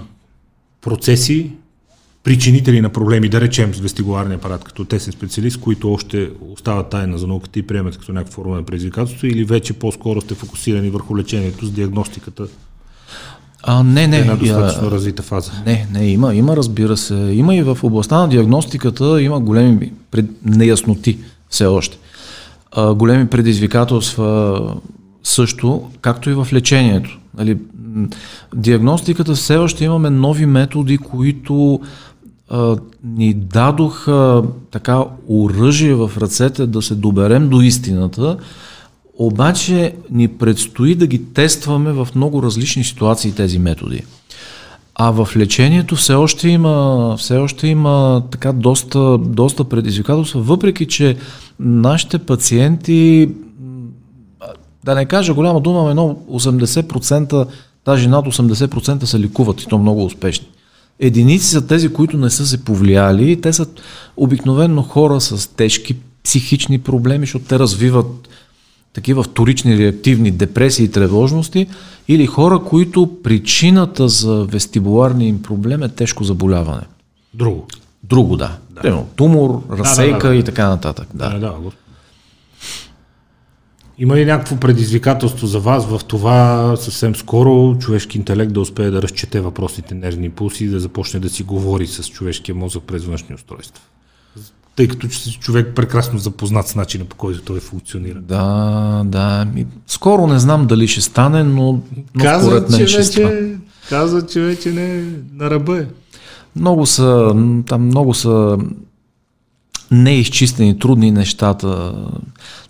процеси, 0.81 1.51
причинители 2.23 2.81
на 2.81 2.89
проблеми, 2.89 3.29
да 3.29 3.41
речем 3.41 3.75
с 3.75 3.79
вестигуларния 3.79 4.37
апарат, 4.37 4.63
като 4.63 4.85
тесен 4.85 5.13
специалист, 5.13 5.59
които 5.59 5.93
още 5.93 6.29
остават 6.41 6.89
тайна 6.89 7.17
за 7.17 7.27
науката 7.27 7.59
и 7.59 7.67
приемат 7.67 7.97
като 7.97 8.13
някаква 8.13 8.33
форма 8.33 8.55
на 8.55 8.63
предизвикателство, 8.63 9.27
или 9.27 9.43
вече 9.43 9.73
по-скоро 9.73 10.21
сте 10.21 10.35
фокусирани 10.35 10.89
върху 10.89 11.17
лечението 11.17 11.65
с 11.65 11.71
диагностиката? 11.71 12.47
А, 13.63 13.83
не, 13.83 14.07
не. 14.07 14.17
Една 14.17 14.35
достатъчно 14.35 14.87
а, 14.87 14.91
развита 14.91 15.23
фаза. 15.23 15.51
Не, 15.65 15.87
не, 15.93 16.07
има, 16.07 16.35
има, 16.35 16.55
разбира 16.55 16.97
се. 16.97 17.15
Има 17.15 17.55
и 17.55 17.63
в 17.63 17.77
областта 17.83 18.17
на 18.17 18.29
диагностиката, 18.29 19.21
има 19.21 19.39
големи 19.39 19.91
пред... 20.11 20.25
неясноти 20.45 21.17
все 21.49 21.65
още. 21.65 21.97
А, 22.71 22.93
големи 22.93 23.27
предизвикателства 23.27 24.61
също, 25.23 25.89
както 26.01 26.29
и 26.29 26.33
в 26.33 26.47
лечението. 26.53 27.19
Нали, 27.37 27.57
диагностиката 28.55 29.33
все 29.33 29.57
още 29.57 29.85
имаме 29.85 30.09
нови 30.09 30.45
методи, 30.45 30.97
които 30.97 31.79
а, 32.49 32.77
ни 33.03 33.33
дадоха 33.33 34.43
така 34.71 35.03
оръжие 35.27 35.93
в 35.93 36.11
ръцете 36.17 36.67
да 36.67 36.81
се 36.81 36.95
доберем 36.95 37.49
до 37.49 37.61
истината, 37.61 38.37
обаче 39.17 39.95
ни 40.11 40.27
предстои 40.27 40.95
да 40.95 41.07
ги 41.07 41.33
тестваме 41.33 41.91
в 41.91 42.07
много 42.15 42.43
различни 42.43 42.83
ситуации 42.83 43.31
тези 43.31 43.59
методи. 43.59 44.03
А 44.95 45.11
в 45.11 45.29
лечението 45.37 45.95
все 45.95 46.13
още 46.13 46.49
има, 46.49 47.15
все 47.17 47.37
още 47.37 47.67
има 47.67 48.23
така 48.31 48.53
доста, 48.53 49.17
доста 49.17 49.63
предизвикателства, 49.63 50.41
въпреки 50.41 50.87
че 50.87 51.17
нашите 51.59 52.19
пациенти, 52.19 53.29
да 54.83 54.95
не 54.95 55.05
кажа 55.05 55.33
голяма 55.33 55.61
дума, 55.61 55.95
но 55.95 56.17
80%, 56.31 57.47
даже 57.89 58.09
над 58.09 58.25
80% 58.25 59.03
се 59.03 59.19
лекуват 59.19 59.61
и 59.61 59.65
то 59.65 59.77
много 59.77 60.05
успешни. 60.05 60.47
Единици 60.99 61.45
са 61.45 61.67
тези, 61.67 61.89
които 61.93 62.17
не 62.17 62.29
са 62.29 62.47
се 62.47 62.63
повлияли. 62.63 63.41
Те 63.41 63.53
са 63.53 63.65
обикновено 64.17 64.81
хора 64.81 65.21
с 65.21 65.47
тежки 65.47 65.95
психични 66.23 66.79
проблеми, 66.79 67.25
защото 67.25 67.45
те 67.45 67.59
развиват 67.59 68.29
такива 68.93 69.23
вторични 69.23 69.77
реактивни 69.77 70.31
депресии 70.31 70.85
и 70.85 70.91
тревожности, 70.91 71.67
или 72.07 72.25
хора, 72.25 72.59
които 72.59 73.09
причината 73.23 74.07
за 74.07 74.43
вестибуларния 74.43 75.27
им 75.27 75.41
проблем 75.41 75.83
е 75.83 75.89
тежко 75.89 76.23
заболяване. 76.23 76.81
Друго. 77.33 77.67
Друго, 78.03 78.37
да. 78.37 78.57
да. 78.69 78.81
Примерно, 78.81 79.07
тумор, 79.15 79.63
разсейка 79.71 80.17
да, 80.17 80.27
да, 80.27 80.29
да, 80.29 80.35
и 80.35 80.43
така 80.43 80.69
нататък. 80.69 81.07
Да. 81.13 81.29
Да, 81.29 81.39
да, 81.39 81.53
Има 83.99 84.15
ли 84.15 84.25
някакво 84.25 84.55
предизвикателство 84.55 85.47
за 85.47 85.59
вас 85.59 85.85
в 85.85 86.01
това 86.07 86.73
съвсем 86.77 87.15
скоро 87.15 87.77
човешки 87.79 88.17
интелект 88.17 88.53
да 88.53 88.61
успее 88.61 88.89
да 88.89 89.01
разчете 89.01 89.39
въпросните 89.39 89.95
нервни 89.95 90.25
импулси 90.25 90.65
и 90.65 90.67
да 90.67 90.79
започне 90.79 91.19
да 91.19 91.29
си 91.29 91.43
говори 91.43 91.87
с 91.87 92.09
човешкия 92.09 92.55
мозък 92.55 92.83
през 92.83 93.05
външни 93.05 93.35
устройства? 93.35 93.83
тъй 94.79 94.87
като 94.87 95.07
човек 95.39 95.75
прекрасно 95.75 96.19
запознат 96.19 96.67
с 96.67 96.75
начина 96.75 97.05
по 97.05 97.15
който 97.15 97.41
той 97.41 97.59
функционира. 97.59 98.19
Да, 98.19 99.01
да. 99.05 99.47
Скоро 99.87 100.27
не 100.27 100.39
знам 100.39 100.67
дали 100.67 100.87
ще 100.87 101.01
стане, 101.01 101.43
но, 101.43 101.81
но 102.15 102.23
казва, 102.23 102.51
според 102.51 102.69
мен 102.69 102.87
ще 102.87 102.97
вече, 102.97 103.55
Казва, 103.89 104.25
че 104.25 104.41
вече 104.41 104.71
не 104.71 105.05
на 105.33 105.49
ръба 105.49 105.77
е. 105.77 105.85
Много 106.55 106.85
са, 106.85 107.35
там 107.67 107.85
много 107.85 108.13
са 108.13 108.57
неизчистени, 109.91 110.79
трудни 110.79 111.11
нещата. 111.11 111.93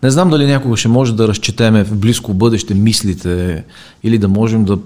Не 0.04 0.12
знам 0.12 0.30
дали 0.30 0.46
някога 0.46 0.78
ще 0.78 0.88
може 0.88 1.16
да 1.16 1.28
разчетеме 1.28 1.84
в 1.84 1.98
близко 1.98 2.34
бъдеще 2.34 2.74
мислите 2.74 3.64
или 4.04 4.18
да 4.18 4.28
можем 4.28 4.66
да 4.66 4.78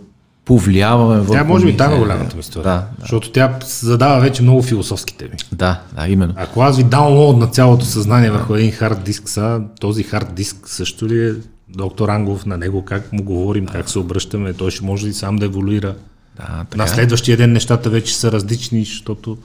повлияваме 0.46 1.20
върху... 1.20 1.34
Тя 1.34 1.44
може 1.44 1.66
би 1.66 1.78
там 1.78 1.94
е 1.94 1.98
голямата 1.98 2.38
ми 2.38 2.44
Да, 2.56 2.62
да. 2.62 2.84
Защото 3.00 3.32
тя 3.32 3.60
задава 3.66 4.22
вече 4.22 4.44
много 4.44 4.62
философски 4.62 5.18
теми. 5.18 5.32
Да, 5.52 5.82
да, 5.96 6.08
именно. 6.08 6.34
Ако 6.38 6.62
аз 6.62 6.78
ви 6.78 6.84
даунлоуд 6.84 7.38
на 7.38 7.48
цялото 7.48 7.86
съзнание 7.86 8.30
да. 8.30 8.38
върху 8.38 8.56
един 8.56 8.72
хард 8.72 9.04
диск, 9.04 9.30
са, 9.30 9.62
този 9.80 10.04
хард 10.04 10.34
диск 10.34 10.58
също 10.66 11.08
ли 11.08 11.28
е 11.28 11.34
доктор 11.70 12.10
Ангов, 12.10 12.46
на 12.46 12.58
него 12.58 12.86
как 12.86 13.14
му 13.14 13.24
говорим, 13.24 13.66
да. 13.66 13.72
как 13.72 13.90
се 13.90 14.00
обръщаме, 14.00 14.54
той 14.54 14.72
ще 14.72 14.86
може 14.86 15.08
ли 15.08 15.14
сам 15.14 15.36
да 15.36 15.46
еволюира. 15.46 15.96
Да, 16.38 16.66
така. 16.70 16.78
На 16.78 16.88
следващия 16.88 17.38
ден 17.38 17.52
нещата 17.52 17.90
вече 17.90 18.16
са 18.16 18.32
различни, 18.32 18.86
защото 18.86 19.38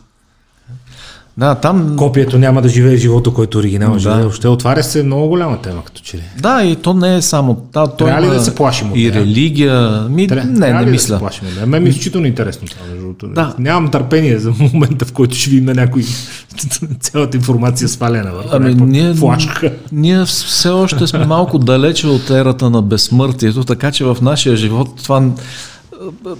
да, 1.38 1.54
там... 1.54 1.96
Копието 1.96 2.38
няма 2.38 2.62
да 2.62 2.68
живее 2.68 2.96
живота, 2.96 3.30
който 3.30 3.58
оригинал 3.58 3.92
да. 3.92 3.98
живее. 3.98 4.24
Още 4.24 4.48
отваря 4.48 4.82
се 4.82 5.02
много 5.02 5.28
голяма 5.28 5.62
тема, 5.62 5.84
като 5.84 6.02
че 6.02 6.16
ли. 6.16 6.22
Да, 6.40 6.62
и 6.64 6.76
то 6.76 6.94
не 6.94 7.16
е 7.16 7.22
само. 7.22 7.66
Да, 7.72 7.86
то 7.86 8.04
Трябва 8.04 8.22
ли 8.22 8.26
да 8.26 8.40
се 8.40 8.54
плашим 8.54 8.90
от 8.90 8.98
И 8.98 9.12
религия. 9.12 10.06
Ми, 10.10 10.26
Тря... 10.26 10.44
не, 10.44 10.60
Трябва 10.60 10.84
не 10.84 10.90
мисля. 10.90 11.12
Да 11.12 11.16
се 11.16 11.20
плашим 11.20 11.48
от 11.48 11.68
Мен 11.68 11.82
ми 11.82 11.88
е 11.88 11.90
изключително 11.90 12.26
интересно 12.26 12.68
това, 12.68 12.86
между. 12.92 13.34
Да. 13.34 13.54
Нямам 13.58 13.90
търпение 13.90 14.38
за 14.38 14.52
момента, 14.72 15.04
в 15.04 15.12
който 15.12 15.36
ще 15.36 15.50
видим 15.50 15.64
на 15.64 15.74
някой 15.74 16.04
цялата 17.00 17.36
информация 17.36 17.88
свалена 17.88 18.32
върху 18.32 18.48
ами, 18.52 18.74
ние, 18.74 19.14
флашка. 19.14 19.72
Ние 19.92 20.24
все 20.24 20.68
още 20.68 21.06
сме 21.06 21.26
малко 21.26 21.58
далече 21.58 22.06
от 22.06 22.30
ерата 22.30 22.70
на 22.70 22.82
безсмъртието, 22.82 23.64
така 23.64 23.92
че 23.92 24.04
в 24.04 24.16
нашия 24.22 24.56
живот 24.56 24.88
това 25.02 25.22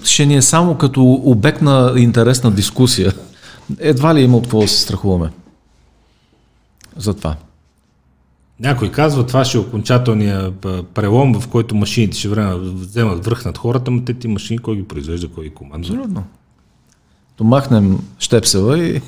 ще 0.04 0.26
ни 0.26 0.36
е 0.36 0.42
само 0.42 0.74
като 0.74 1.20
обект 1.24 1.62
на 1.62 1.92
интересна 1.96 2.50
дискусия 2.50 3.12
едва 3.78 4.14
ли 4.14 4.20
има 4.20 4.36
от 4.36 4.42
какво 4.42 4.60
да 4.60 4.68
се 4.68 4.80
страхуваме. 4.80 5.30
За 6.96 7.14
това. 7.14 7.36
Някой 8.60 8.90
казва, 8.90 9.26
това 9.26 9.44
ще 9.44 9.58
е 9.58 9.60
окончателния 9.60 10.52
прелом, 10.94 11.40
в 11.40 11.48
който 11.48 11.74
машините 11.74 12.18
ще 12.18 12.28
време 12.28 12.54
вземат 12.54 13.24
връх 13.24 13.44
над 13.44 13.58
хората, 13.58 13.90
но 13.90 14.04
те 14.04 14.14
ти 14.14 14.28
машини, 14.28 14.58
кой 14.58 14.76
ги 14.76 14.88
произвежда, 14.88 15.28
кой 15.28 15.44
ги 15.44 15.50
командва. 15.50 15.94
Абсолютно. 15.94 16.24
То 17.36 17.44
махнем 17.44 17.98
щепсела 18.18 18.78
и... 18.78 19.02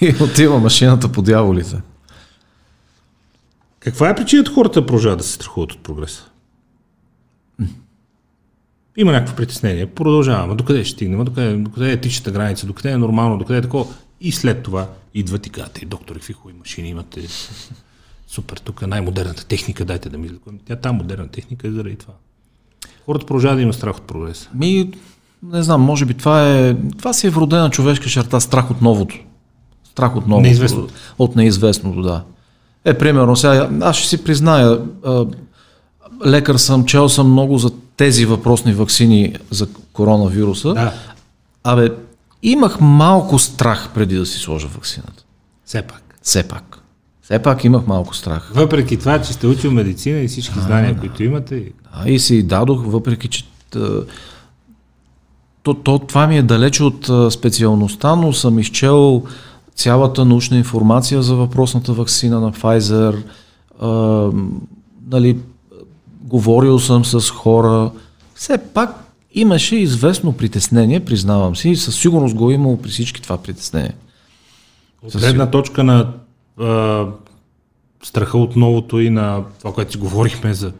и 0.00 0.14
отива 0.22 0.58
машината 0.58 1.12
по 1.12 1.22
дяволите. 1.22 1.76
Каква 3.80 4.08
е 4.08 4.14
причината 4.14 4.52
хората 4.52 4.80
да 4.80 4.86
продължават 4.86 5.18
да 5.18 5.24
се 5.24 5.32
страхуват 5.32 5.72
от 5.72 5.82
прогреса? 5.82 6.24
Има 8.96 9.12
някакво 9.12 9.36
притеснение. 9.36 9.86
Продължаваме. 9.86 10.54
Докъде 10.54 10.84
ще 10.84 10.94
стигнем? 10.94 11.24
Докъде, 11.24 11.56
докъде 11.56 11.88
е 11.88 11.92
етичната 11.92 12.30
граница? 12.30 12.66
Докъде 12.66 12.90
е 12.90 12.96
нормално? 12.96 13.38
Докъде 13.38 13.58
е 13.58 13.62
такова? 13.62 13.86
И 14.20 14.32
след 14.32 14.62
това 14.62 14.86
идват 15.14 15.46
и 15.46 15.50
казват, 15.50 15.78
доктори, 15.86 16.18
какви 16.18 16.32
хубави 16.32 16.58
машини 16.58 16.88
имате. 16.88 17.20
Супер, 18.28 18.56
тук 18.56 18.82
е 18.82 18.86
най-модерната 18.86 19.46
техника, 19.46 19.84
дайте 19.84 20.08
да 20.08 20.18
ми 20.18 20.30
Тя 20.64 20.76
там 20.76 20.96
модерна 20.96 21.28
техника 21.28 21.68
е 21.68 21.70
заради 21.70 21.96
това. 21.96 22.14
Хората 23.06 23.26
продължават 23.26 23.58
да 23.58 23.62
има 23.62 23.72
страх 23.72 23.96
от 23.96 24.02
прогреса. 24.02 24.48
Ми, 24.54 24.90
не 25.42 25.62
знам, 25.62 25.80
може 25.80 26.04
би 26.04 26.14
това 26.14 26.58
е, 26.58 26.76
това 26.98 27.12
си 27.12 27.26
е 27.26 27.30
вродена 27.30 27.70
човешка 27.70 28.06
черта, 28.08 28.40
страх 28.40 28.70
от 28.70 28.82
новото. 28.82 29.18
Страх 29.84 30.16
от 30.16 30.26
новото. 30.26 30.42
Неизвестното. 30.42 30.94
От 31.18 31.36
неизвестното, 31.36 32.02
да. 32.02 32.24
Е, 32.84 32.98
примерно, 32.98 33.36
сега, 33.36 33.70
аз 33.80 33.96
ще 33.96 34.08
си 34.08 34.24
призная, 34.24 34.80
лекар 36.26 36.54
съм, 36.56 36.84
чел 36.84 37.08
съм 37.08 37.30
много 37.30 37.58
за 37.58 37.70
тези 37.96 38.26
въпросни 38.26 38.72
вакцини 38.72 39.34
за 39.50 39.68
коронавируса. 39.92 40.74
Да. 40.74 40.92
Абе, 41.64 41.90
имах 42.42 42.80
малко 42.80 43.38
страх 43.38 43.90
преди 43.94 44.16
да 44.16 44.26
си 44.26 44.38
сложа 44.38 44.68
вакцината. 44.68 45.24
Все 45.64 45.82
пак. 45.82 46.18
Все 46.22 46.42
пак. 46.48 46.78
Все 47.22 47.38
пак 47.38 47.64
имах 47.64 47.86
малко 47.86 48.16
страх. 48.16 48.50
Въпреки 48.54 48.96
това, 48.96 49.22
че 49.22 49.32
сте 49.32 49.46
учил 49.46 49.70
медицина 49.70 50.18
и 50.18 50.28
всички 50.28 50.60
знания, 50.60 50.94
да, 50.94 51.00
които 51.00 51.24
имате. 51.24 51.72
Да, 51.96 52.10
и 52.10 52.18
си 52.18 52.42
дадох, 52.42 52.82
въпреки 52.84 53.28
че 53.28 53.44
то, 55.62 55.74
то, 55.74 55.98
това 55.98 56.26
ми 56.26 56.38
е 56.38 56.42
далече 56.42 56.84
от 56.84 57.32
специалността, 57.32 58.16
но 58.16 58.32
съм 58.32 58.58
изчел 58.58 59.22
цялата 59.74 60.24
научна 60.24 60.56
информация 60.56 61.22
за 61.22 61.34
въпросната 61.34 61.92
вакцина 61.92 62.40
на 62.40 62.52
Pfizer, 62.52 63.22
а, 63.80 64.30
нали, 65.10 65.38
говорил 66.26 66.78
съм 66.78 67.04
с 67.04 67.30
хора. 67.30 67.90
Все 68.34 68.58
пак 68.58 68.90
имаше 69.34 69.76
известно 69.76 70.32
притеснение, 70.32 71.04
признавам 71.04 71.56
си, 71.56 71.68
и 71.68 71.76
със 71.76 72.00
сигурност 72.00 72.34
го 72.34 72.50
е 72.50 72.54
имало 72.54 72.82
при 72.82 72.90
всички 72.90 73.22
това 73.22 73.42
притеснение. 73.42 73.94
От 75.02 75.16
гледна 75.16 75.50
точка 75.50 75.84
на 75.84 76.12
а, 76.60 77.06
страха 78.04 78.38
от 78.38 78.56
новото 78.56 79.00
и 79.00 79.10
на 79.10 79.44
това, 79.58 79.72
което 79.72 79.92
си 79.92 79.98
говорихме 79.98 80.54
за 80.54 80.72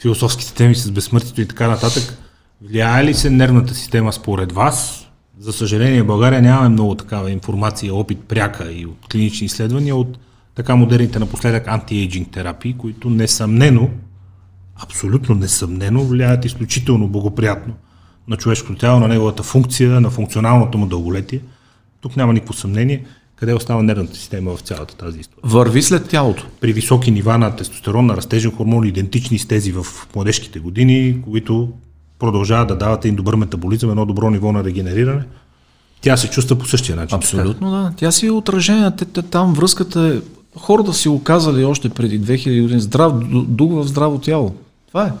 философските 0.00 0.54
теми 0.54 0.74
с 0.74 0.90
безсмъртието 0.90 1.40
и 1.40 1.48
така 1.48 1.68
нататък, 1.68 2.18
влияе 2.62 3.04
ли 3.04 3.14
се 3.14 3.30
нервната 3.30 3.74
система 3.74 4.12
според 4.12 4.52
вас? 4.52 5.06
За 5.38 5.52
съжаление, 5.52 6.02
в 6.02 6.06
България 6.06 6.42
нямаме 6.42 6.68
много 6.68 6.94
такава 6.94 7.30
информация, 7.30 7.94
опит 7.94 8.18
пряка 8.28 8.72
и 8.72 8.86
от 8.86 9.06
клинични 9.12 9.44
изследвания, 9.44 9.96
от 9.96 10.18
така 10.54 10.76
модерните 10.76 11.18
напоследък 11.18 11.68
антиейджинг 11.68 12.30
терапии, 12.30 12.74
които 12.78 13.10
несъмнено 13.10 13.88
абсолютно 14.82 15.34
несъмнено 15.34 16.04
влияят 16.04 16.44
изключително 16.44 17.08
благоприятно 17.08 17.74
на 18.28 18.36
човешкото 18.36 18.78
тяло, 18.78 19.00
на 19.00 19.08
неговата 19.08 19.42
функция, 19.42 20.00
на 20.00 20.10
функционалното 20.10 20.78
му 20.78 20.86
дълголетие. 20.86 21.40
Тук 22.00 22.16
няма 22.16 22.32
никакво 22.32 22.54
съмнение 22.54 23.04
къде 23.40 23.54
остава 23.54 23.82
нервната 23.82 24.16
система 24.16 24.56
в 24.56 24.60
цялата 24.60 24.96
тази 24.96 25.20
история. 25.20 25.40
Върви 25.44 25.82
след 25.82 26.08
тялото. 26.08 26.46
При 26.60 26.72
високи 26.72 27.10
нива 27.10 27.38
на 27.38 27.56
тестостерон, 27.56 28.06
на 28.06 28.16
растежен 28.16 28.50
хормон, 28.50 28.86
идентични 28.86 29.38
с 29.38 29.46
тези 29.46 29.72
в 29.72 29.86
младежките 30.14 30.58
години, 30.58 31.22
които 31.24 31.72
продължават 32.18 32.68
да 32.68 32.76
дават 32.76 33.04
един 33.04 33.16
добър 33.16 33.36
метаболизъм, 33.36 33.90
едно 33.90 34.06
добро 34.06 34.30
ниво 34.30 34.52
на 34.52 34.64
регенериране, 34.64 35.24
тя 36.00 36.16
се 36.16 36.30
чувства 36.30 36.58
по 36.58 36.66
същия 36.66 36.96
начин. 36.96 37.16
Абсолютно, 37.16 37.70
да. 37.70 37.92
Тя 37.96 38.10
си 38.10 38.26
е 38.26 38.30
отражение. 38.30 38.90
Там 39.30 39.54
връзката 39.54 40.00
е... 40.00 40.20
Хората 40.58 40.94
си 40.94 41.08
го 41.08 41.22
казали 41.22 41.64
още 41.64 41.88
преди 41.88 42.20
2000 42.20 42.62
години. 42.62 42.80
Здрав 42.80 43.12
дух 43.48 43.72
в 43.72 43.88
здраво 43.88 44.18
тяло. 44.18 44.54
Това 44.90 45.06
е. 45.06 45.12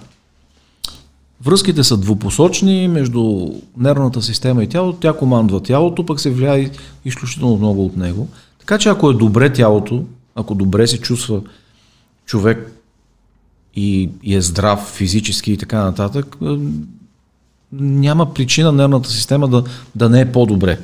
Връзките 1.44 1.84
са 1.84 1.96
двупосочни 1.96 2.88
между 2.88 3.50
нервната 3.76 4.22
система 4.22 4.64
и 4.64 4.68
тялото. 4.68 4.98
Тя 4.98 5.12
командва 5.12 5.62
тялото, 5.62 6.06
пък 6.06 6.20
се 6.20 6.30
влияе 6.30 6.70
изключително 7.04 7.56
много 7.56 7.84
от 7.84 7.96
него. 7.96 8.28
Така 8.58 8.78
че 8.78 8.88
ако 8.88 9.10
е 9.10 9.14
добре 9.14 9.52
тялото, 9.52 10.04
ако 10.34 10.54
добре 10.54 10.86
се 10.86 11.00
чувства 11.00 11.42
човек 12.26 12.72
и, 13.76 14.10
и 14.22 14.34
е 14.34 14.40
здрав 14.40 14.80
физически 14.80 15.52
и 15.52 15.56
така 15.56 15.84
нататък, 15.84 16.36
няма 17.72 18.34
причина 18.34 18.72
нервната 18.72 19.10
система 19.10 19.48
да, 19.48 19.64
да 19.94 20.08
не 20.08 20.20
е 20.20 20.32
по-добре. 20.32 20.78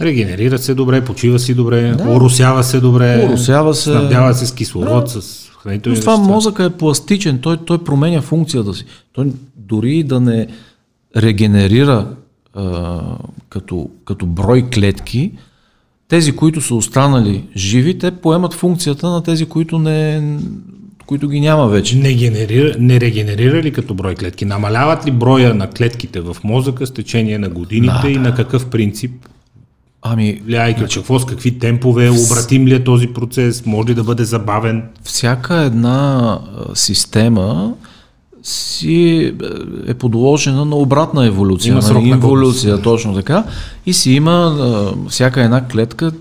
Регенерира 0.00 0.58
се 0.58 0.74
добре, 0.74 1.04
почива 1.04 1.38
си 1.38 1.54
добре, 1.54 1.92
да. 1.92 2.10
оросява 2.10 2.64
се 2.64 2.80
добре, 2.80 3.26
оросява 3.28 3.74
се, 3.74 3.82
снабдява 3.82 4.34
се 4.34 4.46
с 4.46 4.52
кислород, 4.52 5.04
да. 5.04 5.22
с 5.22 5.50
хранителни 5.62 5.96
Но 5.96 6.00
това 6.00 6.16
мозъка 6.16 6.64
е 6.64 6.70
пластичен, 6.70 7.38
той, 7.38 7.56
той 7.56 7.84
променя 7.84 8.20
функцията 8.20 8.74
си. 8.74 8.84
Той 9.12 9.32
дори 9.56 10.02
да 10.02 10.20
не, 10.20 10.46
регенерира 11.16 12.06
а, 12.54 13.00
като, 13.48 13.90
като 14.04 14.26
брой 14.26 14.62
клетки, 14.74 15.32
тези, 16.08 16.32
които 16.32 16.60
са 16.60 16.74
останали 16.74 17.44
живи, 17.56 17.98
те 17.98 18.10
поемат 18.10 18.54
функцията 18.54 19.10
на 19.10 19.22
тези, 19.22 19.46
които, 19.46 19.78
не, 19.78 20.22
които 21.06 21.28
ги 21.28 21.40
няма 21.40 21.68
вече. 21.68 21.96
Не, 21.96 22.14
генерира, 22.14 22.76
не 22.78 23.00
регенерира 23.00 23.62
ли 23.62 23.72
като 23.72 23.94
брой 23.94 24.14
клетки? 24.14 24.44
Намаляват 24.44 25.06
ли 25.06 25.10
броя 25.10 25.54
на 25.54 25.70
клетките 25.70 26.20
в 26.20 26.36
мозъка 26.44 26.86
с 26.86 26.90
течение 26.90 27.38
на 27.38 27.48
годините 27.48 28.02
да, 28.02 28.10
и 28.10 28.18
на 28.18 28.34
какъв 28.34 28.66
принцип? 28.66 29.12
Ами, 30.02 30.40
Влияйки 30.44 30.80
значи, 30.80 30.98
какво, 30.98 31.18
с 31.18 31.26
какви 31.26 31.58
темпове, 31.58 32.10
обратим 32.10 32.66
ли 32.66 32.74
е 32.74 32.84
този 32.84 33.06
процес, 33.06 33.66
може 33.66 33.88
ли 33.88 33.94
да 33.94 34.04
бъде 34.04 34.24
забавен? 34.24 34.82
Всяка 35.02 35.56
една 35.56 36.38
система 36.74 37.74
си 38.42 39.32
е 39.86 39.94
подложена 39.94 40.64
на 40.64 40.76
обратна 40.76 41.26
еволюция. 41.26 41.72
Има 41.72 41.82
срок 41.82 42.04
на 42.04 42.14
еволюция, 42.14 42.76
на 42.76 42.82
точно 42.82 43.14
така. 43.14 43.44
И 43.86 43.92
си 43.92 44.12
има, 44.12 44.56
всяка 45.08 45.42
една 45.42 45.68
клетка 45.68 46.12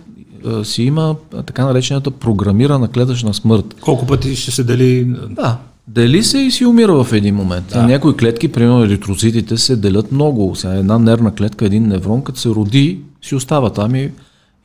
си 0.64 0.84
има 0.84 1.16
така 1.46 1.66
наречената 1.66 2.12
програмирана 2.12 2.88
клетъчна 2.88 3.34
смърт. 3.34 3.76
Колко 3.82 4.06
пъти 4.06 4.36
ще 4.36 4.52
се 4.52 4.64
дели? 4.64 5.08
Да, 5.30 5.58
дели 5.88 6.24
се 6.24 6.40
и 6.40 6.52
си 6.52 6.66
умира 6.66 7.04
в 7.04 7.14
един 7.14 7.36
момент. 7.36 7.66
Да. 7.74 7.88
Някои 7.88 8.18
клетки, 8.18 8.48
примерно 8.48 8.84
еритроцитите, 8.84 9.58
се 9.58 9.76
делят 9.76 10.12
много. 10.12 10.56
Сега 10.56 10.74
една 10.74 11.00
нервна 11.00 11.36
клетка, 11.36 11.66
един 11.66 11.88
неврон, 11.88 12.22
като 12.22 12.40
се 12.40 12.50
роди, 12.50 13.00
си 13.22 13.36
остава 13.36 13.70
там 13.70 13.96
и, 13.96 14.12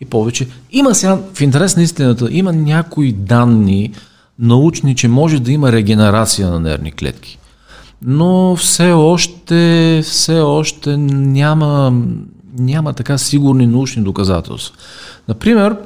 и 0.00 0.04
повече. 0.04 0.48
Има 0.72 0.94
сега, 0.94 1.18
в 1.34 1.40
интерес 1.40 1.76
на 1.76 1.82
истината, 1.82 2.28
има 2.30 2.52
някои 2.52 3.12
данни 3.12 3.92
научни, 4.38 4.96
че 4.96 5.08
може 5.08 5.40
да 5.40 5.52
има 5.52 5.72
регенерация 5.72 6.50
на 6.50 6.60
нервни 6.60 6.92
клетки 6.92 7.38
но 8.06 8.56
все 8.56 8.92
още, 8.92 10.00
все 10.04 10.40
още 10.40 10.96
няма, 10.96 12.02
няма 12.58 12.92
така 12.92 13.18
сигурни 13.18 13.66
научни 13.66 14.02
доказателства. 14.02 14.76
Например, 15.28 15.76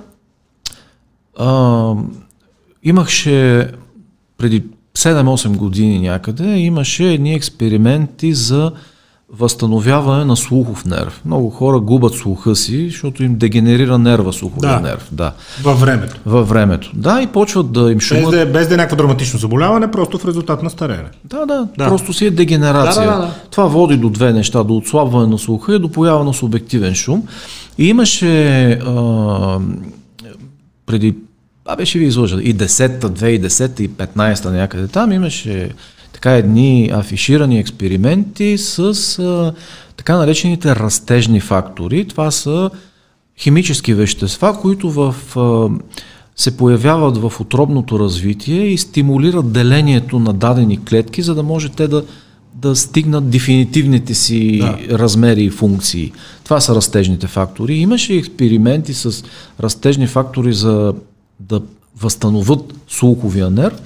а, 1.39 1.95
имахше 2.83 3.69
преди 4.39 4.65
7-8 4.95 5.57
години 5.57 5.99
някъде, 5.99 6.59
имаше 6.59 7.13
едни 7.13 7.35
експерименти 7.35 8.35
за 8.35 8.73
възстановяване 9.33 10.25
на 10.25 10.37
слухов 10.37 10.85
нерв. 10.85 11.21
Много 11.25 11.51
хора 11.51 11.81
губят 11.81 12.15
слуха 12.15 12.57
си, 12.57 12.89
защото 12.91 13.23
им 13.23 13.39
дегенерира 13.39 13.99
нерва 13.99 14.33
слуховия 14.33 14.81
да. 14.81 14.89
нерв. 14.89 15.09
Да. 15.13 15.33
Във 15.63 15.81
времето. 15.81 16.17
Във 16.27 16.49
времето. 16.49 16.91
Да, 16.95 17.23
и 17.23 17.27
почват 17.27 17.73
да 17.73 17.93
им 17.93 18.01
шумат. 18.01 18.25
Без 18.25 18.31
да, 18.31 18.41
е, 18.41 18.47
без 18.47 18.69
да 18.69 18.75
е 18.75 18.77
някакво 18.77 18.97
драматично 18.97 19.39
заболяване, 19.39 19.91
просто 19.91 20.19
в 20.19 20.25
резултат 20.25 20.63
на 20.63 20.71
старене. 20.71 21.09
Да, 21.25 21.47
да, 21.47 21.69
да. 21.79 21.89
Просто 21.89 22.13
си 22.13 22.27
е 22.27 22.31
дегенерация. 22.31 23.07
Да, 23.07 23.13
да, 23.13 23.19
да. 23.19 23.35
Това 23.51 23.67
води 23.67 23.97
до 23.97 24.11
две 24.11 24.33
неща, 24.33 24.65
до 24.65 24.77
отслабване 24.77 25.27
на 25.27 25.39
слуха 25.39 25.75
и 25.75 25.79
до 25.79 25.93
поява 25.93 26.25
на 26.25 26.35
субективен 26.35 26.95
шум. 26.95 27.23
И 27.79 27.89
имаше 27.89 28.71
а, 28.71 29.59
преди, 30.87 31.15
а 31.67 31.77
беше 31.77 31.99
ви 31.99 32.05
излъжа, 32.05 32.37
и 32.43 32.57
10-та, 32.57 33.09
2010 33.09 33.81
и 33.81 33.91
15-та 33.91 34.51
някъде 34.51 34.89
там 34.89 35.13
имаше 35.13 35.71
така 36.13 36.33
едни 36.33 36.91
афиширани 36.93 37.59
експерименти 37.59 38.59
с 38.59 38.79
а, 39.19 39.55
така 39.97 40.17
наречените 40.17 40.77
растежни 40.77 41.41
фактори. 41.41 42.09
Това 42.09 42.31
са 42.31 42.71
химически 43.39 43.95
вещества, 43.95 44.61
които 44.61 44.91
в, 44.91 45.15
а, 45.37 45.69
се 46.37 46.57
появяват 46.57 47.17
в 47.17 47.33
отробното 47.41 47.99
развитие 47.99 48.67
и 48.67 48.79
стимулират 48.79 49.53
делението 49.53 50.19
на 50.19 50.33
дадени 50.33 50.85
клетки, 50.85 51.23
за 51.23 51.35
да 51.35 51.43
може 51.43 51.69
те 51.69 51.89
да, 51.89 52.05
да 52.55 52.77
стигнат 52.77 53.31
дефинитивните 53.31 54.15
си 54.15 54.59
да. 54.59 54.99
размери 54.99 55.45
и 55.45 55.51
функции. 55.51 56.13
Това 56.45 56.61
са 56.61 56.75
растежните 56.75 57.27
фактори. 57.27 57.75
Имаше 57.75 58.15
експерименти 58.15 58.95
с 58.95 59.25
растежни 59.61 60.07
фактори 60.07 60.53
за 60.53 60.95
да 61.41 61.63
възстановят 62.01 62.75
слуховия 62.89 63.51
нерв. 63.51 63.83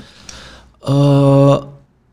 А, 0.86 1.60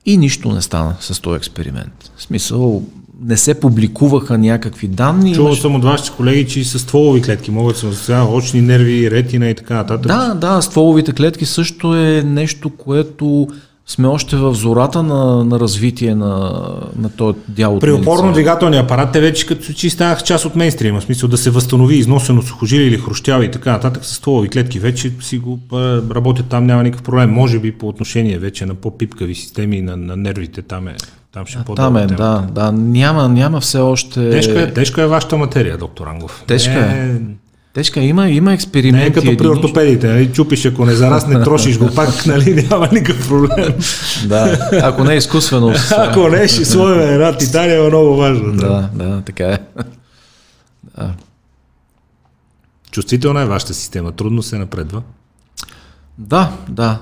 и 0.05 0.17
нищо 0.17 0.51
не 0.51 0.61
стана 0.61 0.95
с 0.99 1.21
този 1.21 1.38
експеримент. 1.38 2.11
В 2.17 2.21
смисъл, 2.21 2.84
не 3.21 3.38
се 3.38 3.59
публикуваха 3.59 4.38
някакви 4.38 4.88
данни. 4.88 5.34
Чувал 5.34 5.49
имаш... 5.49 5.61
съм 5.61 5.76
от 5.76 5.84
вашите 5.84 6.11
колеги, 6.17 6.47
че 6.47 6.59
и 6.59 6.63
с 6.63 6.80
стволови 6.80 7.21
клетки 7.21 7.51
могат 7.51 7.76
да 7.76 7.80
се 7.80 7.88
възстановяват 7.88 8.43
очни 8.43 8.61
нерви, 8.61 9.11
ретина 9.11 9.49
и 9.49 9.55
така 9.55 9.73
нататък. 9.73 10.07
Да, 10.07 10.34
да, 10.34 10.61
стволовите 10.61 11.11
клетки 11.11 11.45
също 11.45 11.95
е 11.95 12.23
нещо, 12.26 12.69
което 12.69 13.47
сме 13.90 14.07
още 14.07 14.36
в 14.36 14.53
зората 14.53 15.03
на, 15.03 15.44
на 15.44 15.60
развитие 15.60 16.16
на, 16.16 16.64
на 16.95 17.10
този 17.10 17.38
дял 17.48 17.76
от 17.76 17.82
При 17.82 17.91
опорно-двигателния 17.91 18.84
апарат 18.84 19.11
те 19.11 19.20
вече 19.20 19.45
като 19.45 19.74
че 19.74 19.90
станаха 19.90 20.22
част 20.22 20.45
от 20.45 20.56
мейнстрима, 20.56 20.99
в 20.99 21.03
смисъл 21.03 21.30
да 21.30 21.38
се 21.38 21.49
възстанови 21.49 21.95
износено 21.95 22.41
сухожилие 22.41 22.88
или 22.88 22.98
хрущява 22.98 23.45
и 23.45 23.52
така 23.52 23.72
нататък 23.72 24.06
с 24.06 24.16
стволови 24.16 24.49
клетки 24.49 24.80
вече 24.80 25.11
си 25.22 25.38
го 25.38 25.60
работят 26.16 26.45
там, 26.48 26.66
няма 26.66 26.84
никакъв 26.84 27.06
проблем. 27.06 27.30
Може 27.30 27.60
би 27.60 27.72
по 27.72 27.88
отношение 27.88 28.38
вече 28.38 28.66
на 28.66 28.76
по-пипкави 28.76 29.36
системи 29.36 29.82
на, 29.82 29.98
на 29.98 30.16
нервите 30.16 30.61
там 30.61 30.88
е 30.88 30.95
там 31.32 31.45
ще 31.45 31.57
а, 31.57 31.76
Там 31.76 31.98
е, 31.98 32.06
да, 32.06 32.48
да. 32.52 32.72
Няма, 32.72 33.30
няма 33.30 33.61
все 33.61 33.78
още... 33.78 34.30
Тежка 34.30 34.61
е, 34.61 34.74
тежка 34.74 35.02
е 35.02 35.07
вашата 35.07 35.38
материя, 35.38 35.78
доктор 35.78 36.07
Ангов. 36.07 36.44
Тежка 36.48 36.80
е. 36.80 37.10
е 37.10 37.16
Тежка, 37.74 38.00
има, 38.00 38.30
има 38.30 38.54
експерименти. 38.54 39.00
Не 39.00 39.06
е 39.06 39.14
като 39.14 39.38
при 39.38 39.48
ортопедите, 39.48 40.08
нали? 40.08 40.32
чупиш, 40.32 40.66
ако 40.66 40.86
не 40.86 40.94
зарасне, 40.94 41.44
трошиш 41.44 41.80
го 41.80 41.90
пак, 41.96 42.10
нали? 42.26 42.68
няма 42.70 42.90
никакъв 42.91 43.28
проблем. 43.28 43.74
да, 44.28 44.70
ако 44.84 45.04
не 45.04 45.14
е 45.14 45.18
изкуствено. 45.18 45.74
ако 45.98 46.28
не, 46.28 46.48
ще 46.48 46.66
сложим 46.66 47.02
една 47.02 47.38
титания, 47.38 47.86
е 47.86 47.88
много 47.88 48.16
важно. 48.16 48.54
Да, 48.54 48.90
да, 48.94 49.22
така 49.22 49.46
е. 49.46 49.60
Да. 50.98 51.14
Чувствителна 52.91 53.41
е 53.41 53.46
вашата 53.46 53.74
система, 53.74 54.12
трудно 54.12 54.44
се 54.44 54.58
напредва. 54.58 55.02
Да, 56.18 56.52
да. 56.70 57.00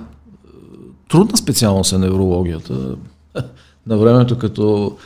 Трудна 1.10 1.38
специалност 1.38 1.94
е 1.94 1.98
неврологията. 1.98 2.74
На 3.88 3.98
времето, 3.98 4.38
като 4.38 4.98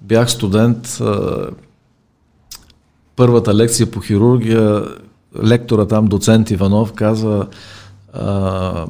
бях 0.00 0.30
студент, 0.30 1.00
първата 3.20 3.54
лекция 3.54 3.86
по 3.86 4.00
хирургия, 4.00 4.84
лектора 5.44 5.86
там, 5.86 6.06
доцент 6.06 6.50
Иванов, 6.50 6.92
казва 6.92 7.46
а, 8.12 8.86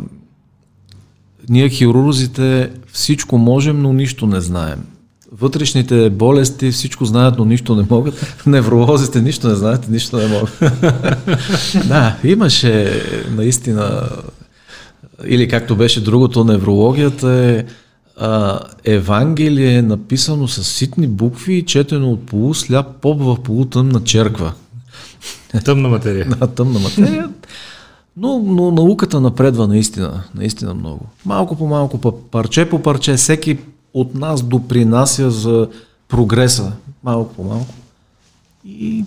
ние 1.48 1.68
хирурзите 1.68 2.70
всичко 2.92 3.38
можем, 3.38 3.82
но 3.82 3.92
нищо 3.92 4.26
не 4.26 4.40
знаем. 4.40 4.78
Вътрешните 5.32 6.10
болести 6.10 6.70
всичко 6.70 7.04
знаят, 7.04 7.38
но 7.38 7.44
нищо 7.44 7.74
не 7.74 7.86
могат. 7.90 8.42
Невролозите 8.46 9.20
нищо 9.20 9.48
не 9.48 9.54
знаят, 9.54 9.88
нищо 9.88 10.16
не 10.16 10.26
могат. 10.26 10.58
да, 11.88 12.16
имаше 12.24 13.02
наистина, 13.36 14.08
или 15.26 15.48
както 15.48 15.76
беше 15.76 16.04
другото, 16.04 16.44
неврологията 16.44 17.30
е 17.30 17.64
а, 18.20 18.60
Евангелие 18.84 19.74
е 19.74 19.82
написано 19.82 20.48
с 20.48 20.64
ситни 20.64 21.06
букви 21.06 21.54
и 21.54 21.66
четено 21.66 22.12
от 22.12 22.26
полусляп 22.26 22.86
поп 23.00 23.20
в 23.20 23.42
полутъмна 23.42 24.04
черква. 24.04 24.52
Тъмна 25.64 25.88
материя. 25.88 26.28
да, 26.40 26.46
тъмна 26.46 26.78
материя. 26.78 27.30
Но, 28.16 28.38
но 28.38 28.70
науката 28.70 29.20
напредва 29.20 29.68
наистина, 29.68 30.24
наистина 30.34 30.74
много. 30.74 31.06
Малко 31.24 31.56
по 31.56 31.66
малко, 31.66 32.20
парче 32.30 32.68
по 32.68 32.82
парче, 32.82 33.14
всеки 33.14 33.58
от 33.94 34.14
нас 34.14 34.42
допринася 34.42 35.30
за 35.30 35.68
прогреса, 36.08 36.72
малко 37.04 37.34
по 37.34 37.44
малко. 37.44 37.74
И 38.64 39.04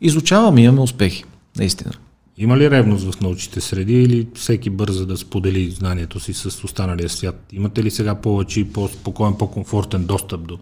изучаваме, 0.00 0.62
имаме 0.62 0.80
успехи, 0.80 1.24
наистина. 1.56 1.92
Има 2.38 2.56
ли 2.56 2.70
ревност 2.70 3.12
в 3.12 3.20
научните 3.20 3.60
среди 3.60 4.02
или 4.02 4.26
всеки 4.34 4.70
бърза 4.70 5.06
да 5.06 5.16
сподели 5.16 5.70
знанието 5.70 6.20
си 6.20 6.34
с 6.34 6.64
останалия 6.64 7.08
свят? 7.08 7.46
Имате 7.52 7.82
ли 7.84 7.90
сега 7.90 8.14
повече 8.14 8.60
и 8.60 8.64
по-спокоен, 8.64 9.34
по-комфортен 9.34 10.04
достъп 10.04 10.48
до 10.48 10.58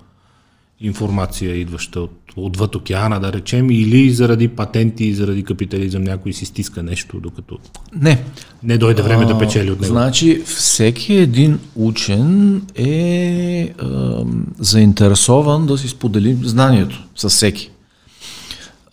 информация, 0.81 1.57
идваща 1.57 2.01
от, 2.01 2.13
отвъд 2.37 2.75
океана, 2.75 3.21
да 3.21 3.33
речем, 3.33 3.71
или 3.71 4.11
заради 4.11 4.49
патенти 4.49 5.15
заради 5.15 5.45
капитализъм 5.45 6.03
някой 6.05 6.33
си 6.33 6.45
стиска 6.45 6.83
нещо, 6.83 7.21
докато 7.21 7.59
не, 8.01 8.25
не 8.63 8.79
дойде 8.79 9.03
време 9.03 9.25
а, 9.25 9.27
да 9.27 9.39
печели 9.39 9.71
от 9.71 9.81
него? 9.81 9.93
Значи, 9.93 10.43
всеки 10.47 11.15
един 11.15 11.59
учен 11.77 12.63
е 12.75 13.71
а, 13.79 14.25
заинтересован 14.59 15.67
да 15.67 15.79
си 15.79 15.89
сподели 15.89 16.39
знанието 16.43 17.07
с 17.17 17.29
всеки 17.29 17.71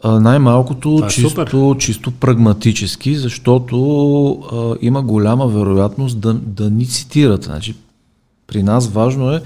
най-малкото 0.04 1.02
е 1.06 1.10
чисто, 1.10 1.76
чисто 1.80 2.12
прагматически, 2.12 3.16
защото 3.16 4.32
а, 4.32 4.76
има 4.82 5.02
голяма 5.02 5.48
вероятност 5.48 6.20
да, 6.20 6.34
да 6.34 6.70
ни 6.70 6.88
цитират. 6.88 7.44
Значи, 7.44 7.76
при 8.48 8.64
нас 8.64 8.88
важно 8.88 9.32
е 9.32 9.42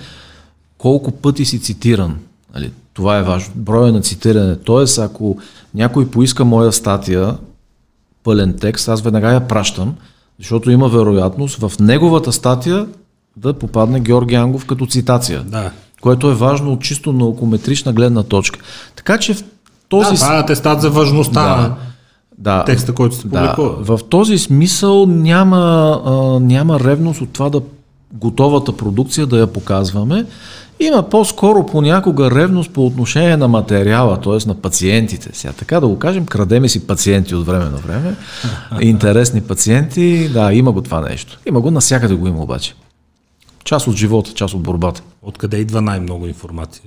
колко 0.78 1.12
пъти 1.12 1.46
си 1.46 1.60
цитиран. 1.60 2.18
Нали, 2.56 2.72
това 2.94 3.18
е 3.18 3.24
важно. 3.24 3.54
Броя 3.56 3.92
на 3.92 4.02
цитиране. 4.02 4.56
Тоест, 4.56 4.98
ако 4.98 5.38
някой 5.74 6.10
поиска 6.10 6.46
моя 6.46 6.72
статия, 6.72 7.38
пълен 8.24 8.58
текст, 8.62 8.90
аз 8.90 9.02
веднага 9.02 9.32
я 9.32 9.48
пращам, 9.48 9.96
защото 10.40 10.72
има 10.72 10.90
вероятност 10.90 11.58
в 11.58 11.80
неговата 11.80 12.32
статия 12.32 12.88
да 13.38 13.54
попадне 13.54 14.00
Георги 14.00 14.36
Ангов 14.36 14.66
като 14.66 14.86
цитация. 14.86 15.44
Да 15.44 15.72
което 16.06 16.32
е 16.32 16.36
важно 16.36 16.74
от 16.74 16.82
чисто 16.82 17.14
наукометрична 17.14 17.94
гледна 17.94 18.24
точка. 18.24 18.60
Така 18.96 19.18
че 19.18 19.34
в 19.34 19.44
този... 19.90 20.10
Да, 20.12 20.16
това 20.16 20.38
е 20.38 20.40
атестат 20.40 20.82
за 20.82 20.90
важността 20.90 21.42
Да. 21.42 21.62
на 21.62 21.76
да, 22.38 22.64
текста, 22.64 22.94
който 22.94 23.16
се 23.16 23.28
да, 23.28 23.40
публикува. 23.56 23.98
в 23.98 24.04
този 24.10 24.38
смисъл 24.38 25.06
няма, 25.06 26.02
а, 26.06 26.12
няма 26.40 26.80
ревност 26.80 27.22
от 27.22 27.30
това 27.30 27.50
да 27.50 27.62
готовата 28.14 28.78
продукция 28.78 29.28
да 29.28 29.40
я 29.40 29.48
показваме. 29.48 30.26
Има 30.80 31.10
по-скоро 31.10 31.66
понякога 31.66 32.32
ревност 32.32 32.72
по 32.72 32.86
отношение 32.86 33.38
на 33.38 33.48
материала, 33.48 34.22
т.е. 34.22 34.48
на 34.48 34.56
пациентите. 34.56 35.30
Сега 35.34 35.54
така 35.54 35.80
да 35.80 35.88
го 35.88 36.00
кажем, 36.00 36.26
крадеме 36.26 36.70
си 36.70 36.88
пациенти 36.88 37.36
от 37.36 37.46
време 37.46 37.66
на 37.66 37.78
време. 37.78 38.16
Интересни 38.82 39.42
пациенти, 39.42 40.30
да, 40.30 40.54
има 40.54 40.72
го 40.72 40.82
това 40.82 41.02
нещо. 41.02 41.40
Има 41.46 41.62
го, 41.62 41.72
насякъде 41.72 42.16
го 42.16 42.28
има 42.28 42.44
обаче. 42.44 42.74
Част 43.64 43.88
от 43.88 43.96
живота, 43.96 44.34
част 44.34 44.54
от 44.54 44.62
борбата. 44.62 45.02
Откъде 45.22 45.58
идва 45.58 45.82
най-много 45.82 46.28
информация 46.28 46.84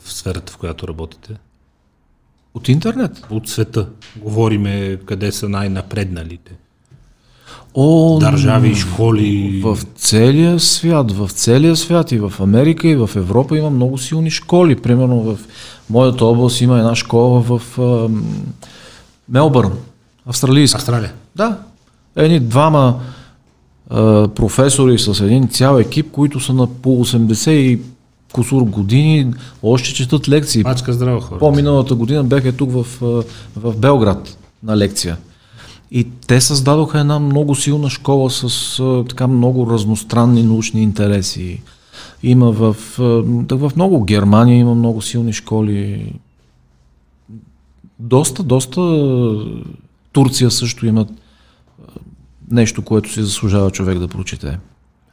в 0.00 0.12
сферата, 0.12 0.52
в 0.52 0.56
която 0.56 0.88
работите? 0.88 1.32
От 2.56 2.68
интернет. 2.68 3.26
От 3.30 3.48
света. 3.48 3.86
Говориме 4.16 4.98
къде 5.04 5.32
са 5.32 5.48
най-напредналите. 5.48 6.52
О, 7.74 8.18
Държави, 8.18 8.74
школи. 8.74 9.60
В 9.64 9.78
целия 9.96 10.60
свят, 10.60 11.12
в 11.12 11.30
целия 11.32 11.76
свят 11.76 12.12
и 12.12 12.18
в 12.18 12.32
Америка 12.40 12.88
и 12.88 12.96
в 12.96 13.10
Европа 13.16 13.58
има 13.58 13.70
много 13.70 13.98
силни 13.98 14.30
школи. 14.30 14.76
Примерно 14.76 15.20
в 15.20 15.38
моята 15.90 16.24
област 16.24 16.60
има 16.60 16.78
една 16.78 16.94
школа 16.94 17.40
в 17.40 17.78
ам, 17.78 18.44
Мелбърн, 19.28 19.72
австралийска. 20.26 20.76
Австралия. 20.76 21.12
Да. 21.36 21.58
Едни 22.16 22.40
двама 22.40 23.00
а, 23.90 24.28
професори 24.28 24.98
с 24.98 25.20
един 25.20 25.48
цял 25.48 25.78
екип, 25.78 26.10
които 26.10 26.40
са 26.40 26.52
на 26.52 26.66
по 26.66 27.04
80 27.04 27.50
и 27.50 27.80
кусур 28.36 28.62
години, 28.62 29.34
още 29.62 29.94
четат 29.94 30.28
лекции. 30.28 30.62
Мачка 30.62 30.92
здраво 30.92 31.20
хора. 31.20 31.38
По-миналата 31.38 31.94
година 31.94 32.24
бяха 32.24 32.52
тук 32.52 32.72
в, 32.72 32.86
в 33.56 33.76
Белград 33.76 34.38
на 34.62 34.76
лекция. 34.76 35.16
И 35.90 36.06
те 36.26 36.40
създадоха 36.40 37.00
една 37.00 37.18
много 37.18 37.54
силна 37.54 37.90
школа 37.90 38.30
с 38.30 38.76
така 39.08 39.26
много 39.26 39.70
разностранни 39.70 40.42
научни 40.42 40.82
интереси. 40.82 41.62
Има 42.22 42.52
в, 42.52 42.76
в 43.50 43.72
много 43.76 44.04
Германия 44.04 44.58
има 44.58 44.74
много 44.74 45.02
силни 45.02 45.32
школи. 45.32 46.12
Доста, 47.98 48.42
доста 48.42 48.80
Турция 50.12 50.50
също 50.50 50.86
имат 50.86 51.08
нещо, 52.50 52.82
което 52.82 53.12
си 53.12 53.22
заслужава 53.22 53.70
човек 53.70 53.98
да 53.98 54.08
прочете. 54.08 54.58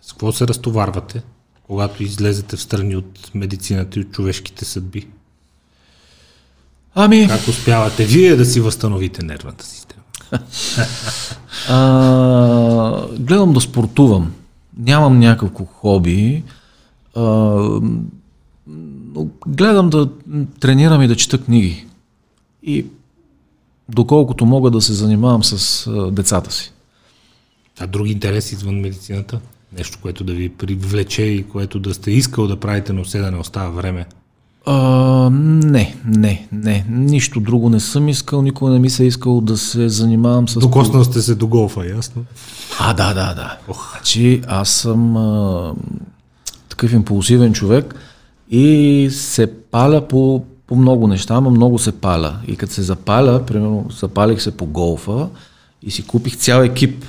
С 0.02 0.12
какво 0.12 0.32
се 0.32 0.48
разтоварвате, 0.48 1.24
когато 1.68 2.04
излезете 2.04 2.58
в 2.58 2.62
страни 2.62 2.96
от 2.96 3.32
медицината 3.34 4.00
и 4.00 4.02
от 4.02 4.12
човешките 4.12 4.66
съдби? 4.66 5.08
Ами, 6.96 7.28
Как 7.28 7.48
успявате 7.48 8.06
вие 8.06 8.36
да 8.36 8.46
си 8.46 8.60
възстановите 8.60 9.26
нервната 9.26 9.66
система? 9.66 10.04
А, 11.70 13.08
гледам 13.20 13.54
да 13.54 13.62
спортувам. 13.62 14.34
Нямам 14.78 15.20
някакво 15.20 15.66
хоби. 15.66 16.44
А, 17.16 17.62
гледам 19.48 19.90
да 19.90 20.10
тренирам 20.60 21.02
и 21.02 21.08
да 21.08 21.16
чета 21.16 21.44
книги. 21.44 21.86
И 22.64 22.86
доколкото 23.90 24.46
мога 24.46 24.72
да 24.72 24.82
се 24.82 24.94
занимавам 24.94 25.44
с 25.44 25.88
а, 25.88 26.12
децата 26.12 26.52
си. 26.52 26.74
А 27.80 27.88
други 27.88 28.12
интереси 28.12 28.56
извън 28.56 28.76
медицината? 28.76 29.40
Нещо, 29.78 29.98
което 30.02 30.24
да 30.24 30.34
ви 30.34 30.50
привлече 30.50 31.22
и 31.22 31.44
което 31.44 31.80
да 31.80 31.94
сте 31.94 32.12
искал 32.12 32.48
да 32.48 32.60
правите, 32.60 32.94
но 32.94 33.04
все 33.04 33.20
да 33.20 33.32
не 33.32 33.38
остава 33.38 33.70
време. 33.70 34.06
А, 34.66 35.30
не, 35.32 35.96
не, 36.06 36.48
не. 36.52 36.86
Нищо 36.90 37.40
друго 37.40 37.70
не 37.70 37.80
съм 37.80 38.10
искал. 38.10 38.42
Никога 38.42 38.72
не 38.72 38.80
ми 38.80 38.90
се 38.90 39.04
е 39.04 39.08
искал 39.08 39.42
да 39.42 39.58
се 39.58 39.90
занимавам 39.90 40.50
с... 40.50 40.60
Докоснал 40.60 41.04
сте 41.04 41.22
се 41.22 41.36
до 41.36 41.48
голфа, 41.48 41.88
ясно? 41.88 42.26
А, 42.80 42.94
да, 42.94 43.14
да, 43.14 43.34
да. 43.34 43.58
Значи 43.92 44.42
аз 44.48 44.70
съм 44.70 45.18
а, 45.18 45.74
такъв 46.70 46.94
импулсивен 46.94 47.54
човек 47.54 47.96
и 48.50 49.08
се 49.12 49.54
паля 49.72 50.08
по, 50.08 50.44
по 50.68 50.76
много 50.76 51.08
неща, 51.08 51.36
ама 51.36 51.50
много 51.50 51.80
се 51.80 51.92
паля. 51.92 52.36
И 52.48 52.56
като 52.56 52.74
се 52.74 52.82
запаля, 52.82 53.46
примерно 53.46 53.86
запалих 54.00 54.42
се 54.42 54.58
по 54.58 54.66
голфа 54.66 55.28
и 55.84 55.92
си 55.92 56.08
купих 56.08 56.38
цял 56.38 56.62
екип. 56.62 57.06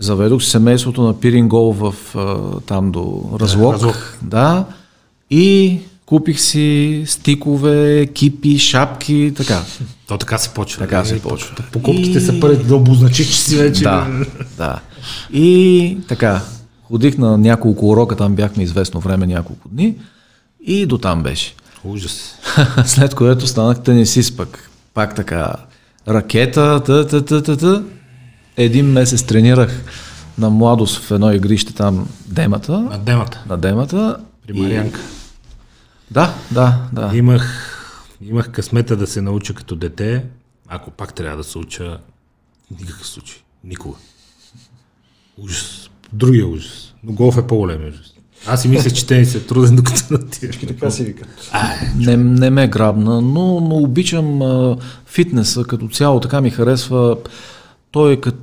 Заведох 0.00 0.42
семейството 0.42 1.02
на 1.02 1.20
Пирин 1.20 1.48
Гол 1.48 1.72
в 1.72 1.94
там 2.66 2.92
до 2.92 3.22
Разлог. 3.40 3.74
Разлог. 3.74 4.18
Да. 4.22 4.64
И 5.30 5.78
купих 6.06 6.40
си 6.40 7.02
стикове, 7.06 8.06
кипи, 8.06 8.58
шапки, 8.58 9.32
така. 9.36 9.62
То 10.08 10.18
така 10.18 10.38
се 10.38 10.48
почва. 10.50 10.78
Така 10.78 10.98
Е, 10.98 11.04
се 11.04 11.22
почва. 11.22 11.56
Покупките 11.72 12.18
И- 12.18 12.20
са 12.20 12.40
пари 12.40 12.56
да 12.56 12.76
обозначих, 12.76 13.26
че 13.26 13.36
си 13.36 13.56
вече... 13.56 13.82
Да, 13.82 14.06
да. 14.56 14.80
И 15.32 15.98
така, 16.08 16.40
ходих 16.82 17.18
на 17.18 17.38
няколко 17.38 17.88
урока, 17.88 18.16
там 18.16 18.34
бяхме 18.34 18.62
известно 18.62 19.00
време, 19.00 19.26
няколко 19.26 19.68
дни 19.68 19.94
и 20.66 20.86
до 20.86 20.98
там 20.98 21.22
беше. 21.22 21.54
Ужас. 21.84 22.34
След 22.86 23.14
което 23.14 23.46
станах 23.46 23.82
тенисист 23.82 24.36
пък. 24.36 24.70
Пак 24.94 25.14
така, 25.14 25.52
ракета, 26.08 26.82
та, 26.86 27.06
та, 27.06 27.24
та, 27.24 27.42
та, 27.42 27.56
та. 27.56 27.82
Един 28.60 28.86
месец 28.86 29.22
тренирах 29.22 29.82
на 30.38 30.50
младост 30.50 30.98
в 31.02 31.10
едно 31.10 31.32
игрище 31.32 31.74
там, 31.74 32.08
Демата, 32.26 32.80
На 32.80 32.98
демата. 32.98 33.44
на 33.48 33.56
Демата. 33.58 34.16
При 34.46 34.52
Марианка. 34.52 35.00
Да, 36.10 36.34
да, 36.50 36.78
да. 36.92 37.10
Имах, 37.14 37.76
имах 38.22 38.50
късмета 38.50 38.96
да 38.96 39.06
се 39.06 39.22
науча 39.22 39.54
като 39.54 39.76
дете. 39.76 40.24
Ако 40.68 40.90
пак 40.90 41.14
трябва 41.14 41.36
да 41.36 41.44
се 41.44 41.58
уча, 41.58 41.98
никакъв 42.80 43.06
случай. 43.06 43.38
Никога. 43.64 43.96
Ужас. 45.38 45.90
Другия 46.12 46.46
ужас. 46.46 46.94
Но 47.04 47.12
голф 47.12 47.38
е 47.38 47.46
по-голем 47.46 47.88
ужас. 47.88 48.14
Аз 48.46 48.62
си 48.62 48.68
мислех, 48.68 48.92
че 48.92 49.06
тенис 49.06 49.34
е 49.34 49.46
труден, 49.46 49.76
докато 49.76 50.04
натиеш. 50.10 50.56
Така 50.56 50.90
си 50.90 51.04
вика. 51.04 51.24
Не, 51.96 52.16
не 52.16 52.50
ме 52.50 52.68
грабна, 52.68 53.20
но, 53.20 53.60
но 53.60 53.76
обичам 53.76 54.42
а, 54.42 54.76
фитнеса 55.06 55.64
като 55.64 55.88
цяло, 55.88 56.20
така 56.20 56.40
ми 56.40 56.50
харесва. 56.50 57.16
Той 57.90 58.12
е 58.12 58.20
като 58.20 58.38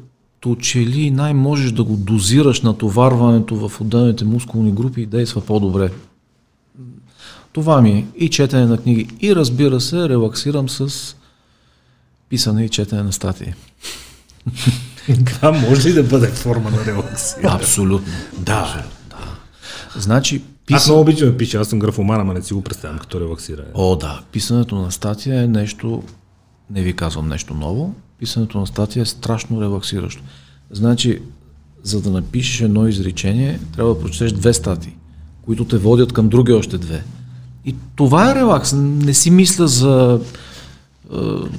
че 0.60 0.80
ли 0.80 1.12
най-можеш 1.12 1.72
да 1.72 1.84
го 1.84 1.98
дозираш 1.98 2.62
натоварването 2.62 3.70
в 3.70 3.82
отделните 3.82 4.26
мускулни 4.26 4.72
групи 4.72 5.02
и 5.02 5.06
действа 5.06 5.42
по-добре. 5.42 5.92
Това 7.54 7.82
ми 7.82 7.90
е 7.90 8.06
и 8.18 8.30
четене 8.30 8.66
на 8.66 8.78
книги. 8.78 9.08
И 9.20 9.36
разбира 9.36 9.82
се, 9.82 10.10
релаксирам 10.10 10.70
с 10.70 11.16
писане 12.30 12.66
и 12.66 12.70
четене 12.70 13.04
на 13.04 13.14
статии. 13.14 13.54
Това 15.26 15.52
може 15.52 15.90
ли 15.90 15.94
да 15.94 16.04
бъде 16.04 16.28
форма 16.28 16.72
на 16.72 16.86
релаксия? 16.86 17.42
Абсолютно. 17.44 18.14
Да. 18.40 18.86
Значи, 19.96 20.36
Аз 20.36 20.42
писа... 20.66 20.90
много 20.90 21.02
обичам 21.02 21.32
да 21.32 21.38
пиша, 21.38 21.58
аз 21.58 21.68
съм 21.68 21.80
графоман, 21.80 22.22
ама 22.22 22.34
не 22.34 22.42
си 22.42 22.54
го 22.54 22.62
представям 22.62 23.00
като 23.00 23.20
релаксиране. 23.20 23.68
О, 23.74 23.96
да. 23.96 24.22
Писането 24.32 24.76
на 24.76 24.92
статия 24.92 25.44
е 25.44 25.48
нещо, 25.48 26.04
не 26.70 26.82
ви 26.82 26.96
казвам 26.96 27.28
нещо 27.28 27.54
ново, 27.54 27.96
писането 28.20 28.60
на 28.60 28.68
статия 28.68 29.02
е 29.02 29.06
страшно 29.06 29.62
релаксиращо. 29.62 30.24
Значи, 30.72 31.20
за 31.84 32.02
да 32.02 32.10
напишеш 32.10 32.62
едно 32.62 32.88
изречение, 32.88 33.60
трябва 33.76 33.94
да 33.94 34.02
прочетеш 34.02 34.32
две 34.32 34.54
статии, 34.54 34.96
които 35.46 35.66
те 35.66 35.78
водят 35.78 36.14
към 36.14 36.30
други 36.30 36.52
още 36.54 36.78
две. 36.78 37.04
И 37.66 37.76
това 37.96 38.32
е 38.32 38.36
релакс. 38.36 38.74
Не 38.76 39.14
си 39.14 39.32
мисля 39.32 39.68
за 39.68 40.20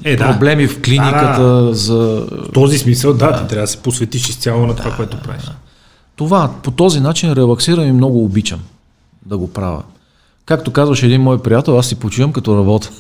е, 0.05 0.13
Е, 0.13 0.17
да. 0.17 0.33
проблеми 0.33 0.67
в 0.67 0.83
клиниката, 0.83 1.43
Да, 1.43 1.75
за... 1.75 2.27
В 2.31 2.53
този 2.53 2.79
смисъл, 2.79 3.15
да, 3.15 3.43
ти 3.43 3.49
трябва 3.49 3.63
да 3.63 3.67
се 3.67 3.77
посветиш 3.77 4.29
изцяло 4.29 4.67
на 4.67 4.77
това, 4.77 4.97
което 4.97 5.23
правиш. 5.23 5.43
Това, 6.17 6.51
по 6.63 6.71
този 6.71 7.01
начин 7.01 7.33
релаксирам 7.33 7.87
и 7.87 7.93
много 7.93 8.25
обичам 8.25 8.61
да 9.27 9.39
го 9.39 9.53
правя. 9.53 9.83
Както 10.45 10.71
казваше 10.71 11.07
един 11.07 11.21
мой 11.21 11.43
приятел, 11.43 11.79
аз 11.79 11.87
си 11.87 11.95
почивам 11.95 12.33
като 12.33 12.57
работя. 12.57 12.91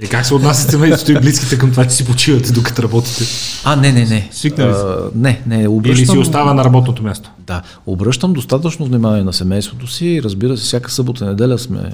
Е, 0.00 0.06
как 0.06 0.26
се 0.26 0.34
отнасят 0.34 0.70
семейството 0.70 1.12
и 1.12 1.20
близките 1.20 1.58
към 1.58 1.70
това, 1.70 1.84
че 1.84 1.90
си 1.90 2.06
почивате 2.06 2.52
докато 2.52 2.82
работите? 2.82 3.24
А, 3.64 3.76
не, 3.76 3.92
не, 3.92 4.04
не. 4.04 4.28
Свикнали 4.32 4.74
сте? 4.74 4.82
А, 4.82 5.10
не, 5.14 5.42
не, 5.46 5.58
Или 5.58 5.68
обръщам... 5.68 6.06
си 6.06 6.18
остава 6.18 6.54
на 6.54 6.64
работното 6.64 7.02
място? 7.02 7.30
Да, 7.38 7.62
обръщам 7.86 8.32
достатъчно 8.32 8.86
внимание 8.86 9.24
на 9.24 9.32
семейството 9.32 9.86
си. 9.86 10.20
Разбира 10.24 10.56
се, 10.56 10.62
всяка 10.62 10.90
събота 10.90 11.24
и 11.24 11.28
неделя 11.28 11.58
сме 11.58 11.92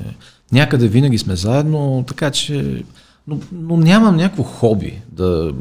някъде 0.53 0.89
винаги 0.89 1.19
сме 1.19 1.37
заедно, 1.37 2.05
така 2.09 2.31
че... 2.31 2.85
Но, 3.27 3.39
но 3.53 3.77
нямам 3.77 4.17
някакво 4.17 4.43
хоби 4.43 4.99
да, 5.13 5.53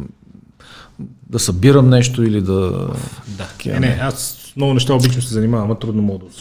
да 1.29 1.39
събирам 1.39 1.89
нещо 1.89 2.23
или 2.23 2.41
да... 2.41 2.87
Да. 3.27 3.47
Не, 3.65 3.79
не, 3.79 3.99
аз 4.01 4.37
много 4.57 4.73
неща 4.73 4.93
обичам 4.93 5.21
се 5.21 5.33
занимавам, 5.33 5.71
а 5.71 5.75
трудно 5.75 6.01
мога 6.01 6.25
да 6.25 6.31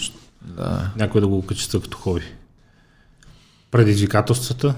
да. 0.42 0.90
Някой 0.96 1.20
да 1.20 1.26
го 1.26 1.38
окачества 1.38 1.80
като 1.80 1.98
хоби. 1.98 2.22
Предизвикателствата, 3.70 4.74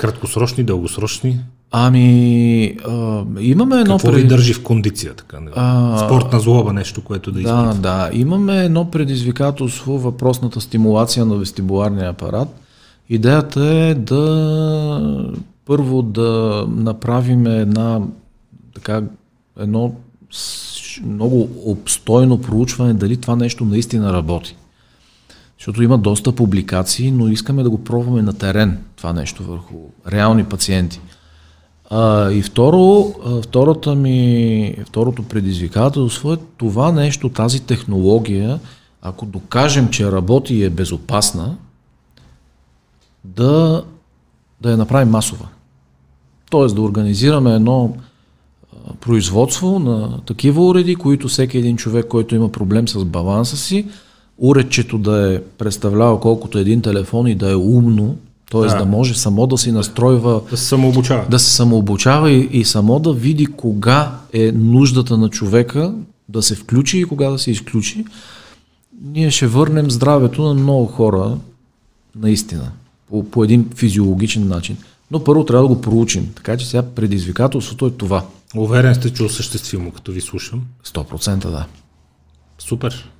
краткосрочни, 0.00 0.64
дългосрочни, 0.64 1.40
Ами, 1.72 2.76
а, 2.88 3.24
имаме 3.40 3.76
едно... 3.80 3.96
Какво 3.96 4.12
ви 4.12 4.26
държи 4.26 4.54
в 4.54 4.62
кондиция? 4.62 5.14
Така? 5.14 5.38
А, 5.54 5.98
Спортна 5.98 6.40
злоба, 6.40 6.72
нещо, 6.72 7.04
което 7.04 7.32
да 7.32 7.34
Да, 7.34 7.40
изпитва. 7.40 7.74
да. 7.74 8.10
Имаме 8.12 8.64
едно 8.64 8.90
предизвикателство, 8.90 9.98
въпросната 9.98 10.60
стимулация 10.60 11.26
на 11.26 11.36
вестибуларния 11.36 12.08
апарат. 12.08 12.48
Идеята 13.08 13.64
е 13.66 13.94
да 13.94 15.24
първо 15.66 16.02
да 16.02 16.64
направим 16.76 17.46
една 17.46 18.00
така, 18.74 19.02
едно 19.60 19.94
много 21.04 21.48
обстойно 21.64 22.40
проучване 22.40 22.94
дали 22.94 23.16
това 23.16 23.36
нещо 23.36 23.64
наистина 23.64 24.12
работи. 24.12 24.56
Защото 25.60 25.82
има 25.82 25.98
доста 25.98 26.32
публикации, 26.32 27.10
но 27.10 27.28
искаме 27.28 27.62
да 27.62 27.70
го 27.70 27.84
пробваме 27.84 28.22
на 28.22 28.32
терен 28.32 28.78
това 28.96 29.12
нещо 29.12 29.44
върху 29.44 29.76
реални 30.12 30.44
пациенти. 30.44 31.00
А, 31.90 32.30
и 32.30 32.42
второ, 32.42 33.14
втората 33.42 33.94
ми, 33.94 34.74
второто 34.86 35.22
предизвикателство 35.22 36.32
е 36.32 36.36
това 36.56 36.92
нещо, 36.92 37.28
тази 37.28 37.60
технология, 37.60 38.60
ако 39.02 39.26
докажем, 39.26 39.88
че 39.88 40.12
работи 40.12 40.54
и 40.54 40.64
е 40.64 40.70
безопасна, 40.70 41.56
да, 43.24 43.84
да 44.60 44.70
я 44.70 44.76
направим 44.76 45.08
масова. 45.08 45.48
Тоест 46.50 46.74
да 46.74 46.82
организираме 46.82 47.54
едно 47.54 47.96
производство 49.00 49.78
на 49.78 50.20
такива 50.20 50.66
уреди, 50.66 50.94
които 50.94 51.28
всеки 51.28 51.58
един 51.58 51.76
човек, 51.76 52.06
който 52.06 52.34
има 52.34 52.52
проблем 52.52 52.88
с 52.88 53.04
баланса 53.04 53.56
си, 53.56 53.86
уредчето 54.40 54.98
да 54.98 55.34
е 55.34 55.40
представлява 55.58 56.20
колкото 56.20 56.58
един 56.58 56.82
телефон 56.82 57.26
и 57.26 57.34
да 57.34 57.50
е 57.50 57.56
умно, 57.56 58.16
т.е. 58.50 58.60
Да. 58.60 58.76
да 58.76 58.84
може 58.84 59.14
само 59.14 59.46
да 59.46 59.58
си 59.58 59.72
настройва 59.72 60.40
Да 60.50 60.56
се 60.56 60.64
самообучава. 60.64 61.26
да 61.30 61.38
се 61.38 61.50
самообучава 61.50 62.30
и, 62.30 62.48
и 62.52 62.64
само 62.64 62.98
да 62.98 63.12
види 63.12 63.46
кога 63.46 64.18
е 64.32 64.52
нуждата 64.52 65.16
на 65.16 65.28
човека 65.28 65.94
да 66.28 66.42
се 66.42 66.54
включи 66.54 66.98
и 66.98 67.04
кога 67.04 67.30
да 67.30 67.38
се 67.38 67.50
изключи, 67.50 68.04
ние 69.02 69.30
ще 69.30 69.46
върнем 69.46 69.90
здравето 69.90 70.42
на 70.42 70.54
много 70.54 70.86
хора 70.86 71.36
наистина, 72.16 72.72
по, 73.08 73.30
по 73.30 73.44
един 73.44 73.68
физиологичен 73.74 74.48
начин. 74.48 74.76
Но 75.10 75.24
първо 75.24 75.44
трябва 75.44 75.68
да 75.68 75.74
го 75.74 75.80
проучим. 75.80 76.32
Така 76.34 76.56
че 76.56 76.66
сега 76.66 76.82
предизвикателството 76.82 77.86
е 77.86 77.90
това. 77.90 78.24
Уверен 78.56 78.94
сте, 78.94 79.10
че 79.10 79.22
осъществимо, 79.22 79.92
като 79.92 80.12
ви 80.12 80.20
слушам. 80.20 80.62
100% 80.86 81.36
да. 81.36 81.66
Супер. 82.58 83.10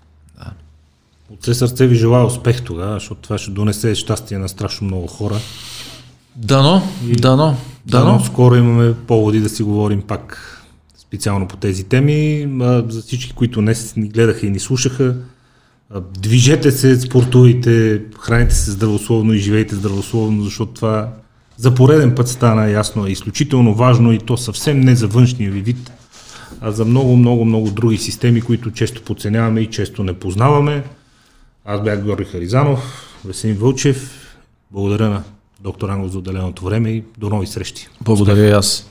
От 1.31 1.43
все 1.43 1.55
сърце 1.55 1.87
ви 1.87 1.95
желая 1.95 2.25
успех 2.25 2.63
тогава, 2.63 2.95
защото 2.95 3.21
това 3.21 3.39
ще 3.39 3.51
донесе 3.51 3.95
щастие 3.95 4.39
на 4.39 4.49
страшно 4.49 4.87
много 4.87 5.07
хора. 5.07 5.37
Дано, 6.37 6.83
дано, 7.03 7.57
Дано 7.87 8.05
дано. 8.07 8.21
скоро 8.25 8.57
имаме 8.57 8.95
поводи 8.95 9.41
да 9.41 9.49
си 9.49 9.63
говорим 9.63 10.03
пак 10.03 10.57
специално 10.99 11.49
по 11.49 11.57
тези 11.57 11.85
теми. 11.85 12.49
А, 12.61 12.85
За 12.89 13.03
всички, 13.03 13.33
които 13.33 13.61
днес 13.61 13.97
ни 13.97 14.09
гледаха 14.09 14.47
и 14.47 14.51
ни 14.51 14.59
слушаха, 14.61 15.17
а, 15.91 16.01
движете 16.01 16.71
се, 16.71 17.01
спортувайте, 17.01 18.03
храните 18.21 18.55
се 18.55 18.71
здравословно 18.71 19.33
и 19.33 19.39
живейте 19.39 19.75
здравословно, 19.75 20.43
защото 20.43 20.73
това 20.73 21.09
за 21.57 21.75
пореден 21.75 22.15
път 22.15 22.29
стана 22.29 22.71
ясно 22.71 23.07
е 23.07 23.11
изключително 23.11 23.75
важно 23.75 24.13
и 24.13 24.19
то 24.19 24.37
съвсем 24.37 24.81
не 24.81 24.97
за 24.97 25.09
външния 25.09 25.51
ви 25.51 25.61
вид, 25.61 25.93
а 26.61 26.71
за 26.71 26.85
много, 26.85 27.17
много, 27.17 27.45
много 27.45 27.71
други 27.71 27.97
системи, 27.99 28.41
които 28.41 28.71
често 28.71 29.03
подценяваме 29.03 29.61
и 29.61 29.67
често 29.67 30.05
не 30.05 30.13
познаваме. 30.13 30.85
Аз 31.65 31.83
бях 31.83 32.05
Георги 32.05 32.25
Харизанов, 32.25 33.07
Весен 33.25 33.55
Вълчев. 33.55 34.27
Благодаря 34.71 35.09
на 35.09 35.23
доктор 35.61 35.89
Ангов 35.89 36.11
за 36.11 36.19
отделеното 36.19 36.65
време 36.65 36.91
и 36.91 37.05
до 37.19 37.29
нови 37.29 37.47
срещи. 37.47 37.89
Благодаря 38.01 38.49
и 38.49 38.51
аз. 38.51 38.90